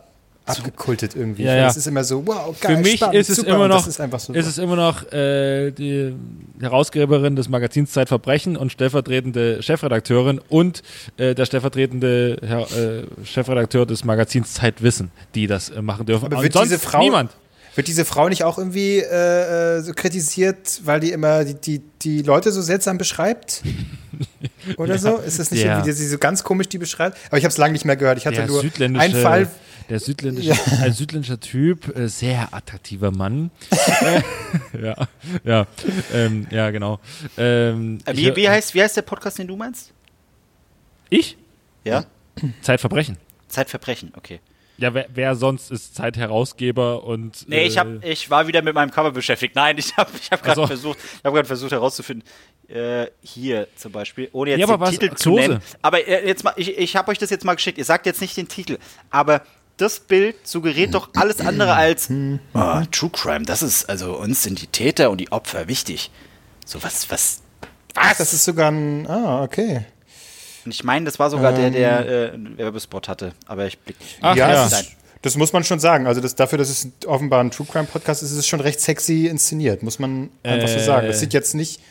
abgekultet 0.57 1.15
irgendwie. 1.15 1.43
Ja, 1.43 1.55
ja. 1.55 1.67
Es 1.67 1.77
ist 1.77 1.87
immer 1.87 2.03
so, 2.03 2.25
wow, 2.25 2.55
geil, 2.59 2.75
Für 2.77 2.81
mich 2.81 2.95
spannend, 2.95 3.15
ist 3.15 3.29
es 3.29 3.37
super, 3.37 3.55
immer 3.55 3.67
noch, 3.67 3.85
ist 3.87 3.99
einfach 4.01 4.19
so. 4.19 4.33
ist 4.33 4.47
es 4.47 4.57
immer 4.57 4.75
noch 4.75 5.11
äh, 5.11 5.71
die 5.71 6.13
Herausgeberin 6.59 7.35
des 7.35 7.49
Magazins 7.49 7.91
Zeitverbrechen 7.91 8.57
und 8.57 8.71
stellvertretende 8.71 9.61
Chefredakteurin 9.63 10.39
und 10.49 10.81
äh, 11.17 11.35
der 11.35 11.45
stellvertretende 11.45 12.37
Herr, 12.45 12.61
äh, 12.71 13.03
Chefredakteur 13.25 13.85
des 13.85 14.03
Magazins 14.03 14.53
Zeitwissen, 14.53 15.11
die 15.35 15.47
das 15.47 15.69
äh, 15.69 15.81
machen 15.81 16.05
dürfen. 16.05 16.25
Aber 16.25 16.41
wird 16.43 16.55
diese 16.55 16.79
Frau- 16.79 16.99
niemand. 16.99 17.31
Wird 17.75 17.87
diese 17.87 18.03
Frau 18.03 18.27
nicht 18.27 18.43
auch 18.43 18.57
irgendwie 18.57 18.97
äh, 18.97 19.77
äh, 19.77 19.81
so 19.81 19.93
kritisiert, 19.93 20.81
weil 20.83 20.99
die 20.99 21.11
immer 21.11 21.45
die, 21.45 21.53
die, 21.53 21.81
die 22.01 22.23
Leute 22.23 22.51
so 22.51 22.61
seltsam 22.61 22.97
beschreibt? 22.97 23.61
Oder 24.77 24.97
so? 24.97 25.17
Ist 25.17 25.39
das 25.39 25.51
nicht 25.51 25.63
Ja. 25.63 25.73
irgendwie, 25.75 25.89
dass 25.91 25.99
sie 25.99 26.07
so 26.07 26.17
ganz 26.17 26.43
komisch 26.43 26.67
die 26.67 26.77
beschreibt? 26.77 27.17
Aber 27.27 27.37
ich 27.37 27.43
habe 27.45 27.51
es 27.51 27.57
lange 27.57 27.73
nicht 27.73 27.85
mehr 27.85 27.95
gehört. 27.95 28.17
Ich 28.17 28.25
hatte 28.27 28.45
nur 28.47 28.63
einen 28.79 29.15
Fall, 29.15 29.47
der 29.89 29.99
südländische, 29.99 30.53
ein 30.81 30.93
südländischer 30.93 31.39
Typ, 31.39 31.95
äh, 31.97 32.07
sehr 32.07 32.53
attraktiver 32.53 33.11
Mann. 33.11 33.51
äh, 34.01 34.21
ja, 34.81 35.07
ja, 35.43 35.67
ähm, 36.13 36.47
ja, 36.51 36.69
genau. 36.71 36.99
Ähm, 37.37 37.99
Äh, 38.05 38.15
Wie, 38.15 38.29
ich, 38.29 38.35
wie, 38.35 38.49
heißt, 38.49 38.73
wie 38.75 38.81
heißt 38.83 38.97
der 38.97 39.01
Podcast, 39.01 39.39
den 39.39 39.47
du 39.47 39.55
meinst? 39.55 39.91
ich? 41.09 41.37
Ja? 41.83 42.05
Zeitverbrechen. 42.61 43.17
Zeitverbrechen, 43.47 44.13
okay. 44.15 44.39
Ja, 44.77 44.93
wer, 44.93 45.07
wer 45.13 45.35
sonst 45.35 45.71
ist 45.71 45.95
Zeitherausgeber 45.95 47.03
und. 47.03 47.49
Nee, 47.49 47.63
ich, 47.63 47.77
hab, 47.77 47.87
äh, 48.01 48.11
ich 48.11 48.29
war 48.29 48.47
wieder 48.47 48.61
mit 48.61 48.73
meinem 48.75 48.91
Cover 48.91 49.11
beschäftigt. 49.11 49.53
Nein, 49.55 49.77
ich 49.77 49.97
habe 49.97 50.09
ich 50.21 50.31
hab 50.31 50.41
gerade 50.41 50.61
Ach 50.61 50.63
so. 50.63 50.67
versucht, 50.67 50.99
ich 51.17 51.23
hab 51.25 51.47
versucht 51.47 51.71
herauszufinden, 51.73 52.25
äh, 52.69 53.07
hier 53.21 53.67
zum 53.75 53.91
Beispiel, 53.91 54.29
ohne 54.31 54.51
jetzt 54.51 54.59
Ja, 54.59 54.67
aber 54.67 54.77
den 54.77 54.81
was- 54.81 54.89
Titel 54.91 55.15
zu 55.15 55.31
nennen. 55.35 55.59
Aber 55.81 56.07
äh, 56.07 56.25
jetzt 56.25 56.45
mal, 56.45 56.53
ich, 56.55 56.77
ich 56.77 56.95
habe 56.95 57.11
euch 57.11 57.17
das 57.17 57.29
jetzt 57.29 57.43
mal 57.43 57.55
geschickt. 57.55 57.77
Ihr 57.77 57.83
sagt 57.83 58.05
jetzt 58.05 58.21
nicht 58.21 58.37
den 58.37 58.47
Titel, 58.47 58.77
aber 59.09 59.41
das 59.79 59.99
Bild 59.99 60.35
suggeriert 60.47 60.93
doch 60.93 61.09
alles 61.15 61.39
andere 61.39 61.73
als 61.73 62.09
Ah, 62.53 62.83
True 62.91 63.09
Crime. 63.11 63.45
Das 63.45 63.61
ist, 63.61 63.89
also 63.89 64.17
uns 64.17 64.43
sind 64.43 64.61
die 64.61 64.67
Täter 64.67 65.09
und 65.09 65.19
die 65.19 65.31
Opfer 65.31 65.67
wichtig. 65.67 66.11
So 66.65 66.83
was, 66.83 67.09
was, 67.09 67.41
was? 67.95 68.17
Das 68.17 68.33
ist 68.33 68.45
sogar 68.45 68.71
ein. 68.71 69.07
Ah, 69.07 69.43
okay. 69.43 69.85
und 70.65 70.73
ich 70.73 70.83
meine, 70.83 71.05
das 71.05 71.17
war 71.19 71.29
sogar 71.29 71.53
der, 71.53 71.71
der 71.71 72.07
äh, 72.07 72.31
einen 72.33 72.57
Werbespot 72.57 73.07
hatte. 73.07 73.33
Aber 73.47 73.65
ich 73.65 73.79
blick. 73.79 73.95
Ach 74.21 74.35
ja, 74.35 74.49
ja. 74.49 74.63
Das, 74.69 74.85
das 75.21 75.35
muss 75.35 75.51
man 75.53 75.63
schon 75.63 75.79
sagen. 75.79 76.07
Also 76.07 76.21
das, 76.21 76.35
dafür, 76.35 76.57
dass 76.57 76.69
es 76.69 76.87
offenbar 77.05 77.41
ein 77.43 77.51
True 77.51 77.67
Crime 77.69 77.85
Podcast 77.85 78.21
ist, 78.23 78.31
ist 78.31 78.37
es 78.37 78.47
schon 78.47 78.59
recht 78.61 78.79
sexy 78.79 79.27
inszeniert, 79.27 79.81
muss 79.83 79.99
man 79.99 80.29
einfach 80.43 80.67
so 80.67 80.75
Äh. 80.77 80.83
sagen. 80.83 81.07
Das 81.07 81.19
sieht 81.19 81.33
jetzt 81.33 81.55
nicht. 81.55 81.81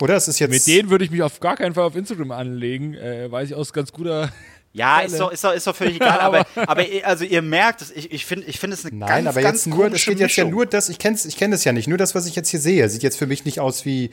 Oder? 0.00 0.16
Es 0.16 0.26
ist 0.26 0.38
jetzt. 0.40 0.50
mit 0.50 0.66
denen 0.66 0.90
würde 0.90 1.04
ich 1.04 1.10
mich 1.12 1.22
auf 1.22 1.38
gar 1.40 1.56
keinen 1.56 1.74
Fall 1.74 1.84
auf 1.84 1.94
Instagram 1.94 2.32
anlegen, 2.32 2.94
äh, 2.94 3.30
weiß 3.30 3.50
ich 3.50 3.54
aus 3.54 3.72
ganz 3.72 3.92
guter. 3.92 4.32
Ja, 4.74 5.00
ist 5.00 5.18
doch, 5.18 5.30
ist, 5.30 5.42
doch, 5.44 5.52
ist 5.52 5.66
doch 5.66 5.74
völlig 5.76 5.96
egal, 5.96 6.18
aber, 6.20 6.46
aber 6.56 6.86
ihr- 6.86 7.06
also 7.06 7.24
ihr 7.24 7.40
merkt, 7.42 7.80
es, 7.80 7.90
ich, 7.92 8.10
ich 8.12 8.26
finde 8.26 8.46
ich 8.46 8.58
find 8.58 8.72
es 8.74 8.84
eine 8.84 8.94
Nein, 8.96 9.24
ganz, 9.24 9.28
aber 9.28 9.42
ganz 9.42 9.64
jetzt 9.64 9.74
nur, 9.74 9.88
das 9.88 10.00
steht 10.00 10.18
jetzt 10.18 10.36
ja 10.36 10.44
nur 10.44 10.66
das, 10.66 10.88
ich 10.88 10.98
kenne 10.98 11.16
ich 11.24 11.36
kenn 11.36 11.50
das 11.52 11.64
ja 11.64 11.72
nicht, 11.72 11.86
nur 11.88 11.96
das, 11.96 12.14
was 12.14 12.26
ich 12.26 12.34
jetzt 12.34 12.50
hier 12.50 12.60
sehe, 12.60 12.88
sieht 12.90 13.02
jetzt 13.04 13.16
für 13.16 13.26
mich 13.26 13.44
nicht 13.44 13.60
aus 13.60 13.84
wie, 13.86 14.10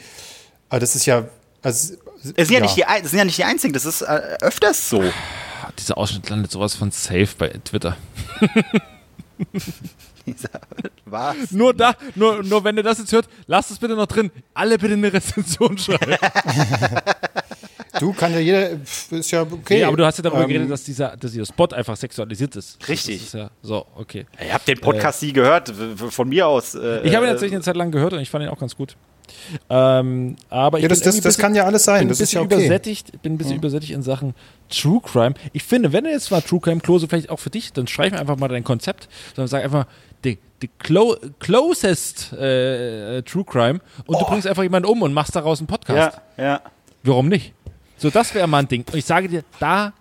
aber 0.70 0.80
das 0.80 0.96
ist 0.96 1.06
ja, 1.08 1.26
also, 1.64 1.96
Es 2.36 2.48
sind 2.48 2.52
ja, 2.52 2.60
Nicht 2.62 2.78
die, 2.78 2.82
das 2.88 3.10
sind 3.10 3.18
ja 3.20 3.26
nicht 3.26 3.38
die 3.40 3.44
einzigen, 3.44 3.74
das 3.74 3.86
ist 3.86 4.02
äh, 4.04 4.06
öfters 4.42 4.88
so. 4.90 5.02
Ah, 5.02 5.72
dieser 5.80 5.98
Ausschnitt 5.98 6.30
landet 6.30 6.52
sowas 6.52 6.76
von 6.76 6.92
safe 6.92 7.30
bei 7.38 7.50
Twitter. 7.66 7.98
Was? 11.06 11.52
Nur 11.52 11.74
da, 11.74 11.94
nur, 12.16 12.44
nur 12.44 12.64
wenn 12.64 12.78
ihr 12.78 12.84
das 12.84 13.00
jetzt 13.00 13.12
hört, 13.12 13.28
lasst 13.48 13.72
es 13.72 13.80
bitte 13.80 13.96
noch 13.96 14.06
drin. 14.08 14.32
Alle 14.54 14.78
bitte 14.78 14.94
eine 14.94 15.12
Rezension 15.12 15.78
schreiben. 15.78 16.16
du 18.00 18.14
kann 18.14 18.32
ja 18.34 18.40
jeder, 18.40 18.70
ist 18.72 19.32
ja 19.32 19.42
okay. 19.42 19.78
Nee, 19.80 19.84
aber 19.84 19.98
du 19.98 20.06
hast 20.06 20.18
ja 20.18 20.24
darüber 20.24 20.44
Ähm, 20.44 20.48
geredet, 20.50 20.72
dass 20.72 20.84
dieser, 20.84 21.18
dass 21.18 21.32
dieser 21.32 21.46
Spot 21.46 21.68
einfach 21.68 21.96
sexualisiert 21.98 22.56
ist. 22.56 22.88
Richtig. 22.88 23.24
Ist 23.24 23.34
ja, 23.34 23.50
so, 23.62 23.86
okay. 23.96 24.26
Ihr 24.44 24.54
habt 24.54 24.68
den 24.68 24.80
Podcast 24.80 25.22
nie 25.24 25.34
gehört, 25.34 25.74
von 26.10 26.30
mir 26.30 26.48
aus. 26.48 26.76
Äh, 26.76 27.02
Ich 27.04 27.16
habe 27.16 27.26
ihn 27.26 27.30
äh, 27.30 27.32
tatsächlich 27.34 27.54
eine 27.56 27.64
Zeit 27.64 27.76
lang 27.76 27.92
gehört 27.92 28.14
und 28.14 28.20
ich 28.20 28.30
fand 28.30 28.44
ihn 28.46 28.50
auch 28.50 28.60
ganz 28.60 28.76
gut. 28.76 28.96
Ähm, 29.70 30.36
aber 30.50 30.78
ich 30.80 30.84
Ja, 30.84 30.90
das, 30.90 31.00
bin 31.00 31.06
das, 31.06 31.16
irgendwie 31.16 31.24
das 31.24 31.36
bisschen- 31.36 31.42
kann 31.42 31.56
ja 31.56 31.66
alles 31.66 31.84
sein, 31.86 32.00
bin 32.00 32.08
ein 32.08 32.10
das 32.10 32.20
ist 32.20 32.34
ja 32.34 32.42
bisschen 32.44 32.54
okay. 32.58 32.66
übersättigt, 32.66 33.22
bin 33.22 33.34
ein 33.34 33.38
bisschen 33.38 33.56
übersättigt 33.56 33.94
in 33.94 34.02
Sachen 34.04 34.34
True 34.70 35.00
Crime. 35.02 35.36
Ich 35.54 35.64
finde, 35.64 35.94
wenn 35.94 36.04
du 36.04 36.10
jetzt 36.12 36.32
mal 36.32 36.42
True 36.42 36.60
Crime 36.60 36.82
Klose 36.82 37.08
vielleicht 37.08 37.30
auch 37.30 37.40
für 37.40 37.50
dich, 37.50 37.72
dann 37.72 37.88
schreib 37.88 38.12
mir 38.12 38.20
einfach 38.20 38.38
mal 38.38 38.50
dein 38.50 38.64
Konzept, 38.64 39.08
sondern 39.36 39.48
sag 39.48 39.64
einfach 39.64 39.86
the, 40.24 40.38
the 40.62 40.70
clo 40.80 41.16
closest 41.40 42.34
äh, 42.34 43.22
True 43.24 43.44
Crime 43.46 43.80
und 44.06 44.20
du 44.22 44.26
bringst 44.26 44.48
einfach 44.48 44.64
jemanden 44.64 44.90
um 44.90 45.02
und 45.02 45.14
machst 45.14 45.36
daraus 45.36 45.60
einen 45.60 45.68
Podcast. 45.68 46.20
Ja, 46.38 46.44
ja. 46.44 46.62
Warum 47.04 47.28
nicht? 47.30 47.54
So, 47.98 48.10
das 48.10 48.34
wäre 48.34 48.48
mal 48.48 48.60
ein 48.60 48.68
Ding. 48.68 48.84
Und 48.92 48.96
ich 48.98 49.06
sage 49.06 49.28
dir, 49.28 49.44
da, 49.60 49.94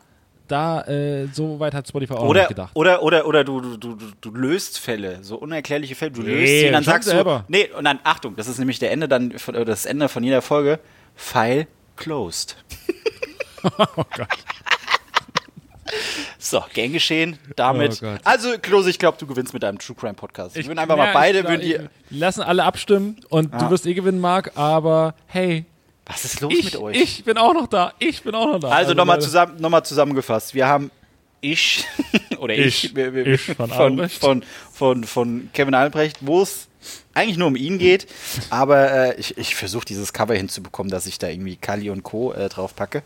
da, 0.48 0.82
äh, 0.82 1.26
so 1.32 1.60
weit 1.60 1.74
hat 1.74 1.86
Spotify 1.86 2.14
auch 2.14 2.24
Oder, 2.28 2.40
nicht 2.42 2.48
gedacht. 2.48 2.70
oder, 2.74 3.02
oder, 3.02 3.26
oder 3.26 3.44
du, 3.44 3.60
du, 3.60 3.76
du, 3.94 3.96
du 4.20 4.30
löst 4.34 4.78
Fälle, 4.78 5.18
so 5.22 5.36
unerklärliche 5.36 5.94
Fälle. 5.94 6.10
Du 6.12 6.22
Nee, 6.22 6.34
löst 6.34 6.52
sie 6.60 6.66
und 6.66 6.72
dann 6.72 6.84
sagst 6.84 7.08
selber. 7.08 7.44
du. 7.46 7.52
Nee, 7.56 7.70
und 7.76 7.84
dann, 7.84 7.98
Achtung, 8.04 8.36
das 8.36 8.48
ist 8.48 8.58
nämlich 8.58 8.78
der 8.78 8.90
Ende 8.90 9.06
dann, 9.08 9.34
oder 9.48 9.64
das 9.64 9.84
Ende 9.86 10.08
von 10.08 10.24
jeder 10.24 10.42
Folge. 10.42 10.80
File 11.14 11.66
closed. 11.96 12.56
oh 13.64 13.86
Gott. 14.16 14.28
So, 16.42 16.64
gern 16.72 16.92
geschehen. 16.92 17.38
Damit. 17.56 18.00
Oh 18.02 18.16
also, 18.24 18.58
Klose, 18.60 18.88
ich 18.90 18.98
glaube, 18.98 19.18
du 19.18 19.26
gewinnst 19.26 19.52
mit 19.52 19.62
deinem 19.62 19.78
True 19.78 19.94
Crime 19.94 20.14
Podcast. 20.14 20.56
Ich 20.56 20.66
würden 20.66 20.78
einfach 20.78 20.96
mal 20.96 21.08
Ja, 21.08 21.12
beide, 21.12 21.40
ich, 21.40 21.44
würden 21.46 21.60
die. 21.60 22.18
lassen 22.18 22.40
alle 22.42 22.64
abstimmen 22.64 23.16
und 23.28 23.52
du 23.54 23.70
wirst 23.70 23.84
eh 23.86 23.92
gewinnen, 23.94 24.20
Marc, 24.20 24.52
aber 24.56 25.14
hey, 25.26 25.66
Was 26.06 26.24
ist 26.24 26.40
los 26.40 26.52
ich, 26.56 26.64
mit 26.64 26.76
euch? 26.76 26.96
ich 26.96 27.24
bin 27.24 27.36
auch 27.36 27.52
noch 27.52 27.66
da. 27.66 27.92
Ich 27.98 28.22
bin 28.22 28.34
auch 28.34 28.46
noch 28.46 28.58
da. 28.60 28.68
Also 28.70 28.94
nochmal 28.94 29.16
Leute, 29.16 29.26
zusammen, 29.26 29.60
noch 29.60 29.68
mal 29.70 29.84
zusammengefasst. 29.84 30.54
Wir 30.54 30.66
haben 30.66 30.90
ich 31.42 31.84
oder 32.38 32.54
ich, 32.54 32.84
Ich. 32.84 32.96
wir- 32.96 33.14
wir- 33.14 33.26
Ich 33.26 33.42
von 33.42 33.54
von, 33.56 33.72
Albrecht. 33.72 34.18
von, 34.20 34.42
von, 34.72 35.04
von 35.04 35.50
Kevin 35.52 35.74
Albrecht, 35.74 36.18
wo 36.22 36.42
es 36.42 36.68
eigentlich 37.14 37.36
nur 37.36 37.48
um 37.48 37.56
ihn 37.56 37.78
geht. 37.78 38.06
Aber 38.50 38.90
äh, 38.90 39.20
ich, 39.20 39.36
ich 39.36 39.54
versuche 39.54 39.84
dieses 39.84 40.12
Cover 40.14 40.34
hinzubekommen, 40.34 40.90
dass 40.90 41.06
ich 41.06 41.18
da 41.18 41.28
irgendwie 41.28 41.56
Kali 41.56 41.90
und 41.90 42.02
Co. 42.02 42.32
Äh, 42.32 42.48
drauf 42.48 42.74
packe. 42.74 43.02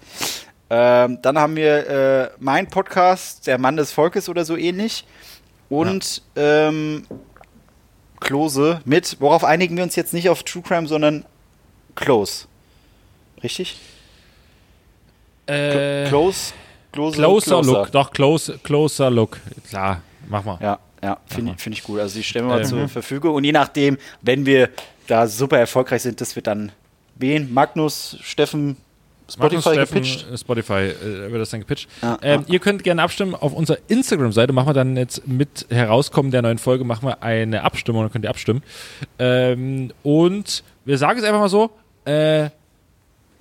Ähm, 0.76 1.18
dann 1.22 1.38
haben 1.38 1.54
wir 1.54 1.88
äh, 1.88 2.30
mein 2.40 2.66
Podcast, 2.68 3.46
der 3.46 3.58
Mann 3.58 3.76
des 3.76 3.92
Volkes 3.92 4.28
oder 4.28 4.44
so 4.44 4.56
ähnlich. 4.56 5.04
Und 5.68 6.22
ähm, 6.34 7.06
Klose 8.18 8.80
mit, 8.84 9.16
worauf 9.20 9.44
einigen 9.44 9.76
wir 9.76 9.84
uns 9.84 9.94
jetzt 9.94 10.12
nicht 10.12 10.28
auf 10.28 10.42
True 10.42 10.62
Crime, 10.66 10.88
sondern 10.88 11.24
Close. 11.94 12.46
Richtig? 13.44 13.78
äh, 15.46 16.08
Close, 16.08 16.52
close, 16.90 17.16
closer, 17.16 17.62
Look. 17.62 17.92
Doch, 17.92 18.10
close, 18.10 18.58
closer 18.64 19.10
Look. 19.10 19.38
Klar, 19.68 20.00
mach 20.28 20.44
mal. 20.44 20.58
Ja, 20.60 20.78
ja, 21.02 21.18
finde 21.26 21.52
ich, 21.52 21.62
find 21.62 21.76
ich 21.76 21.84
gut. 21.84 22.00
Also 22.00 22.16
die 22.16 22.24
stellen 22.24 22.46
wir 22.46 22.54
mal 22.54 22.62
Ähm. 22.62 22.66
zur 22.66 22.88
Verfügung. 22.88 23.36
Und 23.36 23.44
je 23.44 23.52
nachdem, 23.52 23.96
wenn 24.22 24.44
wir 24.44 24.70
da 25.06 25.28
super 25.28 25.58
erfolgreich 25.58 26.02
sind, 26.02 26.20
dass 26.20 26.34
wir 26.34 26.42
dann 26.42 26.72
wen? 27.14 27.52
Magnus, 27.54 28.16
Steffen, 28.22 28.76
Spotify 29.30 29.76
gepitcht? 29.76 30.26
äh, 30.30 30.36
Spotify 30.36 30.72
äh, 30.72 31.30
wird 31.30 31.40
das 31.40 31.50
dann 31.50 31.60
gepitcht. 31.60 31.88
Ja, 32.02 32.18
ähm, 32.22 32.44
Ihr 32.46 32.58
könnt 32.58 32.84
gerne 32.84 33.02
abstimmen 33.02 33.34
auf 33.34 33.52
unserer 33.54 33.78
Instagram-Seite. 33.88 34.52
Machen 34.52 34.68
wir 34.68 34.74
dann 34.74 34.96
jetzt 34.96 35.26
mit 35.26 35.66
Herauskommen 35.70 36.30
der 36.30 36.42
neuen 36.42 36.58
Folge, 36.58 36.84
machen 36.84 37.08
wir 37.08 37.22
eine 37.22 37.62
Abstimmung, 37.62 38.02
dann 38.02 38.12
könnt 38.12 38.24
ihr 38.24 38.30
abstimmen. 38.30 38.62
Ähm, 39.18 39.92
und 40.02 40.62
wir 40.84 40.98
sagen 40.98 41.18
es 41.18 41.24
einfach 41.24 41.40
mal 41.40 41.48
so: 41.48 41.70
äh, 42.04 42.50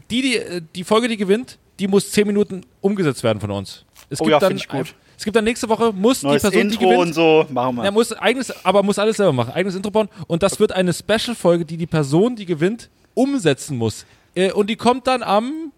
die, 0.10 0.22
die, 0.22 0.38
äh, 0.38 0.62
die 0.76 0.84
Folge, 0.84 1.08
die 1.08 1.18
gewinnt, 1.18 1.58
die 1.80 1.88
muss 1.88 2.12
10 2.12 2.28
Minuten 2.28 2.62
umgesetzt 2.82 3.24
werden 3.24 3.40
von 3.40 3.52
uns. 3.52 3.84
Es 4.10 4.22
Oh 4.22 4.26
gibt 4.26 4.32
ja, 4.32 4.40
dann 4.40 4.56
ich 4.56 4.68
gut. 4.68 4.96
Es 5.18 5.26
gibt 5.26 5.36
dann 5.36 5.44
nächste 5.44 5.70
Woche, 5.70 5.92
muss 5.94 6.24
Neues 6.24 6.42
die 6.42 6.50
Person, 6.50 6.62
Intro 6.62 6.80
die 6.80 6.86
gewinnt, 6.86 7.02
und 7.02 7.14
so. 7.14 7.46
Machen 7.50 7.76
wir. 7.78 7.84
er 7.86 7.92
muss 7.92 8.12
eigenes, 8.14 8.66
aber 8.66 8.84
muss 8.84 9.00
alles 9.00 9.18
selber 9.18 9.34
machen, 9.34 9.54
eigenes 9.54 9.76
Intro 9.76 9.92
bauen. 9.92 10.10
Und 10.28 10.44
das 10.44 10.60
wird 10.60 10.72
eine 10.72 10.94
Special-Folge, 10.94 11.66
die 11.66 11.78
die 11.78 11.88
Person, 11.88 12.36
die 12.36 12.46
gewinnt, 12.46 12.90
umsetzen 13.14 13.78
muss. 13.78 14.06
Äh, 14.36 14.52
und 14.52 14.70
die 14.70 14.76
kommt 14.76 15.08
dann 15.08 15.24
am 15.24 15.72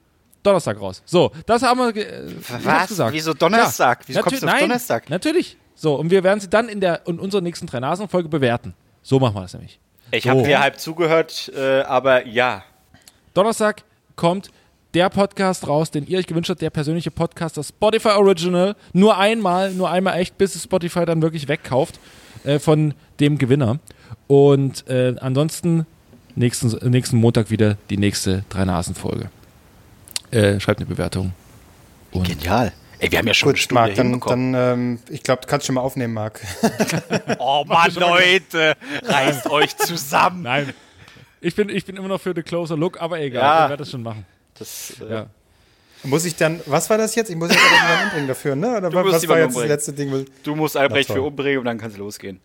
Donnerstag 0.45 0.79
raus. 0.79 1.01
So, 1.05 1.31
das 1.45 1.61
haben 1.63 1.79
wir 1.79 1.95
äh, 1.95 2.27
Was? 2.63 2.87
gesagt. 2.87 3.13
Wieso 3.13 3.33
Donnerstag? 3.33 4.01
Wieso 4.07 4.19
Natür- 4.19 4.23
kommst 4.29 4.43
du 4.43 4.47
auf 4.47 4.51
nein, 4.53 4.61
Donnerstag? 4.61 5.09
Natürlich. 5.09 5.57
So, 5.75 5.95
und 5.95 6.09
wir 6.11 6.23
werden 6.23 6.39
sie 6.39 6.49
dann 6.49 6.69
in 6.69 6.79
der 6.79 7.05
in 7.07 7.19
unserer 7.19 7.41
nächsten 7.41 7.67
drei 7.67 7.79
Nasen 7.79 8.07
Folge 8.07 8.29
bewerten. 8.29 8.73
So 9.01 9.19
machen 9.19 9.35
wir 9.35 9.41
das 9.41 9.53
nämlich. 9.53 9.79
Ich 10.11 10.23
So. 10.23 10.29
habe 10.29 10.43
dir 10.43 10.59
halb 10.59 10.79
zugehört, 10.79 11.51
äh, 11.55 11.81
aber 11.81 12.25
ja. 12.27 12.63
Donnerstag 13.33 13.83
kommt 14.15 14.49
der 14.93 15.09
Podcast 15.09 15.67
raus, 15.67 15.91
den 15.91 16.07
ihr 16.07 16.17
euch 16.19 16.27
gewünscht 16.27 16.49
habt, 16.49 16.61
der 16.61 16.69
persönliche 16.69 17.11
Podcast, 17.11 17.57
das 17.57 17.69
Spotify 17.69 18.09
Original. 18.09 18.75
Nur 18.93 19.17
einmal, 19.17 19.71
nur 19.73 19.89
einmal 19.89 20.17
echt, 20.19 20.37
bis 20.37 20.55
es 20.55 20.63
Spotify 20.63 21.05
dann 21.05 21.21
wirklich 21.21 21.49
wegkauft 21.49 21.99
äh, 22.45 22.59
von 22.59 22.93
dem 23.19 23.37
Gewinner. 23.37 23.79
Und 24.27 24.87
äh, 24.87 25.15
ansonsten 25.19 25.85
nächsten, 26.35 26.69
nächsten 26.89 27.17
Montag 27.17 27.49
wieder 27.49 27.77
die 27.89 27.97
nächste 27.97 28.45
Drei-Nasen-Folge. 28.49 29.29
Äh, 30.35 30.59
schreibt 30.59 30.79
eine 30.79 30.87
Bewertung. 30.87 31.33
Und 32.11 32.27
Genial. 32.27 32.73
Ey, 32.99 33.11
wir 33.11 33.19
haben 33.19 33.27
ja 33.27 33.33
schon 33.33 33.49
eine 33.49 33.53
Gut, 33.55 33.61
Stunde 33.61 33.81
Marc, 33.81 33.95
dann, 33.95 34.19
dann 34.19 34.53
ähm, 34.55 34.99
ich 35.09 35.21
glaube, 35.23 35.41
du 35.41 35.47
kannst 35.47 35.65
schon 35.65 35.75
mal 35.75 35.81
aufnehmen, 35.81 36.13
Marc. 36.13 36.39
oh 37.39 37.63
Mann, 37.67 37.91
Leute, 37.95 38.73
reißt 39.03 39.49
euch 39.49 39.75
zusammen. 39.77 40.43
Nein. 40.43 40.73
Ich 41.41 41.55
bin, 41.55 41.69
ich 41.69 41.85
bin 41.85 41.95
immer 41.97 42.07
noch 42.07 42.21
für 42.21 42.33
The 42.35 42.41
Closer 42.41 42.77
Look, 42.77 43.01
aber 43.01 43.19
egal, 43.19 43.41
Ja. 43.43 43.63
ich 43.65 43.69
werde 43.71 43.81
das 43.83 43.91
schon 43.91 44.01
machen. 44.03 44.25
Das, 44.57 44.93
äh, 45.07 45.13
Ja. 45.13 45.25
Muss 46.03 46.23
ich 46.25 46.35
dann, 46.35 46.59
was 46.67 46.89
war 46.89 46.97
das 46.99 47.15
jetzt? 47.15 47.29
Ich 47.31 47.35
muss 47.35 47.49
ja 47.49 47.55
gerade 47.55 47.73
jemanden 47.75 48.03
umbringen 48.05 48.27
dafür, 48.27 48.55
ne? 48.55 48.77
Oder 48.77 48.89
Du 48.91 48.99
musst 48.99 49.13
was 49.15 49.27
war 49.27 49.37
jetzt 49.39 49.47
das 49.47 49.55
umbringen. 49.55 49.69
letzte 49.69 49.93
Ding? 49.93 50.25
Du 50.43 50.55
musst 50.55 50.77
Albrecht 50.77 51.11
für 51.11 51.21
umbringen 51.21 51.59
und 51.59 51.65
dann 51.65 51.77
kann 51.79 51.89
es 51.91 51.97
losgehen. 51.97 52.39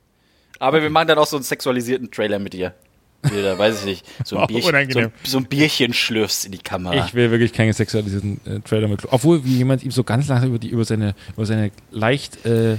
Aber 0.58 0.80
wir 0.82 0.88
machen 0.90 1.08
dann 1.08 1.18
auch 1.18 1.26
so 1.26 1.36
einen 1.36 1.42
sexualisierten 1.44 2.10
Trailer 2.10 2.38
mit 2.38 2.54
dir. 2.54 2.74
Da 3.22 3.58
weiß 3.58 3.80
ich 3.80 3.84
nicht. 3.84 4.06
So 4.24 4.38
ein, 4.38 4.46
Bierchen, 4.46 4.90
so, 4.90 4.98
ein, 5.00 5.12
so 5.24 5.38
ein 5.38 5.44
Bierchen 5.44 5.92
schlürfst 5.92 6.46
in 6.46 6.52
die 6.52 6.58
Kamera. 6.58 7.04
Ich 7.06 7.14
will 7.14 7.30
wirklich 7.30 7.52
keine 7.52 7.72
sexualisierten 7.72 8.40
äh, 8.46 8.60
Trailer 8.60 8.88
mit. 8.88 9.02
Obwohl, 9.12 9.44
wie 9.44 9.56
jemand 9.58 9.82
ihm 9.82 9.90
so 9.90 10.04
ganz 10.04 10.28
langsam 10.28 10.48
über, 10.48 10.58
die, 10.58 10.68
über, 10.68 10.84
seine, 10.84 11.14
über 11.36 11.44
seine 11.44 11.70
leicht, 11.90 12.46
äh, 12.46 12.78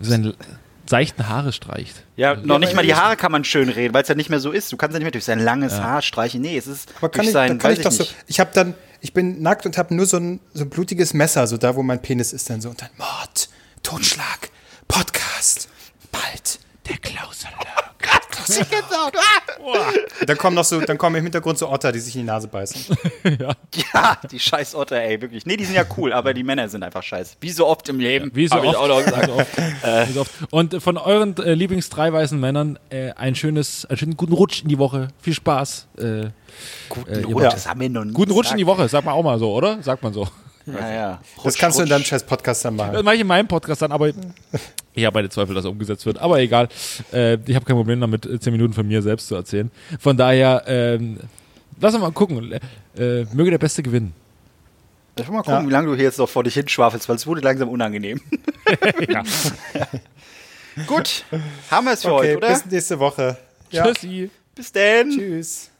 seine 0.00 0.34
seichten 0.86 1.28
Haare 1.28 1.52
streicht. 1.52 2.02
ja, 2.16 2.34
noch 2.34 2.58
nicht 2.58 2.74
mal 2.74 2.82
die 2.82 2.88
ich- 2.88 2.96
Haare 2.96 3.16
kann 3.16 3.30
man 3.30 3.44
schön 3.44 3.68
reden, 3.68 3.94
weil 3.94 4.02
es 4.02 4.08
ja 4.08 4.16
nicht 4.16 4.28
mehr 4.28 4.40
so 4.40 4.50
ist. 4.50 4.72
Du 4.72 4.76
kannst 4.76 4.92
ja 4.94 4.98
nicht 4.98 5.04
mehr 5.04 5.12
durch 5.12 5.24
sein 5.24 5.38
langes 5.38 5.74
Haar 5.80 6.02
streichen. 6.02 6.40
Nee, 6.40 6.56
es 6.56 6.66
ist 6.66 6.88
Aber 6.98 7.08
kann 7.10 7.20
durch 7.20 7.28
ich, 7.28 7.32
sein, 7.32 7.48
dann 7.50 7.58
kann 7.58 7.70
weiß 7.70 7.78
ich 7.78 7.84
doch 7.84 7.92
so. 7.92 8.04
Ich 8.26 8.40
habe 8.40 8.50
dann, 8.52 8.74
ich 9.00 9.12
bin 9.12 9.40
nackt 9.40 9.66
und 9.66 9.78
habe 9.78 9.94
nur 9.94 10.06
so 10.06 10.16
ein, 10.16 10.40
so 10.52 10.64
ein 10.64 10.70
blutiges 10.70 11.14
Messer, 11.14 11.46
so 11.46 11.58
da, 11.58 11.76
wo 11.76 11.84
mein 11.84 12.02
Penis 12.02 12.32
ist, 12.32 12.50
dann 12.50 12.60
so 12.60 12.70
und 12.70 12.82
dann 12.82 12.88
Mord, 12.98 13.48
Totschlag, 13.84 14.50
Podcast. 14.88 15.68
Bald. 16.10 16.58
Der 16.90 16.98
Klaus 16.98 17.46
Dann 20.26 20.36
kommen 20.38 20.56
noch 20.56 20.64
so, 20.64 20.80
dann 20.80 20.98
kommen 20.98 21.16
im 21.16 21.22
Hintergrund 21.22 21.58
so 21.58 21.68
Otter, 21.70 21.92
die 21.92 22.00
sich 22.00 22.16
in 22.16 22.22
die 22.22 22.26
Nase 22.26 22.48
beißen. 22.48 22.96
Ja, 23.92 24.16
die 24.30 24.38
scheiß 24.40 24.74
Otter, 24.74 25.00
ey, 25.00 25.20
wirklich. 25.20 25.46
Nee, 25.46 25.56
die 25.56 25.64
sind 25.64 25.74
ja 25.74 25.84
cool, 25.96 26.12
aber 26.12 26.34
die 26.34 26.42
Männer 26.42 26.68
sind 26.68 26.82
einfach 26.82 27.02
scheiße. 27.02 27.36
Wie 27.40 27.50
so 27.50 27.66
oft 27.66 27.88
im 27.88 28.00
Leben. 28.00 28.30
Wie 28.34 28.48
so 28.48 28.56
Hab 28.56 28.64
oft. 28.64 28.72
Ich 28.72 28.76
auch 28.76 28.88
noch 28.88 29.04
gesagt. 29.04 29.28
Wie 29.28 29.32
so 29.32 29.40
oft. 29.40 30.08
Wie 30.08 30.12
so 30.12 30.20
oft. 30.22 30.30
Und 30.50 30.82
von 30.82 30.96
euren 30.96 31.36
äh, 31.36 31.54
Lieblings 31.54 31.88
drei 31.90 32.12
weißen 32.12 32.38
Männern 32.38 32.78
äh, 32.90 33.12
ein 33.12 33.34
schönes, 33.34 33.84
einen 33.86 33.98
schönen 33.98 34.16
guten 34.16 34.32
Rutsch 34.32 34.62
in 34.62 34.68
die 34.68 34.78
Woche. 34.78 35.08
Viel 35.20 35.34
Spaß. 35.34 35.86
Äh, 35.98 36.30
Guten 36.88 37.10
Äh, 37.12 37.22
Rutsch, 37.24 37.42
ja. 37.42 37.50
das 37.50 37.68
haben 37.68 37.80
wir 37.80 37.88
noch 37.88 38.04
nie 38.04 38.12
guten 38.12 38.32
Rutsch 38.32 38.50
in 38.50 38.56
die. 38.56 38.66
Woche, 38.66 38.88
sagt 38.88 39.04
man 39.04 39.14
auch 39.14 39.22
mal 39.22 39.38
so, 39.38 39.52
oder? 39.52 39.82
Sagt 39.82 40.02
man 40.02 40.12
so. 40.12 40.26
Ja, 40.66 40.90
ja. 40.92 41.20
Das 41.36 41.44
Rutsch, 41.44 41.58
kannst 41.58 41.78
du 41.78 41.82
in 41.82 41.86
Rutsch. 41.88 41.90
deinem 41.98 42.04
scheiß 42.04 42.24
Podcast 42.24 42.64
dann 42.64 42.76
Das 42.76 42.86
machen. 42.92 43.04
mache 43.04 43.14
ich 43.14 43.20
in 43.22 43.26
meinem 43.26 43.48
Podcast 43.48 43.82
dann, 43.82 43.92
aber 43.92 44.08
ich 44.94 45.04
habe 45.04 45.14
meine 45.14 45.28
Zweifel, 45.30 45.54
dass 45.54 45.64
er 45.64 45.70
umgesetzt 45.70 46.04
wird. 46.06 46.18
Aber 46.18 46.38
egal. 46.40 46.68
Äh, 47.12 47.38
ich 47.46 47.54
habe 47.56 47.64
kein 47.64 47.76
Problem 47.76 48.00
damit, 48.00 48.26
äh, 48.26 48.38
zehn 48.38 48.52
Minuten 48.52 48.72
von 48.74 48.86
mir 48.86 49.02
selbst 49.02 49.28
zu 49.28 49.34
erzählen. 49.34 49.70
Von 49.98 50.16
daher, 50.16 50.64
ähm, 50.66 51.18
lass 51.80 51.94
uns 51.94 52.02
mal 52.02 52.12
gucken. 52.12 52.52
Äh, 52.96 53.24
möge 53.32 53.50
der 53.50 53.58
Beste 53.58 53.82
gewinnen. 53.82 54.12
Ich 55.16 55.26
will 55.26 55.34
mal 55.34 55.42
gucken, 55.42 55.62
Ja. 55.62 55.66
wie 55.66 55.72
lange 55.72 55.86
du 55.88 55.94
hier 55.94 56.04
jetzt 56.04 56.18
noch 56.18 56.28
vor 56.28 56.44
dich 56.44 56.54
hinschwafelst, 56.54 57.08
weil 57.08 57.16
es 57.16 57.26
wurde 57.26 57.40
langsam 57.40 57.68
unangenehm. 57.68 58.20
Ja. 59.08 59.22
Gut, 60.86 61.24
haben 61.70 61.86
wir 61.86 61.92
es 61.94 62.02
für 62.02 62.12
Okay, 62.12 62.28
heute, 62.28 62.36
oder? 62.38 62.48
bis 62.48 62.66
nächste 62.66 62.98
Woche. 63.00 63.36
Ja. 63.70 63.84
Tschüssi. 63.86 64.30
Bis 64.54 64.70
denn. 64.72 65.10
Tschüss. 65.10 65.70